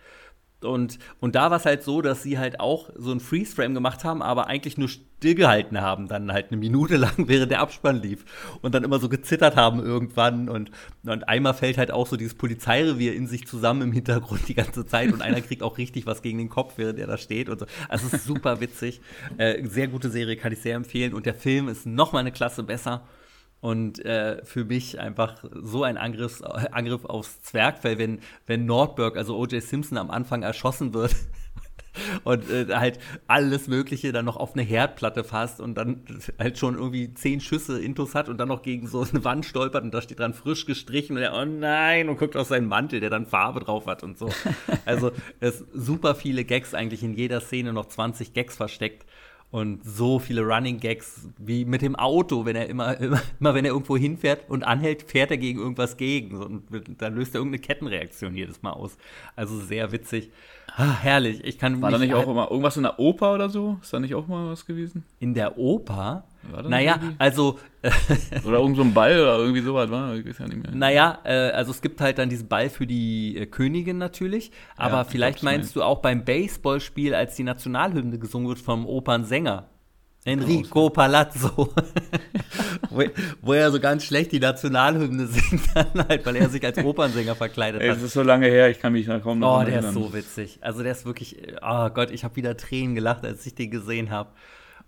Und, 0.61 0.97
und 1.19 1.35
da 1.35 1.51
war 1.51 1.57
es 1.57 1.65
halt 1.65 1.83
so, 1.83 2.01
dass 2.01 2.23
sie 2.23 2.39
halt 2.39 2.59
auch 2.59 2.89
so 2.95 3.11
ein 3.11 3.19
Freeze-Frame 3.19 3.75
gemacht 3.75 4.03
haben, 4.03 4.23
aber 4.23 4.47
eigentlich 4.47 4.75
nur 4.77 4.89
stillgehalten 4.89 5.81
haben, 5.81 6.07
dann 6.07 6.31
halt 6.31 6.47
eine 6.47 6.57
Minute 6.57 6.97
lang, 6.97 7.27
während 7.27 7.51
der 7.51 7.59
Abspann 7.59 8.01
lief. 8.01 8.25
Und 8.61 8.73
dann 8.73 8.83
immer 8.83 8.99
so 8.99 9.07
gezittert 9.07 9.55
haben 9.55 9.79
irgendwann. 9.79 10.49
Und, 10.49 10.71
und 11.05 11.29
einmal 11.29 11.53
fällt 11.53 11.77
halt 11.77 11.91
auch 11.91 12.07
so 12.07 12.17
dieses 12.17 12.33
Polizeirevier 12.33 13.13
in 13.13 13.27
sich 13.27 13.45
zusammen 13.47 13.83
im 13.83 13.91
Hintergrund 13.91 14.47
die 14.47 14.55
ganze 14.55 14.85
Zeit. 14.85 15.13
Und 15.13 15.21
einer 15.21 15.41
kriegt 15.41 15.61
auch 15.61 15.77
richtig 15.77 16.07
was 16.07 16.23
gegen 16.23 16.39
den 16.39 16.49
Kopf, 16.49 16.73
während 16.77 16.97
er 16.97 17.07
da 17.07 17.17
steht. 17.17 17.49
Und 17.49 17.59
so. 17.59 17.65
Also 17.87 18.07
es 18.07 18.13
ist 18.13 18.25
super 18.25 18.59
witzig. 18.59 19.01
Äh, 19.37 19.63
sehr 19.67 19.87
gute 19.87 20.09
Serie, 20.09 20.37
kann 20.37 20.53
ich 20.53 20.59
sehr 20.59 20.75
empfehlen. 20.75 21.13
Und 21.13 21.27
der 21.27 21.35
Film 21.35 21.67
ist 21.67 21.85
noch 21.85 22.13
mal 22.13 22.19
eine 22.19 22.31
Klasse 22.31 22.63
besser. 22.63 23.03
Und 23.59 24.03
äh, 24.05 24.45
für 24.45 24.65
mich 24.65 24.99
einfach 24.99 25.43
so 25.51 25.83
ein 25.83 25.97
Angriff, 25.97 26.43
Angriff 26.43 27.05
aufs 27.05 27.41
Zwergfell, 27.41 27.97
wenn, 27.97 28.19
wenn 28.45 28.65
Nordberg, 28.65 29.17
also 29.17 29.35
O.J. 29.35 29.63
Simpson, 29.63 29.97
am 29.97 30.11
Anfang 30.11 30.43
erschossen 30.43 30.93
wird 30.93 31.15
und 32.23 32.49
äh, 32.49 32.67
halt 32.75 32.99
alles 33.27 33.67
Mögliche 33.67 34.11
dann 34.11 34.25
noch 34.25 34.37
auf 34.37 34.53
eine 34.53 34.61
Herdplatte 34.61 35.23
fasst 35.23 35.59
und 35.59 35.75
dann 35.75 36.03
halt 36.39 36.57
schon 36.57 36.75
irgendwie 36.75 37.13
zehn 37.13 37.41
Schüsse 37.41 37.81
Intus 37.81 38.15
hat 38.15 38.29
und 38.29 38.37
dann 38.37 38.47
noch 38.47 38.61
gegen 38.61 38.87
so 38.87 39.01
eine 39.01 39.23
Wand 39.23 39.45
stolpert 39.45 39.83
und 39.83 39.93
da 39.93 40.01
steht 40.01 40.19
dran 40.19 40.33
frisch 40.33 40.65
gestrichen 40.65 41.17
und 41.17 41.23
er, 41.23 41.33
oh 41.33 41.45
nein, 41.45 42.09
und 42.09 42.17
guckt 42.17 42.35
auf 42.35 42.47
seinen 42.47 42.67
Mantel, 42.67 42.99
der 42.99 43.09
dann 43.09 43.25
Farbe 43.25 43.59
drauf 43.59 43.87
hat 43.87 44.03
und 44.03 44.17
so. 44.17 44.29
Also 44.85 45.11
es 45.39 45.65
super 45.73 46.15
viele 46.15 46.45
Gags 46.45 46.73
eigentlich 46.73 47.03
in 47.03 47.13
jeder 47.13 47.41
Szene, 47.41 47.73
noch 47.73 47.87
20 47.87 48.33
Gags 48.33 48.55
versteckt 48.55 49.05
und 49.49 49.83
so 49.83 50.19
viele 50.19 50.41
Running 50.41 50.79
Gags 50.79 51.29
wie 51.37 51.63
mit 51.63 51.81
dem 51.81 51.95
Auto, 51.95 52.45
wenn 52.45 52.55
er 52.55 52.67
immer, 52.67 52.97
immer, 52.99 53.21
immer 53.39 53.53
wenn 53.53 53.65
er 53.65 53.71
irgendwo 53.71 53.97
hinfährt 53.97 54.49
und 54.49 54.63
anhält, 54.63 55.03
fährt 55.03 55.31
er 55.31 55.37
gegen 55.37 55.59
irgendwas 55.59 55.97
gegen. 55.97 56.35
Und 56.37 56.63
dann 57.01 57.15
löst 57.15 57.33
er 57.33 57.39
irgendeine 57.39 57.61
Kettenreaktion 57.61 58.35
jedes 58.35 58.61
Mal 58.61 58.71
aus. 58.71 58.97
Also 59.35 59.59
sehr 59.59 59.91
witzig. 59.91 60.31
Ah, 60.79 60.95
herrlich. 61.01 61.43
Ich 61.43 61.57
kann 61.57 61.81
War 61.81 61.89
da 61.89 61.97
nicht 61.97 62.13
auch 62.13 62.27
immer 62.27 62.51
irgendwas 62.51 62.77
in 62.77 62.83
der 62.83 62.99
Oper 62.99 63.33
oder 63.33 63.49
so? 63.49 63.79
Ist 63.81 63.91
da 63.91 63.99
nicht 63.99 64.13
auch 64.13 64.27
mal 64.27 64.51
was 64.51 64.63
gewesen? 64.63 65.03
In 65.17 65.33
der 65.33 65.57
Oper? 65.57 66.25
Naja, 66.67 66.99
irgendwie? 67.01 67.15
also. 67.17 67.59
oder 68.45 68.59
irgend 68.59 68.77
so 68.77 68.83
ein 68.83 68.93
Ball 68.93 69.19
oder 69.19 69.39
irgendwie 69.39 69.61
sowas 69.61 69.89
war, 69.89 70.13
ich 70.15 70.25
weiß 70.25 70.37
ja 70.37 70.47
nicht 70.47 70.61
mehr. 70.61 70.75
Naja, 70.75 71.17
äh, 71.23 71.49
also 71.49 71.71
es 71.71 71.81
gibt 71.81 71.99
halt 71.99 72.19
dann 72.19 72.29
diesen 72.29 72.47
Ball 72.47 72.69
für 72.69 72.85
die 72.85 73.37
äh, 73.37 73.45
Königin 73.47 73.97
natürlich, 73.97 74.51
aber 74.75 74.97
ja, 74.97 75.03
vielleicht 75.03 75.41
meinst 75.41 75.75
du 75.75 75.81
auch 75.81 75.99
beim 75.99 76.23
Baseballspiel, 76.25 77.15
als 77.15 77.35
die 77.35 77.43
Nationalhymne 77.43 78.19
gesungen 78.19 78.47
wird 78.47 78.59
vom 78.59 78.85
Opernsänger. 78.85 79.67
Enrico 80.27 80.89
Palazzo. 80.89 81.73
wo, 82.89 83.03
wo, 83.41 83.53
er 83.53 83.71
so 83.71 83.79
ganz 83.79 84.03
schlecht 84.03 84.31
die 84.31 84.39
Nationalhymne 84.39 85.27
singt, 85.27 85.63
dann 85.73 86.07
halt, 86.07 86.25
weil 86.25 86.35
er 86.35 86.49
sich 86.49 86.63
als 86.63 86.77
Opernsänger 86.77 87.35
verkleidet 87.35 87.81
hat. 87.81 87.97
Es 87.97 88.03
ist 88.03 88.13
so 88.13 88.23
lange 88.23 88.47
her, 88.47 88.69
ich 88.69 88.79
kann 88.79 88.93
mich 88.93 89.05
da 89.05 89.19
kaum 89.19 89.39
noch 89.39 89.59
Oh, 89.59 89.63
der 89.63 89.75
erinnern. 89.75 89.89
ist 89.89 89.93
so 89.93 90.13
witzig. 90.13 90.59
Also 90.61 90.83
der 90.83 90.91
ist 90.91 91.05
wirklich, 91.05 91.37
oh 91.61 91.89
Gott, 91.89 92.11
ich 92.11 92.23
habe 92.23 92.35
wieder 92.35 92.57
Tränen 92.57 92.95
gelacht, 92.95 93.25
als 93.25 93.45
ich 93.45 93.55
den 93.55 93.71
gesehen 93.71 94.09
habe. 94.09 94.29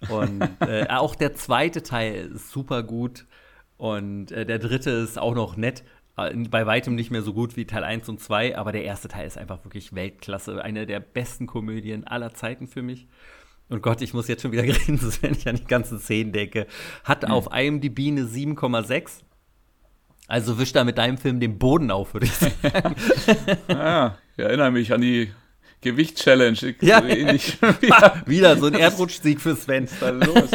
Und 0.10 0.42
äh, 0.62 0.88
auch 0.90 1.16
der 1.16 1.34
zweite 1.36 1.84
Teil 1.84 2.32
ist 2.36 2.52
super 2.52 2.84
gut. 2.84 3.26
Und 3.78 4.32
äh, 4.32 4.46
der 4.46 4.60
dritte 4.60 4.90
ist 4.92 5.18
auch 5.18 5.36
noch 5.36 5.56
nett. 5.56 5.84
Äh, 6.18 6.36
bei 6.50 6.66
weitem 6.66 6.96
nicht 6.96 7.12
mehr 7.12 7.22
so 7.22 7.34
gut 7.34 7.56
wie 7.56 7.66
Teil 7.66 7.84
1 7.84 8.10
und 8.10 8.20
2, 8.20 8.58
aber 8.58 8.72
der 8.72 8.84
erste 8.84 9.08
Teil 9.08 9.28
ist 9.28 9.38
einfach 9.38 9.64
wirklich 9.64 9.94
Weltklasse. 9.96 10.62
Eine 10.64 10.86
der 10.86 11.00
besten 11.00 11.48
Komödien 11.48 12.06
aller 12.06 12.34
Zeiten 12.34 12.68
für 12.68 12.82
mich. 12.82 13.08
Und 13.70 13.82
Gott, 13.82 14.02
ich 14.02 14.14
muss 14.14 14.28
jetzt 14.28 14.42
schon 14.42 14.52
wieder 14.52 14.64
grinsen, 14.68 15.12
wenn 15.22 15.34
ich 15.34 15.48
an 15.48 15.56
die 15.56 15.66
ganzen 15.66 16.00
Szenen 16.00 16.32
denke, 16.32 16.68
hat 17.04 17.24
Hm. 17.24 17.32
auf 17.32 17.48
IMDb 17.54 18.08
eine 18.08 18.24
7,6. 18.24 19.22
Also 20.28 20.60
wisch 20.60 20.74
da 20.74 20.84
mit 20.84 20.98
deinem 21.00 21.18
Film 21.18 21.40
den 21.40 21.58
Boden 21.58 21.90
auf, 21.90 22.14
würde 22.14 22.28
ich 22.28 22.34
sagen. 22.34 22.96
Ja, 23.68 24.18
ich 24.38 24.44
erinnere 24.44 24.70
mich 24.72 24.94
an 24.94 25.02
die 25.02 25.32
Gewicht-Challenge. 25.82 26.76
Ja. 26.82 27.04
Ja, 27.04 28.22
Wieder 28.28 28.58
so 28.58 28.68
ein 28.68 28.76
Erdrutschsieg 28.76 29.42
für 29.42 29.56
Sven. 29.56 29.86
was 29.86 29.92
ist 29.94 30.02
da 30.02 30.10
los? 30.10 30.52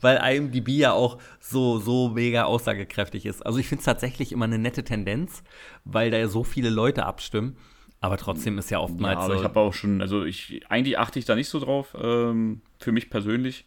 Weil 0.00 0.36
IMDb 0.36 0.68
ja 0.68 0.92
auch 0.92 1.18
so, 1.40 1.80
so 1.80 2.10
mega 2.10 2.44
aussagekräftig 2.44 3.26
ist. 3.26 3.44
Also 3.44 3.58
ich 3.58 3.66
finde 3.66 3.80
es 3.80 3.86
tatsächlich 3.86 4.30
immer 4.30 4.44
eine 4.44 4.58
nette 4.58 4.84
Tendenz, 4.84 5.42
weil 5.84 6.12
da 6.12 6.18
ja 6.18 6.28
so 6.28 6.44
viele 6.44 6.70
Leute 6.70 7.06
abstimmen. 7.06 7.56
Aber 8.04 8.18
trotzdem 8.18 8.58
ist 8.58 8.70
ja 8.70 8.76
Ja, 8.76 8.84
oftmals 8.84 9.16
aber 9.16 9.32
so. 9.32 9.40
ich 9.40 9.44
habe 9.44 9.58
auch 9.58 9.72
schon, 9.72 10.02
also 10.02 10.24
ich, 10.26 10.60
eigentlich 10.68 10.98
achte 10.98 11.18
ich 11.18 11.24
da 11.24 11.34
nicht 11.34 11.48
so 11.48 11.58
drauf, 11.58 11.96
ähm, 11.98 12.60
für 12.78 12.92
mich 12.92 13.08
persönlich. 13.08 13.64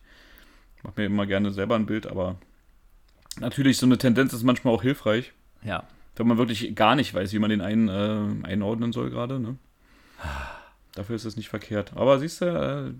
Ich 0.76 0.84
mache 0.84 0.94
mir 0.98 1.08
immer 1.08 1.26
gerne 1.26 1.50
selber 1.50 1.74
ein 1.74 1.88
Bild, 1.88 2.06
aber 2.06 2.36
natürlich 3.40 3.80
so 3.80 3.88
eine 3.88 3.98
Tendenz 3.98 4.34
ist 4.34 4.44
manchmal 4.44 4.76
auch 4.76 4.84
hilfreich, 4.84 5.34
ja. 5.64 5.88
wenn 6.18 6.28
man 6.28 6.38
wirklich 6.38 6.76
gar 6.76 6.94
nicht 6.96 7.16
weiß, 7.16 7.34
wie 7.34 7.40
man 7.40 7.50
den 7.50 7.62
einen 7.62 7.88
äh, 7.88 8.48
einordnen 8.48 8.92
soll 8.92 9.10
gerade, 9.10 9.40
ne? 9.40 9.58
Dafür 10.94 11.16
ist 11.16 11.26
es 11.26 11.36
nicht 11.36 11.50
verkehrt. 11.50 11.94
Aber 11.96 12.20
siehst 12.20 12.42
du, 12.42 12.46
äh, 12.46 12.94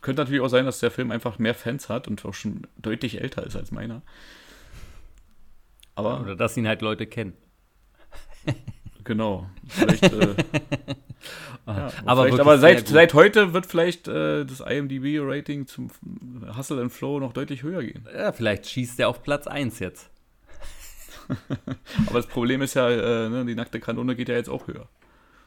könnte 0.00 0.22
natürlich 0.22 0.40
auch 0.40 0.48
sein, 0.48 0.64
dass 0.64 0.80
der 0.80 0.90
Film 0.90 1.12
einfach 1.12 1.38
mehr 1.38 1.54
Fans 1.54 1.88
hat 1.88 2.08
und 2.08 2.24
auch 2.24 2.34
schon 2.34 2.66
deutlich 2.78 3.20
älter 3.20 3.46
ist 3.46 3.54
als 3.54 3.70
meiner. 3.70 4.02
Aber 5.94 6.20
Oder 6.20 6.34
dass 6.34 6.56
ihn 6.56 6.66
halt 6.66 6.82
Leute 6.82 7.06
kennen. 7.06 7.34
Genau. 9.04 9.46
Vielleicht, 9.66 10.04
äh, 10.04 10.10
ja, 11.66 11.90
aber 12.04 12.24
wirklich 12.24 12.40
aber 12.40 12.58
seit, 12.58 12.88
seit 12.88 13.14
heute 13.14 13.52
wird 13.52 13.66
vielleicht 13.66 14.08
äh, 14.08 14.44
das 14.44 14.60
IMDb-Rating 14.60 15.66
zum 15.66 15.88
Hustle 16.56 16.80
and 16.80 16.92
Flow 16.92 17.20
noch 17.20 17.32
deutlich 17.32 17.62
höher 17.62 17.82
gehen. 17.82 18.06
Ja, 18.14 18.32
vielleicht 18.32 18.66
schießt 18.66 19.00
er 19.00 19.08
auf 19.08 19.22
Platz 19.22 19.46
1 19.46 19.78
jetzt. 19.78 20.10
Aber 22.06 22.18
das 22.18 22.26
Problem 22.26 22.62
ist 22.62 22.74
ja, 22.74 22.88
äh, 22.90 23.28
ne, 23.28 23.44
die 23.44 23.54
nackte 23.54 23.80
Kanone 23.80 24.16
geht 24.16 24.28
ja 24.28 24.34
jetzt 24.34 24.50
auch 24.50 24.66
höher. 24.66 24.88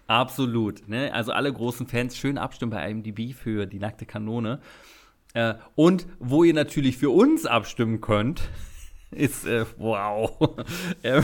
Absolut. 0.08 0.88
Ne? 0.88 1.14
Also 1.14 1.32
alle 1.32 1.52
großen 1.52 1.88
Fans 1.88 2.18
schön 2.18 2.38
abstimmen 2.38 2.72
bei 2.72 2.90
IMDb 2.90 3.34
für 3.34 3.66
die 3.66 3.80
nackte 3.80 4.06
Kanone. 4.06 4.60
Äh, 5.34 5.56
und 5.76 6.08
wo 6.20 6.44
ihr 6.44 6.54
natürlich 6.54 6.98
für 6.98 7.10
uns 7.10 7.46
abstimmen 7.46 8.02
könnt, 8.02 8.50
ist, 9.12 9.46
äh, 9.46 9.66
wow, 9.78 10.58
ähm, 11.04 11.24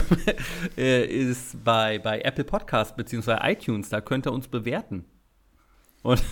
äh, 0.76 1.04
ist 1.04 1.62
bei, 1.64 1.98
bei 1.98 2.20
Apple 2.20 2.44
Podcast 2.44 2.96
bzw. 2.96 3.36
iTunes. 3.42 3.88
Da 3.88 4.00
könnt 4.00 4.26
ihr 4.26 4.32
uns 4.32 4.48
bewerten. 4.48 5.04
Und 6.02 6.22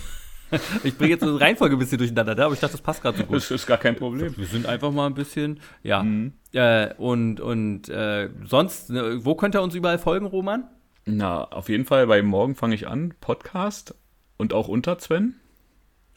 ich 0.83 0.97
bringe 0.97 1.11
jetzt 1.11 1.21
so 1.21 1.29
eine 1.29 1.39
Reihenfolge 1.39 1.75
ein 1.75 1.79
bisschen 1.79 1.97
durcheinander, 1.97 2.35
ne? 2.35 2.45
aber 2.45 2.53
ich 2.53 2.59
dachte, 2.59 2.73
das 2.73 2.81
passt 2.81 3.01
gerade 3.01 3.17
so 3.17 3.23
gut. 3.23 3.37
Das 3.37 3.51
ist 3.51 3.67
gar 3.67 3.77
kein 3.77 3.95
Problem. 3.95 4.35
Wir 4.37 4.47
sind 4.47 4.65
einfach 4.65 4.91
mal 4.91 5.07
ein 5.07 5.13
bisschen, 5.13 5.59
ja. 5.83 6.05
Äh, 6.53 6.93
und 6.95 7.39
und 7.39 7.89
äh, 7.89 8.29
sonst, 8.45 8.89
ne, 8.89 9.23
wo 9.23 9.35
könnt 9.35 9.55
ihr 9.55 9.61
uns 9.61 9.75
überall 9.75 9.99
folgen, 9.99 10.25
Roman? 10.25 10.65
Na, 11.05 11.45
auf 11.45 11.69
jeden 11.69 11.85
Fall 11.85 12.05
bei 12.07 12.21
Morgen 12.21 12.55
fange 12.55 12.75
ich 12.75 12.87
an, 12.87 13.13
Podcast 13.21 13.95
und 14.37 14.53
auch 14.53 14.67
unter 14.67 14.99
Sven. 14.99 15.40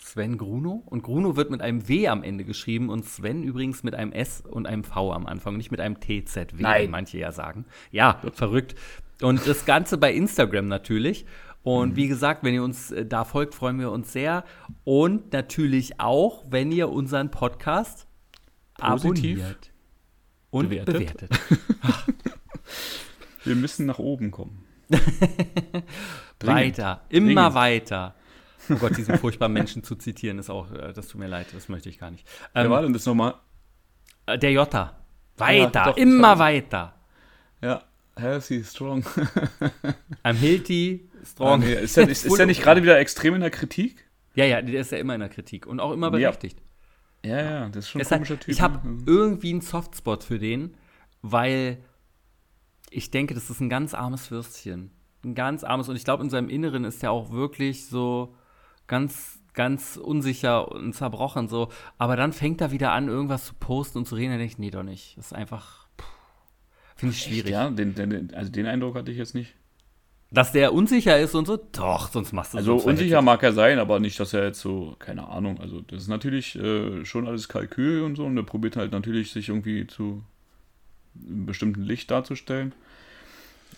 Sven 0.04 0.36
Gruno. 0.36 0.82
Und 0.84 1.02
Gruno 1.02 1.34
wird 1.34 1.50
mit 1.50 1.62
einem 1.62 1.88
W 1.88 2.08
am 2.08 2.22
Ende 2.22 2.44
geschrieben 2.44 2.90
und 2.90 3.06
Sven 3.06 3.42
übrigens 3.42 3.82
mit 3.84 3.94
einem 3.94 4.12
S 4.12 4.42
und 4.42 4.66
einem 4.66 4.84
V 4.84 5.10
am 5.14 5.24
Anfang, 5.26 5.56
nicht 5.56 5.70
mit 5.70 5.80
einem 5.80 5.98
TZW, 5.98 6.52
Nein. 6.58 6.82
wie 6.82 6.88
manche 6.88 7.16
ja 7.18 7.32
sagen. 7.32 7.64
Ja, 7.90 8.20
verrückt. 8.34 8.74
Und 9.22 9.46
das 9.46 9.64
Ganze 9.64 9.96
bei 9.96 10.12
Instagram 10.12 10.68
natürlich. 10.68 11.24
Und 11.62 11.92
Mhm. 11.92 11.96
wie 11.96 12.08
gesagt, 12.08 12.44
wenn 12.44 12.52
ihr 12.52 12.62
uns 12.62 12.90
äh, 12.90 13.06
da 13.06 13.24
folgt, 13.24 13.54
freuen 13.54 13.78
wir 13.80 13.90
uns 13.90 14.12
sehr. 14.12 14.44
Und 14.84 15.32
natürlich 15.32 15.98
auch, 16.00 16.44
wenn 16.50 16.70
ihr 16.70 16.90
unseren 16.90 17.30
Podcast 17.30 18.06
Positiv 18.76 19.38
abonniert 19.40 19.72
und 20.50 20.68
bewertet. 20.68 20.94
bewertet. 20.98 21.30
Wir 23.44 23.54
müssen 23.56 23.86
nach 23.86 23.98
oben 23.98 24.30
kommen. 24.30 24.66
Weiter, 26.42 27.00
immer 27.08 27.54
weiter. 27.54 28.14
Oh 28.70 28.74
Gott, 28.76 28.96
diesen 28.96 29.18
furchtbaren 29.18 29.52
Menschen 29.52 29.82
zu 29.82 29.94
zitieren, 29.96 30.38
ist 30.38 30.50
auch, 30.50 30.70
äh, 30.72 30.92
das 30.92 31.08
tut 31.08 31.20
mir 31.20 31.26
leid, 31.28 31.46
das 31.54 31.68
möchte 31.68 31.88
ich 31.88 31.98
gar 31.98 32.10
nicht. 32.10 32.26
Wer 32.52 32.64
Ähm, 32.64 32.70
war 32.70 32.82
denn 32.82 32.92
das 32.92 33.04
nochmal? 33.06 33.34
Äh, 34.26 34.38
Der 34.38 34.52
Jota. 34.52 34.98
Weiter, 35.36 35.80
Ja, 35.80 35.84
doch, 35.90 35.96
immer 35.96 36.38
weiter. 36.38 36.94
Ja, 37.60 37.82
healthy, 38.16 38.62
strong. 38.64 39.02
I'm 40.24 40.34
healthy, 40.36 41.08
Ah, 41.22 41.26
strong. 41.26 41.60
nee, 41.60 41.74
ist, 41.74 41.96
der, 41.96 42.08
ist, 42.08 42.24
ist 42.24 42.38
der 42.38 42.46
nicht 42.46 42.62
gerade 42.62 42.82
wieder 42.82 42.98
extrem 42.98 43.34
in 43.34 43.40
der 43.40 43.50
Kritik? 43.50 44.04
Ja, 44.34 44.44
ja, 44.44 44.62
der 44.62 44.80
ist 44.80 44.92
ja 44.92 44.98
immer 44.98 45.14
in 45.14 45.20
der 45.20 45.28
Kritik 45.28 45.66
und 45.66 45.80
auch 45.80 45.92
immer 45.92 46.06
Ja. 46.18 46.30
berechtigt. 46.30 46.60
Ja, 47.24 47.40
ja, 47.42 47.68
das 47.70 47.86
ist 47.86 47.90
schon 47.90 48.00
ein 48.02 48.06
komischer 48.08 48.38
Typ. 48.38 48.48
ich 48.52 48.60
habe 48.60 48.86
ne? 48.86 49.02
irgendwie 49.06 49.50
einen 49.50 49.62
Softspot 49.62 50.24
für 50.24 50.38
den, 50.38 50.76
weil 51.22 51.78
ich 52.90 53.10
denke, 53.10 53.34
das 53.34 53.48
ist 53.50 53.60
ein 53.60 53.70
ganz 53.70 53.94
armes 53.94 54.30
Würstchen. 54.30 54.90
Ein 55.24 55.34
ganz 55.34 55.64
armes 55.64 55.88
und 55.88 55.96
ich 55.96 56.04
glaube, 56.04 56.22
in 56.22 56.28
seinem 56.30 56.50
Inneren 56.50 56.84
ist 56.84 57.02
er 57.02 57.10
auch 57.12 57.32
wirklich 57.32 57.86
so 57.86 58.36
ganz, 58.86 59.40
ganz 59.54 59.96
unsicher 59.96 60.70
und 60.70 60.94
zerbrochen 60.94 61.48
so. 61.48 61.68
Aber 61.98 62.16
dann 62.16 62.32
fängt 62.32 62.60
er 62.60 62.70
wieder 62.70 62.92
an, 62.92 63.08
irgendwas 63.08 63.46
zu 63.46 63.54
posten 63.54 63.98
und 63.98 64.08
zu 64.08 64.14
reden. 64.14 64.32
Da 64.32 64.38
denke 64.38 64.52
ich, 64.52 64.58
nee, 64.58 64.70
doch 64.70 64.82
nicht. 64.82 65.16
Das 65.16 65.26
ist 65.26 65.32
einfach, 65.32 65.86
finde 66.96 67.14
ich 67.14 67.22
schwierig. 67.22 67.50
Ja, 67.50 67.70
den, 67.70 67.94
den, 67.94 68.34
also 68.34 68.50
den 68.50 68.66
Eindruck 68.66 68.96
hatte 68.96 69.10
ich 69.10 69.18
jetzt 69.18 69.34
nicht. 69.34 69.54
Dass 70.30 70.50
der 70.50 70.74
unsicher 70.74 71.18
ist 71.20 71.36
und 71.36 71.46
so, 71.46 71.56
doch, 71.70 72.10
sonst 72.10 72.32
machst 72.32 72.54
du 72.54 72.58
Also 72.58 72.78
so 72.78 72.88
unsicher 72.88 73.22
mag 73.22 73.42
er 73.44 73.52
sein, 73.52 73.78
aber 73.78 74.00
nicht, 74.00 74.18
dass 74.18 74.34
er 74.34 74.44
jetzt 74.46 74.60
so, 74.60 74.96
keine 74.98 75.28
Ahnung, 75.28 75.60
also 75.60 75.80
das 75.80 76.02
ist 76.02 76.08
natürlich 76.08 76.56
äh, 76.56 77.04
schon 77.04 77.28
alles 77.28 77.48
Kalkül 77.48 78.02
und 78.02 78.16
so 78.16 78.24
und 78.24 78.36
er 78.36 78.42
probiert 78.42 78.76
halt 78.76 78.90
natürlich 78.90 79.30
sich 79.30 79.50
irgendwie 79.50 79.86
zu 79.86 80.24
einem 81.14 81.46
bestimmten 81.46 81.82
Licht 81.82 82.10
darzustellen. 82.10 82.74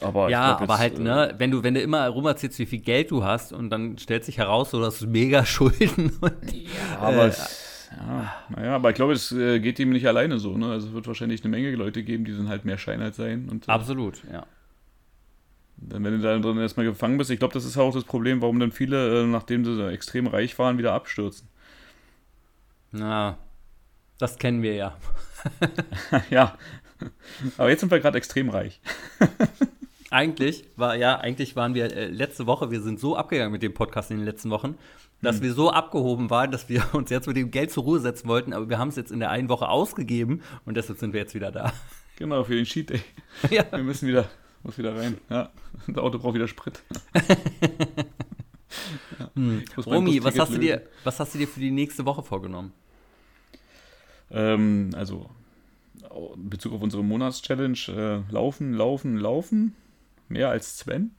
Aber 0.01 0.28
Ja, 0.28 0.57
aber 0.57 0.74
jetzt, 0.74 0.78
halt, 0.78 0.99
äh, 0.99 1.03
ne, 1.03 1.34
wenn 1.38 1.51
du, 1.51 1.62
wenn 1.62 1.74
du 1.74 1.80
immer 1.80 2.09
rumerzählst, 2.09 2.59
wie 2.59 2.66
viel 2.66 2.80
Geld 2.80 3.11
du 3.11 3.24
hast 3.24 3.53
und 3.53 3.70
dann 3.70 3.99
stellt 3.99 4.24
sich 4.24 4.38
heraus, 4.38 4.70
so 4.70 4.80
dass 4.80 4.99
du 4.99 5.07
mega 5.07 5.44
Schulden 5.47 6.12
und 6.20 6.53
Ja, 6.53 6.99
aber 6.99 7.24
äh, 7.24 7.28
es, 7.28 7.66
ja, 7.97 8.34
naja, 8.49 8.74
aber 8.74 8.90
ich 8.90 8.97
glaube, 8.97 9.12
es 9.12 9.32
äh, 9.32 9.61
geht 9.61 9.78
ihm 9.78 9.90
nicht 9.90 10.07
alleine 10.07 10.38
so, 10.38 10.57
ne? 10.57 10.70
Also 10.70 10.88
es 10.88 10.92
wird 10.92 11.07
wahrscheinlich 11.07 11.42
eine 11.42 11.51
Menge 11.51 11.74
Leute 11.74 12.03
geben, 12.03 12.24
die 12.24 12.32
sind 12.32 12.49
halt 12.49 12.64
mehr 12.64 12.78
Schein 12.78 13.01
als 13.01 13.16
sein. 13.16 13.49
Und 13.49 13.68
äh, 13.68 13.70
absolut, 13.70 14.22
ja. 14.30 14.44
dann, 15.76 16.05
wenn 16.05 16.12
du 16.12 16.20
da 16.20 16.38
drin 16.38 16.59
erstmal 16.59 16.86
gefangen 16.86 17.16
bist, 17.16 17.30
ich 17.30 17.38
glaube, 17.38 17.55
das 17.55 17.64
ist 17.64 17.78
auch 17.78 17.94
das 17.94 18.05
Problem, 18.05 18.42
warum 18.42 18.59
dann 18.61 18.72
viele, 18.72 19.22
äh, 19.22 19.26
nachdem 19.26 19.64
sie 19.64 19.90
extrem 19.90 20.26
reich 20.26 20.59
waren, 20.59 20.78
wieder 20.78 20.92
abstürzen. 20.92 21.49
Na, 22.92 23.38
das 24.18 24.36
kennen 24.38 24.62
wir 24.62 24.74
ja. 24.74 24.97
ja. 26.30 26.57
Aber 27.59 27.68
jetzt 27.68 27.80
sind 27.80 27.90
wir 27.90 28.01
gerade 28.01 28.18
extrem 28.18 28.49
reich. 28.49 28.80
Eigentlich 30.11 30.64
war, 30.76 30.96
ja, 30.96 31.18
eigentlich 31.18 31.57
waren 31.57 31.74
wir 31.74 31.84
äh, 31.94 32.07
letzte 32.07 32.46
Woche, 32.46 32.70
wir 32.70 32.80
sind 32.80 33.00
so 33.00 33.16
abgegangen 33.16 33.52
mit 33.52 33.62
dem 33.62 33.74
Podcast 33.74 34.11
in 34.11 34.18
den 34.18 34.26
letzten 34.26 34.50
Wochen, 34.50 34.76
Hm. 35.20 35.24
dass 35.24 35.40
wir 35.42 35.54
so 35.54 35.70
abgehoben 35.70 36.30
waren, 36.30 36.50
dass 36.50 36.68
wir 36.68 36.84
uns 36.94 37.11
jetzt 37.11 37.26
mit 37.26 37.36
dem 37.36 37.50
Geld 37.50 37.70
zur 37.70 37.84
Ruhe 37.84 38.00
setzen 38.00 38.28
wollten, 38.28 38.52
aber 38.52 38.68
wir 38.68 38.78
haben 38.78 38.88
es 38.88 38.96
jetzt 38.96 39.11
in 39.11 39.20
der 39.20 39.30
einen 39.30 39.48
Woche 39.48 39.68
ausgegeben 39.68 40.42
und 40.64 40.76
deshalb 40.76 40.98
sind 40.98 41.12
wir 41.12 41.20
jetzt 41.20 41.34
wieder 41.34 41.50
da. 41.50 41.72
Genau, 42.18 42.44
für 42.44 42.54
den 42.54 42.64
Cheat 42.64 42.88
Day. 42.88 43.02
ja. 43.50 43.66
Wir 43.70 43.84
müssen 43.84 44.09
wieder, 44.09 44.26
muss 44.62 44.78
wieder 44.78 44.96
rein. 44.96 45.18
Ja, 45.28 45.50
das 45.86 45.98
Auto 45.98 46.18
braucht 46.18 46.34
wieder 46.34 46.48
Sprit. 46.48 46.82
ja. 49.18 49.30
Romy, 49.84 50.24
was 50.24 50.38
hast, 50.38 50.54
du 50.54 50.59
dir, 50.59 50.80
was 51.04 51.20
hast 51.20 51.34
du 51.34 51.38
dir 51.38 51.46
für 51.46 51.61
die 51.61 51.70
nächste 51.70 52.07
Woche 52.07 52.22
vorgenommen? 52.22 52.72
Ähm, 54.30 54.92
also, 54.96 55.28
in 56.36 56.48
Bezug 56.48 56.72
auf 56.72 56.80
unsere 56.80 57.04
Monatschallenge, 57.04 57.76
äh, 57.88 58.32
laufen, 58.32 58.72
laufen, 58.72 59.18
laufen. 59.18 59.74
Mehr 60.29 60.49
als 60.51 60.79
Sven. 60.79 61.12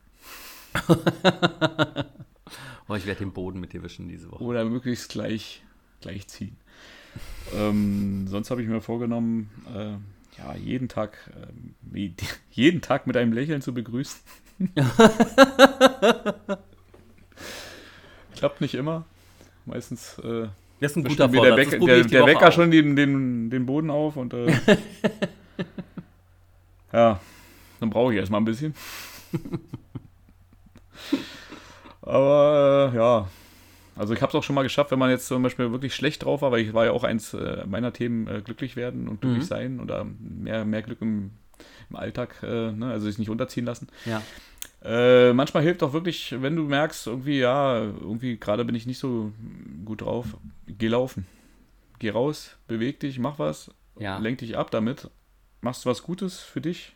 Oh, 2.87 2.95
ich 2.95 3.05
werde 3.05 3.19
den 3.19 3.31
Boden 3.33 3.59
mit 3.59 3.73
dir 3.73 3.83
wischen 3.83 4.07
diese 4.07 4.31
Woche. 4.31 4.43
Oder 4.43 4.63
möglichst 4.65 5.09
gleich, 5.09 5.63
gleich 6.01 6.27
ziehen. 6.27 6.55
ähm, 7.55 8.27
sonst 8.27 8.51
habe 8.51 8.61
ich 8.61 8.67
mir 8.67 8.81
vorgenommen, 8.81 9.49
äh, 9.75 9.93
ja, 10.39 10.55
jeden 10.55 10.87
Tag, 10.87 11.17
wie- 11.81 12.13
jeden 12.51 12.81
Tag 12.81 13.07
mit 13.07 13.17
einem 13.17 13.33
Lächeln 13.33 13.61
zu 13.61 13.73
begrüßen. 13.73 14.19
Klappt 18.35 18.61
nicht 18.61 18.75
immer. 18.75 19.05
Meistens 19.65 20.19
äh, 20.19 20.47
Das 20.79 20.91
ist 20.91 20.97
ein 20.97 21.03
guter 21.03 21.27
mir 21.27 21.41
der, 21.41 21.55
Vorsatz. 21.55 21.85
Der, 21.85 22.03
die 22.03 22.09
der 22.09 22.21
Woche 22.23 22.29
Wecker 22.31 22.51
schon 22.51 22.71
den, 22.71 22.95
den, 22.95 23.49
den 23.49 23.65
Boden 23.65 23.89
auf 23.89 24.15
und 24.15 24.33
äh, 24.33 24.47
ja, 26.93 27.19
dann 27.79 27.89
brauche 27.89 28.13
ich 28.13 28.19
erstmal 28.19 28.41
ein 28.41 28.45
bisschen. 28.45 28.75
Aber 32.01 32.91
äh, 32.93 32.97
ja, 32.97 33.27
also 33.95 34.13
ich 34.13 34.21
habe 34.21 34.29
es 34.29 34.35
auch 34.35 34.43
schon 34.43 34.55
mal 34.55 34.63
geschafft, 34.63 34.91
wenn 34.91 34.99
man 34.99 35.09
jetzt 35.09 35.27
zum 35.27 35.41
Beispiel 35.43 35.71
wirklich 35.71 35.95
schlecht 35.95 36.23
drauf 36.23 36.41
war, 36.41 36.51
weil 36.51 36.61
ich 36.61 36.73
war 36.73 36.85
ja 36.85 36.91
auch 36.91 37.03
eins 37.03 37.33
äh, 37.33 37.65
meiner 37.65 37.93
Themen, 37.93 38.27
äh, 38.27 38.41
glücklich 38.41 38.75
werden 38.75 39.07
und 39.07 39.21
glücklich 39.21 39.43
Mhm. 39.43 39.47
sein 39.47 39.79
oder 39.79 40.05
mehr, 40.05 40.65
mehr 40.65 40.81
Glück 40.83 41.01
im, 41.01 41.31
im 41.89 41.95
Alltag, 41.95 42.41
äh, 42.43 42.71
ne? 42.71 42.91
also 42.91 43.05
sich 43.07 43.17
nicht 43.17 43.29
unterziehen 43.29 43.65
lassen. 43.65 43.87
Ja. 44.05 44.21
Äh, 44.83 45.33
manchmal 45.33 45.63
hilft 45.63 45.81
auch 45.83 45.93
wirklich, 45.93 46.35
wenn 46.39 46.55
du 46.55 46.63
merkst, 46.63 47.07
irgendwie, 47.07 47.39
ja, 47.39 47.79
irgendwie 47.81 48.37
gerade 48.37 48.63
bin 48.63 48.75
ich 48.75 48.85
nicht 48.85 48.99
so 48.99 49.31
gut 49.83 50.01
drauf, 50.01 50.37
geh 50.67 50.87
laufen. 50.87 51.25
Geh 51.99 52.11
raus, 52.11 52.55
beweg 52.67 52.99
dich, 52.99 53.17
mach 53.17 53.39
was, 53.39 53.71
Ja. 53.97 54.19
lenk 54.19 54.37
dich 54.37 54.55
ab 54.55 54.69
damit, 54.69 55.09
machst 55.61 55.87
was 55.87 56.03
Gutes 56.03 56.39
für 56.39 56.61
dich 56.61 56.93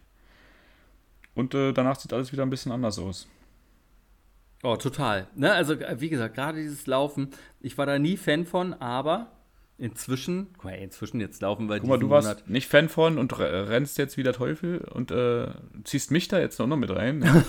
und 1.36 1.54
äh, 1.54 1.72
danach 1.74 2.00
sieht 2.00 2.14
alles 2.14 2.32
wieder 2.32 2.44
ein 2.44 2.50
bisschen 2.50 2.72
anders 2.72 3.00
aus. 3.00 3.28
Oh, 4.64 4.76
total. 4.76 5.28
Ne? 5.36 5.52
Also, 5.52 5.74
äh, 5.74 6.00
wie 6.00 6.10
gesagt, 6.10 6.36
gerade 6.36 6.60
dieses 6.60 6.86
Laufen, 6.88 7.30
ich 7.60 7.78
war 7.78 7.86
da 7.86 7.98
nie 8.00 8.16
Fan 8.18 8.46
von, 8.46 8.74
aber 8.74 9.32
inzwischen, 9.80 10.50
guck 10.54 10.66
mal, 10.66 10.74
inzwischen 10.76 11.20
jetzt 11.20 11.42
laufen 11.42 11.68
wir 11.68 11.80
Guck 11.80 11.90
mal, 11.90 11.98
du 11.98 12.10
warst 12.12 12.28
Monat. 12.28 12.48
nicht 12.50 12.68
Fan 12.68 12.88
von 12.88 13.18
und 13.18 13.40
re- 13.40 13.70
rennst 13.70 13.98
jetzt 13.98 14.18
wie 14.18 14.24
der 14.24 14.34
Teufel 14.34 14.78
und 14.94 15.10
äh, 15.10 15.48
ziehst 15.84 16.12
mich 16.12 16.28
da 16.28 16.40
jetzt 16.40 16.60
noch 16.60 16.68
mit 16.78 16.92
rein. 16.92 17.24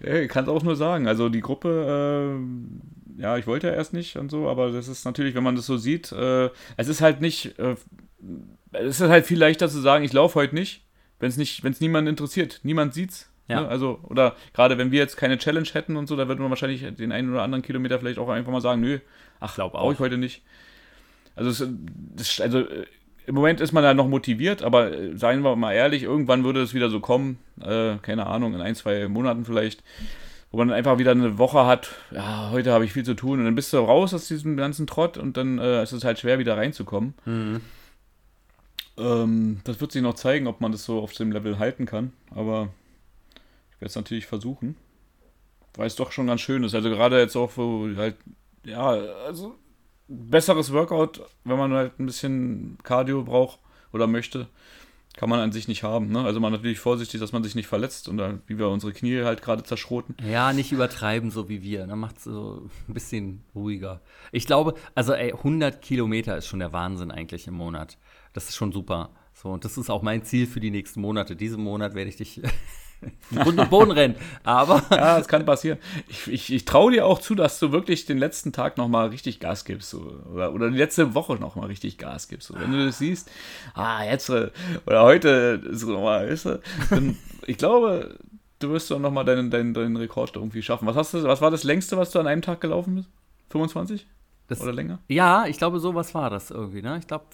Und, 0.00 0.06
äh, 0.06 0.26
kann 0.28 0.48
auch 0.48 0.62
nur 0.62 0.76
sagen, 0.76 1.08
also 1.08 1.28
die 1.28 1.40
Gruppe, 1.40 2.38
äh, 3.18 3.20
ja, 3.22 3.36
ich 3.38 3.46
wollte 3.46 3.68
ja 3.68 3.72
erst 3.74 3.92
nicht 3.92 4.16
und 4.16 4.30
so, 4.30 4.48
aber 4.48 4.70
das 4.72 4.88
ist 4.88 5.04
natürlich, 5.04 5.34
wenn 5.34 5.42
man 5.44 5.56
das 5.56 5.66
so 5.66 5.76
sieht, 5.76 6.12
äh, 6.12 6.50
es 6.76 6.88
ist 6.88 7.00
halt 7.00 7.20
nicht, 7.20 7.58
äh, 7.58 7.76
es 8.74 9.00
ist 9.00 9.08
halt 9.08 9.26
viel 9.26 9.38
leichter 9.38 9.68
zu 9.68 9.80
sagen, 9.80 10.04
ich 10.04 10.12
laufe 10.12 10.38
heute 10.38 10.54
nicht, 10.54 10.82
wenn 11.20 11.28
es 11.28 11.36
nicht, 11.36 11.64
wenn 11.64 11.72
es 11.72 11.80
niemanden 11.80 12.08
interessiert, 12.08 12.60
niemand 12.62 12.94
sieht's. 12.94 13.30
Ja. 13.48 13.62
Ne? 13.62 13.68
Also, 13.68 14.00
oder 14.04 14.36
gerade 14.52 14.78
wenn 14.78 14.90
wir 14.90 14.98
jetzt 14.98 15.16
keine 15.16 15.38
Challenge 15.38 15.68
hätten 15.72 15.96
und 15.96 16.06
so, 16.06 16.16
da 16.16 16.28
würde 16.28 16.40
man 16.40 16.50
wahrscheinlich 16.50 16.84
den 16.96 17.12
einen 17.12 17.30
oder 17.30 17.42
anderen 17.42 17.62
Kilometer 17.62 17.98
vielleicht 17.98 18.18
auch 18.18 18.28
einfach 18.28 18.52
mal 18.52 18.60
sagen, 18.60 18.80
nö, 18.80 18.98
ach, 19.40 19.54
Glaub 19.54 19.72
brauche 19.72 19.92
ich 19.92 19.98
heute 19.98 20.16
nicht. 20.16 20.42
Also, 21.36 21.50
es, 21.50 21.70
das, 22.16 22.40
also 22.40 22.60
äh, 22.60 22.86
im 23.26 23.34
Moment 23.34 23.60
ist 23.60 23.72
man 23.72 23.82
da 23.82 23.94
noch 23.94 24.08
motiviert, 24.08 24.62
aber 24.62 24.92
äh, 24.92 25.16
seien 25.16 25.42
wir 25.42 25.56
mal 25.56 25.72
ehrlich, 25.72 26.02
irgendwann 26.02 26.44
würde 26.44 26.62
es 26.62 26.74
wieder 26.74 26.90
so 26.90 27.00
kommen, 27.00 27.38
äh, 27.60 27.96
keine 28.02 28.26
Ahnung, 28.26 28.54
in 28.54 28.60
ein, 28.60 28.74
zwei 28.74 29.08
Monaten 29.08 29.44
vielleicht, 29.44 29.82
wo 30.50 30.58
man 30.58 30.70
einfach 30.70 30.98
wieder 30.98 31.10
eine 31.10 31.38
Woche 31.38 31.66
hat, 31.66 31.90
ja, 32.12 32.50
heute 32.50 32.72
habe 32.72 32.84
ich 32.84 32.92
viel 32.92 33.04
zu 33.04 33.14
tun 33.14 33.40
und 33.40 33.44
dann 33.44 33.54
bist 33.54 33.72
du 33.72 33.78
raus 33.78 34.14
aus 34.14 34.28
diesem 34.28 34.56
ganzen 34.56 34.86
Trott 34.86 35.18
und 35.18 35.36
dann 35.36 35.58
äh, 35.58 35.82
ist 35.82 35.92
es 35.92 36.04
halt 36.04 36.18
schwer, 36.18 36.38
wieder 36.38 36.56
reinzukommen. 36.56 37.14
Mhm. 37.24 37.60
Ähm, 38.96 39.60
das 39.64 39.80
wird 39.80 39.92
sich 39.92 40.02
noch 40.02 40.14
zeigen, 40.14 40.46
ob 40.46 40.60
man 40.60 40.72
das 40.72 40.84
so 40.84 41.00
auf 41.00 41.12
dem 41.12 41.32
Level 41.32 41.58
halten 41.58 41.86
kann, 41.86 42.12
aber 42.30 42.68
ich 43.70 43.80
werde 43.80 43.90
es 43.90 43.96
natürlich 43.96 44.26
versuchen, 44.26 44.76
weil 45.74 45.86
es 45.86 45.96
doch 45.96 46.12
schon 46.12 46.26
ganz 46.26 46.40
schön 46.40 46.62
ist. 46.64 46.74
Also 46.74 46.90
gerade 46.90 47.18
jetzt 47.18 47.36
auch, 47.36 47.52
wo 47.56 47.88
halt, 47.96 48.16
ja, 48.64 48.90
also 49.26 49.56
besseres 50.08 50.72
Workout, 50.72 51.22
wenn 51.44 51.58
man 51.58 51.72
halt 51.72 51.98
ein 51.98 52.06
bisschen 52.06 52.78
Cardio 52.82 53.24
braucht 53.24 53.58
oder 53.92 54.06
möchte, 54.06 54.48
kann 55.16 55.28
man 55.28 55.38
an 55.38 55.52
sich 55.52 55.68
nicht 55.68 55.84
haben. 55.84 56.10
Ne? 56.10 56.24
Also 56.24 56.40
man 56.40 56.52
natürlich 56.52 56.80
vorsichtig, 56.80 57.20
dass 57.20 57.32
man 57.32 57.44
sich 57.44 57.54
nicht 57.54 57.68
verletzt 57.68 58.08
und 58.08 58.18
dann, 58.18 58.42
wie 58.46 58.58
wir 58.58 58.68
unsere 58.68 58.92
Knie 58.92 59.22
halt 59.22 59.42
gerade 59.42 59.62
zerschroten. 59.62 60.16
Ja, 60.28 60.52
nicht 60.52 60.72
übertreiben, 60.72 61.30
so 61.30 61.48
wie 61.48 61.62
wir. 61.62 61.86
Dann 61.86 62.00
macht 62.00 62.20
so 62.20 62.68
ein 62.88 62.94
bisschen 62.94 63.44
ruhiger. 63.54 64.00
Ich 64.32 64.46
glaube, 64.46 64.74
also 64.94 65.12
ey, 65.12 65.32
100 65.32 65.80
Kilometer 65.80 66.36
ist 66.36 66.46
schon 66.46 66.58
der 66.58 66.72
Wahnsinn 66.72 67.12
eigentlich 67.12 67.46
im 67.46 67.54
Monat. 67.54 67.96
Das 68.34 68.48
ist 68.48 68.56
schon 68.56 68.72
super. 68.72 69.10
So, 69.32 69.48
und 69.48 69.64
das 69.64 69.78
ist 69.78 69.88
auch 69.88 70.02
mein 70.02 70.22
Ziel 70.24 70.46
für 70.46 70.60
die 70.60 70.70
nächsten 70.70 71.00
Monate. 71.00 71.34
Diesen 71.34 71.62
Monat 71.62 71.94
werde 71.94 72.10
ich 72.10 72.16
dich 72.16 72.40
Grund 73.34 73.58
und 73.58 73.70
Boden 73.70 73.90
rennen. 73.90 74.16
Aber 74.42 74.82
Ja, 74.90 75.18
das 75.18 75.28
kann 75.28 75.44
passieren. 75.44 75.78
Ich, 76.08 76.26
ich, 76.28 76.52
ich 76.52 76.64
traue 76.64 76.92
dir 76.92 77.06
auch 77.06 77.20
zu, 77.20 77.34
dass 77.34 77.58
du 77.58 77.72
wirklich 77.72 78.06
den 78.06 78.18
letzten 78.18 78.52
Tag 78.52 78.76
nochmal 78.76 79.08
richtig 79.08 79.40
Gas 79.40 79.64
gibst. 79.64 79.94
Oder, 79.94 80.52
oder 80.52 80.70
die 80.70 80.76
letzte 80.76 81.14
Woche 81.14 81.34
nochmal 81.34 81.66
richtig 81.68 81.98
Gas 81.98 82.28
gibst. 82.28 82.48
So. 82.48 82.54
Wenn 82.58 82.72
du 82.72 82.84
das 82.84 82.98
siehst, 82.98 83.30
ah, 83.74 84.04
jetzt 84.04 84.28
äh, 84.30 84.50
oder 84.86 85.02
heute 85.02 85.60
ist 85.64 85.82
es 85.82 85.88
nochmal, 85.88 86.28
weißt 86.28 86.46
du, 86.46 86.60
dann, 86.90 87.16
ich 87.46 87.56
glaube, 87.56 88.18
du 88.58 88.70
wirst 88.70 88.90
dann 88.90 89.02
nochmal 89.02 89.24
deinen, 89.24 89.50
deinen, 89.50 89.74
deinen 89.74 89.96
Rekord 89.96 90.34
irgendwie 90.34 90.62
schaffen. 90.62 90.86
Was, 90.86 90.96
hast 90.96 91.14
du, 91.14 91.22
was 91.24 91.40
war 91.40 91.50
das 91.50 91.64
längste, 91.64 91.96
was 91.96 92.10
du 92.10 92.18
an 92.20 92.26
einem 92.26 92.42
Tag 92.42 92.60
gelaufen 92.60 92.96
bist? 92.96 93.08
25? 93.50 94.06
das, 94.48 94.60
Oder 94.60 94.72
länger? 94.72 94.98
ja, 95.08 95.46
ich 95.46 95.58
glaube, 95.58 95.78
sowas 95.80 96.14
war 96.14 96.30
das 96.30 96.50
irgendwie. 96.50 96.82
Ne? 96.82 96.98
Ich 96.98 97.06
glaube, 97.06 97.24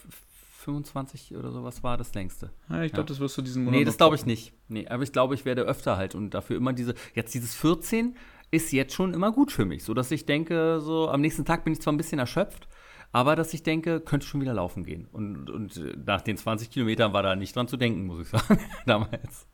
25 0.60 1.36
oder 1.36 1.50
sowas 1.50 1.82
war 1.82 1.96
das 1.96 2.14
längste. 2.14 2.50
Ja, 2.68 2.82
ich 2.82 2.92
glaube, 2.92 3.08
das 3.08 3.18
wirst 3.20 3.36
du 3.38 3.42
diesen 3.42 3.64
Monat 3.64 3.78
Nee, 3.78 3.84
das 3.84 3.96
glaube 3.96 4.16
ich 4.16 4.26
nicht. 4.26 4.52
Nee, 4.68 4.86
aber 4.88 5.02
ich 5.02 5.12
glaube, 5.12 5.34
ich 5.34 5.44
werde 5.44 5.62
öfter 5.62 5.96
halt 5.96 6.14
und 6.14 6.30
dafür 6.30 6.56
immer 6.56 6.72
diese, 6.72 6.94
jetzt 7.14 7.34
dieses 7.34 7.54
14 7.54 8.16
ist 8.50 8.72
jetzt 8.72 8.94
schon 8.94 9.14
immer 9.14 9.32
gut 9.32 9.52
für 9.52 9.64
mich, 9.64 9.84
so 9.84 9.94
dass 9.94 10.10
ich 10.10 10.26
denke, 10.26 10.80
so 10.80 11.08
am 11.08 11.20
nächsten 11.20 11.44
Tag 11.44 11.64
bin 11.64 11.72
ich 11.72 11.80
zwar 11.80 11.92
ein 11.92 11.96
bisschen 11.96 12.18
erschöpft, 12.18 12.68
aber 13.12 13.36
dass 13.36 13.54
ich 13.54 13.62
denke, 13.62 14.00
könnte 14.00 14.26
schon 14.26 14.40
wieder 14.40 14.54
laufen 14.54 14.84
gehen. 14.84 15.08
Und, 15.10 15.50
und 15.50 15.76
äh, 15.76 15.96
nach 16.04 16.20
den 16.20 16.36
20 16.36 16.70
Kilometern 16.70 17.12
war 17.12 17.22
da 17.22 17.34
nicht 17.36 17.56
dran 17.56 17.68
zu 17.68 17.76
denken, 17.76 18.06
muss 18.06 18.20
ich 18.20 18.28
sagen, 18.28 18.58
damals. 18.86 19.46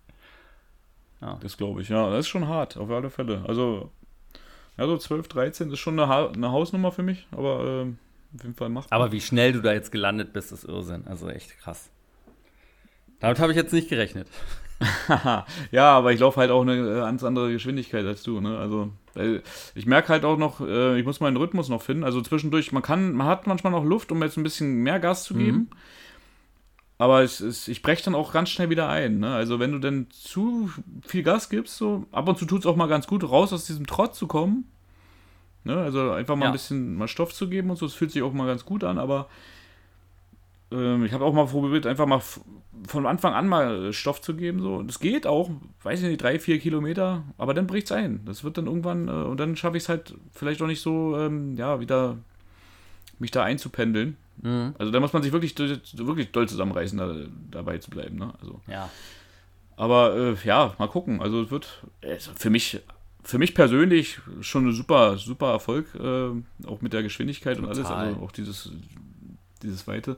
Das 1.41 1.57
glaube 1.57 1.83
ich, 1.83 1.89
ja. 1.89 2.11
Das 2.11 2.21
ist 2.21 2.29
schon 2.29 2.47
hart, 2.47 2.77
auf 2.77 2.91
alle 2.91 3.11
Fälle. 3.11 3.45
Also, 3.49 3.91
ja, 4.77 4.87
so 4.87 4.97
12, 4.99 5.29
13 5.29 5.71
ist 5.71 5.79
schon 5.79 5.99
eine, 5.99 6.09
ha 6.09 6.29
eine 6.29 6.53
Hausnummer 6.53 6.93
für 6.93 7.03
mich, 7.03 7.27
aber 7.31 7.65
ähm, 7.65 7.99
auf 8.37 8.45
jeden 8.45 8.55
Fall 8.55 8.69
macht 8.69 8.93
Aber 8.93 9.13
wie 9.13 9.21
schnell 9.21 9.53
du 9.53 9.61
da 9.61 9.73
jetzt 9.73 9.93
gelandet 9.93 10.33
bist, 10.33 10.53
ist 10.53 10.65
Irrsinn. 10.65 11.07
Also 11.07 11.29
echt 11.29 11.59
krass. 11.59 11.91
Damit 13.21 13.39
habe 13.39 13.53
ich 13.53 13.57
jetzt 13.57 13.73
nicht 13.73 13.89
gerechnet. 13.89 14.29
ja, 15.71 15.97
aber 15.97 16.13
ich 16.13 16.21
laufe 16.21 16.39
halt 16.39 16.51
auch 16.51 16.63
eine 16.63 16.77
äh, 16.77 17.01
ganz 17.01 17.25
andere 17.25 17.51
Geschwindigkeit 17.51 18.05
als 18.05 18.23
du, 18.23 18.41
ne? 18.41 18.59
Also, 18.59 18.91
ich 19.75 19.87
merke 19.87 20.11
halt 20.11 20.25
auch 20.25 20.37
noch, 20.37 20.61
äh, 20.61 20.99
ich 20.99 21.07
muss 21.07 21.21
meinen 21.21 21.39
Rhythmus 21.39 21.71
noch 21.71 21.81
finden. 21.81 22.05
Also 22.05 22.21
zwischendurch, 22.21 22.73
man 22.73 22.83
kann, 22.83 23.13
man 23.13 23.27
hat 23.27 23.47
manchmal 23.47 23.73
noch 23.73 23.85
Luft, 23.85 24.13
um 24.13 24.23
jetzt 24.23 24.37
ein 24.37 24.43
bisschen 24.43 24.83
mehr 24.83 25.01
Gas 25.01 25.25
zu 25.25 25.35
geben. 25.35 25.71
Aber 26.99 27.23
es 27.23 27.41
ist, 27.41 27.69
ich 27.69 27.83
breche 27.83 28.05
dann 28.05 28.15
auch 28.15 28.33
ganz 28.33 28.51
schnell 28.51 28.71
wieder 28.71 28.89
ein. 28.89 29.19
Ne? 29.19 29.35
Also 29.35 29.59
wenn 29.59 29.73
du 29.73 29.79
dann 29.79 30.09
zu 30.11 30.71
viel 31.07 31.23
Gas 31.23 31.49
gibst, 31.49 31.77
so 31.77 32.07
ab 32.13 32.29
und 32.29 32.39
zu 32.39 32.47
tut 32.47 32.61
es 32.61 32.67
auch 32.67 32.77
mal 32.77 32.89
ganz 32.89 33.07
gut, 33.07 33.29
raus 33.29 33.53
aus 33.53 33.67
diesem 33.67 33.87
Trott 33.87 34.15
zu 34.15 34.27
kommen. 34.27 34.71
Ne? 35.67 35.77
Also 35.77 36.13
einfach 36.13 36.37
mal 36.37 36.45
Ja. 36.47 36.51
ein 36.51 36.53
bisschen 36.53 36.95
mal 36.95 37.09
Stoff 37.09 37.35
zu 37.35 37.49
geben 37.49 37.69
und 37.71 37.77
so. 37.77 37.85
Es 37.87 37.95
fühlt 37.95 38.11
sich 38.11 38.23
auch 38.23 38.33
mal 38.33 38.47
ganz 38.47 38.65
gut 38.65 38.83
an, 38.85 38.99
aber 38.99 39.29
ähm, 40.73 41.05
ich 41.05 41.13
habe 41.13 41.25
auch 41.25 41.33
mal 41.35 41.47
probiert, 41.47 41.87
einfach 41.87 42.07
mal 42.07 42.23
von 42.89 43.07
Anfang 43.07 43.35
an 43.35 43.49
mal 43.49 43.93
Stoff 43.93 44.21
zu 44.21 44.35
geben. 44.35 44.61
So. 44.61 44.83
Das 44.83 44.99
geht 45.01 45.27
auch, 45.27 45.51
weiß 45.83 46.03
ich 46.03 46.09
nicht, 46.09 46.23
drei, 46.23 46.39
vier 46.39 46.59
Kilometer, 46.59 47.23
aber 47.39 47.55
dann 47.55 47.67
bricht 47.67 47.87
es 47.87 47.93
ein. 47.93 48.25
Das 48.25 48.45
wird 48.45 48.59
dann 48.59 48.67
irgendwann, 48.67 49.09
äh, 49.09 49.11
und 49.11 49.39
dann 49.39 49.57
schaffe 49.57 49.77
ich 49.77 49.85
es 49.85 49.89
halt 49.89 50.15
vielleicht 50.33 50.61
auch 50.63 50.67
nicht 50.67 50.81
so, 50.83 51.17
ähm, 51.19 51.57
ja, 51.57 51.81
wieder 51.81 52.17
mich 53.19 53.31
da 53.31 53.43
einzupendeln. 53.45 54.17
Mhm. 54.43 54.75
Also 54.79 54.93
da 54.93 55.01
muss 55.01 55.13
man 55.13 55.23
sich 55.23 55.33
wirklich, 55.33 55.57
wirklich 55.95 56.33
doll 56.33 56.49
zusammenreißen, 56.49 56.99
da, 56.99 57.15
dabei 57.51 57.79
zu 57.79 57.91
bleiben. 57.91 58.17
Ne? 58.17 58.33
Also, 58.41 58.61
Ja. 58.71 58.91
aber 59.77 60.15
äh, 60.17 60.35
ja, 60.45 60.75
mal 60.79 60.89
gucken. 60.89 61.23
Also 61.23 61.43
es 61.43 61.51
wird 61.51 61.83
also 62.03 62.33
für 62.37 62.51
mich, 62.51 62.79
für 63.27 63.39
mich 63.39 63.55
persönlich 63.55 64.21
schon 64.41 64.69
ein 64.69 64.73
super, 64.73 65.17
super 65.17 65.51
Erfolg, 65.51 65.87
äh, 65.97 66.67
auch 66.67 66.81
mit 66.81 66.93
der 66.93 67.03
Geschwindigkeit 67.03 67.59
und 67.59 67.65
alles, 67.65 67.79
Total. 67.79 68.09
also 68.09 68.21
auch 68.21 68.31
dieses, 68.31 68.71
dieses 69.63 69.89
Weite. 69.89 70.17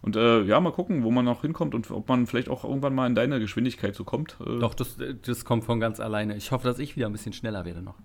Und 0.00 0.16
äh, 0.16 0.42
ja, 0.42 0.58
mal 0.60 0.72
gucken, 0.72 1.02
wo 1.04 1.10
man 1.10 1.24
noch 1.24 1.42
hinkommt 1.42 1.74
und 1.74 1.90
ob 1.90 2.08
man 2.08 2.26
vielleicht 2.26 2.48
auch 2.48 2.64
irgendwann 2.64 2.94
mal 2.94 3.06
in 3.06 3.14
deine 3.14 3.40
Geschwindigkeit 3.40 3.94
so 3.94 4.04
kommt. 4.04 4.36
Äh, 4.40 4.58
Doch, 4.58 4.72
das, 4.74 4.96
das 5.22 5.44
kommt 5.44 5.64
von 5.64 5.80
ganz 5.80 6.00
alleine. 6.00 6.36
Ich 6.36 6.50
hoffe, 6.50 6.66
dass 6.66 6.78
ich 6.78 6.96
wieder 6.96 7.06
ein 7.06 7.12
bisschen 7.12 7.34
schneller 7.34 7.64
werde 7.64 7.82
noch. 7.82 7.96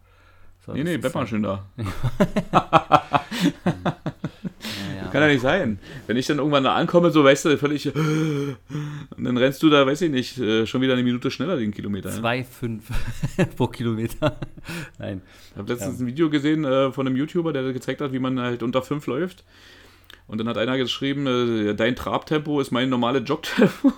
So, 0.66 0.74
Nee, 0.74 0.84
das 0.84 0.92
nee, 0.92 0.98
bleib 0.98 1.16
mal 1.16 1.28
schön 1.28 1.44
da. 1.44 1.66
Ja, 4.96 5.08
Kann 5.12 5.22
ja 5.24 5.28
nicht 5.28 5.42
sein. 5.42 5.80
Wenn 6.08 6.16
ich 6.16 6.28
dann 6.28 6.38
irgendwann 6.38 6.64
da 6.64 6.76
ankomme, 6.76 7.12
so 7.12 7.24
weißt 7.24 7.46
du, 7.46 7.58
völlig. 7.58 7.94
Und 7.94 8.58
dann 9.18 9.36
rennst 9.38 9.62
du 9.64 9.70
da, 9.70 9.86
weiß 9.86 10.02
ich 10.04 10.12
nicht, 10.12 10.38
äh, 10.38 10.66
schon 10.66 10.82
wieder 10.82 10.94
eine 10.94 11.04
Minute 11.04 11.32
schneller 11.32 11.58
den 11.58 11.72
Kilometer. 11.74 12.12
ne? 12.12 12.20
2,5 12.22 13.46
pro 13.58 13.68
Kilometer. 13.68 14.38
Nein. 15.00 15.22
Ich 15.52 15.58
habe 15.58 15.74
letztens 15.74 16.00
ein 16.00 16.06
Video 16.08 16.30
gesehen 16.30 16.64
äh, 16.64 16.92
von 16.92 17.08
einem 17.08 17.16
YouTuber, 17.18 17.52
der 17.52 17.74
gezeigt 17.74 18.00
hat, 18.02 18.14
wie 18.14 18.20
man 18.20 18.40
halt 18.40 18.64
unter 18.64 18.82
5 18.84 19.06
läuft. 19.08 19.44
Und 20.28 20.38
dann 20.38 20.48
hat 20.48 20.58
einer 20.58 20.78
geschrieben, 20.78 21.28
äh, 21.28 21.74
dein 21.74 21.96
Trabtempo 21.96 22.62
ist 22.62 22.72
mein 22.72 22.90
normales 22.90 23.24
Jogtempo. 23.28 23.92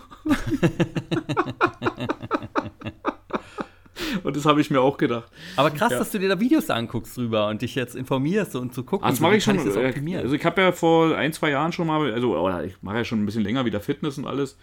und 4.23 4.35
das 4.35 4.45
habe 4.45 4.61
ich 4.61 4.69
mir 4.69 4.81
auch 4.81 4.97
gedacht. 4.97 5.31
Aber 5.55 5.71
krass, 5.71 5.91
Ja. 5.91 5.99
dass 5.99 6.11
du 6.11 6.19
dir 6.19 6.29
da 6.29 6.39
Videos 6.39 6.69
anguckst 6.69 7.17
drüber 7.17 7.47
und 7.47 7.61
dich 7.61 7.75
jetzt 7.75 7.95
informierst 7.95 8.55
und 8.55 8.73
zu 8.73 8.83
gucken. 8.83 9.05
Ah, 9.05 9.09
das 9.09 9.19
mache 9.19 9.35
ich 9.37 9.43
schon. 9.43 9.57
das 9.57 9.75
äh? 9.75 10.17
Also 10.17 10.35
ich 10.35 10.45
habe 10.45 10.61
ja 10.61 10.71
vor 10.71 11.15
ein, 11.15 11.33
zwei 11.33 11.51
Jahren 11.51 11.71
schon 11.71 11.87
mal, 11.87 12.11
also 12.13 12.37
oder 12.37 12.63
ich 12.63 12.81
mache 12.81 12.97
ja 12.97 13.05
schon 13.05 13.21
ein 13.21 13.25
bisschen 13.25 13.43
länger 13.43 13.65
wieder 13.65 13.79
Fitness 13.79 14.17
und 14.17 14.25
alles. 14.25 14.57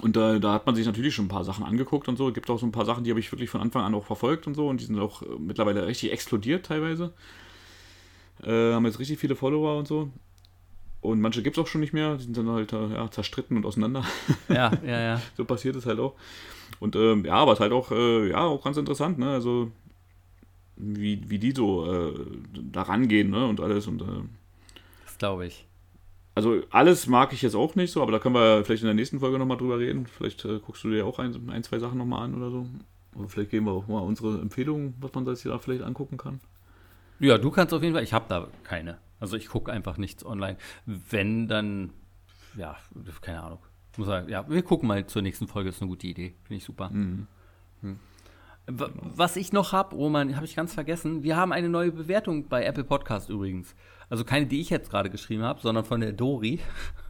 Und 0.00 0.16
da, 0.16 0.38
da 0.38 0.52
hat 0.52 0.66
man 0.66 0.74
sich 0.74 0.86
natürlich 0.86 1.14
schon 1.14 1.26
ein 1.26 1.28
paar 1.28 1.44
Sachen 1.44 1.64
angeguckt 1.64 2.08
und 2.08 2.16
so. 2.16 2.28
Es 2.28 2.34
gibt 2.34 2.50
auch 2.50 2.58
so 2.58 2.66
ein 2.66 2.72
paar 2.72 2.84
Sachen, 2.84 3.04
die 3.04 3.10
habe 3.10 3.20
ich 3.20 3.30
wirklich 3.30 3.50
von 3.50 3.60
Anfang 3.60 3.84
an 3.84 3.94
auch 3.94 4.04
verfolgt 4.04 4.46
und 4.46 4.54
so. 4.54 4.68
Und 4.68 4.80
die 4.80 4.84
sind 4.84 4.98
auch 4.98 5.22
äh, 5.22 5.26
mittlerweile 5.38 5.86
richtig 5.86 6.12
explodiert 6.12 6.66
teilweise. 6.66 7.12
Äh, 8.42 8.72
haben 8.72 8.84
jetzt 8.86 8.98
richtig 8.98 9.18
viele 9.18 9.36
Follower 9.36 9.78
und 9.78 9.86
so. 9.86 10.10
Und 11.00 11.20
manche 11.20 11.42
gibt 11.42 11.56
es 11.56 11.62
auch 11.62 11.68
schon 11.68 11.80
nicht 11.80 11.92
mehr. 11.92 12.16
Die 12.16 12.24
sind 12.24 12.36
dann 12.36 12.48
halt 12.48 12.72
äh, 12.72 12.88
ja, 12.94 13.10
zerstritten 13.10 13.56
und 13.56 13.66
auseinander. 13.66 14.04
ja, 14.48 14.72
ja, 14.86 15.00
ja. 15.00 15.22
so 15.36 15.44
passiert 15.44 15.76
es 15.76 15.86
halt 15.86 16.00
auch. 16.00 16.14
Und 16.80 16.96
ähm, 16.96 17.24
ja, 17.24 17.34
aber 17.34 17.52
es 17.52 17.58
ist 17.58 17.62
halt 17.62 17.72
auch, 17.72 17.90
äh, 17.90 18.30
ja, 18.30 18.42
auch 18.44 18.62
ganz 18.62 18.76
interessant, 18.76 19.18
ne? 19.18 19.30
Also 19.30 19.70
wie, 20.76 21.28
wie 21.30 21.38
die 21.38 21.52
so 21.52 21.90
äh, 21.90 22.14
da 22.72 22.82
rangehen, 22.82 23.30
ne? 23.30 23.46
Und 23.46 23.60
alles. 23.60 23.86
Und 23.86 24.02
äh, 24.02 24.06
Das 25.04 25.18
glaube 25.18 25.46
ich. 25.46 25.66
also 26.34 26.60
alles 26.70 27.06
mag 27.06 27.32
ich 27.32 27.42
jetzt 27.42 27.54
auch 27.54 27.74
nicht 27.76 27.92
so, 27.92 28.02
aber 28.02 28.12
da 28.12 28.18
können 28.18 28.34
wir 28.34 28.64
vielleicht 28.64 28.82
in 28.82 28.88
der 28.88 28.94
nächsten 28.94 29.20
Folge 29.20 29.38
nochmal 29.38 29.56
drüber 29.56 29.78
reden. 29.78 30.06
Vielleicht 30.06 30.44
äh, 30.44 30.58
guckst 30.58 30.82
du 30.84 30.90
dir 30.90 31.06
auch 31.06 31.18
ein, 31.18 31.48
ein 31.50 31.62
zwei 31.62 31.78
Sachen 31.78 31.98
nochmal 31.98 32.24
an 32.24 32.34
oder 32.34 32.50
so. 32.50 32.66
Oder 33.14 33.28
vielleicht 33.28 33.50
geben 33.52 33.66
wir 33.66 33.72
auch 33.72 33.86
mal 33.86 34.00
unsere 34.00 34.40
Empfehlungen, 34.40 34.94
was 35.00 35.14
man 35.14 35.24
sich 35.34 35.44
da 35.44 35.58
vielleicht 35.58 35.82
angucken 35.82 36.16
kann. 36.16 36.40
Ja, 37.20 37.38
du 37.38 37.50
kannst 37.52 37.72
auf 37.72 37.82
jeden 37.82 37.94
Fall. 37.94 38.02
Ich 38.02 38.12
habe 38.12 38.24
da 38.28 38.48
keine. 38.64 38.98
Also 39.20 39.36
ich 39.36 39.48
gucke 39.48 39.72
einfach 39.72 39.96
nichts 39.96 40.26
online. 40.26 40.56
Wenn, 40.84 41.46
dann, 41.46 41.90
ja, 42.56 42.76
keine 43.20 43.42
Ahnung. 43.42 43.60
Muss 43.96 44.06
sagen, 44.06 44.28
ja, 44.28 44.48
wir 44.48 44.62
gucken 44.62 44.88
mal 44.88 45.06
zur 45.06 45.22
nächsten 45.22 45.46
Folge. 45.46 45.70
Ist 45.70 45.80
eine 45.80 45.88
gute 45.88 46.06
Idee. 46.06 46.34
Finde 46.44 46.56
ich 46.56 46.64
super. 46.64 46.90
Mhm. 46.90 47.26
Hm. 47.82 47.98
Was 48.66 49.36
ich 49.36 49.52
noch 49.52 49.72
habe, 49.72 49.94
Roman, 49.94 50.36
habe 50.36 50.46
ich 50.46 50.56
ganz 50.56 50.72
vergessen. 50.72 51.22
Wir 51.22 51.36
haben 51.36 51.52
eine 51.52 51.68
neue 51.68 51.92
Bewertung 51.92 52.48
bei 52.48 52.64
Apple 52.64 52.84
Podcast 52.84 53.28
übrigens. 53.28 53.74
Also 54.08 54.24
keine, 54.24 54.46
die 54.46 54.60
ich 54.60 54.70
jetzt 54.70 54.90
gerade 54.90 55.10
geschrieben 55.10 55.42
habe, 55.42 55.60
sondern 55.60 55.84
von 55.84 56.00
der 56.00 56.12
Dori. 56.12 56.60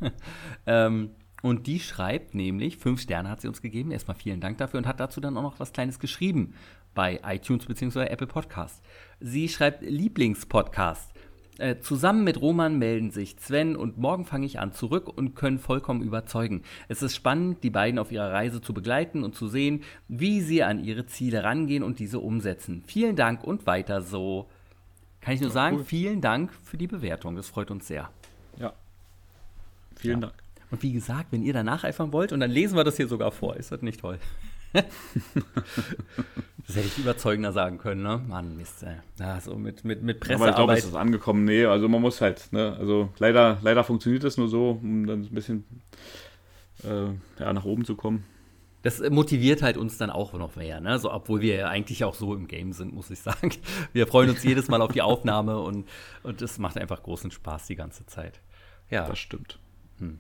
ähm, 0.67 1.11
und 1.43 1.67
die 1.67 1.79
schreibt 1.79 2.35
nämlich, 2.35 2.79
fünf 2.79 3.01
Sterne 3.01 3.29
hat 3.29 3.41
sie 3.41 3.49
uns 3.49 3.63
gegeben, 3.63 3.91
erstmal 3.93 4.17
vielen 4.17 4.41
Dank 4.41 4.59
dafür 4.59 4.79
und 4.79 4.87
hat 4.87 4.99
dazu 4.99 5.21
dann 5.21 5.37
auch 5.37 5.43
noch 5.43 5.61
was 5.61 5.73
Kleines 5.73 5.99
geschrieben 6.01 6.55
bei 6.95 7.21
iTunes 7.25 7.67
bzw. 7.67 8.07
Apple 8.07 8.27
Podcast. 8.27 8.83
Sie 9.21 9.49
schreibt 9.49 9.83
Lieblingspodcast. 9.83 11.13
Äh, 11.59 11.79
zusammen 11.79 12.25
mit 12.25 12.41
Roman 12.41 12.79
melden 12.79 13.11
sich 13.11 13.37
Sven 13.39 13.77
und 13.77 13.97
morgen 13.97 14.25
fange 14.25 14.45
ich 14.45 14.59
an 14.59 14.73
zurück 14.73 15.09
und 15.09 15.37
können 15.37 15.61
vollkommen 15.61 16.03
überzeugen. 16.03 16.63
Es 16.89 17.01
ist 17.01 17.15
spannend, 17.15 17.63
die 17.63 17.71
beiden 17.71 18.01
auf 18.01 18.11
ihrer 18.11 18.33
Reise 18.33 18.61
zu 18.61 18.75
begleiten 18.75 19.23
und 19.23 19.37
zu 19.37 19.47
sehen, 19.47 19.85
wie 20.09 20.41
sie 20.41 20.65
an 20.65 20.83
ihre 20.83 21.07
Ziele 21.07 21.45
rangehen 21.45 21.85
und 21.85 22.01
diese 22.01 22.19
umsetzen. 22.19 22.83
Vielen 22.87 23.15
Dank 23.15 23.45
und 23.45 23.67
weiter 23.67 24.03
so. 24.03 24.49
Kann 25.21 25.35
ich 25.35 25.41
nur 25.41 25.51
ja, 25.51 25.55
sagen, 25.55 25.77
cool. 25.77 25.85
vielen 25.85 26.21
Dank 26.21 26.53
für 26.65 26.77
die 26.77 26.89
Bewertung. 26.89 27.37
Das 27.37 27.49
freut 27.49 27.71
uns 27.71 27.87
sehr. 27.87 28.11
Ja. 28.59 28.73
Vielen 29.97 30.23
ja. 30.23 30.29
Dank. 30.29 30.43
Und 30.73 30.83
wie 30.83 30.93
gesagt, 30.93 31.31
wenn 31.31 31.45
ihr 31.45 31.53
da 31.53 31.63
nacheifern 31.63 32.13
wollt, 32.13 32.33
und 32.33 32.41
dann 32.41 32.51
lesen 32.51 32.77
wir 32.77 32.83
das 32.83 32.97
hier 32.97 33.07
sogar 33.07 33.31
vor, 33.31 33.57
ist 33.57 33.71
das 33.71 33.81
nicht 33.81 34.01
toll? 34.01 34.19
das 36.67 36.77
hätte 36.77 36.87
ich 36.87 36.99
überzeugender 36.99 37.53
sagen 37.53 37.79
können, 37.79 38.03
ne? 38.03 38.23
Mann, 38.27 38.57
Mist, 38.57 38.83
ey. 38.83 38.97
Ja, 39.19 39.41
so 39.41 39.57
mit, 39.57 39.85
mit, 39.85 40.03
mit 40.03 40.21
Pressearbeit. 40.21 40.49
Aber 40.49 40.51
ich 40.51 40.57
glaube, 40.57 40.73
es 40.79 40.85
ist 40.87 40.95
angekommen. 40.95 41.45
Nee, 41.45 41.67
also 41.67 41.89
man 41.89 42.01
muss 42.01 42.21
halt, 42.21 42.53
ne? 42.53 42.75
Also 42.79 43.11
leider, 43.19 43.59
leider 43.63 43.85
funktioniert 43.85 44.25
das 44.25 44.39
nur 44.39 44.49
so, 44.49 44.79
um 44.83 45.07
dann 45.07 45.23
ein 45.23 45.35
bisschen 45.35 45.65
äh, 46.85 47.09
ja, 47.39 47.53
nach 47.53 47.65
oben 47.65 47.85
zu 47.85 47.97
kommen. 47.97 48.25
Das 48.83 49.01
motiviert 49.01 49.63
halt 49.63 49.77
uns 49.77 49.97
dann 49.97 50.11
auch 50.11 50.33
noch 50.35 50.57
mehr, 50.57 50.81
ne? 50.81 50.99
So, 50.99 51.13
obwohl 51.13 51.41
wir 51.41 51.55
ja 51.55 51.69
eigentlich 51.69 52.05
auch 52.05 52.15
so 52.15 52.35
im 52.35 52.47
Game 52.47 52.73
sind, 52.73 52.95
muss 52.95 53.11
ich 53.11 53.21
sagen. 53.21 53.51
Wir 53.93 54.07
freuen 54.07 54.31
uns 54.31 54.43
jedes 54.43 54.69
Mal 54.69 54.81
auf 54.83 54.93
die 54.93 55.03
Aufnahme 55.03 55.59
und, 55.59 55.89
und 56.23 56.43
es 56.43 56.59
macht 56.59 56.79
einfach 56.79 57.03
großen 57.03 57.31
Spaß 57.31 57.67
die 57.67 57.77
ganze 57.77 58.07
Zeit. 58.07 58.41
Ja. 58.91 59.07
Das 59.07 59.19
stimmt. 59.19 59.59
Hm. 59.99 60.19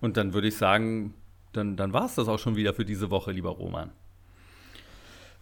Und 0.00 0.16
dann 0.16 0.32
würde 0.32 0.48
ich 0.48 0.56
sagen, 0.56 1.14
dann, 1.52 1.76
dann 1.76 1.92
war 1.92 2.06
es 2.06 2.14
das 2.14 2.28
auch 2.28 2.38
schon 2.38 2.56
wieder 2.56 2.72
für 2.72 2.84
diese 2.84 3.10
Woche, 3.10 3.32
lieber 3.32 3.50
Roman. 3.50 3.90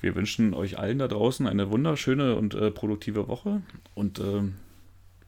Wir 0.00 0.14
wünschen 0.14 0.54
euch 0.54 0.78
allen 0.78 0.98
da 0.98 1.08
draußen 1.08 1.46
eine 1.46 1.70
wunderschöne 1.70 2.36
und 2.36 2.54
äh, 2.54 2.70
produktive 2.70 3.28
Woche 3.28 3.62
und 3.94 4.18
äh, 4.18 4.42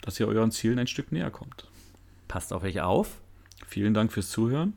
dass 0.03 0.21
ihr 0.21 0.29
euren 0.29 0.51
Zielen 0.51 0.79
ein 0.79 0.87
Stück 0.87 1.13
näher 1.13 1.31
kommt. 1.31 1.71
Passt 2.29 2.53
auf 2.53 2.63
euch 2.63 2.81
auf. 2.81 3.21
Vielen 3.67 3.95
Dank 3.95 4.13
fürs 4.13 4.31
Zuhören. 4.31 4.75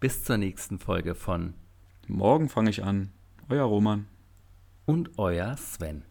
Bis 0.00 0.24
zur 0.24 0.36
nächsten 0.36 0.78
Folge 0.78 1.14
von 1.14 1.54
Morgen 2.08 2.48
fange 2.48 2.70
ich 2.70 2.84
an. 2.84 3.10
Euer 3.48 3.64
Roman. 3.64 4.06
Und 4.84 5.18
euer 5.18 5.56
Sven. 5.56 6.02